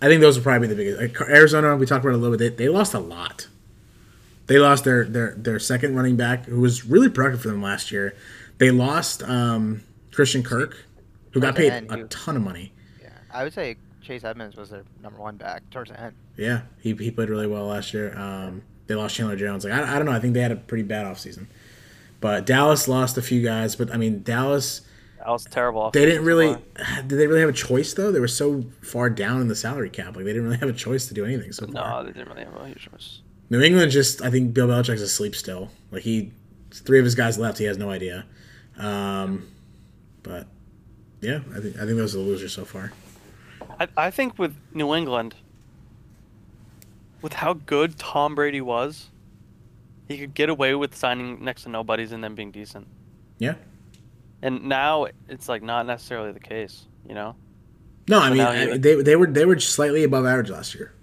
I 0.00 0.06
think 0.08 0.20
those 0.20 0.36
would 0.36 0.44
probably 0.44 0.68
be 0.68 0.74
the 0.74 0.76
biggest. 0.76 1.18
Like, 1.20 1.28
Arizona, 1.28 1.76
we 1.76 1.86
talked 1.86 2.04
about 2.04 2.14
it 2.14 2.18
a 2.18 2.18
little 2.18 2.36
bit. 2.36 2.56
They, 2.56 2.64
they 2.64 2.68
lost 2.68 2.94
a 2.94 2.98
lot. 2.98 3.48
They 4.46 4.58
lost 4.58 4.84
their, 4.84 5.04
their 5.04 5.34
their 5.36 5.58
second 5.58 5.96
running 5.96 6.16
back, 6.16 6.44
who 6.44 6.60
was 6.60 6.84
really 6.84 7.08
productive 7.08 7.40
for 7.42 7.48
them 7.48 7.62
last 7.62 7.90
year. 7.90 8.14
They 8.58 8.70
lost 8.70 9.22
um, 9.22 9.82
Christian 10.12 10.42
Kirk, 10.42 10.76
who 11.32 11.40
got 11.40 11.56
Towards 11.56 11.56
the 11.56 11.62
paid 11.70 11.72
end, 11.72 11.90
a 11.90 11.96
he- 11.96 12.04
ton 12.10 12.36
of 12.36 12.42
money. 12.42 12.72
Yeah, 13.02 13.08
I 13.32 13.42
would 13.44 13.54
say 13.54 13.76
Chase 14.02 14.22
Edmonds 14.22 14.56
was 14.56 14.68
their 14.70 14.84
number 15.02 15.18
one 15.18 15.36
back 15.38 15.62
towards 15.70 15.90
the 15.90 15.98
end. 15.98 16.14
Yeah, 16.36 16.62
he, 16.80 16.92
he 16.94 17.10
played 17.10 17.30
really 17.30 17.46
well 17.46 17.66
last 17.66 17.94
year. 17.94 18.14
Um, 18.18 18.62
they 18.86 18.94
lost 18.94 19.14
Chandler 19.14 19.36
Jones. 19.36 19.64
Like 19.64 19.72
I, 19.74 19.94
I 19.94 19.96
don't 19.96 20.06
know. 20.06 20.12
I 20.12 20.20
think 20.20 20.34
they 20.34 20.40
had 20.40 20.52
a 20.52 20.56
pretty 20.56 20.84
bad 20.84 21.06
offseason. 21.06 21.46
But 22.20 22.46
Dallas 22.46 22.88
lost 22.88 23.18
a 23.18 23.22
few 23.22 23.42
guys. 23.42 23.76
But 23.76 23.92
I 23.92 23.96
mean, 23.98 24.22
Dallas 24.22 24.80
That 25.18 25.28
was 25.28 25.44
terrible. 25.44 25.90
They 25.90 26.06
didn't 26.06 26.24
really. 26.24 26.48
line. 26.48 26.62
Did 27.06 27.18
they 27.18 27.26
really 27.26 27.40
have 27.40 27.50
a 27.50 27.52
choice 27.52 27.92
though? 27.94 28.12
They 28.12 28.20
were 28.20 28.28
so 28.28 28.64
far 28.80 29.10
down 29.10 29.40
in 29.40 29.48
the 29.48 29.56
salary 29.56 29.90
cap. 29.90 30.16
Like 30.16 30.24
they 30.24 30.32
didn't 30.32 30.44
really 30.44 30.58
have 30.58 30.68
a 30.68 30.72
choice 30.74 31.06
to 31.08 31.14
do 31.14 31.24
anything 31.24 31.52
so 31.52 31.66
far. 31.66 32.02
No, 32.02 32.06
they 32.06 32.12
didn't 32.12 32.28
really 32.28 32.44
have 32.44 32.56
a 32.56 32.66
huge 32.66 32.88
choice. 32.90 33.20
New 33.50 33.60
England 33.60 33.90
just. 33.92 34.22
I 34.22 34.30
think 34.30 34.54
Bill 34.54 34.66
Belichick's 34.68 35.02
asleep 35.02 35.36
still. 35.36 35.70
Like 35.90 36.02
he, 36.02 36.32
three 36.72 36.98
of 36.98 37.04
his 37.04 37.14
guys 37.14 37.38
left. 37.38 37.58
He 37.58 37.64
has 37.64 37.76
no 37.78 37.90
idea. 37.90 38.24
Um, 38.78 39.46
but 40.22 40.46
yeah, 41.20 41.40
I 41.54 41.60
think 41.60 41.76
I 41.76 41.80
think 41.84 41.96
those 41.98 42.14
are 42.14 42.18
the 42.18 42.24
losers 42.24 42.52
so 42.52 42.64
far. 42.64 42.92
I, 43.78 43.88
I 43.96 44.10
think 44.10 44.38
with 44.38 44.56
New 44.72 44.94
England, 44.94 45.34
with 47.24 47.32
how 47.32 47.54
good 47.54 47.98
Tom 47.98 48.34
Brady 48.36 48.60
was, 48.60 49.10
he 50.08 50.18
could 50.18 50.34
get 50.34 50.50
away 50.50 50.74
with 50.74 50.94
signing 50.94 51.42
next 51.42 51.62
to 51.64 51.70
nobodies 51.70 52.12
and 52.12 52.22
then 52.22 52.34
being 52.34 52.52
decent. 52.52 52.86
Yeah. 53.38 53.54
And 54.42 54.64
now 54.64 55.06
it's 55.28 55.48
like 55.48 55.62
not 55.62 55.86
necessarily 55.86 56.32
the 56.32 56.40
case, 56.40 56.86
you 57.08 57.14
know. 57.14 57.36
No, 58.08 58.20
I 58.20 58.28
So 58.28 58.34
mean 58.34 58.36
now 58.36 58.50
I, 58.50 58.78
they 58.78 59.02
they 59.02 59.16
were 59.16 59.26
they 59.26 59.46
were 59.46 59.58
slightly 59.58 60.04
above 60.04 60.26
average 60.26 60.50
last 60.50 60.74
year. 60.74 60.94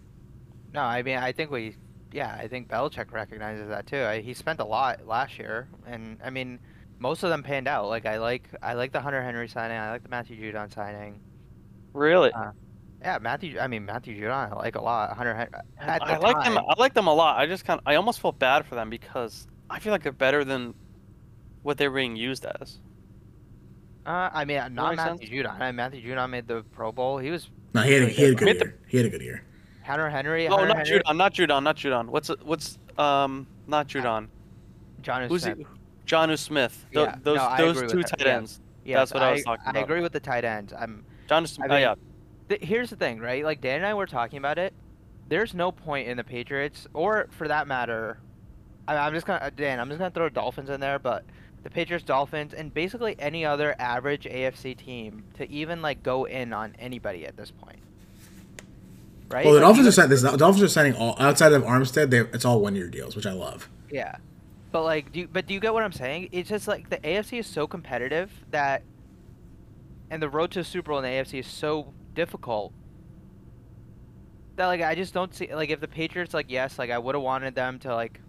No, 0.74 0.82
I 0.82 1.04
mean, 1.04 1.18
I 1.18 1.32
think 1.32 1.52
we, 1.52 1.78
yeah, 2.12 2.36
I 2.40 2.48
think 2.48 2.68
Belichick 2.70 3.12
recognizes 3.12 3.68
that 3.70 3.88
too. 3.88 4.04
I, 4.04 4.22
he 4.22 4.34
spent 4.34 4.60
a 4.60 4.66
lot 4.66 5.06
last 5.06 5.38
year, 5.40 5.70
and 5.86 6.20
I 6.24 6.30
mean, 6.30 6.60
most 7.00 7.24
of 7.24 7.30
them 7.30 7.44
panned 7.44 7.68
out. 7.68 7.88
Like 7.90 8.06
I 8.06 8.18
like, 8.20 8.50
I 8.62 8.74
like 8.74 8.92
the 8.92 9.02
Hunter 9.02 9.22
Henry 9.24 9.48
signing. 9.50 9.78
I 9.78 9.92
like 9.92 10.04
the 10.04 10.10
Matthew 10.10 10.38
Judon 10.38 10.74
signing. 10.74 11.22
Really, 11.94 12.34
Uh, 12.34 12.52
Yeah, 13.02 13.18
Matthew. 13.22 13.58
I 13.60 13.68
mean, 13.68 13.86
Matthew 13.86 14.16
Judon, 14.20 14.52
I 14.52 14.56
like 14.56 14.76
a 14.76 14.82
lot. 14.82 15.16
Hunter 15.18 15.34
Henry. 15.36 15.52
At 15.80 16.02
I 16.04 16.16
the 16.16 16.22
like 16.22 16.44
them. 16.44 16.58
I 16.58 16.74
like 16.78 16.94
them 16.94 17.08
a 17.08 17.14
lot. 17.14 17.40
I 17.40 17.48
just 17.48 17.66
kind 17.66 17.80
of, 17.80 17.88
I 17.88 17.96
almost 17.96 18.20
felt 18.20 18.38
bad 18.38 18.66
for 18.66 18.76
them 18.76 18.90
because 18.90 19.48
I 19.70 19.80
feel 19.80 19.92
like 19.92 20.04
they're 20.04 20.12
better 20.12 20.44
than 20.44 20.76
what 21.64 21.78
they're 21.78 21.90
being 21.92 22.16
used 22.16 22.46
as. 22.46 22.78
Uh, 24.06 24.30
I 24.34 24.46
mean, 24.46 24.58
not 24.74 24.90
make 24.96 24.98
Matthew 24.98 25.44
Judon. 25.44 25.60
I 25.60 25.68
mean, 25.68 25.76
Matthew 25.76 26.02
Judon 26.04 26.30
made 26.30 26.48
the 26.48 26.64
Pro 26.72 26.92
Bowl. 26.92 27.18
He 27.18 27.30
was 27.32 27.50
No, 27.74 27.82
he 27.82 27.94
had 27.94 28.04
a, 28.04 28.06
he 28.08 28.22
had 28.24 28.32
a 28.32 28.36
good 28.36 28.46
Made 28.46 28.60
the- 28.60 28.66
year. 28.66 28.80
He 28.88 28.98
had 28.98 29.06
a 29.06 29.10
good 29.10 29.22
year. 29.22 29.44
Hunter 29.84 30.10
Henry. 30.10 30.48
Oh, 30.48 30.52
Hunter 30.52 30.68
not 30.68 30.78
Henry, 30.78 31.00
Judon, 31.02 31.18
not 31.18 31.34
Judon, 31.34 31.64
not 31.64 31.76
Judon. 31.76 32.06
What's 32.08 32.30
what's 32.44 32.78
um 32.98 33.48
not 33.68 33.88
Judon? 33.88 34.28
John 35.02 35.28
Who's 35.28 35.42
Smith. 35.44 35.58
he? 35.58 35.66
Jonnu 36.06 36.38
Smith. 36.38 36.86
Th- 36.94 37.06
Yeah, 37.08 37.16
those 37.24 37.38
no, 37.38 37.44
I 37.46 37.58
those 37.62 37.78
agree 37.78 37.82
with 37.88 37.92
two 37.92 37.98
that, 38.02 38.18
tight 38.20 38.28
yeah. 38.28 38.36
ends. 38.38 38.60
Yes, 38.86 38.98
That's 39.00 39.14
what 39.14 39.24
I 39.24 39.32
was 39.32 39.44
talking 39.44 39.64
I 39.66 39.70
about. 39.72 39.80
I 39.80 39.84
agree 39.84 40.02
with 40.02 40.12
the 40.14 40.20
tight 40.20 40.44
ends. 40.46 40.74
I'm. 40.78 41.04
Jonnu 41.30 41.48
Smith. 41.48 41.72
I 41.72 41.76
oh 41.76 41.78
yeah. 41.80 41.96
Here's 42.62 42.90
the 42.90 42.96
thing, 42.96 43.20
right? 43.20 43.44
Like 43.44 43.62
Dan 43.62 43.78
and 43.78 43.86
I 43.86 43.94
were 43.94 44.08
talking 44.08 44.38
about 44.38 44.58
it. 44.58 44.74
There's 45.28 45.54
no 45.54 45.72
point 45.72 46.08
in 46.08 46.18
the 46.18 46.24
Patriots, 46.24 46.88
or 46.94 47.28
for 47.32 47.48
that 47.48 47.68
matter, 47.68 48.20
I, 48.88 48.98
I'm 48.98 49.14
just 49.14 49.26
gonna 49.26 49.44
uh, 49.44 49.50
Dan. 49.56 49.80
I'm 49.80 49.88
just 49.88 50.00
gonna 50.00 50.12
throw 50.12 50.30
Dolphins 50.30 50.70
in 50.70 50.80
there, 50.80 51.00
but 51.00 51.24
the 51.64 51.70
Patriots, 51.70 52.04
Dolphins, 52.04 52.54
and 52.54 52.74
basically 52.74 53.16
any 53.20 53.46
other 53.46 53.76
average 53.80 54.24
AFC 54.24 54.76
team 54.76 55.24
to 55.36 55.50
even 55.50 55.82
like 55.82 56.04
go 56.04 56.26
in 56.26 56.54
on 56.54 56.76
anybody 56.80 57.26
at 57.26 57.38
this 57.38 57.52
point. 57.52 57.80
Right? 59.30 59.46
Well, 59.46 59.54
the 59.54 59.62
Dolphins 59.62 59.88
are 59.88 59.92
signing. 59.92 60.10
The 60.10 60.38
Dolphins 60.38 60.64
are 60.64 60.68
signing 60.68 60.96
all 60.96 61.16
outside 61.20 61.54
of 61.54 61.64
Armstead. 61.64 62.10
They 62.10 62.20
it's 62.20 62.44
all 62.44 62.60
one 62.60 62.76
year 62.76 62.88
deals, 62.88 63.16
which 63.16 63.26
I 63.26 63.32
love. 63.32 63.70
Yeah. 63.90 64.16
But 64.72 64.84
like, 64.84 65.12
do 65.12 65.22
you, 65.22 65.28
but 65.28 65.48
do 65.48 65.54
you 65.54 65.60
get 65.60 65.74
what 65.74 65.84
I'm 65.84 65.92
saying? 65.92 66.30
It's 66.32 66.50
just 66.50 66.68
like 66.68 66.90
the 66.90 66.98
AFC 66.98 67.40
is 67.40 67.48
so 67.48 67.68
competitive 67.68 68.32
that, 68.52 68.84
and 70.12 70.22
the 70.22 70.30
road 70.30 70.52
to 70.52 70.60
the 70.60 70.66
Super 70.66 70.90
Bowl 70.92 71.00
in 71.00 71.04
the 71.06 71.10
AFC 71.10 71.40
is 71.40 71.48
so 71.48 71.94
difficult 72.14 72.74
that 74.58 74.68
like 74.68 74.82
I 74.82 74.94
just 74.94 75.14
don't 75.14 75.34
see 75.34 75.52
like 75.54 75.70
if 75.70 75.80
the 75.80 75.88
Patriots 75.88 76.34
like 76.34 76.48
yes 76.50 76.78
like 76.78 76.92
I 76.92 77.00
would 77.00 77.16
have 77.16 77.24
wanted 77.24 77.56
them 77.56 77.80
to 77.80 77.96
like 77.96 78.20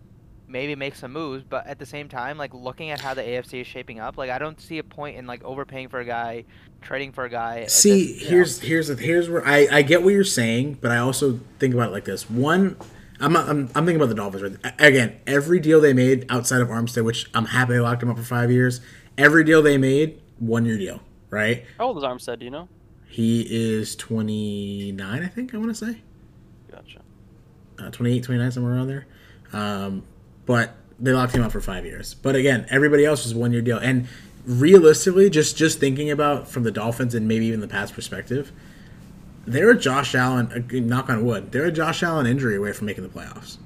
maybe 0.47 0.75
make 0.75 0.95
some 0.95 1.13
moves, 1.13 1.43
but 1.43 1.67
at 1.67 1.79
the 1.79 1.87
same 1.87 2.09
time 2.09 2.39
like 2.39 2.55
looking 2.55 2.91
at 2.91 3.01
how 3.01 3.15
the 3.15 3.23
AFC 3.23 3.63
is 3.63 3.67
shaping 3.67 3.99
up, 3.99 4.17
like 4.17 4.31
I 4.31 4.39
don't 4.39 4.61
see 4.61 4.79
a 4.79 4.85
point 4.85 5.17
in 5.17 5.27
like 5.27 5.43
overpaying 5.45 5.89
for 5.89 5.99
a 5.99 6.05
guy, 6.05 6.45
trading 6.81 7.11
for 7.13 7.25
a 7.25 7.29
guy. 7.31 7.67
See, 7.67 7.91
this- 7.91 8.21
you 8.21 8.25
know. 8.25 8.31
here's 8.31 8.61
here's 8.61 8.89
the, 8.89 8.97
here's 8.97 9.29
where 9.29 9.47
I, 9.47 9.67
I 9.71 9.83
get 9.83 10.03
what 10.05 10.15
you're 10.15 10.25
saying, 10.25 10.79
but 10.81 10.93
I 10.93 10.99
also 10.99 11.41
think 11.59 11.75
about 11.75 11.89
it 11.89 11.93
like 11.93 12.05
this. 12.05 12.31
One, 12.31 12.77
I'm 13.19 13.37
I'm, 13.37 13.49
I'm 13.75 13.87
thinking 13.87 13.97
about 13.97 14.09
the 14.09 14.15
Dolphins. 14.15 14.43
Right? 14.43 14.75
Again, 14.79 15.21
every 15.27 15.59
deal 15.59 15.81
they 15.81 15.93
made 15.93 16.27
outside 16.31 16.61
of 16.61 16.69
Armstead, 16.69 17.05
which 17.05 17.29
I'm 17.35 17.47
happy 17.47 17.73
they 17.73 17.81
locked 17.81 18.03
him 18.05 18.11
up 18.11 18.17
for 18.19 18.23
five 18.23 18.51
years. 18.53 18.81
Every 19.19 19.43
deal 19.45 19.63
they 19.63 19.79
made, 19.79 20.21
one 20.39 20.65
year 20.65 20.79
deal, 20.79 21.01
right? 21.33 21.65
How 21.79 21.87
old 21.87 21.97
is 21.99 22.05
Armstead? 22.05 22.39
Do 22.39 22.45
you 22.45 22.51
know? 22.53 22.69
He 23.09 23.43
is 23.51 23.97
29, 23.97 25.23
I 25.23 25.27
think 25.27 25.53
I 25.55 25.59
want 25.59 25.71
to 25.71 25.75
say. 25.75 26.01
Gotcha. 26.71 27.01
uh, 27.81 27.91
28, 27.91 28.23
29, 28.23 28.51
somewhere 28.53 28.75
around 28.75 28.87
there. 28.87 29.07
Um, 29.53 30.05
but 30.47 30.77
they 31.01 31.13
locked 31.13 31.35
him 31.35 31.43
up 31.43 31.51
for 31.53 31.61
five 31.61 31.85
years. 31.85 32.15
But 32.15 32.37
again, 32.37 32.67
everybody 32.71 33.05
else 33.05 33.25
was 33.25 33.35
one 33.35 33.53
year 33.53 33.61
deal. 33.63 33.77
And 33.79 34.07
realistically, 34.47 35.29
just 35.31 35.57
just 35.57 35.79
thinking 35.81 36.11
about 36.11 36.49
from 36.49 36.63
the 36.63 36.71
Dolphins 36.71 37.15
and 37.15 37.27
maybe 37.29 37.47
even 37.47 37.61
the 37.61 37.69
Pats 37.69 37.91
perspective, 37.91 38.53
they're 39.47 39.71
a 39.71 39.79
Josh 39.79 40.15
Allen. 40.15 40.47
uh, 40.53 40.79
Knock 40.81 41.11
on 41.11 41.25
wood, 41.25 41.53
they're 41.53 41.67
a 41.67 41.73
Josh 41.73 42.03
Allen 42.03 42.27
injury 42.27 42.57
away 42.57 42.73
from 42.73 42.87
making 42.87 43.03
the 43.05 43.11
playoffs. 43.11 43.59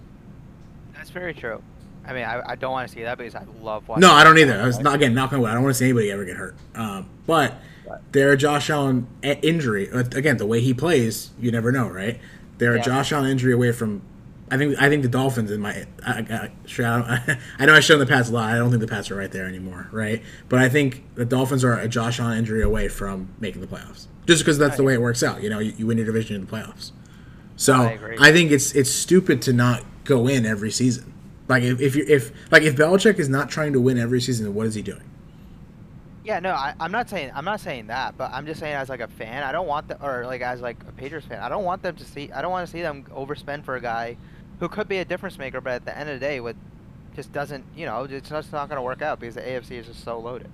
that's 0.95 1.11
very 1.11 1.35
true. 1.35 1.63
I 2.07 2.13
mean, 2.13 2.25
I, 2.25 2.51
I 2.51 2.55
don't 2.55 2.73
want 2.73 2.89
to 2.89 2.95
see 2.95 3.03
that 3.03 3.19
because 3.19 3.35
I 3.35 3.45
love 3.61 3.89
watching. 3.89 4.01
No, 4.01 4.13
I 4.13 4.25
don't 4.25 4.39
either. 4.39 4.61
I 4.61 4.67
was 4.67 4.79
not 4.79 4.95
again 4.95 5.15
knock 5.15 5.33
on 5.33 5.41
wood. 5.41 5.51
I 5.51 5.55
don't 5.55 5.63
want 5.63 5.75
to 5.75 5.79
see 5.79 5.87
anybody 5.87 6.11
ever 6.11 6.25
get 6.25 6.37
hurt. 6.37 6.55
Um, 6.75 7.09
but 7.27 7.55
they're 8.13 8.37
Josh 8.37 8.71
Allen 8.71 9.07
injury. 9.23 9.91
Uh, 9.91 10.01
Again, 10.01 10.37
the 10.37 10.47
way 10.47 10.61
he 10.61 10.75
plays, 10.75 11.31
you 11.39 11.51
never 11.51 11.73
know, 11.73 11.89
right? 11.89 12.21
They're 12.59 12.77
Yeah. 12.77 12.83
Josh 12.83 13.13
Allen 13.13 13.31
injury 13.31 13.53
away 13.53 13.73
from. 13.73 14.03
I 14.49 14.57
think 14.57 14.81
I 14.81 14.89
think 14.89 15.03
the 15.03 15.09
Dolphins 15.09 15.51
in 15.51 15.61
my 15.61 15.87
I, 16.07 16.21
I, 16.31 16.51
I, 16.85 17.39
I 17.59 17.67
know 17.67 17.75
I 17.75 17.81
showed 17.81 17.99
the 17.99 18.07
Pats 18.07 18.29
a 18.29 18.33
lot. 18.33 18.49
I 18.49 18.57
don't 18.57 18.71
think 18.71 18.81
the 18.81 18.87
Pats 18.87 19.11
are 19.11 19.17
right 19.17 19.31
there 19.31 19.47
anymore, 19.47 19.89
right? 19.91 20.23
But 20.49 20.61
I 20.61 20.69
think 20.69 21.03
the 21.17 21.25
Dolphins 21.25 21.65
are 21.65 21.77
a 21.77 21.89
Josh 21.89 22.21
Allen 22.21 22.39
injury 22.39 22.63
away 22.63 22.87
from 22.87 23.29
making 23.41 23.61
the 23.61 23.67
playoffs, 23.67 24.07
just 24.27 24.43
because 24.43 24.57
that's 24.57 24.77
the 24.77 24.85
way 24.85 24.95
it 24.95 25.01
works 25.01 25.25
out. 25.25 25.43
You 25.43 25.51
know, 25.51 25.59
you, 25.59 25.73
you 25.77 25.87
win 25.89 25.99
your 25.99 26.07
division 26.07 26.37
in 26.37 26.47
the 26.47 26.53
playoffs. 26.53 26.93
So 27.57 27.75
I 27.75 27.99
I, 28.21 28.33
think 28.33 28.53
it's 28.53 28.73
it's 28.77 28.91
stupid 28.91 29.43
to 29.43 29.53
not 29.53 29.85
go 30.05 30.29
in 30.29 30.47
every 30.47 30.71
season. 30.71 31.13
Like 31.49 31.63
if, 31.63 31.81
if 31.81 31.97
you 31.97 32.05
if 32.09 32.33
like 32.51 32.63
if 32.63 32.77
Belichick 32.77 33.19
is 33.19 33.29
not 33.29 33.49
trying 33.49 33.73
to 33.73 33.81
win 33.81 33.99
every 33.99 34.21
season, 34.21 34.53
what 34.55 34.67
is 34.67 34.75
he 34.75 34.83
doing? 34.83 35.11
Yeah, 36.25 36.41
no, 36.41 36.51
I, 36.51 36.75
I'm 36.81 36.91
not 36.91 37.09
saying 37.09 37.31
I'm 37.35 37.45
not 37.45 37.61
saying 37.61 37.87
that, 37.87 38.19
but 38.19 38.33
I'm 38.33 38.47
just 38.47 38.59
saying 38.59 38.75
as 38.75 38.89
like 38.89 39.01
a 39.01 39.09
fan, 39.09 39.45
I 39.45 39.53
don't 39.53 39.69
want 39.69 39.89
the 39.89 40.05
or 40.05 40.27
like 40.27 40.41
as 40.41 40.61
like 40.61 40.77
a 40.89 40.93
Patriots 40.93 41.27
fan, 41.27 41.41
I 41.41 41.49
don't 41.49 41.65
want 41.65 41.83
them 41.83 41.95
to 41.97 42.05
see, 42.05 42.33
I 42.33 42.43
don't 42.43 42.51
want 42.51 42.67
to 42.67 42.73
see 42.73 42.83
them 42.83 43.05
overspend 43.15 43.65
for 43.65 43.77
a 43.77 43.81
guy 43.81 44.17
who 44.59 44.69
could 44.69 44.89
be 44.89 44.99
a 44.99 45.05
difference 45.05 45.39
maker, 45.39 45.61
but 45.61 45.75
at 45.75 45.85
the 45.85 45.97
end 45.97 46.09
of 46.09 46.19
the 46.19 46.27
day, 46.27 46.41
with 46.41 46.57
just 47.15 47.33
doesn't, 47.33 47.65
you 47.77 47.87
know, 47.87 48.05
it's 48.05 48.29
just 48.29 48.53
not 48.53 48.69
going 48.69 48.77
to 48.77 48.83
work 48.83 49.03
out 49.03 49.21
because 49.21 49.35
the 49.35 49.41
AFC 49.41 49.73
is 49.73 49.87
just 49.87 50.05
so 50.05 50.19
loaded. 50.19 50.51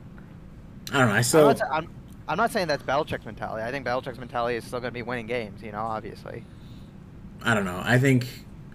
I 0.93 0.99
don't 0.99 1.09
know. 1.09 1.15
I 1.15 1.23
I'm, 1.41 1.59
not, 1.59 1.61
I'm, 1.71 1.89
I'm 2.29 2.37
not 2.37 2.53
saying 2.53 2.69
that's 2.69 2.83
Belichick's 2.83 3.25
mentality. 3.25 3.65
I 3.65 3.71
think 3.71 3.87
Belichick's 3.87 4.19
mentality 4.19 4.57
is 4.57 4.65
still 4.65 4.81
going 4.81 4.91
to 4.91 4.95
be 4.95 5.03
winning 5.03 5.27
games, 5.27 5.63
you 5.63 5.73
know, 5.73 5.81
obviously. 5.81 6.45
I 7.43 7.55
don't 7.55 7.65
know. 7.65 7.81
I 7.85 7.99
think 7.99 8.27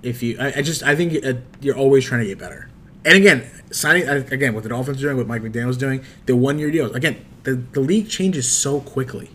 if 0.08 0.24
you, 0.24 0.38
I, 0.40 0.54
I 0.58 0.62
just, 0.62 0.84
I 0.84 0.96
think 0.96 1.26
uh, 1.26 1.34
you're 1.62 1.78
always 1.78 2.06
trying 2.06 2.22
to 2.22 2.28
get 2.28 2.40
better. 2.40 2.70
And 3.06 3.16
again, 3.16 3.50
signing 3.72 4.08
again 4.08 4.54
what 4.54 4.64
the 4.64 4.70
Dolphins 4.70 4.98
are 4.98 5.08
doing, 5.08 5.18
what 5.18 5.28
Mike 5.28 5.42
McDaniel's 5.42 5.78
doing, 5.78 6.04
the 6.26 6.36
one 6.36 6.60
year 6.60 6.72
deals. 6.72 6.96
Again, 6.96 7.26
the 7.44 7.56
the 7.56 7.80
league 7.80 8.10
changes 8.10 8.52
so 8.52 8.82
quickly 8.82 9.30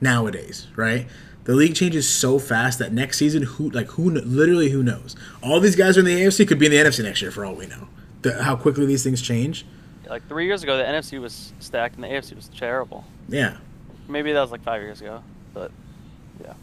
nowadays, 0.00 0.66
right? 0.76 1.06
The 1.44 1.54
league 1.54 1.74
changes 1.74 2.08
so 2.08 2.38
fast 2.38 2.78
that 2.80 2.92
next 2.92 3.18
season, 3.18 3.42
who 3.42 3.70
like 3.70 3.86
who 3.88 4.10
literally 4.10 4.70
who 4.70 4.82
knows? 4.82 5.16
All 5.42 5.60
these 5.60 5.76
guys 5.76 5.96
are 5.96 6.00
in 6.00 6.06
the 6.06 6.20
AFC 6.20 6.46
could 6.46 6.58
be 6.58 6.66
in 6.66 6.72
the 6.72 6.78
NFC 6.78 7.04
next 7.04 7.22
year 7.22 7.30
for 7.30 7.44
all 7.44 7.54
we 7.54 7.66
know. 7.66 7.88
The, 8.22 8.42
how 8.42 8.56
quickly 8.56 8.84
these 8.84 9.04
things 9.04 9.22
change. 9.22 9.64
Like 10.08 10.26
three 10.28 10.46
years 10.46 10.62
ago, 10.62 10.76
the 10.76 10.84
NFC 10.84 11.20
was 11.20 11.52
stacked 11.60 11.94
and 11.94 12.04
the 12.04 12.08
AFC 12.08 12.34
was 12.34 12.48
terrible. 12.48 13.04
Yeah. 13.28 13.56
Maybe 14.08 14.32
that 14.32 14.40
was 14.40 14.50
like 14.50 14.62
five 14.62 14.82
years 14.82 15.00
ago, 15.00 15.22
but 15.54 15.70
yeah. 16.42 16.54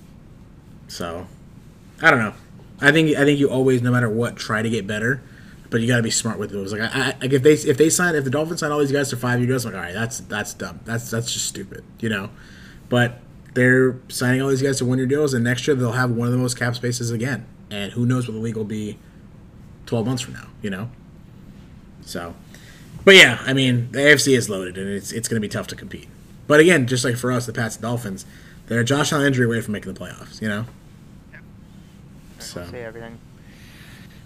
So, 0.88 1.28
I 2.02 2.10
don't 2.10 2.20
know. 2.20 2.34
I 2.84 2.92
think 2.92 3.16
I 3.18 3.24
think 3.24 3.40
you 3.40 3.50
always, 3.50 3.82
no 3.82 3.92
matter 3.92 4.10
what, 4.10 4.36
try 4.36 4.62
to 4.62 4.70
get 4.70 4.86
better, 4.86 5.22
but 5.70 5.80
you 5.80 5.88
got 5.88 5.98
to 5.98 6.04
be 6.04 6.12
smart 6.12 6.38
with 6.38 6.52
those. 6.52 6.74
Like, 6.74 6.82
I, 6.82 6.88
I, 6.88 7.16
like 7.22 7.32
if 7.32 7.42
they 7.42 7.54
if 7.54 7.78
they 7.78 7.90
sign 7.90 8.14
if 8.14 8.26
the 8.26 8.30
Dolphins 8.30 8.60
sign 8.60 8.72
all 8.72 8.80
these 8.80 8.92
guys 8.92 9.10
to 9.12 9.18
five 9.18 9.40
year 9.40 9.48
deals, 9.48 9.66
I'm 9.66 9.72
like, 9.72 9.80
all 9.80 9.86
right, 9.86 9.94
that's 9.94 10.20
that's 10.20 10.54
dumb. 10.54 10.82
That's 10.84 11.10
that's 11.10 11.32
just 11.32 11.46
stupid, 11.46 11.86
you 12.02 12.10
know. 12.10 12.30
But 12.90 13.22
they're 13.54 14.00
signing 14.10 14.42
all 14.42 14.50
these 14.50 14.62
guys 14.62 14.80
to 14.80 14.86
one 14.86 14.98
year 14.98 15.08
deals, 15.08 15.34
and 15.34 15.46
next 15.46 15.66
year 15.66 15.76
they'll 15.76 15.94
have 15.94 16.12
one 16.12 16.28
of 16.28 16.34
the 16.34 16.38
most 16.38 16.60
cap 16.60 16.76
spaces 16.76 17.10
again. 17.10 17.46
And 17.72 17.94
who 17.94 18.06
knows 18.06 18.28
what 18.28 18.34
the 18.34 18.40
league 18.40 18.58
will 18.58 18.66
be 18.66 19.00
twelve 19.86 20.06
months 20.06 20.22
from 20.22 20.34
now, 20.34 20.48
you 20.62 20.70
know. 20.70 20.92
So, 22.02 22.36
but 23.06 23.16
yeah, 23.16 23.42
I 23.46 23.54
mean, 23.54 23.92
the 23.94 24.00
AFC 24.00 24.38
is 24.38 24.50
loaded, 24.50 24.78
and 24.78 24.90
it's 24.90 25.14
it's 25.14 25.30
going 25.30 25.42
to 25.42 25.48
be 25.48 25.50
tough 25.50 25.68
to 25.68 25.76
compete. 25.78 26.10
But 26.48 26.60
again, 26.60 26.86
just 26.86 27.06
like 27.06 27.16
for 27.16 27.32
us, 27.32 27.46
the 27.46 27.54
Pats 27.54 27.78
Dolphins, 27.78 28.26
they're 28.68 28.84
Josh 28.84 29.14
Allen 29.14 29.28
injury 29.28 29.46
away 29.46 29.62
from 29.62 29.72
making 29.72 29.94
the 29.94 30.00
playoffs, 30.00 30.42
you 30.42 30.50
know. 30.50 30.66
So. 32.44 32.66
See 32.66 32.78
everything. 32.78 33.18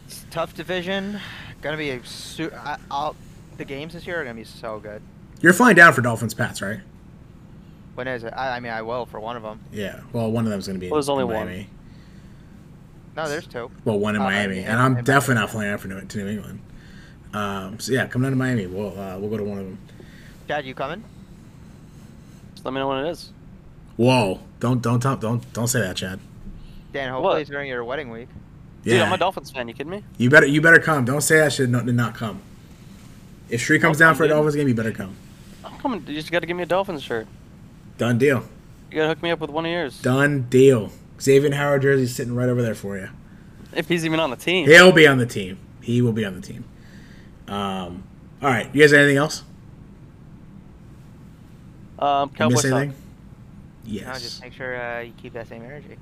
It's 0.07 0.23
a 0.23 0.27
tough 0.27 0.53
division. 0.55 1.19
Gonna 1.61 1.77
be 1.77 1.89
a 1.91 2.03
su- 2.05 2.51
I, 2.55 2.77
I'll, 2.91 3.15
the 3.57 3.65
games 3.65 3.93
this 3.93 4.05
year 4.07 4.19
are 4.21 4.23
gonna 4.23 4.35
be 4.35 4.43
so 4.43 4.79
good. 4.79 5.01
You're 5.41 5.53
flying 5.53 5.75
down 5.75 5.93
for 5.93 6.01
Dolphins 6.01 6.33
Pats, 6.33 6.61
right? 6.61 6.79
When 7.95 8.07
is 8.07 8.23
it? 8.23 8.33
I, 8.35 8.57
I 8.57 8.59
mean, 8.59 8.71
I 8.71 8.81
will 8.83 9.05
for 9.05 9.19
one 9.19 9.35
of 9.35 9.43
them. 9.43 9.59
Yeah. 9.71 10.01
Well, 10.13 10.31
one 10.31 10.45
of 10.45 10.51
them's 10.51 10.67
going 10.67 10.79
to 10.79 10.79
be. 10.79 10.89
Well, 10.89 10.97
there's 10.97 11.07
in 11.07 11.13
only 11.13 11.23
one. 11.25 11.47
Miami. 11.47 11.67
No, 13.15 13.27
there's 13.27 13.47
two. 13.47 13.71
Well, 13.85 13.97
one 13.97 14.15
in 14.15 14.21
Uh, 14.21 14.25
Miami, 14.25 14.57
yeah, 14.61 14.71
and 14.71 14.79
I'm 14.79 14.97
in 14.97 15.03
definitely 15.03 15.35
Miami. 15.35 15.41
not 15.45 15.49
flying 15.51 15.71
out 15.71 15.79
for 15.79 15.87
New, 15.87 16.01
to 16.01 16.17
New 16.19 16.27
England. 16.27 16.59
Um, 17.33 17.79
so 17.79 17.91
yeah, 17.91 18.05
come 18.05 18.21
down 18.21 18.31
to 18.31 18.37
Miami. 18.37 18.67
We'll 18.67 18.99
uh, 18.99 19.17
we'll 19.17 19.29
go 19.31 19.37
to 19.37 19.43
one 19.43 19.57
of 19.57 19.65
them. 19.65 19.79
Dad, 20.47 20.65
you 20.65 20.75
coming? 20.75 21.03
Just 22.53 22.65
let 22.65 22.73
me 22.73 22.79
know 22.79 22.87
when 22.87 23.03
it 23.05 23.09
is. 23.09 23.31
Whoa! 23.95 24.39
Don't 24.59 24.81
don't 24.81 25.01
don't 25.01 25.19
don't 25.19 25.53
don't 25.53 25.67
say 25.67 25.79
that, 25.81 25.95
Chad. 25.95 26.19
Dan, 26.97 27.09
hopefully 27.11 27.33
What? 27.35 27.41
it's 27.41 27.49
during 27.49 27.67
your 27.69 27.83
wedding 27.83 28.09
week. 28.09 28.27
Dude, 28.83 28.93
Yeah. 28.95 29.03
I'm 29.05 29.13
a 29.13 29.17
Dolphins 29.17 29.51
fan. 29.51 29.67
You 29.67 29.73
kidding 29.75 29.91
me? 29.91 30.03
You 30.17 30.29
better 30.31 30.47
you 30.47 30.61
better 30.61 30.79
come. 30.79 31.05
Don't 31.05 31.21
say 31.21 31.37
that 31.37 31.53
shit. 31.53 31.69
Not, 31.69 31.85
did 31.85 31.93
not 31.95 32.15
come. 32.15 32.41
If 33.49 33.61
Shree 33.61 33.77
comes 33.79 33.97
down 33.99 34.15
for 34.15 34.23
a. 34.23 34.27
Dolphins 34.27 34.55
game, 34.55 34.67
you 34.67 34.73
better 34.73 34.91
come. 34.91 35.15
I'm 35.63 35.77
coming. 35.77 36.03
You 36.07 36.15
just 36.15 36.31
got 36.31 36.39
to 36.39 36.45
give 36.47 36.57
me 36.57 36.63
a 36.63 36.65
Dolphins 36.65 37.03
shirt. 37.03 37.27
Done 37.99 38.17
deal. 38.17 38.43
You 38.91 38.97
gotta 38.97 39.09
hook 39.09 39.21
me 39.21 39.29
up 39.31 39.39
with 39.39 39.49
one 39.51 39.65
of 39.65 39.71
yours. 39.71 40.01
Done 40.01 40.43
deal. 40.49 40.91
Xavier 41.21 41.53
Howard 41.53 41.81
jersey's 41.83 42.15
sitting 42.15 42.33
right 42.35 42.49
over 42.49 42.61
there 42.61 42.75
for 42.75 42.97
you. 42.97 43.09
If 43.75 43.87
he's 43.89 44.05
even 44.05 44.19
on 44.19 44.29
the 44.31 44.35
team. 44.35 44.65
He'll 44.67 44.91
be 44.91 45.05
on 45.07 45.17
the 45.19 45.25
team. 45.25 45.57
He 45.81 46.01
will 46.01 46.13
be 46.13 46.25
on 46.25 46.33
the 46.35 46.41
team. 46.41 46.63
Um, 47.47 48.03
all 48.41 48.49
right. 48.49 48.73
You 48.73 48.81
guys 48.81 48.91
have 48.91 49.01
anything 49.01 49.17
else? 49.17 49.43
Um, 51.99 52.29
You 52.29 52.35
Cowboys. 52.37 52.53
miss 52.55 52.61
suck. 52.63 52.71
anything? 52.81 52.89
No, 52.89 53.91
Yes. 53.93 54.21
just 54.21 54.41
make 54.41 54.53
sure 54.53 54.79
uh, 54.79 55.01
you 55.01 55.13
keep 55.21 55.33
that 55.33 55.47
same 55.47 55.63
energy. 55.63 55.97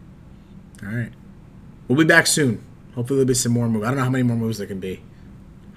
All 0.86 0.94
right. 0.96 1.12
We'll 1.88 1.98
be 1.98 2.06
back 2.06 2.28
soon. 2.28 2.64
Hopefully 2.96 3.18
there'll 3.18 3.28
be 3.28 3.34
some 3.34 3.52
more 3.52 3.68
moves. 3.68 3.86
I 3.86 3.90
don't 3.90 3.98
know 3.98 4.04
how 4.04 4.10
many 4.10 4.24
more 4.24 4.38
moves 4.38 4.58
there 4.58 4.68
can 4.68 4.80
be. 4.80 5.02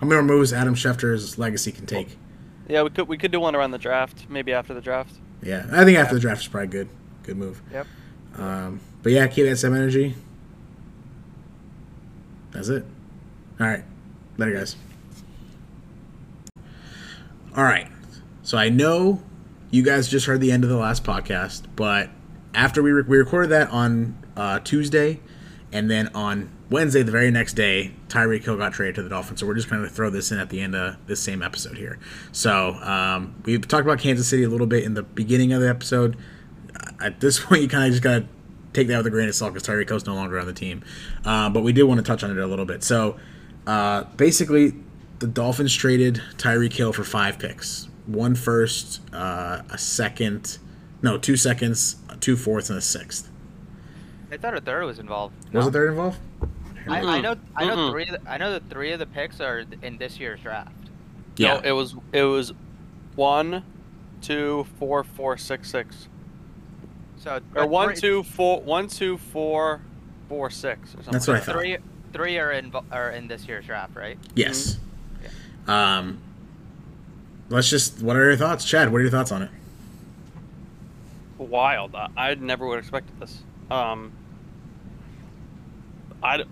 How 0.00 0.06
many 0.06 0.22
more 0.22 0.36
moves 0.36 0.52
Adam 0.52 0.74
Schefter's 0.74 1.38
legacy 1.38 1.72
can 1.72 1.86
take? 1.86 2.16
Yeah, 2.68 2.82
we 2.82 2.90
could 2.90 3.08
we 3.08 3.18
could 3.18 3.32
do 3.32 3.40
one 3.40 3.56
around 3.56 3.70
the 3.70 3.78
draft, 3.78 4.26
maybe 4.28 4.52
after 4.52 4.74
the 4.74 4.80
draft. 4.80 5.14
Yeah, 5.42 5.66
I 5.72 5.84
think 5.84 5.98
after 5.98 6.14
the 6.14 6.20
draft 6.20 6.42
is 6.42 6.48
probably 6.48 6.68
good. 6.68 6.88
Good 7.22 7.36
move. 7.36 7.62
Yep. 7.72 7.86
Um, 8.36 8.80
but 9.02 9.12
yeah, 9.12 9.26
keep 9.26 9.46
that 9.46 9.56
same 9.56 9.74
energy. 9.74 10.14
That's 12.52 12.68
it. 12.68 12.84
All 13.60 13.66
right. 13.66 13.84
Later, 14.36 14.52
guys. 14.56 14.76
All 17.56 17.64
right. 17.64 17.88
So 18.42 18.56
I 18.56 18.68
know 18.68 19.22
you 19.70 19.82
guys 19.82 20.08
just 20.08 20.26
heard 20.26 20.40
the 20.40 20.52
end 20.52 20.64
of 20.64 20.70
the 20.70 20.76
last 20.76 21.04
podcast, 21.04 21.64
but 21.76 22.10
after 22.54 22.82
we, 22.82 22.92
re- 22.92 23.02
we 23.02 23.18
recorded 23.18 23.48
that 23.48 23.70
on 23.70 24.16
uh, 24.38 24.60
Tuesday, 24.60 25.20
and 25.72 25.90
then 25.90 26.08
on 26.14 26.50
Wednesday, 26.70 27.02
the 27.02 27.12
very 27.12 27.30
next 27.30 27.54
day, 27.54 27.94
Tyreek 28.08 28.44
Hill 28.44 28.56
got 28.56 28.72
traded 28.72 28.94
to 28.96 29.02
the 29.02 29.08
Dolphins. 29.08 29.40
So 29.40 29.46
we're 29.46 29.54
just 29.54 29.68
going 29.68 29.82
to 29.82 29.88
throw 29.88 30.10
this 30.10 30.32
in 30.32 30.38
at 30.38 30.48
the 30.48 30.60
end 30.60 30.74
of 30.74 30.96
this 31.06 31.20
same 31.20 31.42
episode 31.42 31.76
here. 31.76 31.98
So 32.32 32.74
um, 32.74 33.34
we 33.44 33.58
talked 33.58 33.84
about 33.84 33.98
Kansas 33.98 34.28
City 34.28 34.44
a 34.44 34.48
little 34.48 34.66
bit 34.66 34.84
in 34.84 34.94
the 34.94 35.02
beginning 35.02 35.52
of 35.52 35.60
the 35.60 35.68
episode. 35.68 36.16
At 37.00 37.20
this 37.20 37.38
point, 37.44 37.62
you 37.62 37.68
kind 37.68 37.84
of 37.84 37.90
just 37.90 38.02
got 38.02 38.20
to 38.20 38.28
take 38.72 38.88
that 38.88 38.98
with 38.98 39.06
a 39.06 39.10
grain 39.10 39.28
of 39.28 39.34
salt 39.34 39.52
because 39.52 39.66
Tyreek 39.66 39.88
Hill's 39.88 40.06
no 40.06 40.14
longer 40.14 40.38
on 40.38 40.46
the 40.46 40.52
team. 40.52 40.82
Uh, 41.24 41.50
but 41.50 41.62
we 41.62 41.72
did 41.72 41.82
want 41.84 41.98
to 41.98 42.04
touch 42.04 42.22
on 42.22 42.30
it 42.30 42.38
a 42.38 42.46
little 42.46 42.66
bit. 42.66 42.82
So 42.82 43.18
uh, 43.66 44.04
basically, 44.16 44.74
the 45.18 45.26
Dolphins 45.26 45.74
traded 45.74 46.22
Tyreek 46.36 46.72
Hill 46.72 46.92
for 46.92 47.04
five 47.04 47.38
picks 47.38 47.88
one 48.08 48.34
first, 48.34 49.02
uh, 49.12 49.60
a 49.68 49.76
second, 49.76 50.58
no, 51.02 51.18
two 51.18 51.36
seconds, 51.36 51.96
two 52.20 52.36
fourths, 52.36 52.70
and 52.70 52.78
a 52.78 52.82
sixth. 52.82 53.30
I 54.30 54.36
thought 54.36 54.54
a 54.56 54.60
third 54.60 54.84
was 54.84 54.98
involved. 54.98 55.34
Was 55.52 55.64
No? 55.64 55.68
a 55.68 55.72
third 55.72 55.90
involved? 55.90 56.18
I, 56.88 57.00
I 57.00 57.20
know. 57.20 57.36
I 57.54 57.66
know 57.66 57.76
Mm-mm. 57.76 57.90
three. 57.90 58.06
Of 58.08 58.22
the, 58.24 58.30
I 58.30 58.38
know 58.38 58.52
that 58.52 58.68
three 58.70 58.92
of 58.92 58.98
the 58.98 59.06
picks 59.06 59.40
are 59.40 59.64
in 59.82 59.98
this 59.98 60.18
year's 60.18 60.40
draft. 60.40 60.72
Yeah. 61.36 61.54
No, 61.54 61.60
it 61.60 61.72
was 61.72 61.94
it 62.12 62.22
was 62.22 62.52
one, 63.14 63.62
two, 64.22 64.66
four, 64.78 65.04
four, 65.04 65.36
six, 65.36 65.70
six. 65.70 66.08
So 67.18 67.36
Or 67.36 67.40
but 67.54 67.68
one, 67.70 67.88
three, 67.88 67.96
two, 68.00 68.22
four, 68.22 68.60
one, 68.62 68.88
two, 68.88 69.18
four, 69.18 69.80
four, 70.28 70.50
six, 70.50 70.90
or 70.90 70.96
something. 70.98 71.12
That's 71.12 71.26
what 71.28 71.36
I 71.36 71.40
thought. 71.40 71.54
Three. 71.56 71.78
Three 72.12 72.38
are 72.38 72.52
in 72.52 72.72
are 72.90 73.10
in 73.10 73.28
this 73.28 73.46
year's 73.46 73.66
draft, 73.66 73.94
right? 73.94 74.18
Yes. 74.34 74.78
Um, 75.66 76.18
let's 77.50 77.68
just. 77.68 78.00
What 78.02 78.16
are 78.16 78.24
your 78.24 78.36
thoughts, 78.36 78.64
Chad? 78.64 78.90
What 78.90 78.98
are 78.98 79.02
your 79.02 79.10
thoughts 79.10 79.30
on 79.30 79.42
it? 79.42 79.50
Wild. 81.36 81.94
I, 81.94 82.08
I 82.16 82.34
never 82.36 82.66
would 82.66 82.76
have 82.76 82.84
expected 82.84 83.20
this. 83.20 83.42
Um, 83.70 84.12
I. 86.28 86.44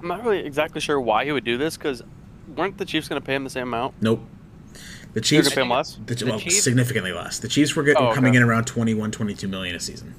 I'm 0.00 0.08
not 0.08 0.22
really 0.24 0.40
exactly 0.40 0.80
sure 0.80 1.00
why 1.00 1.24
he 1.24 1.32
would 1.32 1.44
do 1.44 1.56
this 1.56 1.76
because 1.76 2.02
weren't 2.56 2.78
the 2.78 2.84
Chiefs 2.84 3.08
going 3.08 3.20
to 3.20 3.26
pay 3.26 3.34
him 3.34 3.44
the 3.44 3.50
same 3.50 3.64
amount? 3.68 3.94
Nope. 4.00 4.20
The 4.72 4.78
They're 5.14 5.22
Chiefs. 5.22 5.48
going 5.48 5.50
to 5.50 5.54
pay 5.56 5.62
him 5.62 5.70
less. 5.70 5.98
The, 6.06 6.14
The 6.14 6.26
well, 6.26 6.38
Chiefs- 6.38 6.62
significantly 6.62 7.12
less. 7.12 7.38
The 7.38 7.48
Chiefs 7.48 7.74
were 7.74 7.82
getting, 7.82 8.02
Oh, 8.02 8.06
okay. 8.08 8.14
coming 8.16 8.34
in 8.34 8.42
around 8.42 8.66
21, 8.66 9.10
22 9.10 9.48
million 9.48 9.74
a 9.74 9.80
season. 9.80 10.14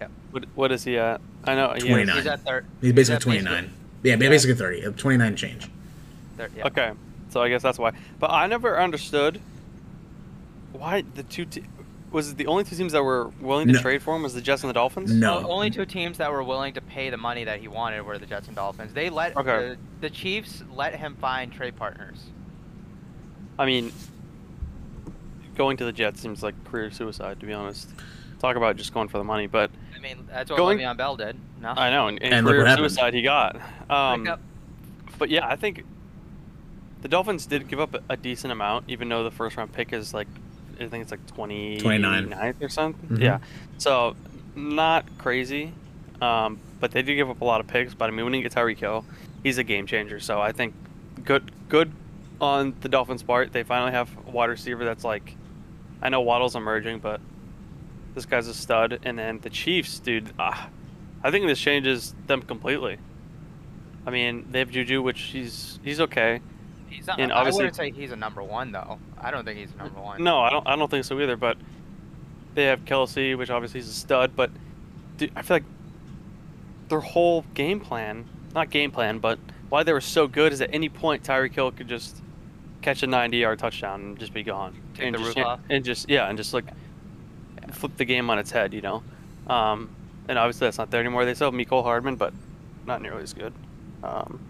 Yeah. 0.00 0.08
What, 0.30 0.44
what 0.54 0.72
is 0.72 0.84
he 0.84 0.98
at? 0.98 1.20
I 1.44 1.54
know. 1.54 1.72
he 1.74 1.80
29. 1.88 2.14
He's 2.16 2.26
at 2.26 2.40
third. 2.40 2.66
He's 2.82 2.92
basically 2.92 3.16
at 3.16 3.22
29. 3.22 3.72
Yeah, 4.02 4.10
Yeah. 4.12 4.16
basically 4.28 4.54
30. 4.56 4.86
uh, 4.86 4.90
29 4.92 5.36
change. 5.36 5.68
Third, 6.36 6.52
yeah. 6.56 6.66
Okay, 6.66 6.92
so 7.30 7.40
I 7.42 7.48
guess 7.48 7.62
that's 7.62 7.78
why. 7.78 7.92
But 8.20 8.30
I 8.30 8.46
never 8.46 8.78
understood 8.78 9.40
why 10.72 11.04
the 11.14 11.22
two 11.22 11.46
te- 11.46 11.64
was 12.12 12.30
it 12.32 12.36
the 12.36 12.46
only 12.46 12.62
two 12.64 12.76
teams 12.76 12.92
that 12.92 13.02
were 13.02 13.28
willing 13.40 13.66
to 13.68 13.72
No. 13.74 13.80
trade 13.80 14.02
for 14.02 14.14
him 14.14 14.22
was 14.22 14.34
the 14.34 14.40
Jets 14.42 14.62
and 14.62 14.68
the 14.68 14.74
Dolphins. 14.74 15.10
No. 15.12 15.38
O- 15.38 15.50
only 15.50 15.70
two 15.70 15.86
teams 15.86 16.18
that 16.18 16.30
were 16.30 16.42
willing 16.42 16.74
to 16.74 16.80
pay 16.80 17.08
the 17.10 17.16
money 17.16 17.44
that 17.44 17.60
he 17.60 17.68
wanted 17.68 18.02
were 18.02 18.18
the 18.18 18.26
Jets 18.26 18.46
and 18.48 18.56
Dolphins. 18.56 18.92
They 18.92 19.08
let 19.10 19.36
Okay. 19.36 19.46
the, 19.70 19.78
the 20.02 20.10
Chiefs 20.10 20.62
let 20.74 20.94
him 20.94 21.16
find 21.20 21.50
trade 21.52 21.74
partners. 21.76 22.18
I 23.58 23.64
mean, 23.66 23.92
going 25.56 25.76
to 25.78 25.84
the 25.84 25.92
Jets 25.92 26.20
seems 26.20 26.42
like 26.42 26.54
career 26.64 26.90
suicide 26.90 27.40
to 27.40 27.46
be 27.46 27.52
honest. 27.52 27.90
Talk 28.40 28.56
about 28.56 28.76
just 28.76 28.92
going 28.92 29.08
for 29.08 29.18
the 29.18 29.24
money, 29.24 29.46
but 29.46 29.70
I 29.96 30.00
mean, 30.00 30.26
that's 30.28 30.50
what 30.50 30.56
Going- 30.56 30.78
Le'Veon 30.78 30.96
Bell 30.96 31.16
did. 31.16 31.36
No. 31.60 31.68
I 31.70 31.90
know 31.90 32.08
and, 32.08 32.20
and 32.22 32.34
And 32.34 32.46
career 32.46 32.76
suicide 32.76 33.14
he 33.14 33.22
got. 33.22 33.56
Um, 33.88 34.28
but 35.18 35.30
yeah, 35.30 35.46
I 35.46 35.54
think 35.56 35.84
the 37.02 37.08
Dolphins 37.08 37.46
did 37.46 37.68
give 37.68 37.78
up 37.78 37.94
a, 37.94 38.00
a 38.10 38.16
decent 38.16 38.50
amount, 38.52 38.86
even 38.88 39.08
though 39.08 39.22
the 39.22 39.30
first 39.30 39.56
round 39.56 39.72
pick 39.72 39.92
is 39.92 40.12
like 40.12 40.26
I 40.80 40.86
think 40.88 41.02
it's 41.02 41.10
like 41.10 41.26
20 41.26 41.78
29. 41.78 42.54
or 42.60 42.68
something. 42.68 43.16
Mhm. 43.18 43.22
Yeah, 43.22 43.38
so 43.78 44.16
not 44.54 45.06
crazy, 45.18 45.72
um, 46.20 46.58
but 46.80 46.90
they 46.92 47.02
did 47.02 47.14
give 47.16 47.30
up 47.30 47.40
a 47.40 47.44
lot 47.44 47.60
of 47.60 47.66
picks. 47.66 47.94
But 47.94 48.08
I 48.08 48.12
mean, 48.12 48.24
when 48.24 48.34
you 48.34 48.42
get 48.42 48.52
Tyreek 48.52 48.78
Hill, 48.78 49.04
he's 49.42 49.58
a 49.58 49.64
game 49.64 49.86
changer. 49.86 50.20
So 50.20 50.40
I 50.40 50.52
think 50.52 50.74
good 51.24 51.50
good 51.68 51.92
on 52.40 52.74
the 52.80 52.88
Dolphins' 52.88 53.22
part. 53.22 53.52
They 53.52 53.62
finally 53.62 53.92
have 53.92 54.08
a 54.26 54.30
wide 54.30 54.50
receiver 54.50 54.84
that's 54.84 55.04
like 55.04 55.34
I 56.02 56.08
know 56.08 56.20
Waddle's 56.20 56.56
emerging, 56.56 56.98
but 56.98 57.20
this 58.14 58.26
guy's 58.26 58.48
a 58.48 58.54
stud. 58.54 58.98
And 59.04 59.18
then 59.18 59.38
the 59.40 59.50
Chiefs, 59.50 59.98
dude, 60.00 60.32
ah, 60.38 60.68
I 61.22 61.30
think 61.30 61.46
this 61.46 61.60
changes 61.60 62.14
them 62.26 62.42
completely. 62.42 62.98
I 64.04 64.10
mean, 64.10 64.46
they 64.50 64.58
have 64.58 64.70
Juju, 64.70 65.00
which 65.02 65.20
he's 65.20 65.78
he's 65.84 66.00
okay. 66.00 66.40
He's 66.92 67.06
not. 67.06 67.18
and 67.20 67.32
I 67.32 67.36
obviously- 67.36 67.64
wouldn't 67.64 67.76
say 67.76 67.90
he's 67.90 68.12
a 68.12 68.16
number 68.16 68.42
one 68.42 68.72
though. 68.72 68.98
I 69.20 69.30
don't 69.30 69.44
think 69.44 69.58
he's 69.58 69.72
a 69.72 69.76
number 69.76 70.00
one. 70.00 70.22
No, 70.22 70.40
I 70.40 70.50
don't. 70.50 70.66
I 70.66 70.76
don't 70.76 70.90
think 70.90 71.04
so 71.04 71.18
either. 71.20 71.36
But 71.36 71.56
they 72.54 72.64
have 72.64 72.84
Kelce, 72.84 73.36
which 73.36 73.50
obviously 73.50 73.80
is 73.80 73.88
a 73.88 73.92
stud. 73.92 74.32
But 74.36 74.50
dude, 75.16 75.32
I 75.36 75.42
feel 75.42 75.56
like 75.56 75.64
their 76.88 77.00
whole 77.00 77.44
game 77.54 77.80
plan, 77.80 78.26
not 78.54 78.70
game 78.70 78.90
plan, 78.90 79.18
but 79.18 79.38
why 79.68 79.82
they 79.82 79.92
were 79.92 80.00
so 80.00 80.26
good 80.26 80.52
is 80.52 80.60
at 80.60 80.70
any 80.72 80.88
point 80.88 81.22
Tyreek 81.22 81.54
Hill 81.54 81.70
could 81.72 81.88
just 81.88 82.20
catch 82.82 83.02
a 83.02 83.06
90-yard 83.06 83.58
touchdown 83.58 84.00
and 84.02 84.18
just 84.18 84.34
be 84.34 84.42
gone, 84.42 84.76
Take 84.94 85.06
and 85.06 85.14
the 85.14 85.18
just 85.20 85.36
roof 85.36 85.46
off. 85.46 85.60
and 85.70 85.84
just 85.84 86.10
yeah, 86.10 86.28
and 86.28 86.36
just 86.36 86.52
like 86.52 86.64
flip 87.72 87.96
the 87.96 88.04
game 88.04 88.28
on 88.28 88.38
its 88.38 88.50
head, 88.50 88.74
you 88.74 88.82
know. 88.82 89.02
Um, 89.46 89.88
and 90.28 90.38
obviously 90.38 90.66
that's 90.66 90.78
not 90.78 90.90
there 90.90 91.00
anymore. 91.00 91.24
They 91.24 91.34
still 91.34 91.50
have 91.50 91.58
Mecole 91.58 91.82
Hardman, 91.82 92.16
but 92.16 92.34
not 92.86 93.00
nearly 93.00 93.22
as 93.22 93.32
good. 93.32 93.52
Um, 94.02 94.40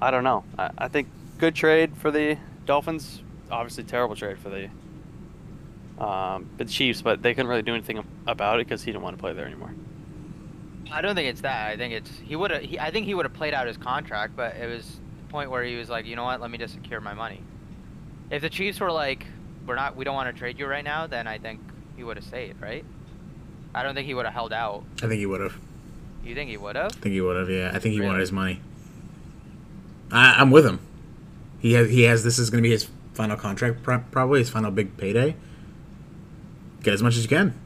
I 0.00 0.10
don't 0.10 0.24
know. 0.24 0.44
I, 0.58 0.70
I 0.78 0.88
think 0.88 1.08
good 1.38 1.54
trade 1.54 1.96
for 1.96 2.10
the 2.10 2.36
Dolphins. 2.66 3.22
Obviously, 3.50 3.84
terrible 3.84 4.16
trade 4.16 4.38
for 4.38 4.48
the 4.50 4.68
um, 6.02 6.48
the 6.56 6.64
Chiefs, 6.64 7.02
but 7.02 7.22
they 7.22 7.34
couldn't 7.34 7.48
really 7.48 7.62
do 7.62 7.72
anything 7.74 8.04
about 8.26 8.60
it 8.60 8.66
because 8.66 8.82
he 8.82 8.90
didn't 8.92 9.02
want 9.04 9.16
to 9.16 9.20
play 9.20 9.32
there 9.32 9.46
anymore. 9.46 9.72
I 10.90 11.00
don't 11.00 11.14
think 11.14 11.28
it's 11.28 11.42
that. 11.42 11.70
I 11.70 11.76
think 11.76 11.94
it's 11.94 12.10
he 12.24 12.36
would 12.36 12.50
have. 12.50 12.62
I 12.80 12.90
think 12.90 13.06
he 13.06 13.14
would 13.14 13.24
have 13.24 13.32
played 13.34 13.54
out 13.54 13.66
his 13.66 13.76
contract, 13.76 14.34
but 14.36 14.56
it 14.56 14.66
was 14.68 15.00
the 15.26 15.30
point 15.32 15.50
where 15.50 15.62
he 15.64 15.76
was 15.76 15.88
like, 15.88 16.06
you 16.06 16.16
know 16.16 16.24
what? 16.24 16.40
Let 16.40 16.50
me 16.50 16.58
just 16.58 16.74
secure 16.74 17.00
my 17.00 17.14
money. 17.14 17.40
If 18.30 18.42
the 18.42 18.50
Chiefs 18.50 18.80
were 18.80 18.90
like, 18.92 19.26
we're 19.66 19.74
not, 19.76 19.96
we 19.96 20.04
don't 20.04 20.14
want 20.14 20.34
to 20.34 20.38
trade 20.38 20.58
you 20.58 20.66
right 20.66 20.84
now, 20.84 21.06
then 21.06 21.26
I 21.26 21.38
think 21.38 21.60
he 21.96 22.02
would 22.02 22.16
have 22.16 22.24
stayed, 22.24 22.60
right? 22.60 22.84
I 23.74 23.82
don't 23.82 23.94
think 23.94 24.06
he 24.06 24.14
would 24.14 24.24
have 24.24 24.34
held 24.34 24.52
out. 24.52 24.84
I 25.02 25.06
think 25.08 25.14
he 25.20 25.26
would 25.26 25.40
have. 25.40 25.56
You 26.24 26.34
think 26.34 26.48
he 26.50 26.56
would 26.56 26.76
have? 26.76 26.92
I 26.92 27.00
think 27.00 27.12
he 27.12 27.20
would 27.20 27.36
have. 27.36 27.50
Yeah, 27.50 27.70
I 27.74 27.78
think 27.78 27.92
he 27.92 27.98
Really? 27.98 28.06
wanted 28.06 28.20
his 28.20 28.32
money. 28.32 28.60
I, 30.14 30.40
I'm 30.40 30.50
with 30.50 30.64
him. 30.64 30.80
He 31.58 31.72
has. 31.74 31.90
He 31.90 32.02
has. 32.02 32.24
This 32.24 32.38
is 32.38 32.50
going 32.50 32.62
to 32.62 32.66
be 32.66 32.72
his 32.72 32.88
final 33.14 33.36
contract, 33.36 33.82
probably 33.82 34.38
his 34.40 34.50
final 34.50 34.70
big 34.70 34.96
payday. 34.96 35.36
Get 36.82 36.94
as 36.94 37.02
much 37.02 37.16
as 37.16 37.22
you 37.22 37.28
can. 37.28 37.58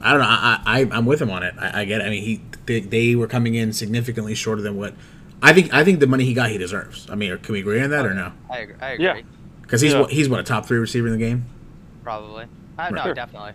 I 0.00 0.10
don't 0.12 0.20
know. 0.20 0.26
I, 0.28 0.60
I 0.64 0.78
I'm 0.92 1.06
with 1.06 1.20
him 1.20 1.30
on 1.30 1.42
it. 1.42 1.54
I, 1.58 1.80
I 1.80 1.84
get. 1.84 2.00
It. 2.00 2.04
I 2.04 2.10
mean, 2.10 2.22
he 2.22 2.40
they, 2.66 2.80
they 2.80 3.14
were 3.14 3.26
coming 3.26 3.54
in 3.54 3.72
significantly 3.72 4.34
shorter 4.34 4.62
than 4.62 4.76
what. 4.76 4.94
I 5.42 5.52
think. 5.52 5.72
I 5.72 5.84
think 5.84 6.00
the 6.00 6.06
money 6.06 6.24
he 6.24 6.34
got, 6.34 6.50
he 6.50 6.58
deserves. 6.58 7.08
I 7.10 7.14
mean, 7.14 7.36
can 7.38 7.52
we 7.52 7.60
agree 7.60 7.80
on 7.82 7.90
that 7.90 8.04
or 8.04 8.14
no? 8.14 8.32
I 8.50 8.58
agree. 8.58 8.74
I 8.80 8.90
agree. 8.90 9.04
Yeah. 9.04 9.20
Because 9.62 9.80
he's 9.80 9.92
Yeah. 9.92 10.00
what 10.00 10.10
he's 10.10 10.28
what 10.28 10.40
a 10.40 10.44
top 10.44 10.66
three 10.66 10.78
receiver 10.78 11.06
in 11.06 11.12
the 11.12 11.18
game. 11.18 11.44
Probably. 12.02 12.44
Uh, 12.44 12.46
I, 12.78 12.90
Right. 12.90 13.06
No, 13.06 13.14
definitely. 13.14 13.52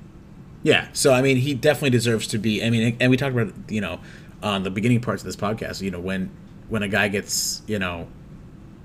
Yeah, 0.63 0.87
so 0.93 1.11
I 1.13 1.21
mean, 1.21 1.37
he 1.37 1.53
definitely 1.53 1.89
deserves 1.89 2.27
to 2.27 2.37
be. 2.37 2.63
I 2.63 2.69
mean, 2.69 2.95
and 3.01 3.09
we 3.11 3.17
talked 3.17 3.35
about 3.35 3.53
you 3.69 3.81
know 3.81 3.99
on 4.41 4.63
the 4.63 4.69
beginning 4.69 5.01
parts 5.01 5.21
of 5.21 5.25
this 5.25 5.35
podcast. 5.35 5.81
You 5.81 5.91
know, 5.91 5.99
when 5.99 6.29
when 6.73 6.81
a 6.81 6.87
guy 6.87 7.07
gets 7.07 7.61
you 7.67 7.77
know 7.77 8.07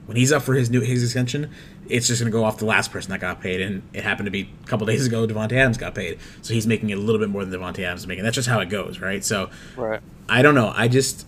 when 0.05 0.19
he's 0.19 0.31
up 0.31 0.43
for 0.43 0.53
his 0.53 0.69
new 0.69 0.83
his 0.83 1.03
extension, 1.03 1.51
it's 1.89 2.07
just 2.07 2.21
going 2.21 2.31
to 2.31 2.39
go 2.39 2.45
off 2.45 2.59
the 2.59 2.67
last 2.67 2.93
person 2.93 3.11
that 3.13 3.21
got 3.21 3.41
paid, 3.41 3.63
and 3.63 3.83
it 3.95 4.05
happened 4.05 4.27
to 4.27 4.31
be 4.31 4.51
a 4.63 4.67
couple 4.67 4.87
days 4.87 5.07
ago. 5.07 5.27
Davante 5.27 5.53
Adams 5.53 5.79
got 5.79 5.95
paid, 5.95 6.19
so 6.43 6.53
he's 6.53 6.67
making 6.67 6.93
a 6.93 6.97
little 6.97 7.19
bit 7.19 7.31
more 7.31 7.47
than 7.47 7.59
Davante 7.59 7.79
Adams 7.79 8.03
is 8.03 8.07
making. 8.07 8.25
That's 8.25 8.35
just 8.35 8.47
how 8.49 8.61
it 8.61 8.69
goes, 8.69 9.01
right? 9.01 9.25
So 9.25 9.49
Right. 9.75 10.01
I 10.29 10.43
don't 10.43 10.55
know. 10.55 10.71
I 10.77 10.87
just 10.89 11.27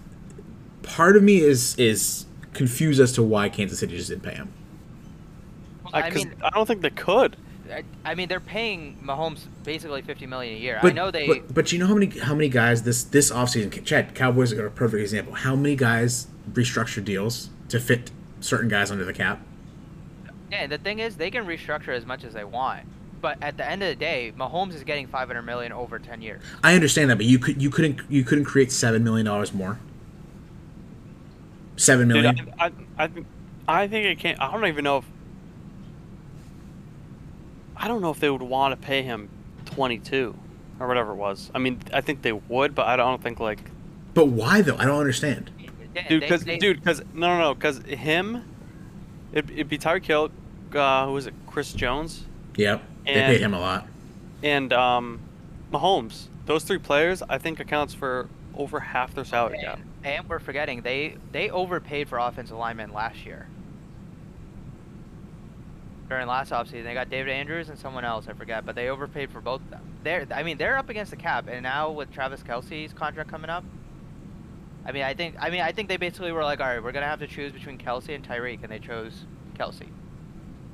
part 0.83 1.17
of 1.17 1.23
me 1.23 1.39
is 1.41 1.75
is 1.79 2.27
confused 2.53 3.01
as 3.01 3.13
to 3.13 3.23
why 3.23 3.49
Kansas 3.49 3.79
City 3.79 3.97
just 3.97 4.11
didn't 4.11 4.25
pay 4.25 4.35
him. 4.35 4.53
I, 5.95 6.03
I 6.03 6.11
'cause 6.11 6.25
mean, 6.27 6.35
I 6.43 6.51
don't 6.51 6.67
think 6.67 6.83
they 6.83 6.91
could. 6.91 7.39
I, 7.71 7.85
I 8.05 8.15
mean, 8.15 8.29
they're 8.29 8.41
paying 8.41 8.99
Mahomes 9.03 9.47
basically 9.65 10.03
fifty 10.03 10.27
million 10.27 10.55
a 10.57 10.59
year. 10.59 10.79
But, 10.83 10.93
I 10.93 10.95
know 10.95 11.11
they. 11.11 11.27
But, 11.27 11.55
but 11.55 11.73
you 11.73 11.79
know 11.79 11.87
how 11.87 11.95
many 11.95 12.19
how 12.19 12.35
many 12.35 12.49
guys 12.49 12.83
this 12.83 13.05
this 13.05 13.31
offseason 13.31 13.85
Chad 13.85 14.15
Cowboys 14.15 14.53
are 14.53 14.67
a 14.67 14.71
perfect 14.71 15.01
example. 15.01 15.35
How 15.35 15.55
many 15.57 15.77
guys 15.77 16.27
restructure 16.53 17.05
deals 17.05 17.51
to 17.69 17.79
fit 17.81 18.11
certain 18.41 18.69
guys 18.69 18.91
under 18.91 19.05
the 19.05 19.13
cap? 19.13 19.41
Yeah, 20.51 20.67
the 20.67 20.79
thing 20.79 20.99
is, 20.99 21.17
they 21.17 21.31
can 21.31 21.47
restructure 21.47 21.95
as 21.97 22.05
much 22.05 22.25
as 22.25 22.33
they 22.35 22.43
want, 22.45 22.85
but 23.21 23.41
at 23.41 23.57
the 23.57 23.69
end 23.69 23.83
of 23.85 23.89
the 23.89 23.95
day, 23.95 24.33
Mahomes 24.37 24.75
is 24.75 24.83
getting 24.83 25.07
500 25.07 25.43
million 25.43 25.71
over 25.71 25.99
10 26.01 26.23
years. 26.23 26.43
I 26.65 26.75
understand 26.75 27.09
that, 27.11 27.17
but 27.17 27.27
you 27.27 27.39
could 27.39 27.63
you 27.63 27.71
couldn't 27.71 28.01
you 28.09 28.25
couldn't 28.25 28.47
create 28.47 28.73
seven 28.73 29.05
million 29.05 29.27
dollars 29.27 29.55
more. 29.55 29.79
Seven 31.77 32.09
million. 32.09 32.35
Dude. 32.35 32.53
I, 32.59 32.67
I, 32.67 32.73
I, 32.99 33.07
think- 33.09 33.27
I 33.69 33.89
think 33.89 34.07
it 34.07 34.19
can't. 34.19 34.41
I 34.41 34.51
don't 34.51 34.67
even 34.67 34.85
know 34.85 34.99
if. 34.99 35.05
I 37.83 37.89
don't 37.89 38.03
know 38.03 38.11
if 38.11 38.21
they 38.21 38.29
would 38.31 38.43
want 38.43 38.79
to 38.79 38.87
pay 38.87 39.03
him 39.03 39.29
22 39.65 40.35
or 40.79 40.87
whatever 40.87 41.13
it 41.13 41.17
was. 41.17 41.51
I 41.55 41.59
mean, 41.59 41.81
I 41.93 42.01
think 42.03 42.23
they 42.23 42.33
would, 42.33 42.75
but 42.75 42.87
I 42.87 42.97
don't 42.97 43.23
think 43.23 43.41
like 43.41 43.59
but 44.15 44.27
why 44.27 44.61
though? 44.63 44.77
I 44.77 44.85
don't 44.85 44.99
understand. 45.01 45.51
Dude, 46.09 46.21
because 46.21 46.45
they- 46.45 46.59
dude, 46.59 46.79
because 46.81 47.01
no, 47.15 47.29
no, 47.29 47.39
no, 47.39 47.55
because 47.55 47.79
him, 47.85 48.45
it, 49.33 49.49
it'd 49.51 49.69
be 49.69 49.79
Tyreek 49.79 50.05
Hill. 50.05 50.31
Uh, 50.75 51.07
who 51.07 51.13
was 51.15 51.27
it? 51.27 51.35
Chris 51.49 51.73
Jones 51.73 52.25
Yep, 52.57 52.83
they 53.07 53.13
And- 53.13 53.27
paid 53.33 53.41
him 53.41 53.55
a 53.55 53.61
lot. 53.61 53.87
and 54.43 54.73
um, 54.73 55.21
Mahomes. 55.73 56.27
Those 56.47 56.65
three 56.65 56.79
players, 56.79 57.23
I 57.29 57.39
think, 57.39 57.61
accounts 57.61 57.95
for 57.95 58.29
over 58.57 58.81
half 58.81 59.15
their 59.15 59.25
salary 59.25 59.59
cap. 59.63 59.79
And, 60.03 60.15
and 60.15 60.29
we're 60.29 60.39
forgetting 60.41 60.83
they 60.83 61.17
they 61.33 61.51
overpaid 61.51 62.09
for 62.09 62.19
offensive 62.19 62.57
linemen 62.57 62.93
last 62.93 63.25
year. 63.25 63.47
During 66.11 66.27
last 66.27 66.51
offseason, 66.51 66.83
they 66.83 66.93
got 66.93 67.09
David 67.09 67.33
Andrews 67.33 67.69
and 67.69 67.79
someone 67.79 68.05
else 68.05 68.27
I 68.29 68.33
forget, 68.33 68.67
but 68.67 68.75
they 68.75 68.89
overpaid 68.89 69.31
for 69.31 69.41
both 69.41 69.61
of 69.61 69.71
them. 69.71 69.83
They're 70.03 70.27
I 70.33 70.43
mean 70.43 70.59
they're 70.59 70.77
up 70.77 70.89
against 70.89 71.13
the 71.13 71.17
cap, 71.17 71.47
and 71.49 71.63
now 71.63 71.93
with 71.93 72.11
Travis 72.13 72.43
Kelce's 72.43 72.93
contract 72.93 73.31
coming 73.31 73.49
up, 73.49 73.65
I 74.85 74.91
mean 74.91 75.05
I 75.05 75.15
think 75.15 75.37
I 75.39 75.51
mean 75.51 75.61
I 75.61 75.71
think 75.71 75.89
they 75.89 75.97
basically 75.97 76.33
were 76.33 76.43
like, 76.43 76.61
all 76.61 76.67
right, 76.67 76.83
we're 76.83 76.91
gonna 76.91 77.07
have 77.07 77.21
to 77.21 77.29
choose 77.29 77.53
between 77.53 77.79
Kelce 77.79 78.13
and 78.13 78.27
Tyreek, 78.27 78.65
and 78.65 78.73
they 78.73 78.81
chose 78.81 79.25
Kelce 79.57 79.87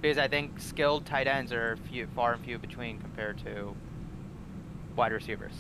because 0.01 0.17
I 0.17 0.27
think 0.27 0.59
skilled 0.59 1.05
tight 1.05 1.27
ends 1.27 1.53
are 1.53 1.77
few, 1.91 2.07
far 2.15 2.33
and 2.33 2.43
few 2.43 2.57
between 2.59 2.99
compared 2.99 3.37
to 3.45 3.75
wide 4.97 5.13
receivers. 5.13 5.53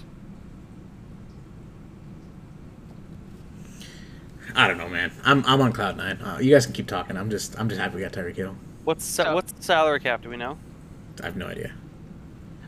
I 4.54 4.68
don't 4.68 4.78
know, 4.78 4.88
man. 4.88 5.12
I'm 5.22 5.44
I'm 5.44 5.60
on 5.60 5.72
cloud 5.72 5.98
nine. 5.98 6.16
Uh, 6.22 6.38
you 6.40 6.54
guys 6.54 6.64
can 6.64 6.74
keep 6.74 6.86
talking. 6.86 7.18
I'm 7.18 7.28
just 7.28 7.60
I'm 7.60 7.68
just 7.68 7.78
happy 7.78 7.96
we 7.96 8.00
got 8.00 8.12
Tyreek 8.12 8.36
Hill. 8.36 8.56
What's 8.86 9.04
So- 9.04 9.34
what's 9.34 9.50
the 9.50 9.62
salary 9.64 9.98
cap? 9.98 10.22
Do 10.22 10.28
we 10.30 10.36
know? 10.36 10.56
I 11.20 11.26
have 11.26 11.36
no 11.36 11.48
idea. 11.48 11.72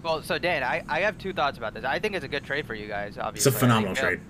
Well, 0.02 0.20
so 0.20 0.36
Dan, 0.36 0.64
I, 0.64 0.82
I 0.88 1.00
have 1.02 1.16
Tua 1.16 1.32
thoughts 1.32 1.58
about 1.58 1.74
this. 1.74 1.84
I 1.84 2.00
think 2.00 2.16
it's 2.16 2.24
a 2.24 2.28
good 2.28 2.42
trade 2.44 2.66
for 2.66 2.74
you 2.74 2.88
guys. 2.88 3.16
Obviously, 3.18 3.48
it's 3.50 3.56
a 3.56 3.60
phenomenal 3.60 3.92
I 3.92 3.94
think, 3.94 4.04
trade. 4.06 4.20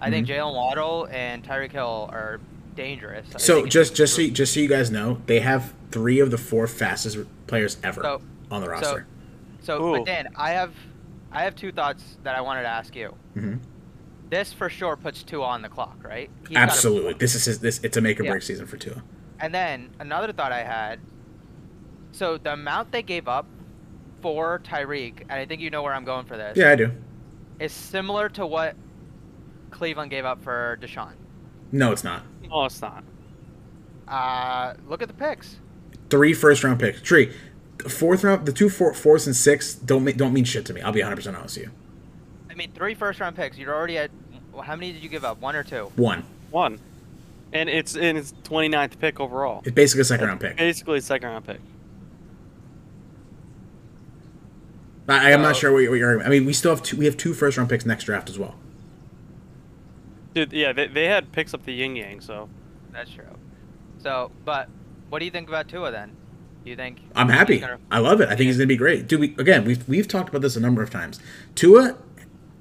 I 0.00 0.10
think 0.10 0.26
Mhm. 0.26 0.30
Jalen 0.30 0.54
Waddle 0.54 1.08
and 1.12 1.44
Tyreek 1.44 1.70
Hill 1.70 2.08
are 2.12 2.40
dangerous. 2.74 3.28
I 3.32 3.38
So 3.38 3.64
just 3.64 3.94
just 3.94 4.16
so 4.16 4.22
you, 4.22 4.32
just 4.32 4.54
so 4.54 4.58
you 4.60 4.68
guys 4.68 4.90
know, 4.90 5.20
they 5.26 5.38
have 5.38 5.72
three 5.92 6.18
of 6.18 6.32
the 6.32 6.38
four 6.38 6.66
fastest 6.66 7.16
players 7.46 7.76
ever 7.84 8.02
So- 8.02 8.22
on 8.50 8.60
the 8.60 8.68
roster. 8.68 9.06
so, 9.62 9.80
Ooh. 9.84 9.98
but 9.98 10.06
Dan, 10.06 10.28
I 10.34 10.50
have 10.50 10.72
I 11.30 11.42
have 11.44 11.54
two 11.54 11.70
thoughts 11.70 12.16
that 12.24 12.34
I 12.34 12.40
wanted 12.40 12.62
to 12.62 12.68
ask 12.68 12.96
you. 12.96 13.14
hmm 13.34 13.54
This 14.30 14.52
for 14.52 14.68
sure 14.68 14.96
puts 14.96 15.22
two 15.22 15.44
on 15.44 15.62
the 15.62 15.68
clock, 15.68 15.96
right? 16.02 16.28
He's 16.48 16.56
Absolutely, 16.56 17.12
this 17.12 17.36
is 17.36 17.44
his, 17.44 17.60
this. 17.60 17.78
It's 17.84 17.96
a 17.96 18.00
make 18.00 18.18
or 18.18 18.24
Yeah. 18.24 18.30
break 18.32 18.42
season 18.42 18.66
for 18.66 18.76
Tua. 18.76 19.00
And 19.38 19.54
then 19.54 19.90
another 20.00 20.32
thought 20.32 20.50
I 20.50 20.64
had. 20.64 20.98
So 22.16 22.38
the 22.38 22.54
amount 22.54 22.92
they 22.92 23.02
gave 23.02 23.28
up 23.28 23.44
for 24.22 24.58
Tyreek, 24.60 25.20
and 25.28 25.32
I 25.32 25.44
think 25.44 25.60
you 25.60 25.68
know 25.68 25.82
where 25.82 25.92
I'm 25.92 26.06
going 26.06 26.24
for 26.24 26.38
this, 26.38 26.56
Yeah, 26.56 26.70
I 26.70 26.74
do. 26.74 26.90
is 27.60 27.72
similar 27.72 28.30
to 28.30 28.46
what 28.46 28.74
Cleveland 29.70 30.10
gave 30.10 30.24
up 30.24 30.42
for 30.42 30.78
Deshaun. 30.80 31.12
No, 31.72 31.92
it's 31.92 32.02
not. 32.04 32.22
No, 32.48 32.64
it's 32.64 32.80
not. 32.80 33.04
Uh, 34.08 34.72
look 34.88 35.02
at 35.02 35.08
the 35.08 35.14
picks. 35.14 35.56
Three 36.08 36.32
first 36.32 36.64
round 36.64 36.80
picks. 36.80 37.02
Tree, 37.02 37.34
fourth 37.86 38.24
round, 38.24 38.46
the 38.46 38.52
two 38.52 38.70
four, 38.70 38.94
fourths 38.94 39.26
and 39.26 39.36
six 39.36 39.74
don't 39.74 40.02
ma- 40.02 40.12
don't 40.12 40.32
mean 40.32 40.44
shit 40.44 40.64
to 40.66 40.72
me. 40.72 40.80
I'll 40.80 40.92
be 40.92 41.00
100 41.00 41.16
percent 41.16 41.36
honest 41.36 41.58
with 41.58 41.66
you. 41.66 41.72
I 42.50 42.54
mean, 42.54 42.72
three 42.72 42.94
first 42.94 43.20
round 43.20 43.36
picks. 43.36 43.58
You're 43.58 43.74
already 43.74 43.98
at. 43.98 44.10
How 44.64 44.74
many 44.74 44.92
did 44.92 45.02
you 45.02 45.10
give 45.10 45.24
up? 45.26 45.38
One 45.42 45.54
or 45.54 45.62
two? 45.64 45.92
One. 45.96 46.24
One, 46.50 46.78
and 47.52 47.68
it's 47.68 47.94
in 47.94 48.16
it's 48.16 48.32
29th 48.44 48.98
pick 49.00 49.20
overall. 49.20 49.60
It's 49.66 49.74
basically 49.74 50.00
a 50.02 50.04
second 50.06 50.28
round 50.28 50.40
pick. 50.40 50.56
Basically, 50.56 50.96
a 50.98 51.02
second 51.02 51.28
round 51.28 51.46
pick. 51.46 51.60
I, 55.08 55.32
I'm 55.32 55.42
not 55.42 55.56
sure 55.56 55.72
what, 55.72 55.78
you- 55.80 55.90
what 55.90 55.98
you're. 55.98 56.22
I 56.22 56.28
mean, 56.28 56.44
we 56.44 56.52
still 56.52 56.72
have 56.74 56.82
two. 56.82 56.96
We 56.96 57.04
have 57.04 57.16
two 57.16 57.32
first 57.34 57.56
round 57.56 57.70
picks 57.70 57.86
next 57.86 58.04
draft 58.04 58.28
as 58.28 58.38
well. 58.38 58.56
Dude, 60.34 60.52
yeah, 60.52 60.72
they, 60.72 60.86
they 60.86 61.06
had 61.06 61.32
picks 61.32 61.54
up 61.54 61.64
the 61.64 61.72
yin 61.72 61.96
yang, 61.96 62.20
so 62.20 62.48
That's 62.92 63.10
true. 63.10 63.24
So, 63.98 64.30
but 64.44 64.68
what 65.08 65.20
do 65.20 65.24
you 65.24 65.30
think 65.30 65.48
about 65.48 65.68
Tua 65.68 65.90
then? 65.90 66.14
Do 66.64 66.70
you 66.70 66.76
think 66.76 67.00
I'm 67.14 67.28
happy. 67.28 67.58
gonna- 67.58 67.78
I 67.90 68.00
love 68.00 68.20
it. 68.20 68.26
I 68.28 68.36
think 68.36 68.48
he's 68.48 68.56
going 68.58 68.68
to 68.68 68.72
be 68.72 68.76
great. 68.76 69.06
Dude, 69.08 69.20
we, 69.20 69.34
again, 69.38 69.64
we've 69.64 69.88
we've 69.88 70.08
talked 70.08 70.28
about 70.28 70.42
this 70.42 70.56
a 70.56 70.60
number 70.60 70.82
of 70.82 70.90
times. 70.90 71.20
Tua 71.54 71.96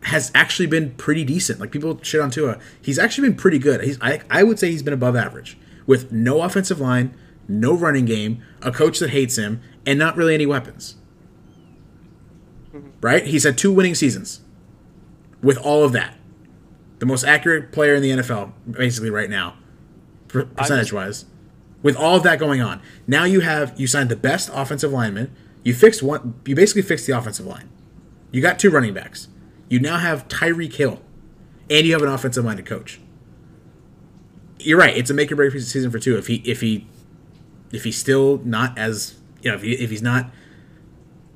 has 0.03 0.31
actually 0.35 0.67
been 0.67 0.91
pretty 0.91 1.23
decent. 1.25 1.59
Like 1.59 1.71
people 1.71 1.99
shit 2.03 2.21
on 2.21 2.29
Tua, 2.31 2.59
he's 2.81 2.99
actually 2.99 3.29
been 3.29 3.37
pretty 3.37 3.59
good. 3.59 3.81
He's 3.81 3.97
I 4.01 4.21
I 4.29 4.43
would 4.43 4.59
say 4.59 4.69
he's 4.71 4.83
been 4.83 4.93
above 4.93 5.15
average 5.15 5.57
with 5.87 6.11
no 6.11 6.41
offensive 6.43 6.79
line, 6.79 7.13
no 7.47 7.75
running 7.75 8.05
game, 8.05 8.41
a 8.61 8.71
coach 8.71 8.99
that 8.99 9.09
hates 9.09 9.35
him, 9.37 9.61
and 9.85 9.99
not 9.99 10.15
really 10.15 10.33
any 10.35 10.45
weapons. 10.45 10.95
Right? 13.05 13.23
He's 13.23 13.43
had 13.43 13.55
two 13.55 13.71
winning 13.71 13.93
seasons. 13.93 14.41
With 15.43 15.59
all 15.59 15.83
of 15.83 15.91
that, 15.91 16.17
the 16.97 17.05
most 17.05 17.23
accurate 17.23 17.71
player 17.71 17.93
in 17.93 18.01
the 18.01 18.09
NFL, 18.09 18.51
basically 18.71 19.11
right 19.11 19.29
now, 19.29 19.57
percentage 20.27 20.91
wise 20.91 21.25
with 21.83 21.95
all 21.95 22.15
of 22.15 22.23
that 22.23 22.39
going 22.39 22.61
on. 22.61 22.81
Now 23.05 23.25
you 23.25 23.41
have 23.41 23.79
you 23.79 23.85
signed 23.85 24.09
the 24.09 24.15
best 24.15 24.49
offensive 24.51 24.91
lineman. 24.91 25.35
You 25.63 25.75
fixed 25.75 26.01
one. 26.01 26.33
You 26.47 26.55
basically 26.55 26.81
fixed 26.81 27.05
the 27.05 27.15
offensive 27.15 27.45
line. 27.45 27.69
You 28.31 28.41
got 28.41 28.57
Tua 28.57 28.71
running 28.73 28.95
backs. 28.95 29.27
You 29.69 29.79
now 29.79 29.97
have 29.97 30.27
Tyreek 30.27 30.73
Hill, 30.73 30.99
and 31.69 31.85
you 31.85 31.93
have 31.93 32.01
an 32.01 32.09
offensive-minded 32.09 32.65
coach. 32.65 32.99
You're 34.57 34.79
right. 34.79 34.97
It's 34.97 35.11
a 35.11 35.13
make 35.13 35.31
or 35.31 35.35
break 35.35 35.51
season 35.51 35.91
for 35.91 35.99
two. 35.99 36.17
If 36.17 36.25
he 36.25 36.37
if 36.37 36.61
he 36.61 36.87
if 37.71 37.83
he's 37.83 37.99
still 37.99 38.41
not 38.43 38.75
as 38.79 39.19
you 39.43 39.51
know 39.51 39.57
if, 39.57 39.61
he, 39.61 39.73
if 39.73 39.91
he's 39.91 40.01
not 40.01 40.31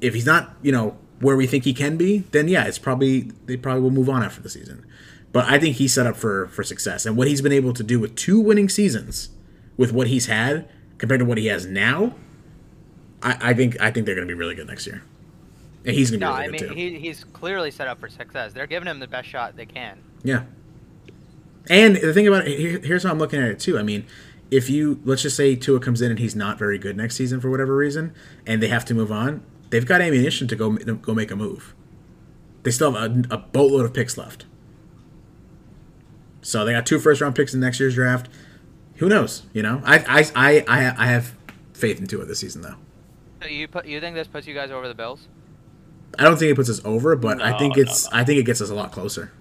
if 0.02 0.16
he's 0.16 0.26
not 0.26 0.56
you 0.64 0.72
know 0.72 0.98
where 1.22 1.36
we 1.36 1.46
think 1.48 1.64
he 1.66 1.74
can 1.74 1.98
be, 1.98 2.20
then 2.32 2.48
yeah, 2.48 2.66
it's 2.66 2.80
probably 2.80 3.32
they 3.46 3.58
probably 3.58 3.82
will 3.82 3.92
move 3.92 4.10
on 4.10 4.24
after 4.24 4.42
the 4.42 4.50
season. 4.50 4.86
But 5.32 5.46
I 5.46 5.60
think 5.60 5.76
he's 5.76 5.94
set 5.94 6.08
up 6.08 6.16
for 6.18 6.48
for 6.48 6.64
success, 6.64 7.06
and 7.06 7.16
what 7.18 7.28
he's 7.28 7.42
been 7.42 7.52
able 7.52 7.74
to 7.74 7.84
do 7.84 8.00
with 8.00 8.16
two 8.16 8.40
winning 8.40 8.70
seasons, 8.70 9.30
with 9.78 9.92
what 9.92 10.08
he's 10.08 10.26
had 10.26 10.68
compared 10.98 11.20
to 11.20 11.26
what 11.26 11.38
he 11.38 11.46
has 11.48 11.66
now, 11.66 12.16
I, 13.22 13.38
I 13.52 13.54
think 13.54 13.80
I 13.80 13.92
think 13.92 14.06
they're 14.06 14.16
going 14.16 14.28
to 14.28 14.34
be 14.34 14.38
really 14.38 14.56
good 14.56 14.68
next 14.68 14.88
year, 14.88 15.04
and 15.86 15.96
he's 15.96 16.10
going 16.10 16.20
to 16.22 16.26
be 16.26 16.30
No, 16.32 16.36
really 16.38 16.48
I 16.48 16.58
good 16.58 16.70
mean 16.70 16.70
too. 16.70 16.76
he, 16.76 17.00
he's 17.00 17.24
clearly 17.26 17.70
set 17.72 17.88
up 17.88 18.00
for 18.00 18.10
success. 18.10 18.54
They're 18.54 18.66
giving 18.68 18.88
him 18.88 19.00
the 19.00 19.08
best 19.08 19.28
shot 19.28 19.56
they 19.56 19.66
can. 19.66 20.00
Yeah. 20.24 20.44
And 21.70 21.98
the 21.98 22.14
thing 22.14 22.28
about 22.28 22.48
it, 22.48 22.58
here- 22.58 22.80
here's 22.80 23.04
how 23.04 23.12
I'm 23.12 23.20
looking 23.20 23.40
at 23.42 23.50
it 23.50 23.60
too. 23.60 23.78
I 23.78 23.84
mean, 23.84 24.06
if 24.50 24.70
you 24.70 25.00
let's 25.06 25.22
just 25.22 25.36
say 25.38 25.56
Tua 25.56 25.80
comes 25.80 26.02
in 26.02 26.10
and 26.10 26.20
he's 26.20 26.36
not 26.36 26.58
very 26.58 26.80
good 26.80 26.98
next 26.98 27.16
season 27.16 27.40
for 27.40 27.50
whatever 27.52 27.76
reason, 27.76 28.14
and 28.48 28.64
they 28.64 28.68
have 28.70 28.86
to 28.86 28.94
move 28.96 29.12
on, 29.12 29.44
they've 29.70 29.86
got 29.86 30.02
ammunition 30.02 30.48
to 30.48 30.56
go 30.56 30.72
go 30.96 31.14
make 31.14 31.32
a 31.32 31.36
move. 31.36 31.76
They 32.64 32.72
still 32.72 32.92
have 32.94 33.12
a, 33.12 33.36
a 33.36 33.38
boatload 33.38 33.86
of 33.86 33.94
picks 33.94 34.18
left. 34.18 34.46
So 36.42 36.66
they 36.66 36.72
got 36.72 36.86
two 36.86 37.00
first 37.00 37.22
round 37.22 37.36
picks 37.36 37.54
in 37.54 37.60
next 37.60 37.80
year's 37.80 37.96
draft. 37.96 38.30
Who 38.96 39.10
knows? 39.10 39.44
You 39.54 39.64
know, 39.64 39.82
I 39.86 40.00
I 40.00 40.32
I 40.36 40.66
I, 40.68 40.96
I 40.98 41.06
have 41.08 41.36
faith 41.74 42.00
in 42.00 42.08
Tua 42.08 42.26
this 42.26 42.40
season 42.40 42.62
though. 42.62 42.76
So 43.42 43.48
you 43.48 43.68
put 43.68 43.86
you 43.86 44.00
think 44.00 44.16
this 44.16 44.28
puts 44.28 44.48
you 44.48 44.54
guys 44.54 44.72
over 44.72 44.88
the 44.88 44.94
Bills? 44.96 45.28
I 46.18 46.24
don't 46.24 46.38
think 46.38 46.52
it 46.52 46.56
puts 46.56 46.70
us 46.70 46.82
over, 46.84 47.16
but 47.16 47.42
I 47.42 47.52
No, 47.52 47.58
think 47.58 47.76
no, 47.78 47.84
it's 47.84 48.08
I 48.12 48.24
think 48.24 48.40
it 48.40 48.44
gets 48.44 48.62
us 48.62 48.70
a 48.70 48.76
lot 48.76 48.92
closer. 48.92 49.32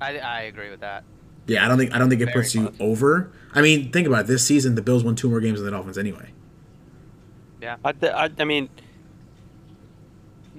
I, 0.00 0.18
I 0.18 0.40
agree 0.42 0.70
with 0.70 0.80
that. 0.80 1.04
Yeah, 1.46 1.64
I 1.64 1.68
don't 1.68 1.78
think 1.78 1.92
I 1.94 1.98
don't 1.98 2.08
think 2.08 2.20
it 2.22 2.26
Very 2.26 2.42
puts 2.42 2.54
you 2.54 2.72
over. 2.80 3.32
I 3.54 3.62
mean, 3.62 3.90
think 3.90 4.06
about 4.06 4.20
it. 4.20 4.26
This 4.28 4.44
season, 4.46 4.74
the 4.74 4.82
Bills 4.82 5.02
won 5.04 5.16
two 5.16 5.28
more 5.28 5.40
games 5.40 5.58
than 5.58 5.64
the 5.66 5.72
Dolphins 5.72 5.98
anyway. 5.98 6.30
Yeah. 7.60 7.76
I, 7.84 7.92
th- 7.92 8.12
I, 8.12 8.30
I 8.38 8.44
mean, 8.44 8.68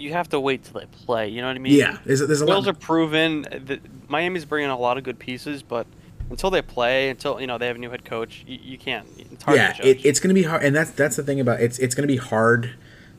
you 0.02 0.14
have 0.14 0.30
to 0.30 0.40
wait 0.40 0.64
till 0.64 0.80
they 0.80 0.86
play. 0.88 1.30
You 1.30 1.42
know 1.42 1.48
what 1.48 1.56
I 1.56 1.60
mean? 1.60 1.74
Yeah, 1.74 1.98
there's, 2.06 2.20
there's 2.20 2.42
a 2.42 2.46
Bills 2.46 2.68
are 2.68 2.74
proven. 2.74 3.44
That 3.44 3.80
Miami's 4.10 4.46
bringing 4.46 4.70
a 4.70 4.78
lot 4.78 4.98
of 4.98 5.04
good 5.04 5.20
pieces, 5.20 5.64
but 5.64 5.88
until 6.30 6.50
they 6.50 6.62
play, 6.62 7.10
until 7.10 7.40
you 7.40 7.48
know 7.48 7.58
they 7.58 7.68
have 7.68 7.76
a 7.76 7.80
new 7.80 7.90
head 7.90 8.06
coach, 8.06 8.44
you, 8.48 8.60
you 8.62 8.78
can't. 8.78 9.08
It's 9.18 9.44
hard 9.44 9.58
Yeah, 9.58 9.72
to 9.74 9.78
judge. 9.78 9.86
it, 9.86 10.06
it's 10.06 10.20
going 10.20 10.30
to 10.30 10.34
be 10.42 10.44
hard, 10.44 10.64
and 10.64 10.76
that's 10.76 10.92
that's 10.92 11.16
the 11.16 11.24
thing 11.24 11.40
about 11.40 11.62
it's 11.62 11.78
it's 11.80 11.96
going 11.96 12.08
to 12.08 12.12
be 12.14 12.18
hard 12.20 12.74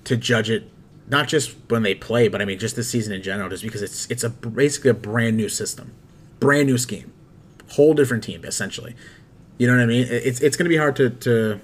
to 0.05 0.17
judge 0.17 0.51
it, 0.51 0.69
not 1.09 1.29
just 1.29 1.55
when 1.69 1.83
they 1.83 1.95
play, 1.95 2.29
but 2.29 2.43
I 2.43 2.45
mean 2.45 2.59
just 2.59 2.77
this 2.77 2.91
season 2.91 3.13
in 3.13 3.23
general, 3.23 3.49
just 3.49 3.63
because 3.63 3.83
it's 3.83 4.11
it's 4.11 4.25
a 4.25 4.31
basically 4.31 4.91
a 4.91 4.95
brand 4.95 5.37
new 5.37 5.49
system, 5.49 5.93
brand 6.41 6.67
new 6.67 6.79
scheme, 6.79 7.13
whole 7.71 7.95
different 7.95 8.25
team 8.25 8.45
essentially. 8.45 8.95
You 9.59 9.67
know 9.69 9.75
what 9.77 9.83
I 9.83 9.87
mean? 9.87 10.03
It- 10.03 10.27
It's 10.27 10.41
it's 10.41 10.57
going 10.57 10.65
to 10.65 10.71
be 10.71 10.77
hard 10.79 10.97
to 10.97 11.11
to 11.11 11.61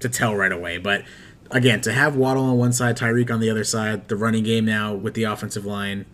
to 0.00 0.08
tell 0.08 0.34
right 0.34 0.52
away, 0.52 0.78
but 0.78 1.04
again 1.50 1.80
to 1.82 1.92
have 1.92 2.16
Waddle 2.16 2.44
on 2.44 2.58
one 2.58 2.72
side, 2.72 2.96
Tyreek 2.96 3.30
on 3.30 3.40
the 3.40 3.50
other 3.50 3.64
side, 3.64 4.08
the 4.08 4.16
running 4.16 4.44
game 4.44 4.64
now 4.64 4.94
with 4.94 5.14
the 5.14 5.24
offensive 5.24 5.64
line, 5.64 6.06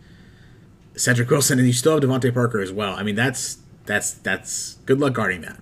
Cedric 0.96 1.30
Wilson, 1.30 1.58
and 1.58 1.66
you 1.66 1.74
still 1.74 1.94
have 1.94 2.02
DeVante 2.02 2.32
Parker 2.32 2.60
as 2.60 2.72
well. 2.72 2.94
I 2.94 3.02
mean, 3.02 3.14
that's 3.14 3.58
that's 3.84 4.12
that's 4.12 4.74
good 4.86 4.98
luck 4.98 5.12
guarding 5.12 5.42
that. 5.42 5.60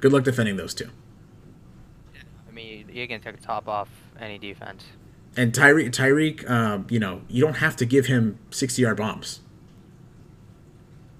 Good 0.00 0.12
luck 0.12 0.24
defending 0.24 0.56
those 0.56 0.74
two. 0.74 0.90
I 2.48 2.52
mean, 2.52 2.88
you 2.92 3.06
can 3.08 3.20
take 3.20 3.36
the 3.36 3.42
top 3.42 3.68
off 3.68 3.88
any 4.20 4.38
defense. 4.38 4.84
And 5.36 5.52
Tyreek, 5.52 5.90
Tyreek, 5.90 6.48
um, 6.50 6.86
you 6.90 6.98
know, 6.98 7.22
you 7.28 7.44
don't 7.44 7.58
have 7.58 7.76
to 7.76 7.84
give 7.84 8.06
him 8.06 8.38
sixty 8.50 8.82
yard 8.82 8.96
bombs. 8.96 9.40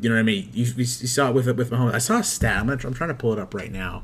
You 0.01 0.09
know 0.09 0.15
what 0.15 0.21
I 0.21 0.25
mean? 0.25 0.49
You, 0.53 0.65
you 0.77 0.85
saw 0.85 1.29
it 1.29 1.35
with 1.35 1.47
with 1.57 1.71
Mahomes. 1.71 1.95
I 1.95 1.99
saw 1.99 2.19
a 2.19 2.25
stat. 2.25 2.57
I'm, 2.57 2.67
gonna, 2.67 2.81
I'm 2.85 2.95
trying 2.95 3.09
to 3.09 3.15
pull 3.15 3.33
it 3.33 3.39
up 3.39 3.55
right 3.55 3.71
now. 3.71 4.03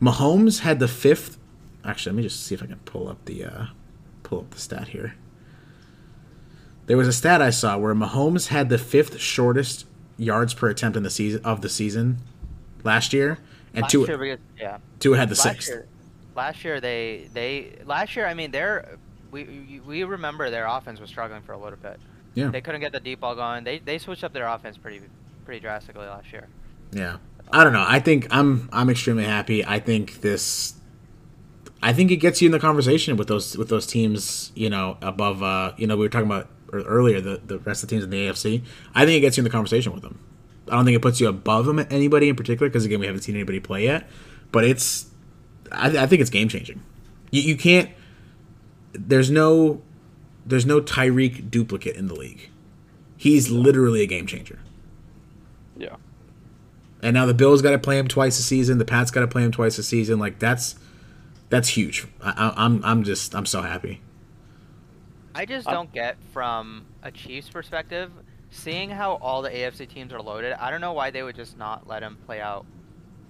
Mahomes 0.00 0.60
had 0.60 0.78
the 0.78 0.88
fifth. 0.88 1.38
Actually, 1.84 2.12
let 2.12 2.16
me 2.16 2.22
just 2.24 2.44
see 2.44 2.54
if 2.54 2.62
I 2.62 2.66
can 2.66 2.78
pull 2.80 3.08
up 3.08 3.24
the 3.24 3.44
uh, 3.44 3.66
pull 4.22 4.40
up 4.40 4.50
the 4.50 4.60
stat 4.60 4.88
here. 4.88 5.14
There 6.86 6.96
was 6.96 7.06
a 7.08 7.12
stat 7.12 7.42
I 7.42 7.50
saw 7.50 7.76
where 7.78 7.94
Mahomes 7.94 8.48
had 8.48 8.68
the 8.68 8.78
fifth 8.78 9.18
shortest 9.20 9.86
yards 10.16 10.54
per 10.54 10.68
attempt 10.68 10.96
in 10.96 11.02
the 11.02 11.10
season 11.10 11.44
of 11.44 11.60
the 11.60 11.68
season 11.68 12.18
last 12.82 13.12
year, 13.12 13.38
and 13.74 13.82
last 13.82 13.92
two 13.92 14.00
year, 14.06 14.18
we- 14.18 14.36
yeah. 14.58 14.78
two 14.98 15.12
had 15.12 15.28
the 15.28 15.34
last 15.34 15.42
sixth. 15.42 15.68
Year, 15.68 15.86
last 16.34 16.64
year 16.64 16.80
they 16.80 17.28
they 17.34 17.72
last 17.84 18.16
year 18.16 18.26
I 18.26 18.34
mean 18.34 18.50
they're 18.50 18.96
we 19.30 19.44
we- 19.44 19.80
we 19.86 20.04
remember 20.04 20.50
their 20.50 20.66
offense 20.66 20.98
was 21.00 21.10
struggling 21.10 21.42
for 21.42 21.52
a 21.52 21.58
little 21.58 21.78
bit. 21.78 22.00
Yeah. 22.34 22.48
They 22.50 22.60
couldn't 22.60 22.80
get 22.80 22.92
the 22.92 23.00
deep 23.00 23.20
ball 23.20 23.34
going. 23.34 23.64
They 23.64 23.78
they 23.78 23.98
switched 23.98 24.24
up 24.24 24.32
their 24.32 24.46
offense 24.46 24.76
pretty 24.76 25.00
pretty 25.44 25.60
drastically 25.60 26.06
last 26.06 26.32
year. 26.32 26.46
Yeah. 26.92 27.18
I 27.52 27.64
don't 27.64 27.72
know. 27.72 27.84
I 27.86 28.00
think 28.00 28.26
I'm 28.30 28.68
I'm 28.72 28.88
extremely 28.90 29.24
happy. 29.24 29.64
I 29.64 29.78
think 29.80 30.20
this 30.20 30.74
I 31.82 31.92
think 31.92 32.10
it 32.10 32.16
gets 32.16 32.42
you 32.42 32.46
in 32.46 32.52
the 32.52 32.58
conversation 32.58 33.16
with 33.16 33.28
those 33.28 33.56
with 33.56 33.68
those 33.68 33.86
teams, 33.86 34.52
you 34.54 34.68
know, 34.68 34.96
above 35.00 35.42
uh, 35.42 35.72
you 35.76 35.86
know, 35.86 35.96
we 35.96 36.04
were 36.04 36.08
talking 36.08 36.26
about 36.26 36.48
earlier 36.72 37.20
the 37.20 37.40
the 37.44 37.58
rest 37.60 37.82
of 37.82 37.88
the 37.88 37.94
teams 37.94 38.04
in 38.04 38.10
the 38.10 38.26
AFC. 38.26 38.62
I 38.94 39.04
think 39.04 39.18
it 39.18 39.20
gets 39.20 39.36
you 39.36 39.42
in 39.42 39.44
the 39.44 39.50
conversation 39.50 39.92
with 39.92 40.02
them. 40.02 40.18
I 40.66 40.72
don't 40.72 40.84
think 40.84 40.96
it 40.96 41.02
puts 41.02 41.20
you 41.20 41.28
above 41.28 41.66
them 41.66 41.78
anybody 41.90 42.28
in 42.28 42.36
particular 42.36 42.68
because 42.68 42.84
again, 42.84 43.00
we 43.00 43.06
haven't 43.06 43.22
seen 43.22 43.34
anybody 43.34 43.60
play 43.60 43.84
yet, 43.84 44.08
but 44.52 44.64
it's 44.64 45.06
I, 45.70 45.86
I 45.98 46.06
think 46.06 46.20
it's 46.20 46.30
game 46.30 46.48
changing. 46.48 46.82
You, 47.30 47.42
you 47.42 47.56
can't 47.56 47.90
there's 48.92 49.30
no 49.30 49.82
there's 50.44 50.66
no 50.66 50.80
Tyreek 50.80 51.50
duplicate 51.50 51.96
in 51.96 52.08
the 52.08 52.14
league. 52.14 52.50
He's 53.16 53.50
literally 53.50 54.02
a 54.02 54.06
game 54.06 54.26
changer. 54.26 54.58
Yeah. 55.76 55.96
And 57.02 57.14
now 57.14 57.26
the 57.26 57.34
Bills 57.34 57.62
got 57.62 57.72
to 57.72 57.78
play 57.78 57.98
him 57.98 58.08
twice 58.08 58.38
a 58.38 58.42
season. 58.42 58.78
The 58.78 58.84
Pats 58.84 59.10
got 59.10 59.20
to 59.20 59.28
play 59.28 59.42
him 59.42 59.52
twice 59.52 59.78
a 59.78 59.82
season. 59.82 60.18
Like 60.18 60.38
that's 60.38 60.76
that's 61.50 61.68
huge. 61.68 62.06
I, 62.22 62.30
I, 62.56 62.64
I'm 62.64 62.84
I'm 62.84 63.02
just 63.02 63.34
I'm 63.34 63.46
so 63.46 63.62
happy. 63.62 64.00
I 65.34 65.46
just 65.46 65.68
don't 65.68 65.92
get 65.92 66.16
from 66.32 66.84
a 67.02 67.10
Chiefs 67.10 67.48
perspective, 67.48 68.10
seeing 68.50 68.90
how 68.90 69.14
all 69.16 69.40
the 69.42 69.50
AFC 69.50 69.88
teams 69.88 70.12
are 70.12 70.20
loaded. 70.20 70.52
I 70.54 70.70
don't 70.70 70.80
know 70.80 70.92
why 70.92 71.10
they 71.10 71.22
would 71.22 71.36
just 71.36 71.56
not 71.56 71.86
let 71.86 72.02
him 72.02 72.16
play 72.26 72.40
out 72.40 72.66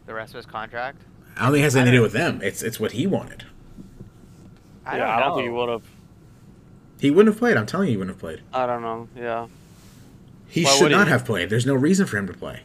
the 0.06 0.14
rest 0.14 0.30
of 0.32 0.36
his 0.36 0.46
contract. 0.46 1.02
I 1.36 1.42
don't 1.44 1.52
think 1.52 1.60
it 1.60 1.64
has 1.64 1.76
anything 1.76 1.92
to 1.92 1.98
do 1.98 2.02
with 2.02 2.12
them. 2.12 2.40
It's 2.42 2.62
it's 2.62 2.80
what 2.80 2.92
he 2.92 3.06
wanted. 3.06 3.44
I 4.86 4.96
yeah, 4.96 5.06
don't 5.06 5.10
I 5.10 5.20
don't 5.20 5.36
think 5.36 5.44
he 5.44 5.50
would 5.50 5.68
have. 5.68 5.82
He 7.00 7.10
wouldn't 7.10 7.34
have 7.34 7.38
played. 7.38 7.56
I'm 7.56 7.66
telling 7.66 7.88
you, 7.88 7.92
he 7.92 7.96
wouldn't 7.98 8.16
have 8.16 8.20
played. 8.20 8.40
I 8.52 8.66
don't 8.66 8.82
know. 8.82 9.08
Yeah. 9.14 9.46
He 10.48 10.64
Why 10.64 10.70
should 10.70 10.82
would 10.84 10.90
he? 10.92 10.96
not 10.96 11.08
have 11.08 11.24
played. 11.24 11.50
There's 11.50 11.66
no 11.66 11.74
reason 11.74 12.06
for 12.06 12.16
him 12.16 12.26
to 12.26 12.32
play. 12.32 12.62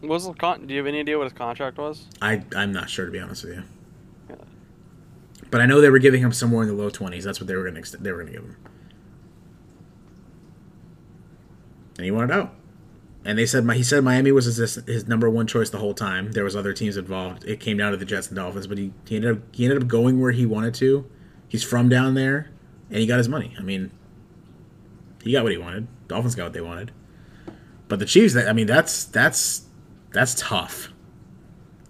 What 0.00 0.10
was 0.10 0.26
the 0.26 0.32
con- 0.34 0.66
Do 0.66 0.72
you 0.72 0.78
have 0.78 0.86
any 0.86 1.00
idea 1.00 1.18
what 1.18 1.24
his 1.24 1.32
contract 1.32 1.76
was? 1.76 2.06
I 2.22 2.44
I'm 2.54 2.72
not 2.72 2.88
sure 2.88 3.04
to 3.04 3.10
be 3.10 3.18
honest 3.18 3.44
with 3.44 3.56
you. 3.56 3.64
But 5.50 5.60
I 5.60 5.66
know 5.66 5.80
they 5.80 5.90
were 5.90 5.98
giving 5.98 6.22
him 6.22 6.32
somewhere 6.32 6.62
in 6.62 6.68
the 6.68 6.74
low 6.74 6.90
20s. 6.90 7.22
That's 7.22 7.40
what 7.40 7.46
they 7.46 7.54
were 7.54 7.68
going 7.68 7.82
to 7.82 7.96
they 7.98 8.10
were 8.10 8.22
going 8.22 8.32
to 8.32 8.32
give 8.32 8.42
him. 8.42 8.56
And 11.96 12.04
he 12.04 12.10
wanted 12.10 12.32
out. 12.32 12.54
And 13.24 13.36
they 13.36 13.46
said 13.46 13.64
my 13.64 13.74
he 13.74 13.82
said 13.82 14.04
Miami 14.04 14.30
was 14.30 14.44
his, 14.44 14.76
his 14.86 15.08
number 15.08 15.28
one 15.28 15.48
choice 15.48 15.70
the 15.70 15.78
whole 15.78 15.94
time. 15.94 16.32
There 16.32 16.44
was 16.44 16.54
other 16.54 16.72
teams 16.72 16.96
involved. 16.96 17.44
It 17.44 17.58
came 17.58 17.76
down 17.76 17.90
to 17.90 17.96
the 17.96 18.04
Jets 18.04 18.28
and 18.28 18.36
Dolphins, 18.36 18.68
but 18.68 18.78
he, 18.78 18.92
he 19.08 19.16
ended 19.16 19.32
up 19.32 19.38
he 19.52 19.64
ended 19.64 19.82
up 19.82 19.88
going 19.88 20.20
where 20.20 20.30
he 20.30 20.46
wanted 20.46 20.74
to. 20.74 21.10
He's 21.48 21.64
from 21.64 21.88
down 21.88 22.14
there, 22.14 22.50
and 22.88 22.98
he 23.00 23.06
got 23.06 23.18
his 23.18 23.28
money. 23.28 23.54
I 23.58 23.62
mean, 23.62 23.90
he 25.24 25.32
got 25.32 25.42
what 25.42 25.50
he 25.50 25.58
wanted. 25.58 25.88
Dolphins 26.06 26.36
got 26.36 26.44
what 26.44 26.52
they 26.52 26.60
wanted. 26.60 26.92
But 27.88 27.98
the 27.98 28.06
Chiefs, 28.06 28.36
I 28.36 28.52
mean, 28.52 28.68
that's 28.68 29.04
that's 29.06 29.66
that's 30.12 30.34
tough. 30.38 30.92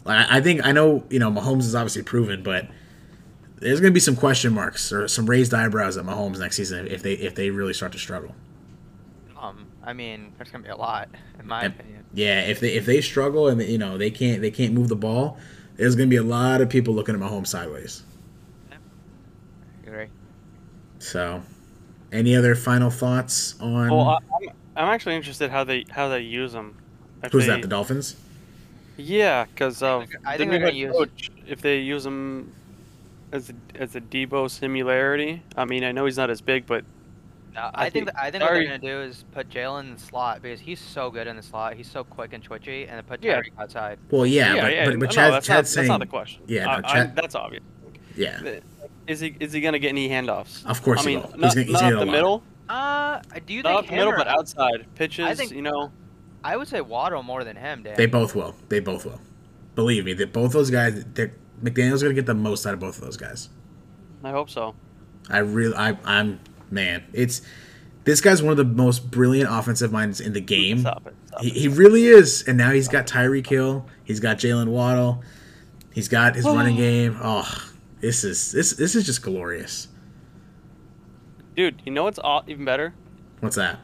I 0.07 0.39
I 0.39 0.41
think 0.41 0.65
I 0.65 0.73
know 0.73 1.05
you 1.11 1.19
know 1.19 1.31
Mahomes 1.31 1.61
is 1.61 1.75
obviously 1.75 2.03
proven, 2.03 2.43
but 2.43 2.67
there's 3.59 3.81
going 3.81 3.91
to 3.93 3.95
be 3.95 4.01
some 4.01 4.17
question 4.17 4.53
marks 4.53 4.93
or 4.93 5.09
some 5.09 5.27
raised 5.27 5.53
eyebrows 5.55 5.97
at 5.97 6.05
Mahomes 6.05 6.39
next 6.39 6.57
season 6.57 6.87
if 6.89 7.03
they 7.03 7.15
if 7.15 7.35
they 7.35 7.51
really 7.51 7.73
start 7.73 7.93
to 7.93 7.99
struggle. 7.99 8.35
Um, 9.41 9.67
I 9.85 9.93
mean, 9.93 10.33
there's 10.37 10.51
gonna 10.51 10.65
be 10.65 10.71
a 10.71 10.77
lot, 10.77 11.09
in 11.39 11.47
my 11.47 11.63
And- 11.65 11.75
opinion. 11.75 12.05
Yeah, 12.15 12.41
if 12.43 12.61
they 12.61 12.73
if 12.73 12.87
they 12.87 13.01
struggle 13.03 13.49
and 13.49 13.61
you 13.63 13.77
know 13.79 13.99
they 13.99 14.11
can't 14.11 14.41
they 14.41 14.51
can't 14.51 14.73
move 14.73 14.89
the 14.89 14.97
ball, 14.97 15.39
there's 15.77 15.95
going 15.97 16.09
to 16.09 16.11
be 16.11 16.17
a 16.17 16.23
lot 16.23 16.61
of 16.63 16.71
people 16.71 16.95
looking 16.95 17.15
at 17.15 17.21
Mahomes 17.21 17.49
sideways. 17.49 18.05
You 19.85 19.93
agree? 19.93 20.07
So, 20.99 21.43
any 22.13 22.35
other 22.35 22.55
final 22.55 22.89
thoughts 22.91 23.55
on 23.61 23.91
Well, 23.91 24.09
I, 24.09 24.15
I'm, 24.17 24.49
I'm 24.77 24.89
actually 24.95 25.17
interested 25.17 25.51
how 25.51 25.65
they 25.65 25.85
how 25.91 26.09
they 26.09 26.21
use 26.21 26.53
them. 26.53 26.77
If 27.23 27.33
who's 27.33 27.45
they- 27.45 27.51
that? 27.53 27.63
The 27.63 27.69
Dolphins? 27.69 28.17
Yeah, 28.97 29.45
because 29.45 29.83
I 29.83 29.89
of 29.91 30.09
think 30.09 30.13
they're- 30.13 30.31
I 30.31 30.37
the 30.39 30.47
new 30.47 30.59
head 30.65 30.75
use- 30.75 30.93
coach. 30.97 31.31
If 31.47 31.61
they 31.61 31.81
use 31.81 32.07
him 32.07 32.51
as 33.37 33.51
a, 33.51 33.81
as 33.83 33.95
a 33.97 34.01
Deebo 34.01 34.51
similarity, 34.51 35.43
I 35.57 35.65
mean, 35.65 35.85
I 35.85 35.93
know 35.93 36.05
he's 36.07 36.17
not 36.17 36.31
as 36.31 36.41
big, 36.41 36.67
but 36.67 36.85
No, 37.55 37.61
I 37.75 37.87
I, 37.87 37.91
think 37.91 38.07
think- 38.07 38.19
I 38.19 38.31
think 38.31 38.43
what 38.43 38.49
they're 38.51 38.57
sorry. 38.65 38.67
gonna 38.67 38.79
do 38.79 39.01
is 39.03 39.25
put 39.33 39.49
Jalen 39.49 39.81
in 39.85 39.95
the 39.95 40.01
slot 40.01 40.43
because 40.43 40.61
he's 40.61 40.81
so 40.81 41.11
good 41.11 41.27
in 41.27 41.37
the 41.37 41.43
slot. 41.43 41.75
He's 41.75 41.91
so 41.91 42.03
quick 42.05 42.33
and 42.33 42.43
twitchy, 42.43 42.83
and 42.87 42.97
then 42.97 43.05
put 43.05 43.23
Yeah. 43.23 43.41
Outside. 43.59 43.99
Well, 44.11 44.27
yeah, 44.27 44.55
but 44.55 44.63
but, 44.63 44.93
no, 44.95 44.99
but 45.01 45.11
Chad, 45.11 45.33
that's, 45.33 45.47
Chad's 45.47 45.69
not, 45.71 45.75
saying 45.75 45.85
that's 45.87 45.89
not 45.89 46.01
the 46.01 46.07
question. 46.07 46.43
Yeah, 46.47 46.69
I- 46.69 46.81
no, 46.81 46.89
I- 46.89 46.93
Chad- 46.93 47.17
that's 47.17 47.35
obvious. 47.35 47.63
yeah, 48.17 48.61
Is 49.07 49.21
he 49.21 49.37
is 49.41 49.53
he 49.53 49.61
gonna 49.61 49.79
get 49.79 49.89
any 49.91 50.09
handoffs? 50.09 50.67
Of 50.67 50.83
course 50.83 51.01
I 51.07 51.11
he 51.11 51.17
mean, 51.17 51.23
will. 51.23 51.31
He's 51.33 51.41
not, 51.41 51.57
he's 51.57 51.73
not 51.73 51.81
gonna 51.81 51.87
up 51.87 51.91
get 51.93 51.99
the 51.99 52.05
a 52.05 52.07
lot. 52.07 52.13
middle, 52.13 52.43
Uh, 52.69 53.21
do 53.47 53.55
you 53.55 53.63
not 53.63 53.81
think 53.81 53.91
the 53.91 53.97
middle, 53.97 54.13
or- 54.13 54.17
but 54.17 54.27
outside 54.29 54.87
pitches. 54.97 55.39
think- 55.39 55.53
you 55.53 55.63
know, 55.63 55.93
I 56.43 56.57
would 56.57 56.67
say 56.69 56.81
Waddle 56.81 57.23
more 57.23 57.45
than 57.45 57.57
him, 57.57 57.83
Dan. 57.85 57.95
they 57.97 58.07
both 58.07 58.35
will. 58.35 58.55
They 58.69 58.81
both 58.81 59.05
will. 59.05 59.21
Believe 59.77 60.05
me, 60.05 60.13
that 60.15 60.33
both 60.33 60.53
those 60.53 60.71
guys. 60.71 61.05
they're- 61.15 61.35
McDaniel's 61.63 62.03
to 62.03 62.13
get 62.13 62.27
the 62.27 62.35
most 62.35 62.67
out 62.67 62.75
of 62.75 62.81
both 62.81 62.99
of 62.99 63.05
those 63.05 63.17
guys. 63.17 63.49
I 64.23 64.31
hope 64.31 64.51
so. 64.51 64.75
I 65.29 65.39
really, 65.39 65.75
I, 65.75 65.97
I'm 66.05 66.41
man. 66.71 67.05
It's 67.13 67.43
this 68.05 68.21
guy's 68.21 68.43
one 68.43 68.53
of 68.53 68.57
the 68.57 68.65
most 68.65 69.11
brilliant 69.11 69.51
offensive 69.51 69.91
minds 69.93 70.21
in 70.21 70.33
the 70.33 70.41
game. 70.41 70.79
Stop 70.81 71.07
it. 71.07 71.15
Stop 71.27 71.43
He, 71.43 71.49
it. 71.49 71.55
he 71.55 71.69
really 71.69 72.05
is, 72.07 72.45
and 72.47 72.57
now 72.57 72.71
he's 72.71 72.89
got 72.89 73.07
Tyreek 73.07 73.47
Hill. 73.47 73.87
He's 74.05 74.21
got 74.21 74.37
Jalen 74.39 74.69
Waddle. 74.69 75.23
He's 75.93 76.09
got 76.09 76.35
his 76.37 76.45
running 76.45 76.77
game. 76.77 77.19
Oh, 77.23 77.71
this 78.01 78.23
is 78.25 78.53
this 78.53 78.73
this 78.75 78.95
is 78.95 79.05
just 79.07 79.23
glorious. 79.23 79.89
Dude, 81.57 81.81
you 81.87 81.93
know 81.93 82.05
what's 82.05 82.19
aw- 82.19 82.43
even 82.47 82.65
better? 82.65 82.95
What's 83.41 83.57
that? 83.57 83.81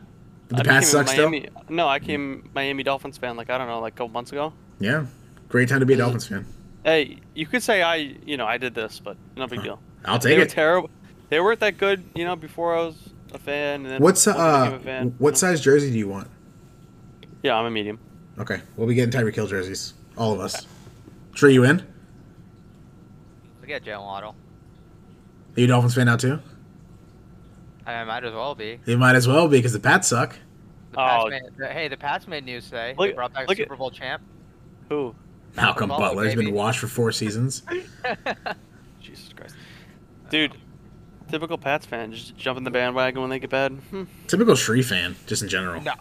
The 0.48 0.56
I 0.58 0.62
Pats 0.62 0.66
became 0.66 1.00
a 1.00 1.06
suck 1.06 1.08
still. 1.08 1.30
Miami, 1.30 1.48
No, 1.70 1.88
I 1.88 1.98
came 1.98 2.50
Miami 2.54 2.82
Dolphins 2.82 3.16
fan 3.16 3.36
like 3.36 3.48
I 3.50 3.56
don't 3.58 3.66
know, 3.68 3.80
like 3.80 3.94
a 3.94 3.96
couple 3.96 4.10
months 4.12 4.30
ago. 4.32 4.52
Yeah, 4.78 5.06
great 5.48 5.68
time 5.68 5.80
to 5.80 5.86
be 5.86 5.94
a 5.94 5.96
Dolphins 5.96 6.26
fan. 6.28 6.44
Hey, 6.84 7.18
you 7.34 7.46
could 7.46 7.62
say 7.62 7.82
I, 7.82 7.96
you 8.26 8.36
know, 8.36 8.46
I 8.46 8.58
did 8.58 8.74
this, 8.74 8.98
but 8.98 9.16
no 9.36 9.46
big 9.46 9.62
deal. 9.62 9.80
I'll 10.04 10.18
they 10.18 10.30
take 10.30 10.38
were 10.38 10.44
it. 10.44 10.50
terrible. 10.50 10.90
They 11.28 11.40
weren't 11.40 11.60
that 11.60 11.78
good, 11.78 12.04
you 12.14 12.24
know, 12.24 12.34
before 12.36 12.76
I 12.76 12.80
was 12.82 12.96
a 13.32 13.38
fan. 13.38 13.82
And 13.82 13.86
then 13.90 14.02
What's 14.02 14.26
uh, 14.26 14.32
became 14.64 14.80
a 14.80 14.82
fan, 14.82 15.06
you 15.06 15.14
what 15.18 15.30
know? 15.30 15.34
size 15.36 15.60
jersey 15.60 15.90
do 15.90 15.98
you 15.98 16.08
want? 16.08 16.28
Yeah, 17.42 17.56
I'm 17.56 17.66
a 17.66 17.70
medium. 17.70 17.98
Okay, 18.38 18.60
we'll 18.76 18.88
be 18.88 18.94
getting 18.94 19.12
Tyreek 19.12 19.34
Hill 19.34 19.46
jerseys, 19.46 19.94
all 20.16 20.32
of 20.32 20.40
us. 20.40 20.66
Tree, 21.34 21.54
you 21.54 21.64
in? 21.64 21.80
Are 21.80 21.84
Look 23.60 23.70
at 23.70 23.84
Jalen 23.84 24.02
Waddle. 24.04 24.34
Are 25.56 25.60
you 25.60 25.64
a 25.66 25.68
Dolphins 25.68 25.94
fan 25.94 26.06
now 26.06 26.16
too? 26.16 26.38
I 27.86 28.04
might 28.04 28.24
as 28.24 28.32
well 28.32 28.54
be. 28.54 28.78
You 28.86 28.96
might 28.98 29.14
as 29.16 29.26
well 29.28 29.48
be 29.48 29.58
because 29.58 29.72
the 29.72 29.80
Pats 29.80 30.08
suck. 30.08 30.36
The 30.92 30.96
Pats 30.96 31.24
Oh. 31.26 31.30
made, 31.30 31.42
hey, 31.72 31.88
the 31.88 31.96
Pats 31.96 32.26
made 32.28 32.44
news 32.44 32.64
today. 32.66 32.94
Look- 32.98 33.10
they 33.10 33.14
brought 33.14 33.32
back 33.32 33.48
look 33.48 33.58
at- 33.58 33.64
Super 33.64 33.76
Bowl 33.76 33.90
champ. 33.90 34.22
Who? 34.88 35.14
Malcolm 35.56 35.88
Butler, 35.88 36.08
Butler 36.08 36.24
has 36.24 36.34
been 36.34 36.46
baby. 36.46 36.56
washed 36.56 36.78
for 36.80 36.86
four 36.86 37.12
seasons. 37.12 37.62
Jesus 39.00 39.32
Christ, 39.34 39.54
dude. 40.30 40.52
Typical 41.30 41.56
Pats 41.56 41.86
fan, 41.86 42.12
just 42.12 42.36
jump 42.36 42.58
in 42.58 42.64
the 42.64 42.70
bandwagon 42.70 43.20
when 43.22 43.30
they 43.30 43.38
get 43.38 43.48
bad. 43.48 43.72
Hmm. 43.90 44.04
Typical 44.26 44.54
Shree 44.54 44.82
fan, 44.82 45.16
just 45.26 45.42
in 45.42 45.48
general. 45.48 45.80
no, 45.80 45.94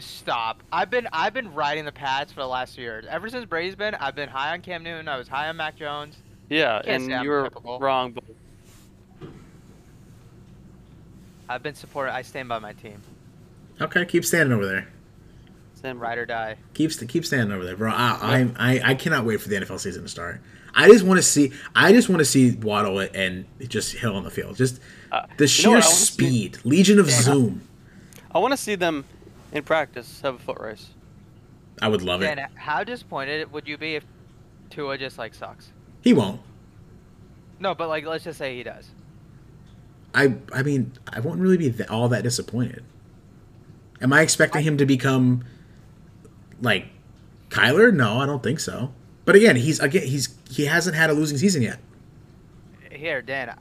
stop. 0.00 0.62
I've 0.70 0.90
been 0.90 1.08
I've 1.12 1.32
been 1.32 1.54
riding 1.54 1.86
the 1.86 1.92
Pats 1.92 2.32
for 2.32 2.40
the 2.40 2.46
last 2.46 2.74
few 2.74 2.84
years. 2.84 3.06
Ever 3.08 3.30
since 3.30 3.46
Brady's 3.46 3.76
been, 3.76 3.94
I've 3.94 4.14
been 4.14 4.28
high 4.28 4.52
on 4.52 4.60
Cam 4.60 4.82
Newton. 4.82 5.08
I 5.08 5.16
was 5.16 5.26
high 5.26 5.48
on 5.48 5.56
Mac 5.56 5.76
Jones. 5.76 6.16
Yeah, 6.50 6.82
Can't 6.84 7.10
and 7.10 7.24
you 7.24 7.30
were 7.30 7.44
typical. 7.44 7.78
wrong. 7.78 8.12
But 8.12 8.24
I've 11.48 11.62
been 11.62 11.74
supported. 11.74 12.12
I 12.12 12.22
stand 12.22 12.48
by 12.48 12.58
my 12.58 12.72
team. 12.74 13.00
Okay, 13.80 14.04
keep 14.04 14.24
standing 14.24 14.52
over 14.52 14.66
there. 14.66 14.88
Sam, 15.84 16.00
Ride 16.00 16.16
or 16.16 16.24
die. 16.24 16.56
Keep 16.72 16.92
keep 17.08 17.26
standing 17.26 17.52
over 17.54 17.62
there, 17.62 17.76
bro. 17.76 17.90
I, 17.92 18.18
I 18.56 18.70
I 18.72 18.80
I 18.92 18.94
cannot 18.94 19.26
wait 19.26 19.38
for 19.42 19.50
the 19.50 19.56
NFL 19.56 19.78
season 19.78 20.02
to 20.02 20.08
start. 20.08 20.40
I 20.74 20.88
just 20.88 21.04
want 21.04 21.18
to 21.18 21.22
see. 21.22 21.52
I 21.76 21.92
just 21.92 22.08
want 22.08 22.20
to 22.20 22.24
see 22.24 22.52
Waddle 22.52 23.00
and 23.00 23.44
just 23.68 23.92
Hill 23.92 24.16
on 24.16 24.24
the 24.24 24.30
field. 24.30 24.56
Just 24.56 24.80
Uh, 25.12 25.26
the 25.36 25.44
you 25.44 25.44
know 25.44 25.46
sheer 25.46 25.70
what 25.72 25.84
I 25.84 25.86
wanna 25.86 25.94
see? 25.94 26.04
speed, 26.12 26.58
Legion 26.64 26.98
of 26.98 27.10
Zoom. 27.10 27.68
I 28.34 28.38
want 28.38 28.52
to 28.52 28.56
see 28.56 28.76
them 28.76 29.04
in 29.52 29.62
practice 29.62 30.22
have 30.22 30.36
a 30.36 30.38
foot 30.38 30.58
race. 30.58 30.88
I 31.82 31.88
would 31.88 32.00
love 32.00 32.22
it. 32.22 32.34
Dan, 32.34 32.48
how 32.54 32.82
disappointed 32.82 33.52
would 33.52 33.68
you 33.68 33.76
be 33.76 33.96
if 33.96 34.06
Tua 34.70 34.96
just 34.96 35.18
like 35.18 35.34
sucks? 35.34 35.70
He 36.00 36.14
won't. 36.14 36.40
No, 37.60 37.74
but 37.74 37.88
like 37.90 38.06
let's 38.06 38.24
just 38.24 38.38
say 38.38 38.56
he 38.56 38.62
does. 38.62 38.88
I 40.14 40.34
I 40.50 40.62
mean, 40.62 40.92
I 41.12 41.20
won't 41.20 41.40
really 41.40 41.58
be 41.58 41.70
th- 41.70 41.90
all 41.90 42.08
that 42.08 42.22
disappointed. 42.22 42.84
Am 44.00 44.14
I 44.14 44.22
expecting 44.22 44.62
him 44.62 44.78
to 44.78 44.86
become 44.86 45.44
like 46.60 46.86
Kyler? 47.48 47.92
No, 47.94 48.18
I 48.18 48.26
don't 48.26 48.42
think 48.42 48.60
so. 48.60 48.92
But 49.24 49.36
again, 49.36 49.56
he's 49.56 49.80
again 49.80 50.06
he's 50.06 50.36
he 50.50 50.66
hasn't 50.66 50.96
had 50.96 51.10
a 51.10 51.12
losing 51.12 51.38
season 51.38 51.62
yet. 51.62 51.78
Here, 52.90 53.22
Dan, 53.22 53.54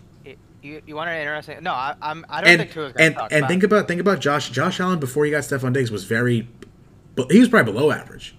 you, 0.61 0.81
you 0.85 0.95
want 0.95 1.09
an 1.09 1.17
interesting? 1.19 1.61
No, 1.63 1.71
I, 1.71 1.95
I'm. 2.01 2.25
I 2.29 2.41
don't 2.41 2.49
And 2.49 2.59
think 2.61 2.71
Tua's 2.71 2.93
gonna 2.93 3.05
and 3.05 3.17
and 3.31 3.41
but- 3.41 3.47
think 3.47 3.63
about 3.63 3.87
think 3.87 4.01
about 4.01 4.19
Josh 4.19 4.49
Josh 4.49 4.79
Allen 4.79 4.99
before 4.99 5.25
he 5.25 5.31
got 5.31 5.43
Stefon 5.43 5.73
Diggs 5.73 5.91
was 5.91 6.03
very, 6.05 6.47
but 7.15 7.31
he 7.31 7.39
was 7.39 7.49
probably 7.49 7.73
below 7.73 7.91
average. 7.91 8.35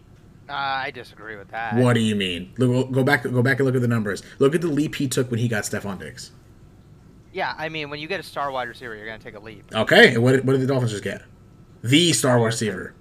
Uh, 0.49 0.53
I 0.53 0.91
disagree 0.91 1.37
with 1.37 1.49
that. 1.49 1.77
What 1.77 1.95
do 1.95 2.01
you 2.01 2.15
mean? 2.15 2.53
Look, 2.59 2.93
go 2.93 3.03
back 3.03 3.23
go 3.23 3.43
back 3.43 3.59
and 3.59 3.67
look 3.67 3.75
at 3.75 3.81
the 3.81 3.89
numbers. 3.89 4.23
Look 4.39 4.55
at 4.55 4.61
the 4.61 4.69
leap 4.69 4.95
he 4.95 5.09
took 5.09 5.31
when 5.31 5.41
he 5.41 5.49
got 5.49 5.65
Stefon 5.65 5.99
Diggs. 5.99 6.33
Yeah, 7.33 7.55
I 7.59 7.69
mean, 7.69 7.91
when 7.91 7.99
you 7.99 8.07
get 8.07 8.21
a 8.21 8.23
star 8.23 8.51
wide 8.53 8.69
receiver, 8.69 8.95
you're 8.95 9.07
gonna 9.07 9.19
take 9.19 9.35
a 9.35 9.41
leap. 9.41 9.65
Okay, 9.75 10.15
and 10.15 10.23
what 10.23 10.33
did, 10.33 10.47
what 10.47 10.53
did 10.53 10.61
the 10.63 10.67
Dolphins 10.67 10.93
just 10.93 11.03
get? 11.03 11.23
The 11.83 12.13
star 12.13 12.39
wide 12.39 12.47
receiver. 12.47 12.95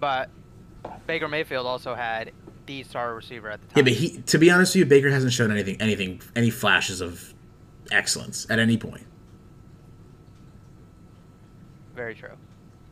But 0.00 0.30
Baker 1.06 1.28
Mayfield 1.28 1.66
also 1.66 1.94
had 1.94 2.32
the 2.66 2.82
star 2.82 3.14
receiver 3.14 3.50
at 3.50 3.60
the 3.60 3.66
Yeah, 3.76 3.82
but 3.82 3.92
he 3.92 4.22
to 4.22 4.38
be 4.38 4.50
honest 4.50 4.74
with 4.74 4.80
you, 4.80 4.86
Baker 4.86 5.10
hasn't 5.10 5.32
shown 5.32 5.50
anything 5.50 5.80
anything 5.80 6.20
any 6.34 6.50
flashes 6.50 7.00
of 7.00 7.34
excellence 7.90 8.46
at 8.50 8.58
any 8.58 8.76
point. 8.76 9.06
Very 11.94 12.14
true. 12.14 12.32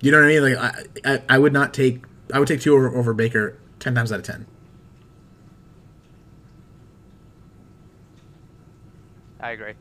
You 0.00 0.10
know 0.12 0.18
what 0.18 0.26
I 0.26 0.28
mean? 0.28 0.42
Like 0.42 0.56
I, 1.04 1.12
I, 1.14 1.22
I 1.28 1.38
would 1.38 1.52
not 1.52 1.74
take 1.74 2.04
I 2.32 2.38
would 2.38 2.48
take 2.48 2.60
Tua 2.60 2.76
over, 2.76 2.96
over 2.96 3.14
Baker 3.14 3.58
ten 3.80 3.94
times 3.94 4.12
out 4.12 4.18
of 4.18 4.24
ten. 4.24 4.46
I 9.40 9.50
agree. 9.50 9.74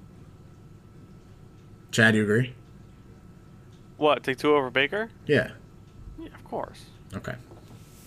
Chad, 1.92 2.16
you 2.16 2.24
agree? 2.24 2.54
What? 3.98 4.24
Take 4.24 4.38
Tua 4.38 4.58
over 4.58 4.70
Baker? 4.70 5.10
Yeah. 5.26 5.52
Yeah, 6.20 6.34
of 6.36 6.44
course. 6.44 6.86
Okay. 7.16 7.36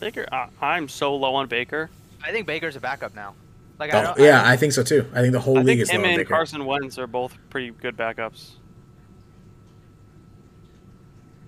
Baker. 0.00 0.26
I, 0.30 0.48
I'm 0.60 0.88
so 0.88 1.14
low 1.16 1.34
on 1.34 1.46
Baker. 1.48 1.90
I 2.22 2.30
think 2.32 2.46
Baker's 2.46 2.76
a 2.76 2.80
backup 2.80 3.14
now. 3.14 3.34
Like 3.78 3.92
I 3.94 4.00
Oh, 4.00 4.04
don't. 4.14 4.18
yeah, 4.20 4.42
I, 4.42 4.52
I 4.52 4.56
think 4.56 4.72
so 4.72 4.82
too. 4.82 5.06
I 5.12 5.20
think 5.20 5.32
the 5.32 5.40
whole 5.40 5.58
I 5.58 5.62
league 5.62 5.78
think 5.78 5.80
is 5.82 5.88
low 5.90 5.96
him 5.96 6.04
on 6.04 6.10
and 6.10 6.16
Baker. 6.18 6.28
Carson 6.34 6.64
Wentz 6.64 6.98
are 6.98 7.06
both 7.06 7.36
pretty 7.50 7.70
good 7.70 7.96
backups. 7.96 8.52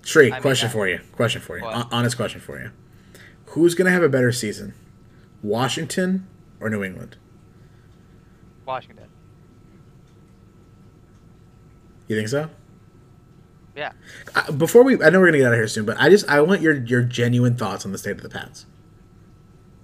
Straight 0.02 0.32
I 0.32 0.40
question 0.40 0.68
that- 0.68 0.72
for 0.72 0.88
you. 0.88 1.00
Question 1.12 1.40
for 1.40 1.58
you. 1.58 1.64
What? 1.64 1.88
Honest 1.92 2.16
question 2.16 2.40
for 2.40 2.58
you. 2.60 2.70
Who's 3.46 3.74
gonna 3.74 3.90
have 3.90 4.02
a 4.02 4.08
better 4.08 4.30
season, 4.32 4.74
Washington 5.42 6.26
or 6.60 6.68
New 6.70 6.84
England? 6.84 7.16
Washington. 8.66 9.06
You 12.08 12.16
think 12.16 12.28
so? 12.28 12.50
Yeah. 13.78 13.92
Uh, 14.34 14.50
before 14.50 14.82
we, 14.82 14.94
I 15.02 15.08
know 15.10 15.20
we're 15.20 15.26
gonna 15.26 15.38
get 15.38 15.46
out 15.46 15.52
of 15.52 15.58
here 15.58 15.68
soon, 15.68 15.84
but 15.86 15.96
I 16.00 16.10
just 16.10 16.28
I 16.28 16.40
want 16.40 16.60
your 16.60 16.74
your 16.74 17.02
genuine 17.02 17.56
thoughts 17.56 17.86
on 17.86 17.92
the 17.92 17.98
state 17.98 18.16
of 18.16 18.22
the 18.22 18.28
Pats. 18.28 18.66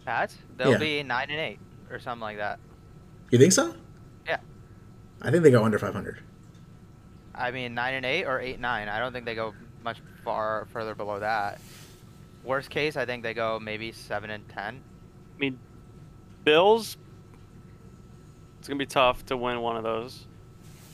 Pats. 0.05 0.37
They'll 0.57 0.73
Yeah. 0.73 0.79
be 0.79 1.03
nine 1.05 1.31
and 1.31 1.39
eight 1.39 1.61
or 1.91 2.01
something 2.01 2.21
like 2.21 2.39
that. 2.39 2.59
You 3.31 3.39
think 3.39 3.53
so? 3.53 3.75
Yeah. 4.27 4.39
I 5.23 5.31
think 5.31 5.45
they 5.45 5.51
go 5.53 5.65
under 5.65 5.79
500. 5.79 6.19
I 7.37 7.53
mean, 7.53 7.75
nine 7.75 7.95
and 7.95 8.05
eight 8.05 8.25
or 8.25 8.41
eight 8.41 8.59
nine. 8.59 8.89
I 8.89 8.99
don't 8.99 9.13
think 9.13 9.25
they 9.27 9.35
go 9.37 9.55
much 9.85 9.99
far 10.25 10.67
further 10.73 10.95
below 10.97 11.21
that. 11.21 11.61
Worst 12.43 12.71
case, 12.71 12.97
I 12.97 13.07
think 13.07 13.23
they 13.23 13.33
go 13.33 13.61
maybe 13.61 13.93
seven 13.93 14.31
and 14.31 14.47
ten. 14.49 14.81
I 15.37 15.39
mean, 15.39 15.59
Bills. 16.43 16.97
It's 18.59 18.67
gonna 18.69 18.79
be 18.79 18.87
tough 18.87 19.25
to 19.27 19.37
win 19.37 19.61
one 19.61 19.77
of 19.77 19.85
those. 19.85 20.27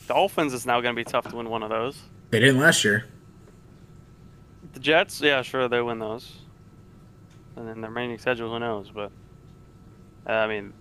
Dolphins 0.07 0.53
is 0.53 0.65
now 0.65 0.81
gonna 0.81 0.93
be 0.93 1.03
tough 1.03 1.27
to 1.29 1.35
win 1.35 1.49
one 1.49 1.63
of 1.63 1.69
those. 1.69 1.97
They 2.31 2.39
didn't 2.39 2.59
last 2.59 2.83
year. 2.83 3.05
The 4.73 4.79
Jets, 4.79 5.21
yeah, 5.21 5.41
sure 5.41 5.67
they 5.67 5.81
win 5.81 5.99
those. 5.99 6.37
And 7.57 7.67
then 7.67 7.81
the 7.81 7.87
remaining 7.89 8.17
schedule, 8.17 8.49
who 8.51 8.59
knows? 8.59 8.89
But 8.89 9.11
uh, 10.27 10.31
I 10.31 10.47
mean, 10.47 10.73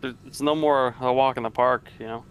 there- 0.00 0.14
it's 0.26 0.42
no 0.42 0.54
more 0.54 0.94
a 1.00 1.12
walk 1.12 1.38
in 1.38 1.42
the 1.42 1.50
park, 1.50 1.88
you 1.98 2.06
know. 2.06 2.24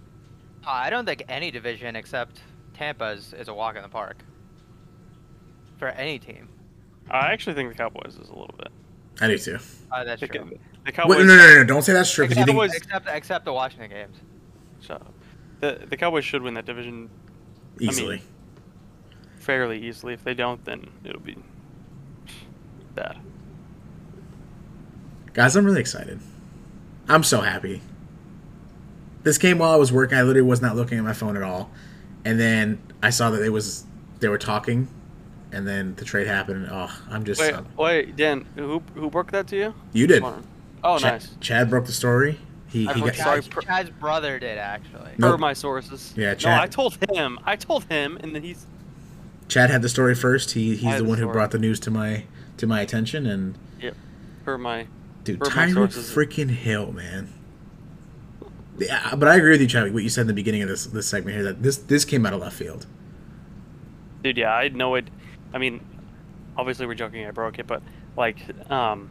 Uh, 0.65 0.69
I 0.71 0.89
don't 0.89 1.05
think 1.05 1.23
any 1.27 1.49
division 1.51 1.95
except 1.95 2.39
Tampa's 2.75 3.33
is 3.33 3.47
a 3.47 3.53
walk 3.53 3.75
in 3.75 3.81
the 3.81 3.89
park 3.89 4.17
for 5.77 5.87
any 5.89 6.19
team. 6.19 6.47
I 7.09 7.31
actually 7.33 7.55
think 7.55 7.69
the 7.69 7.75
Cowboys 7.75 8.15
is 8.15 8.29
a 8.29 8.33
little 8.35 8.55
bit. 8.57 8.69
I 9.21 9.27
do 9.27 9.37
too. 9.37 9.57
Uh, 9.91 10.03
that's 10.03 10.21
The, 10.21 10.27
true. 10.27 10.59
the 10.85 10.91
Cowboys. 10.91 11.17
Wait, 11.17 11.25
no, 11.25 11.35
no, 11.35 11.47
no, 11.47 11.55
no, 11.55 11.63
don't 11.63 11.81
say 11.83 11.93
that's 11.93 12.11
true 12.11 12.25
because 12.25 12.37
you 12.37 12.45
think 12.45 12.55
Cowboys- 12.57 12.75
Except 12.75 13.07
except 13.11 13.45
the 13.45 13.53
Washington 13.53 13.89
games. 13.89 14.17
Shut 14.81 15.01
up. 15.01 15.13
The 15.61 15.85
the 15.89 15.97
Cowboys 15.97 16.25
should 16.25 16.41
win 16.43 16.53
that 16.55 16.65
division 16.65 17.09
easily. 17.79 18.21
fairly 19.39 19.79
easily. 19.83 20.13
If 20.13 20.23
they 20.23 20.33
don't, 20.33 20.63
then 20.65 20.89
it'll 21.03 21.21
be 21.21 21.37
bad. 22.95 23.17
Guys, 25.33 25.55
I'm 25.55 25.65
really 25.65 25.81
excited. 25.81 26.19
I'm 27.07 27.23
so 27.23 27.41
happy. 27.41 27.81
This 29.23 29.37
came 29.37 29.57
while 29.57 29.71
I 29.71 29.75
was 29.75 29.91
working. 29.91 30.17
I 30.17 30.21
literally 30.21 30.47
was 30.47 30.61
not 30.61 30.75
looking 30.75 30.97
at 30.97 31.03
my 31.03 31.13
phone 31.13 31.35
at 31.35 31.43
all, 31.43 31.69
and 32.23 32.39
then 32.39 32.81
I 33.03 33.09
saw 33.09 33.29
that 33.31 33.41
it 33.41 33.49
was 33.49 33.85
they 34.19 34.29
were 34.29 34.37
talking, 34.37 34.87
and 35.51 35.67
then 35.67 35.95
the 35.95 36.05
trade 36.05 36.27
happened. 36.27 36.67
Oh, 36.71 36.95
I'm 37.09 37.25
just 37.25 37.41
Wait, 37.41 37.53
so- 37.53 37.65
wait, 37.77 38.15
Dan, 38.15 38.45
who 38.55 38.81
who 38.93 39.09
broke 39.09 39.31
that 39.31 39.47
to 39.47 39.55
you? 39.55 39.73
you 39.93 40.07
did. 40.07 40.23
Oh, 40.83 40.99
Chad, 40.99 41.13
nice. 41.13 41.35
Chad 41.41 41.69
broke 41.69 41.85
the 41.85 41.91
story. 41.91 42.39
He, 42.75 42.89
I 42.89 42.93
he 42.93 42.99
got, 42.99 43.15
sorry, 43.15 43.41
Chad's, 43.41 43.65
Chad's 43.65 43.89
brother 43.89 44.37
did 44.37 44.57
actually. 44.57 45.11
No. 45.17 45.31
Per 45.31 45.37
my 45.37 45.53
sources. 45.53 46.13
Yeah, 46.17 46.35
Chad. 46.35 46.57
No, 46.57 46.61
I 46.61 46.67
told 46.67 46.97
him. 47.09 47.39
I 47.45 47.55
told 47.55 47.85
him, 47.85 48.17
and 48.21 48.35
then 48.35 48.43
he's 48.43 48.65
Chad 49.47 49.69
had 49.69 49.81
the 49.81 49.87
story 49.87 50.13
first. 50.13 50.51
He 50.51 50.71
he's 50.71 50.81
had 50.81 50.99
the 50.99 51.03
the 51.03 51.09
one 51.09 51.17
who 51.17 51.31
brought 51.31 51.51
the 51.51 51.57
news 51.57 51.79
to 51.81 51.91
my 51.91 52.25
to 52.57 52.67
my 52.67 52.81
attention. 52.81 53.25
And 53.25 53.57
Yep. 53.79 53.95
per 54.43 54.57
my. 54.57 54.87
dude, 55.23 55.39
Per 55.39 55.49
my 55.51 55.67
freaking 55.67 56.49
Hill, 56.49 56.91
man. 56.91 57.29
Yeah, 58.77 59.15
but 59.15 59.29
I 59.29 59.37
agree 59.37 59.51
with 59.51 59.61
you, 59.61 59.67
Chad. 59.67 59.93
What 59.93 60.03
you 60.03 60.09
said 60.09 60.21
in 60.21 60.27
the 60.27 60.33
beginning 60.33 60.61
of 60.61 60.67
this 60.67 60.85
this 60.87 61.07
segment 61.07 61.37
here 61.37 61.45
that 61.45 61.63
this 61.63 61.77
this 61.77 62.03
came 62.03 62.25
out 62.25 62.33
of 62.33 62.41
left 62.41 62.57
field. 62.57 62.87
Dude, 64.21 64.35
yeah, 64.37 64.53
I 64.53 64.67
know 64.67 64.95
it. 64.95 65.07
I 65.53 65.59
mean, 65.59 65.79
obviously 66.57 66.87
we're 66.87 66.95
joking. 66.95 67.25
I 67.25 67.31
broke 67.31 67.57
it, 67.57 67.67
but 67.67 67.81
like, 68.17 68.37
um, 68.69 69.09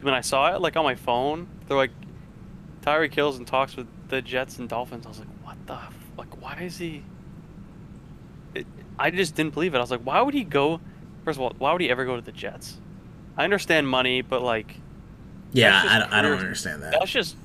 when 0.00 0.14
I 0.14 0.20
saw 0.20 0.52
it, 0.52 0.60
like 0.60 0.76
on 0.76 0.82
my 0.82 0.96
phone, 0.96 1.46
they're 1.68 1.76
like, 1.76 1.92
Tyreek 2.86 3.12
Hill's 3.14 3.36
and 3.38 3.46
talks 3.46 3.76
with 3.76 3.86
the 4.08 4.22
Jets 4.22 4.58
and 4.58 4.68
Dolphins. 4.68 5.06
I 5.06 5.08
was 5.08 5.18
like, 5.18 5.28
what 5.42 5.56
the? 5.66 5.74
F- 5.74 5.94
like, 6.16 6.40
why 6.40 6.60
is 6.62 6.78
he? 6.78 7.02
It, 8.54 8.66
I 8.98 9.10
just 9.10 9.34
didn't 9.34 9.54
believe 9.54 9.74
it. 9.74 9.78
I 9.78 9.80
was 9.80 9.90
like, 9.90 10.02
why 10.02 10.20
would 10.22 10.34
he 10.34 10.44
go? 10.44 10.80
First 11.24 11.38
of 11.38 11.42
all, 11.42 11.52
why 11.58 11.72
would 11.72 11.80
he 11.80 11.90
ever 11.90 12.04
go 12.04 12.14
to 12.16 12.22
the 12.22 12.32
Jets? 12.32 12.78
I 13.36 13.44
understand 13.44 13.88
money, 13.88 14.22
but 14.22 14.40
like, 14.42 14.76
Yeah, 15.52 15.82
I, 15.84 15.98
don't- 15.98 16.12
I 16.12 16.22
don't 16.22 16.38
understand 16.38 16.82
that. 16.82 16.92
that's 16.98 17.10
just 17.10 17.36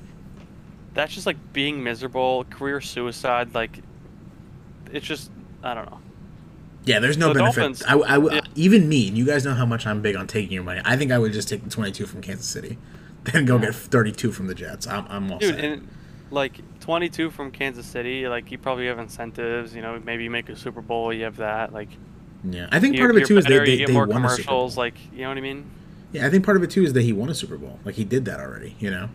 that's 0.94 1.12
just 1.14 1.26
like 1.26 1.36
being 1.52 1.82
miserable, 1.82 2.44
career 2.44 2.80
suicide. 2.80 3.54
Like, 3.54 3.80
it's 4.92 5.06
just 5.06 5.30
I 5.62 5.74
don't 5.74 5.90
know. 5.90 5.98
Yeah, 6.84 6.98
there's 6.98 7.16
no 7.18 7.32
The 7.32 7.40
benefit. 7.40 7.82
I, 7.88 7.94
I 7.96 8.18
yeah. 8.34 8.40
even 8.56 8.88
me, 8.88 9.08
and 9.08 9.16
you 9.18 9.24
guys 9.24 9.44
know 9.44 9.54
how 9.54 9.66
much 9.66 9.86
I'm 9.86 10.02
big 10.02 10.16
on 10.16 10.26
taking 10.26 10.52
your 10.52 10.64
money. 10.64 10.80
I 10.84 10.96
think 10.96 11.12
I 11.12 11.18
would 11.18 11.32
just 11.32 11.48
take 11.48 11.62
the 11.64 11.70
22 11.70 12.06
from 12.06 12.20
Kansas 12.22 12.46
City, 12.46 12.76
then 13.24 13.44
go 13.44 13.58
get 13.58 13.74
32 13.74 14.32
from 14.32 14.46
the 14.46 14.54
Jets. 14.54 14.86
I'm, 14.86 15.06
I'm 15.08 15.30
all 15.32 15.38
Dude, 15.38 15.54
set. 15.56 15.64
and 15.64 15.88
like 16.30 16.60
22 16.80 17.30
from 17.30 17.50
Kansas 17.50 17.86
City, 17.86 18.26
like 18.28 18.50
you 18.50 18.58
probably 18.58 18.86
have 18.86 18.98
incentives. 18.98 19.74
You 19.74 19.82
know, 19.82 20.00
maybe 20.04 20.24
you 20.24 20.30
make 20.30 20.48
a 20.48 20.56
Super 20.56 20.80
Bowl, 20.82 21.12
you 21.12 21.24
have 21.24 21.36
that. 21.36 21.72
Like, 21.72 21.90
yeah, 22.44 22.68
I 22.72 22.80
think 22.80 22.96
part 22.96 23.10
of 23.10 23.16
it 23.16 23.26
too 23.26 23.38
is 23.38 23.44
they, 23.44 23.58
they, 23.58 23.84
they 23.84 23.92
more 23.92 24.06
won 24.06 24.24
a 24.24 24.28
Super 24.30 24.42
Bowl. 24.48 24.68
commercials. 24.68 24.76
Like, 24.76 24.94
you 25.12 25.22
know 25.22 25.28
what 25.28 25.38
I 25.38 25.42
mean? 25.42 25.70
Yeah, 26.12 26.26
I 26.26 26.30
think 26.30 26.44
part 26.44 26.56
of 26.56 26.62
it 26.62 26.70
too 26.70 26.84
is 26.84 26.92
that 26.92 27.02
he 27.02 27.12
won 27.12 27.28
a 27.28 27.34
Super 27.34 27.56
Bowl. 27.56 27.78
Like 27.84 27.94
he 27.94 28.04
did 28.04 28.24
that 28.26 28.40
already, 28.40 28.76
you 28.78 28.90
know. 28.90 29.08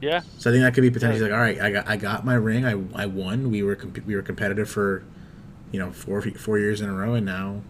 Yeah, 0.00 0.20
So 0.38 0.50
I 0.50 0.52
think 0.52 0.62
that 0.62 0.74
could 0.74 0.82
be 0.82 0.90
potentially 0.92 1.28
like, 1.28 1.32
all 1.32 1.42
right, 1.42 1.60
I 1.60 1.70
got 1.72 1.88
I 1.88 1.96
got 1.96 2.24
my 2.24 2.34
ring. 2.34 2.64
I, 2.64 2.80
I 2.94 3.06
won. 3.06 3.50
We 3.50 3.64
were 3.64 3.74
comp- 3.74 4.06
we 4.06 4.14
were 4.14 4.22
competitive 4.22 4.70
for, 4.70 5.02
you 5.72 5.80
know, 5.80 5.90
four 5.90 6.22
four 6.22 6.56
years 6.56 6.80
in 6.80 6.88
a 6.88 6.94
row, 6.94 7.14
and 7.14 7.26
now 7.26 7.62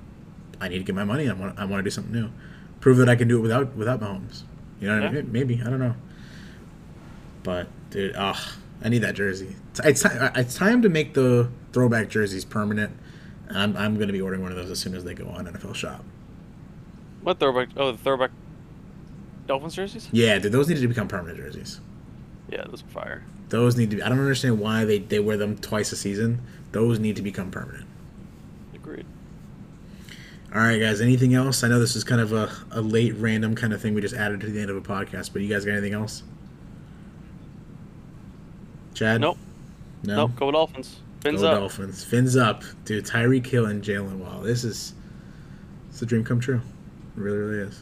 I 0.60 0.68
need 0.68 0.76
to 0.76 0.85
get 0.85 0.94
my 0.94 1.05
money. 1.05 1.26
I 1.26 1.32
want 1.32 1.59
I 1.59 1.64
want 1.64 1.80
to 1.80 1.85
do 1.85 1.90
something 1.90 2.12
new, 2.12 2.30
prove 2.80 2.98
that 2.98 3.09
I 3.09 3.16
can 3.16 3.28
do 3.28 3.39
it 3.39 3.40
without 3.40 3.74
without 3.74 4.01
Mahomes. 4.01 4.43
You 4.81 4.89
know 4.89 5.01
what 5.01 5.09
I 5.09 5.13
mean? 5.13 5.33
Maybe 5.33 5.61
I 5.61 5.65
don't 5.65 5.81
know. 5.81 5.95
But 7.43 7.69
dude, 7.91 8.15
ah, 8.17 8.57
I 8.83 8.89
need 8.89 8.99
that 8.99 9.15
jersey. 9.15 9.57
It's 9.71 9.81
it's, 9.81 10.05
it's 10.37 10.55
time 10.55 10.83
to 10.83 10.89
make 10.89 11.15
the 11.15 11.51
throwback 11.73 12.09
jerseys 12.09 12.45
permanent. 12.45 12.97
I'm 13.51 13.77
I'm 13.77 13.99
gonna 13.99 14.13
be 14.13 14.21
ordering 14.21 14.43
one 14.43 14.53
of 14.53 14.57
those 14.57 14.71
as 14.71 14.79
soon 14.79 14.95
as 14.95 15.05
they 15.05 15.15
go 15.15 15.29
on 15.29 15.47
NFL 15.47 15.75
Shop. 15.75 16.05
what 17.23 17.41
throwback? 17.41 17.69
Oh, 17.77 17.93
the 17.93 17.99
throwback. 17.99 18.31
Dolphins 19.47 19.75
jerseys? 19.75 20.09
Yeah, 20.13 20.39
dude, 20.39 20.53
those 20.53 20.69
need 20.69 20.79
to 20.79 20.89
become 20.89 21.09
permanent 21.09 21.39
jerseys. 21.39 21.81
Yeah, 22.51 22.65
those 22.69 22.83
are 22.83 22.87
fire. 22.89 23.25
Those 23.49 23.77
need 23.77 23.91
to. 23.91 23.97
Be, 23.97 24.03
I 24.03 24.09
don't 24.11 24.21
understand 24.21 24.61
why 24.61 24.85
they 24.85 24.99
they 24.99 25.19
wear 25.19 25.37
them 25.37 25.57
twice 25.57 25.91
a 25.93 25.97
season. 25.97 26.41
Those 26.73 26.99
need 26.99 27.17
to 27.17 27.23
become 27.23 27.51
permanent. 27.51 27.88
All 30.59 30.64
right, 30.64 30.80
guys. 30.80 31.01
Anything 31.01 31.35
else? 31.35 31.62
I 31.62 31.68
know 31.68 31.78
this 31.78 31.94
is 31.94 32.02
kind 32.02 32.20
of 32.20 32.32
a, 32.32 32.51
a 32.72 32.80
late, 32.80 33.14
random 33.14 33.55
kind 33.55 33.72
of 33.72 33.80
thing 33.80 33.94
we 33.94 34.01
just 34.01 34.16
added 34.16 34.40
to 34.40 34.48
the 34.48 34.60
end 34.60 34.70
of 34.70 34.76
a 34.76 34.80
podcast, 34.80 35.32
but 35.32 35.40
you 35.40 35.47
guys 35.48 35.64
got 35.64 35.70
anything 35.70 35.94
else? 35.94 36.24
Chad? 38.93 39.20
Nope. 39.20 39.39
No. 40.02 40.16
Nope. 40.16 40.32
Go 40.35 40.51
Dolphins. 40.51 40.98
Fins 41.20 41.43
Go 41.43 41.47
up. 41.47 41.59
Dolphins. 41.60 42.02
Fins 42.02 42.36
up. 42.36 42.64
Dude, 42.85 43.06
Tyreek 43.06 43.47
Hill 43.47 43.66
and 43.66 43.85
Jalen 43.85 44.16
Wall. 44.16 44.40
This 44.40 44.64
is 44.64 44.94
it's 45.90 46.02
a 46.02 46.06
dream 46.06 46.24
come 46.24 46.40
true. 46.40 46.60
It 47.16 47.20
really, 47.20 47.39
really 47.39 47.68
is. 47.68 47.80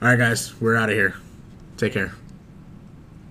All 0.00 0.06
right, 0.06 0.16
guys. 0.16 0.60
We're 0.60 0.76
out 0.76 0.88
of 0.88 0.94
here. 0.94 1.16
Take 1.76 1.92
care. 1.92 2.12